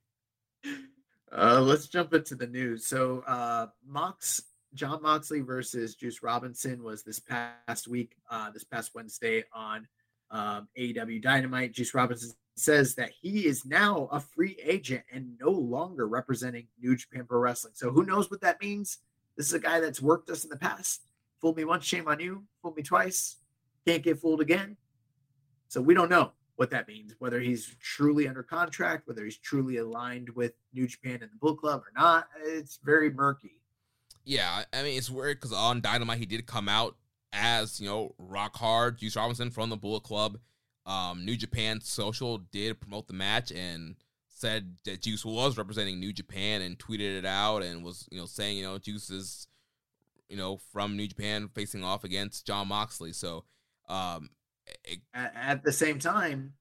[1.35, 2.85] Uh, let's jump into the news.
[2.85, 4.41] So, uh, Mox
[4.73, 9.87] John Moxley versus Juice Robinson was this past week, uh, this past Wednesday on
[10.29, 11.73] um, AEW Dynamite.
[11.73, 16.95] Juice Robinson says that he is now a free agent and no longer representing New
[16.95, 17.73] Japan Pro Wrestling.
[17.75, 18.99] So who knows what that means?
[19.35, 21.01] This is a guy that's worked us in the past.
[21.41, 22.43] Fooled me once, shame on you.
[22.61, 23.37] Fooled me twice,
[23.85, 24.77] can't get fooled again.
[25.69, 29.77] So we don't know what that means, whether he's truly under contract, whether he's truly
[29.77, 32.27] aligned with New Japan and the Bullet Club or not.
[32.43, 33.61] It's very murky.
[34.25, 36.97] Yeah, I mean it's weird because on Dynamite he did come out
[37.31, 40.37] as you know rock hard Juice Robinson from the Bullet Club
[40.87, 43.95] um, New Japan Social did promote the match and
[44.29, 48.25] said that Juice was representing New Japan and tweeted it out and was you know
[48.25, 49.47] saying you know Juice is
[50.29, 53.11] you know from New Japan facing off against John Moxley.
[53.11, 53.43] So
[53.89, 54.29] um,
[55.13, 56.53] at, at the same time,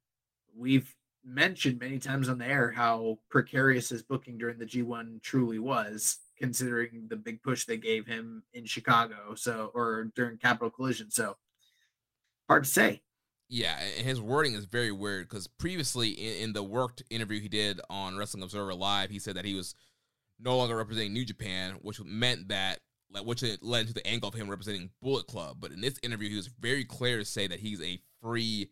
[0.57, 0.95] we've
[1.25, 6.19] mentioned many times on the air how precarious his booking during the G1 truly was,
[6.39, 9.35] considering the big push they gave him in Chicago.
[9.35, 11.11] So or during Capital Collision.
[11.11, 11.37] So
[12.49, 13.03] hard to say.
[13.49, 17.81] Yeah, his wording is very weird because previously in, in, the worked interview he did
[17.89, 19.77] on Wrestling Observer Live, he said that he was
[20.41, 22.81] no longer representing New Japan, which meant that
[23.25, 25.59] which led to the angle of him representing Bullet Club.
[25.61, 28.71] But in this interview, he was very clear to say that he's a free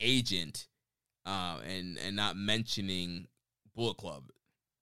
[0.00, 0.66] agent,
[1.26, 3.26] uh, and and not mentioning
[3.74, 4.24] Bullet Club.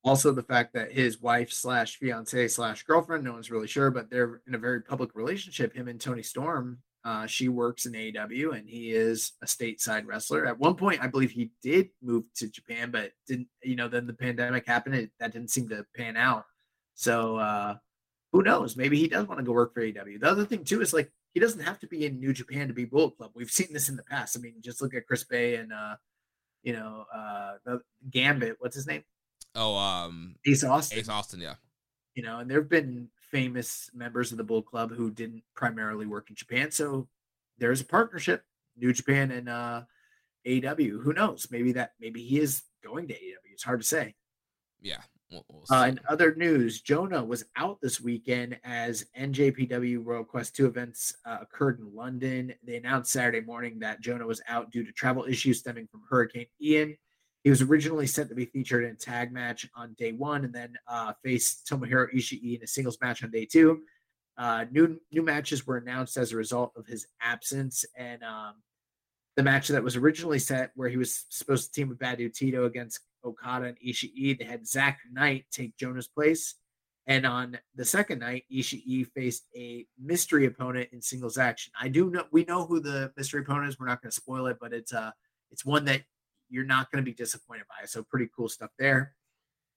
[0.05, 4.11] Also, the fact that his wife slash fiance slash girlfriend, no one's really sure, but
[4.11, 5.75] they're in a very public relationship.
[5.75, 10.47] Him and Toni Storm uh, she works in AEW and he is a stateside wrestler.
[10.47, 14.07] At one point, I believe he did move to Japan, but didn't, you know, then
[14.07, 14.95] the pandemic happened.
[14.95, 16.45] It, that didn't seem to pan out.
[16.95, 17.75] So uh,
[18.33, 18.77] who knows?
[18.77, 20.21] Maybe he does want to go work for AEW.
[20.21, 22.75] The other thing, too, is like he doesn't have to be in New Japan to
[22.75, 23.31] be Bullet Club.
[23.35, 24.37] We've seen this in the past.
[24.37, 25.97] I mean, just look at Chris Bey and, uh,
[26.63, 27.81] you know, uh, the
[28.11, 28.57] Gambit.
[28.59, 29.05] What's his name?
[29.55, 30.99] Oh, um, Ace Austin.
[30.99, 31.55] Ace Austin, yeah.
[32.15, 36.07] You know, and there have been famous members of the Bull Club who didn't primarily
[36.07, 36.71] work in Japan.
[36.71, 37.09] So
[37.59, 38.45] there's a partnership,
[38.77, 39.83] New Japan and uh,
[40.47, 41.03] AEW.
[41.03, 41.49] Who knows?
[41.51, 43.53] Maybe that maybe he is going to AEW.
[43.53, 44.15] It's hard to say.
[44.81, 45.01] Yeah.
[45.33, 50.55] We'll, we'll uh, in other news, Jonah was out this weekend as NJPW Royal Quest
[50.57, 52.53] 2 events uh, occurred in London.
[52.63, 56.47] They announced Saturday morning that Jonah was out due to travel issues stemming from Hurricane
[56.61, 56.97] Ian.
[57.45, 60.55] He was originally set to be featured in a tag match on day one and
[60.55, 63.81] then uh, faced Tomohiro Ishii in a singles match on day two.
[64.37, 68.55] Uh, new new matches were announced as a result of his absence, and um,
[69.37, 72.35] the match that was originally set, where he was supposed to team with Bad Dude
[72.35, 76.55] Tito against Okada and Ishii, they had Zak Knight take Jonah's place.
[77.07, 81.73] And on the second night, Ishii faced a mystery opponent in singles action.
[81.81, 83.79] I do know we know who the mystery opponent is.
[83.79, 85.11] We're not going to spoil it, but it's uh
[85.51, 86.03] it's one that
[86.49, 87.87] you're not going to be disappointed by.
[87.87, 89.15] So pretty cool stuff there.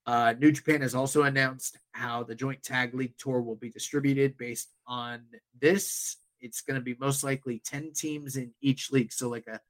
[0.06, 4.36] Uh, New Japan has also announced how the joint tag league tour will be distributed
[4.38, 5.22] based on
[5.60, 6.18] this.
[6.40, 9.12] It's going to be most likely 10 teams in each league.
[9.12, 9.60] So, like a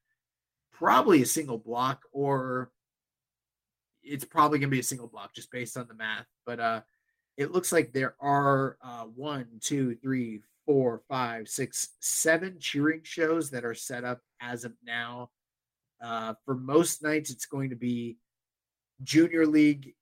[0.73, 2.71] probably a single block, or
[4.07, 6.27] it's probably going to be a single block just based on the math.
[6.45, 6.81] But uh,
[7.37, 13.51] it looks like there are uh, one, two, three, four, five, six, seven cheering shows
[13.51, 15.31] that are set up as of now.
[16.03, 18.19] Uh, for most nights, it's going to be
[19.03, 19.95] junior league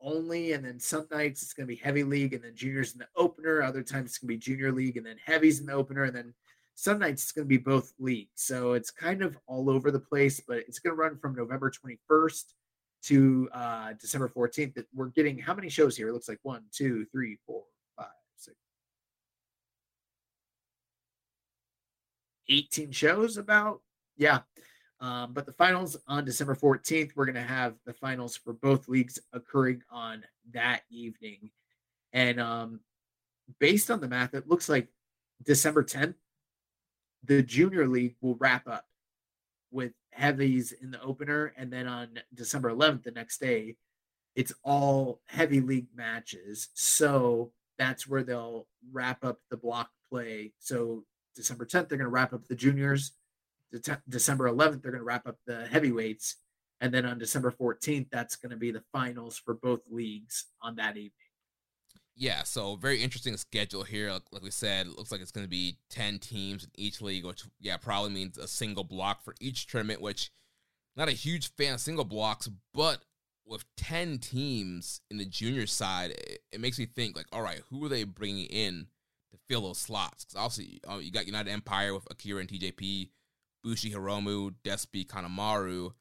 [0.00, 2.98] only, and then some nights it's going to be heavy league and then juniors in
[2.98, 3.62] the opener.
[3.62, 6.14] Other times it's going to be junior league and then heavies in the opener, and
[6.14, 6.34] then
[6.74, 8.30] some nights it's going to be both leagues.
[8.36, 11.72] So it's kind of all over the place, but it's going to run from November
[11.72, 12.44] 21st
[13.04, 14.74] to uh, December 14th.
[14.74, 16.08] That we're getting how many shows here?
[16.08, 17.62] It looks like one, two, three, four,
[17.96, 18.56] five, six,
[22.48, 23.80] 18 shows about.
[24.16, 24.40] Yeah.
[25.00, 28.88] Um, but the finals on December 14th, we're going to have the finals for both
[28.88, 31.50] leagues occurring on that evening.
[32.12, 32.80] And um,
[33.60, 34.88] based on the math, it looks like
[35.44, 36.14] December 10th,
[37.24, 38.86] the junior league will wrap up
[39.70, 41.52] with heavies in the opener.
[41.56, 43.76] And then on December 11th, the next day,
[44.34, 46.68] it's all heavy league matches.
[46.74, 50.52] So that's where they'll wrap up the block play.
[50.58, 51.04] So
[51.36, 53.12] December 10th, they're going to wrap up the juniors.
[53.72, 56.36] De- December 11th, they're going to wrap up the heavyweights.
[56.80, 60.76] And then on December 14th, that's going to be the finals for both leagues on
[60.76, 61.12] that evening.
[62.20, 64.10] Yeah, so very interesting schedule here.
[64.12, 67.24] Like, like we said, looks like it's going to be 10 teams in each league,
[67.24, 70.32] which, yeah, probably means a single block for each tournament, which
[70.96, 73.02] not a huge fan of single blocks, but
[73.46, 77.60] with 10 teams in the junior side, it, it makes me think, like, all right,
[77.70, 78.88] who are they bringing in
[79.30, 80.24] to fill those slots?
[80.24, 83.10] Because obviously, uh, you got United Empire with Akira and TJP,
[83.62, 85.92] Bushi Hiromu, Despi Kanemaru.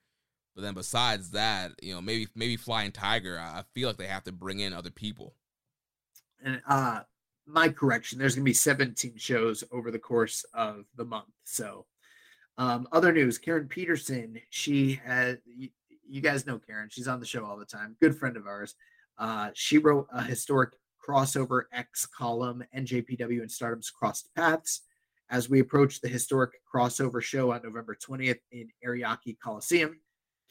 [0.56, 4.24] But then besides that, you know, maybe maybe Flying Tiger, I feel like they have
[4.24, 5.36] to bring in other people.
[6.44, 7.02] And uh
[7.46, 11.34] my correction, there's gonna be 17 shows over the course of the month.
[11.46, 11.86] So
[12.58, 15.70] um other news, Karen Peterson, she has, you,
[16.08, 18.76] you guys know Karen, she's on the show all the time, good friend of ours.
[19.18, 20.74] Uh she wrote a historic
[21.06, 24.82] crossover X column, NJPW and Stardom's Crossed Paths
[25.30, 30.00] as we approach the historic crossover show on November 20th in Ariake Coliseum.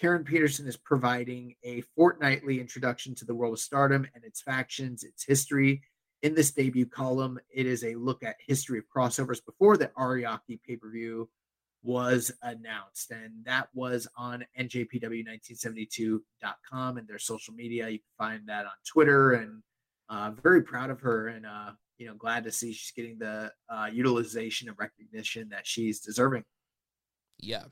[0.01, 5.05] Karen Peterson is providing a fortnightly introduction to the world of stardom and its factions,
[5.05, 5.81] its history.
[6.23, 10.61] In this debut column, it is a look at history of crossovers before the Ariake
[10.67, 11.29] pay-per-view
[11.83, 13.11] was announced.
[13.11, 17.89] And that was on njpw1972.com and their social media.
[17.89, 19.63] You can find that on Twitter and
[20.09, 23.53] uh, very proud of her and uh, you know, glad to see she's getting the
[23.69, 26.45] uh, utilization and recognition that she's deserving.
[27.39, 27.65] Yeah.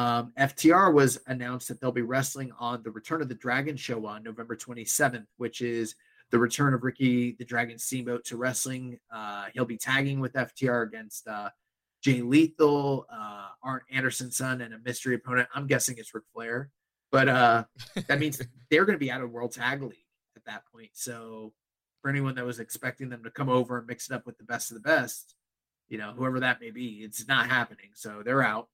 [0.00, 4.06] Um, FTR was announced that they'll be wrestling on the Return of the Dragon show
[4.06, 5.94] on November 27th, which is
[6.30, 8.98] the return of Ricky the Dragon Steamboat to wrestling.
[9.12, 11.50] Uh, he'll be tagging with FTR against uh,
[12.02, 15.50] Jay Lethal, uh, Arn Anderson's son, and a mystery opponent.
[15.54, 16.70] I'm guessing it's Ric Flair,
[17.12, 17.64] but uh,
[18.08, 20.92] that means they're going to be out of World Tag League at that point.
[20.94, 21.52] So
[22.00, 24.44] for anyone that was expecting them to come over and mix it up with the
[24.44, 25.34] best of the best,
[25.90, 27.90] you know, whoever that may be, it's not happening.
[27.92, 28.68] So they're out.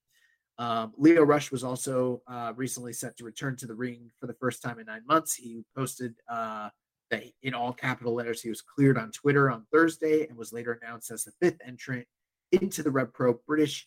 [0.59, 4.35] Um, Lio Rush was also uh, recently set to return to the ring for the
[4.35, 5.35] first time in nine months.
[5.35, 6.71] He posted uh,
[7.11, 10.79] that in all capital letters he was cleared on Twitter on Thursday and was later
[10.83, 12.07] announced as the fifth entrant
[12.53, 13.87] into the Rev Pro British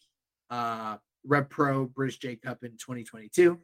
[0.49, 3.59] uh, Rev Pro British J Cup in 2022.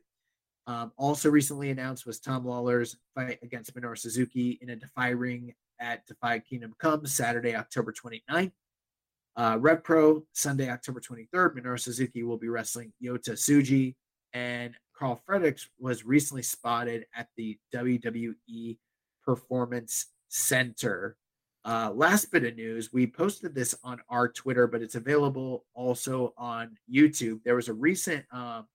[0.68, 5.54] Um, also recently announced was Tom Lawlor's fight against Minoru Suzuki in a Defy ring
[5.80, 8.52] at Defy Kingdom Come Saturday, October 29th.
[9.38, 11.56] Uh, Rev Pro Sunday, October 23rd.
[11.58, 13.96] Minoru Suzuki will be wrestling Yota Tsuji.
[14.34, 18.78] and Karl Fredericks was recently spotted at the WWE
[19.26, 21.18] Performance Center.
[21.66, 26.34] Uh, last bit of news: we posted this on our Twitter, but it's available also
[26.38, 27.40] on YouTube.
[27.44, 28.68] There was a recent um,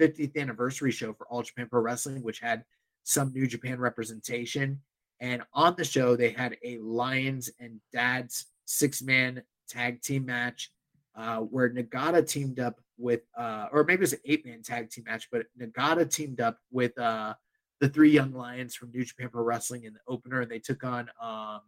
[0.00, 2.64] 50th anniversary show for All Japan Pro Wrestling, which had
[3.04, 4.80] some New Japan representation.
[5.20, 10.70] And on the show, they had a Lions and Dads six man tag team match
[11.16, 14.90] uh, where Nagata teamed up with, uh, or maybe it was an eight man tag
[14.90, 17.34] team match, but Nagata teamed up with uh,
[17.80, 20.42] the three young lions from New Japan Pro Wrestling in the opener.
[20.42, 21.60] And they took on um,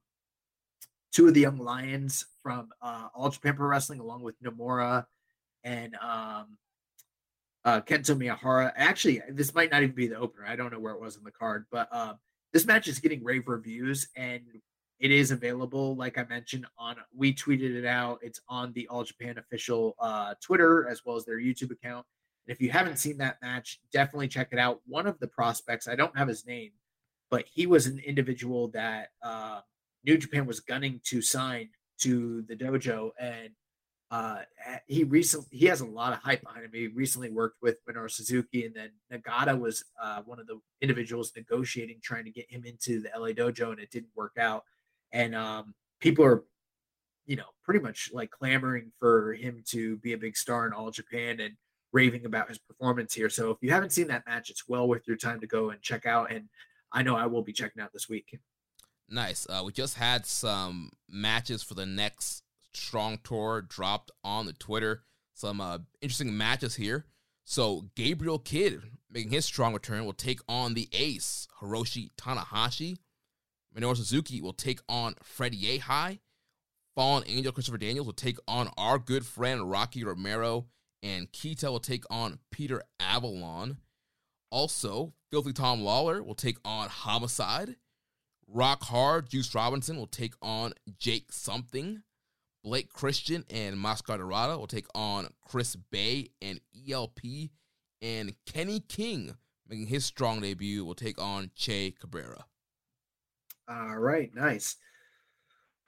[1.12, 5.06] two of the young lions from uh, All Japan Pro Wrestling, along with Nomura
[5.64, 6.58] and um,
[7.64, 8.72] uh, Kento Miyahara.
[8.76, 10.46] Actually, this might not even be the opener.
[10.46, 12.18] I don't know where it was in the card, but um,
[12.52, 14.42] this match is getting rave reviews and
[15.00, 19.04] it is available like i mentioned on we tweeted it out it's on the all
[19.04, 22.06] japan official uh, twitter as well as their youtube account
[22.46, 25.88] and if you haven't seen that match definitely check it out one of the prospects
[25.88, 26.70] i don't have his name
[27.30, 29.60] but he was an individual that uh,
[30.04, 33.50] New Japan was gunning to sign to the dojo, and
[34.10, 34.38] uh,
[34.86, 36.70] he recently he has a lot of hype behind him.
[36.72, 41.32] He recently worked with Minoru Suzuki, and then Nagata was uh, one of the individuals
[41.36, 44.64] negotiating, trying to get him into the LA dojo, and it didn't work out.
[45.12, 46.44] And um, people are,
[47.26, 50.90] you know, pretty much like clamoring for him to be a big star in All
[50.90, 51.54] Japan and
[51.92, 53.30] raving about his performance here.
[53.30, 55.80] So if you haven't seen that match, it's well worth your time to go and
[55.80, 56.30] check out.
[56.30, 56.48] And
[56.92, 58.38] I know I will be checking out this week.
[59.08, 59.46] Nice.
[59.48, 62.42] Uh, we just had some matches for the next
[62.74, 65.02] Strong Tour dropped on the Twitter.
[65.34, 67.06] Some uh, interesting matches here.
[67.44, 72.98] So Gabriel Kidd making his strong return will take on the ace Hiroshi Tanahashi.
[73.78, 76.18] Minoru Suzuki will take on Freddie Yehi.
[76.96, 80.66] Fallen Angel Christopher Daniels will take on our good friend Rocky Romero.
[81.02, 83.78] And Kita will take on Peter Avalon.
[84.50, 87.76] Also, Filthy Tom Lawlor will take on Homicide.
[88.48, 92.02] Rock Hard Juice Robinson will take on Jake Something.
[92.64, 97.20] Blake Christian and Mascara Dorada will take on Chris Bey and ELP.
[98.02, 99.36] And Kenny King,
[99.68, 102.46] making his strong debut, will take on Che Cabrera.
[103.68, 104.76] All right, nice.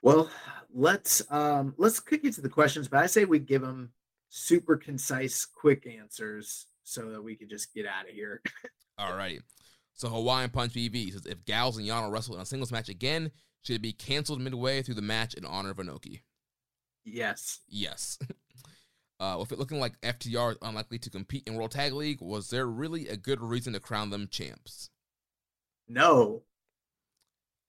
[0.01, 0.29] Well,
[0.73, 3.91] let's um let's kick into the questions, but I say we give them
[4.29, 8.41] super concise, quick answers so that we can just get out of here.
[8.97, 9.41] All righty.
[9.93, 13.31] So Hawaiian Punch BV says if Gals and Yano wrestle in a singles match again,
[13.61, 16.21] should it be canceled midway through the match in honor of Inoki?
[17.03, 17.59] Yes.
[17.67, 18.17] Yes.
[19.19, 22.49] Uh, with it looking like FTR is unlikely to compete in World Tag League, was
[22.49, 24.89] there really a good reason to crown them champs?
[25.87, 26.41] No.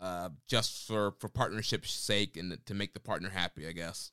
[0.02, 4.10] Uh, just for for partnership's sake and to make the partner happy, I guess.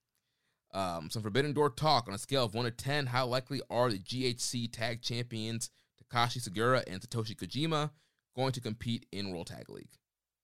[0.74, 3.06] um, some Forbidden Door talk on a scale of one to ten.
[3.06, 7.92] How likely are the GHC Tag Champions Takashi Sugiura and Satoshi Kojima
[8.36, 9.96] going to compete in World Tag League?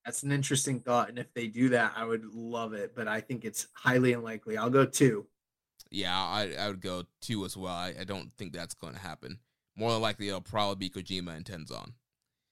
[0.05, 2.95] That's an interesting thought, and if they do that, I would love it.
[2.95, 4.57] But I think it's highly unlikely.
[4.57, 5.27] I'll go two.
[5.91, 7.75] Yeah, I, I would go two as well.
[7.75, 9.37] I, I don't think that's going to happen.
[9.75, 11.91] More than likely, it'll probably be Kojima and Tenzan.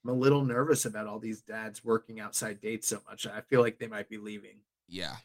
[0.04, 3.28] I'm a little nervous about all these dads working outside dates so much.
[3.28, 4.62] I feel like they might be leaving.
[4.88, 5.16] Yeah.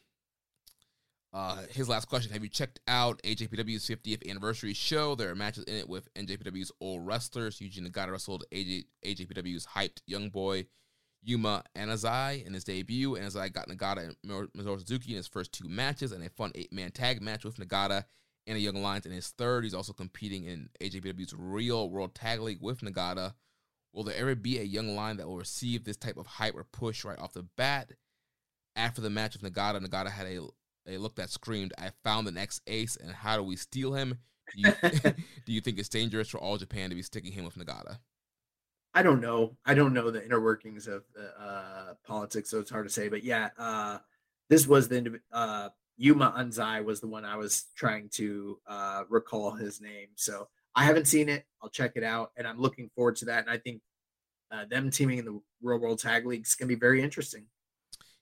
[1.32, 5.14] Uh, his last question: Have you checked out AJPW's 50th anniversary show?
[5.14, 7.58] There are matches in it with NJPW's old wrestlers.
[7.58, 10.66] Yuji Nagata wrestled AJ, AJPW's hyped young boy
[11.22, 13.16] Yuma Anzai in his debut.
[13.16, 14.16] Anzai got Nagata and
[14.56, 17.56] Minoru Suzuki in his first two matches and a fun eight man tag match with
[17.56, 18.04] Nagata
[18.46, 19.64] and a Young Lions in his third.
[19.64, 23.34] He's also competing in AJPW's Real World Tag League with Nagata.
[23.96, 26.64] Will there ever be a Young line that will receive this type of hype or
[26.64, 27.92] push right off the bat?
[28.76, 30.40] After the match with Nagata, Nagata had a,
[30.86, 34.18] a look that screamed, I found the next ace, and how do we steal him?
[34.54, 34.74] Do you,
[35.46, 38.00] do you think it's dangerous for All Japan to be sticking him with Nagata?
[38.92, 39.56] I don't know.
[39.64, 41.04] I don't know the inner workings of
[41.40, 43.08] uh, politics, so it's hard to say.
[43.08, 43.98] But yeah, uh,
[44.50, 49.52] this was the uh, Yuma Anzai was the one I was trying to uh, recall
[49.52, 50.08] his name.
[50.16, 51.46] So I haven't seen it.
[51.62, 53.40] I'll check it out, and I'm looking forward to that.
[53.40, 53.80] And I think
[54.52, 57.46] uh, them teaming in the Real World Tag League is going to be very interesting.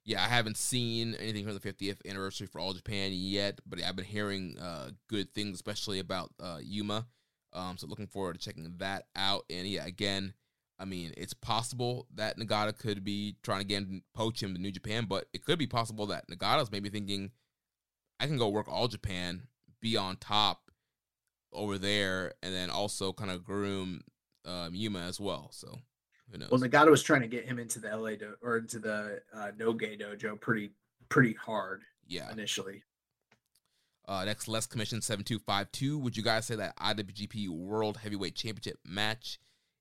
[0.05, 3.97] Yeah, I haven't seen anything from the 50th anniversary for All Japan yet, but I've
[3.97, 7.07] been hearing uh, good things, especially about uh, Yuma.
[7.53, 9.45] Um, so looking forward to checking that out.
[9.49, 10.35] And yeah, again,
[10.79, 13.85] I mean, it's possible that Nagata could be trying to get
[14.15, 17.31] poach him to New Japan, but it could be possible that Nagata's maybe thinking,
[18.21, 19.47] I can go work all Japan,
[19.81, 20.64] be on top
[21.55, 24.03] over there, and then also kind of groom
[24.45, 25.49] um, Yuma as well.
[25.53, 25.79] So
[26.31, 26.51] who knows?
[26.51, 29.51] Well, Nagata was trying to get him into the LA do- or into the uh,
[29.59, 30.73] Noge dojo pretty
[31.09, 31.83] pretty hard.
[32.07, 32.83] Yeah, initially.
[34.07, 35.99] Uh, next, less commission seven two five two.
[35.99, 39.39] Would you guys say that IWGP World Heavyweight Championship match?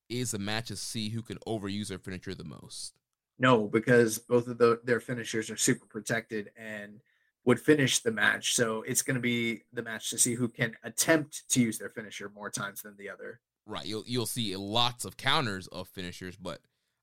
[0.09, 2.93] is a match to see who can overuse their finisher the most.
[3.39, 7.01] No, because both of the, their finishers are super protected and
[7.45, 8.55] would finish the match.
[8.55, 11.89] So it's going to be the match to see who can attempt to use their
[11.89, 13.41] finisher more times than the other.
[13.65, 13.85] Right.
[13.85, 16.59] You'll you'll see lots of counters of finishers, but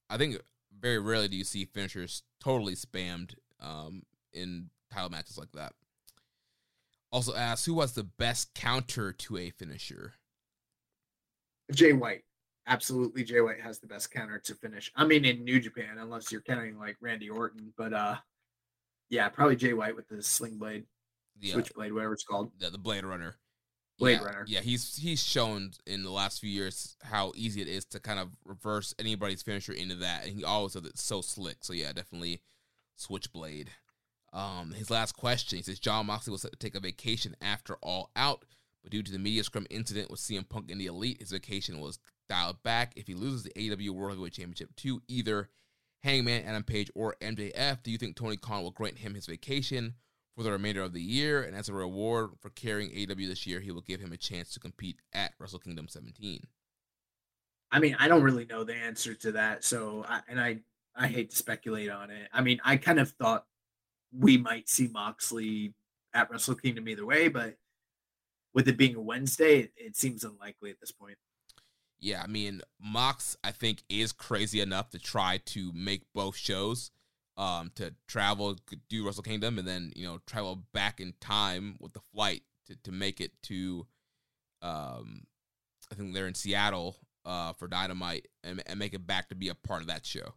[0.09, 0.39] I think
[0.79, 4.03] very rarely do you see finishers totally spammed um,
[4.33, 5.73] in title matches like that.
[7.13, 10.15] Also asks who was the best counter to a finisher?
[11.73, 12.25] Jay White
[12.71, 14.91] absolutely Jay White has the best counter to finish.
[14.97, 18.17] I mean, in New Japan, unless you're counting like Randy Orton, but uh,
[19.11, 20.85] yeah, probably Jay White with the sling blade,
[21.39, 21.53] yeah.
[21.53, 22.53] switchblade, whatever it's called.
[22.59, 23.35] Yeah, the Blade Runner.
[23.99, 24.45] Blade yeah, Runner.
[24.49, 28.19] Yeah, he's he's shown in the last few years how easy it is to kind
[28.19, 31.59] of reverse anybody's finisher into that, and he always does it so slick.
[31.61, 32.41] So yeah, definitely
[32.97, 33.71] Switchblade.
[34.33, 37.77] Um, his last question, he says Jon Moxley will set to take a vacation after
[37.83, 38.45] All Out,
[38.83, 41.81] but due to the media scrum incident with CM Punk and the Elite, his vacation
[41.81, 41.99] was
[42.29, 45.49] dialed back if he loses the AEW World Heavyweight Championship to either
[46.03, 47.83] Hangman, Adam Page, or MJF?
[47.83, 49.95] Do you think Tony Khan will grant him his vacation
[50.35, 51.43] for the remainder of the year?
[51.43, 54.53] And as a reward for carrying AEW this year, he will give him a chance
[54.55, 56.43] to compete at Wrestle Kingdom 17.
[57.73, 59.65] I mean, I don't really know the answer to that.
[59.65, 60.59] So, I, and I,
[60.97, 62.29] I hate to speculate on it.
[62.33, 63.47] I mean, I kind of thought
[64.13, 65.75] we might see Moxley
[66.13, 67.57] at Wrestle Kingdom either way, but
[68.53, 71.17] with it being a Wednesday, it, it seems unlikely at this point.
[72.01, 76.91] Yeah, I mean, Mox, I think, is crazy enough to try to make both shows,
[77.37, 78.57] um, to travel,
[78.89, 82.77] do Wrestle Kingdom, and then you know travel back in time with the flight to
[82.85, 83.87] to make it to,
[84.63, 85.25] um,
[85.93, 89.49] I think they're in Seattle, uh, for Dynamite, and, and make it back to be
[89.49, 90.35] a part of that show.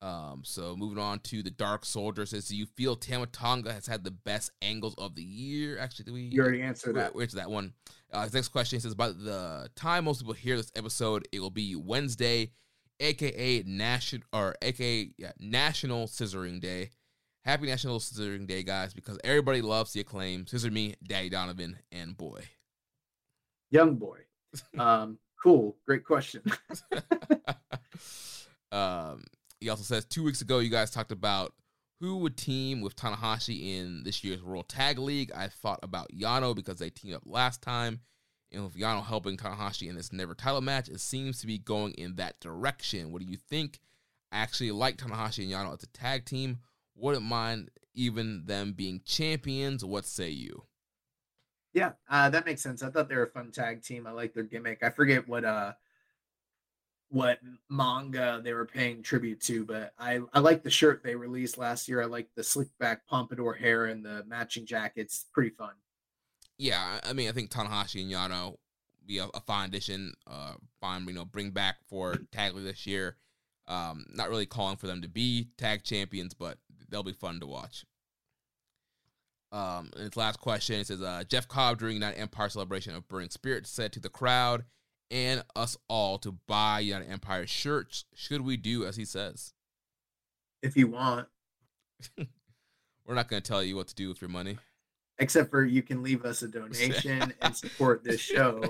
[0.00, 3.88] Um, so moving on to the Dark Soldier says, "Do you feel Tama Tonga has
[3.88, 7.14] had the best angles of the year?" Actually, we you already answered that.
[7.14, 7.72] Where's that one?
[8.12, 11.50] Uh, his next question says, "By the time most people hear this episode, it will
[11.50, 12.52] be Wednesday,
[13.00, 16.90] aka national or aka yeah, National Scissoring Day.
[17.44, 20.46] Happy National Scissoring Day, guys, because everybody loves the acclaim.
[20.46, 22.42] Scissor me, Daddy Donovan, and boy,
[23.70, 24.18] young boy.
[24.78, 26.42] Um, cool, great question.
[28.72, 29.24] um."
[29.60, 31.52] He also says two weeks ago you guys talked about
[32.00, 35.32] who would team with Tanahashi in this year's World Tag League.
[35.34, 38.00] I thought about Yano because they teamed up last time.
[38.50, 41.92] And with Yano helping Tanahashi in this never title match, it seems to be going
[41.94, 43.12] in that direction.
[43.12, 43.80] What do you think?
[44.32, 46.60] I actually like Tanahashi and Yano as a tag team.
[46.94, 49.84] Wouldn't mind even them being champions.
[49.84, 50.64] What say you?
[51.74, 52.82] Yeah, uh, that makes sense.
[52.82, 54.06] I thought they were a fun tag team.
[54.06, 54.82] I like their gimmick.
[54.82, 55.72] I forget what uh
[57.10, 57.38] what
[57.70, 61.88] manga they were paying tribute to, but I, I like the shirt they released last
[61.88, 62.02] year.
[62.02, 65.26] I like the slick back pompadour hair and the matching jackets.
[65.32, 65.72] Pretty fun.
[66.58, 68.56] Yeah, I mean, I think Tanahashi and Yano
[69.06, 70.12] be a, a fine addition.
[70.26, 73.16] Uh, fine, you know, bring back for tag this year.
[73.66, 77.46] Um, not really calling for them to be tag champions, but they'll be fun to
[77.46, 77.84] watch.
[79.50, 83.08] Um, and its last question it says uh, Jeff Cobb during that Empire celebration of
[83.08, 84.64] Burning Spirit said to the crowd,
[85.10, 88.04] and us all to buy United Empire shirts.
[88.14, 89.52] Should we do as he says?
[90.62, 91.28] If you want.
[93.06, 94.58] We're not going to tell you what to do with your money.
[95.18, 98.62] Except for you can leave us a donation and support this show,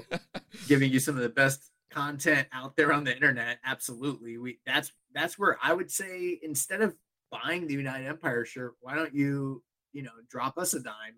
[0.68, 3.58] giving you some of the best content out there on the internet.
[3.65, 4.39] Absolutely.
[4.39, 6.94] We that's that's where I would say instead of
[7.31, 11.17] buying the United Empire shirt, why don't you, you know, drop us a dime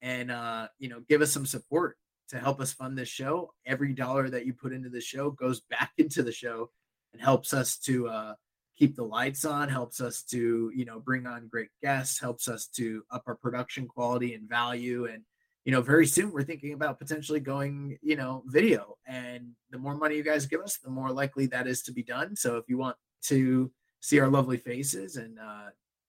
[0.00, 1.96] and uh, you know, give us some support
[2.32, 3.52] to help us fund this show.
[3.66, 6.70] Every dollar that you put into the show goes back into the show
[7.12, 8.34] and helps us to uh,
[8.76, 12.66] keep the lights on, helps us to, you know, bring on great guests, helps us
[12.66, 15.04] to up our production quality and value.
[15.04, 15.22] And,
[15.66, 18.96] you know, very soon we're thinking about potentially going, you know, video.
[19.06, 22.02] And the more money you guys give us, the more likely that is to be
[22.02, 22.34] done.
[22.34, 23.70] So if you want to
[24.00, 25.68] see our lovely faces and, uh,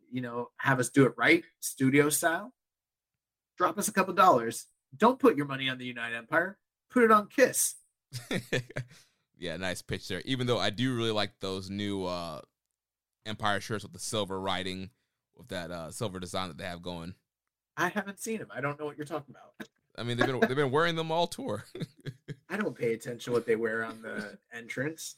[0.09, 2.53] you know, have us do it right, studio style,
[3.57, 6.57] drop us a couple dollars don't put your money on the United Empire.
[6.89, 7.75] Put it on Kiss.
[9.37, 10.21] yeah, nice pitch there.
[10.25, 12.41] Even though I do really like those new uh
[13.25, 14.89] Empire shirts with the silver writing,
[15.35, 17.15] with that uh silver design that they have going.
[17.75, 18.49] I haven't seen them.
[18.53, 19.67] I don't know what you're talking about.
[19.97, 21.65] I mean, they've been they've been wearing them all tour.
[22.49, 25.15] I don't pay attention what they wear on the entrance.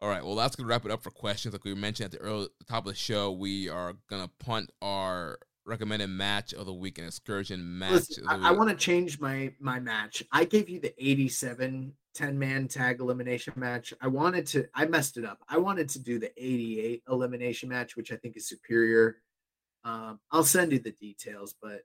[0.00, 1.54] All right, well, that's gonna wrap it up for questions.
[1.54, 4.70] Like we mentioned at the early the top of the show, we are gonna punt
[4.82, 7.92] our recommended match of the week and excursion match.
[7.92, 10.22] Listen, I, I want to change my my match.
[10.32, 13.92] I gave you the 87 10 man tag elimination match.
[14.00, 15.38] I wanted to I messed it up.
[15.48, 19.16] I wanted to do the 88 elimination match, which I think is superior.
[19.84, 21.82] Um, I'll send you the details, but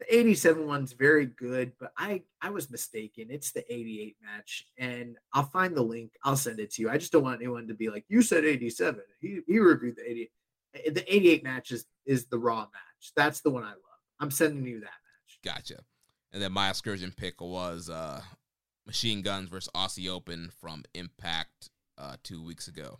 [0.00, 3.28] the 87 one's very good, but I I was mistaken.
[3.30, 6.12] It's the 88 match, and I'll find the link.
[6.24, 6.90] I'll send it to you.
[6.90, 10.10] I just don't want anyone to be like, "You said 87." He he reviewed the
[10.10, 10.30] 88.
[10.74, 12.89] Eh, the 88 match is is the Raw match.
[13.16, 13.76] That's the one I love.
[14.18, 15.40] I'm sending you that match.
[15.44, 15.80] Gotcha.
[16.32, 18.20] And then my excursion pick was uh,
[18.86, 22.98] Machine Guns versus Aussie Open from Impact uh, two weeks ago.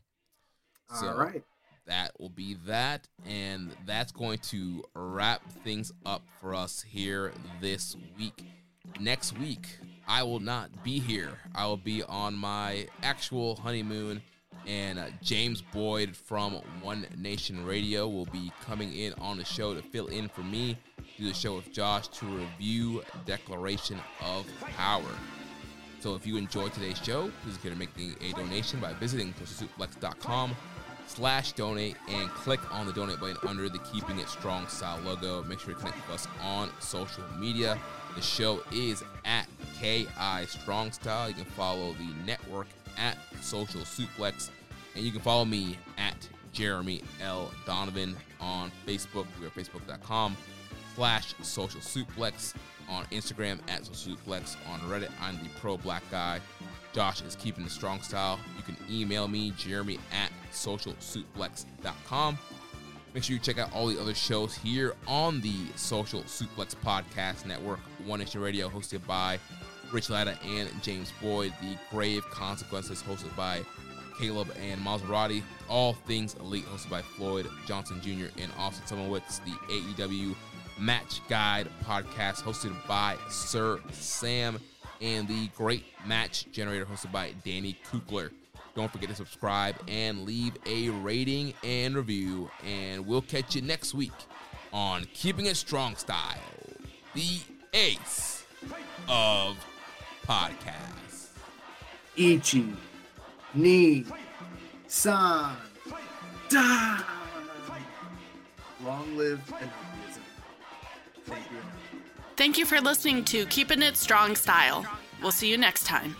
[0.98, 1.42] So All right.
[1.86, 3.08] That will be that.
[3.26, 8.44] And that's going to wrap things up for us here this week.
[8.98, 11.38] Next week, I will not be here.
[11.54, 14.22] I will be on my actual honeymoon
[14.66, 19.74] and uh, James Boyd from One Nation Radio will be coming in on the show
[19.74, 20.76] to fill in for me,
[21.18, 25.10] do the show with Josh to review Declaration of Power.
[26.00, 30.56] So if you enjoyed today's show, please consider making a donation by visiting socialsuplex.com
[31.06, 35.42] slash donate and click on the donate button under the Keeping It Strong style logo.
[35.42, 37.78] Make sure to connect with us on social media.
[38.14, 39.46] The show is at
[39.78, 40.06] KI
[40.46, 41.28] Strong Style.
[41.28, 42.66] You can follow the network
[42.96, 44.50] at Social Suplex.
[44.94, 47.50] And you can follow me at Jeremy L.
[47.66, 49.26] Donovan on Facebook.
[49.40, 50.36] We are facebook.com
[50.94, 52.54] slash social suplex
[52.88, 55.10] on Instagram at social suplex on Reddit.
[55.20, 56.40] I'm the pro black guy.
[56.92, 58.40] Josh is keeping the strong style.
[58.56, 62.38] You can email me, Jeremy at socialsuplex.com.
[63.14, 67.44] Make sure you check out all the other shows here on the Social Suplex Podcast
[67.44, 69.38] Network, One Nation Radio, hosted by
[69.92, 71.52] Rich Latta and James Boyd.
[71.60, 73.62] The Grave Consequences, hosted by
[74.18, 75.42] Caleb and Maserati.
[75.68, 78.26] All Things Elite, hosted by Floyd Johnson Jr.
[78.40, 79.40] and Austin Summerwitz.
[79.44, 80.34] The AEW
[80.78, 84.58] Match Guide podcast, hosted by Sir Sam.
[85.00, 88.30] And the Great Match Generator, hosted by Danny Kukler.
[88.74, 92.50] Don't forget to subscribe and leave a rating and review.
[92.66, 94.12] And we'll catch you next week
[94.72, 96.36] on Keeping It Strong Style,
[97.14, 97.40] the
[97.72, 98.44] ace
[99.08, 99.56] of
[100.26, 101.28] podcasts.
[102.16, 102.72] Ichi,
[103.54, 104.04] Ni,
[104.86, 105.56] San,
[106.48, 107.02] Da.
[108.84, 110.20] Long live Inokiism.
[111.24, 111.58] Thank you.
[112.36, 114.86] Thank you for listening to Keeping It Strong Style.
[115.22, 116.16] We'll see you next time.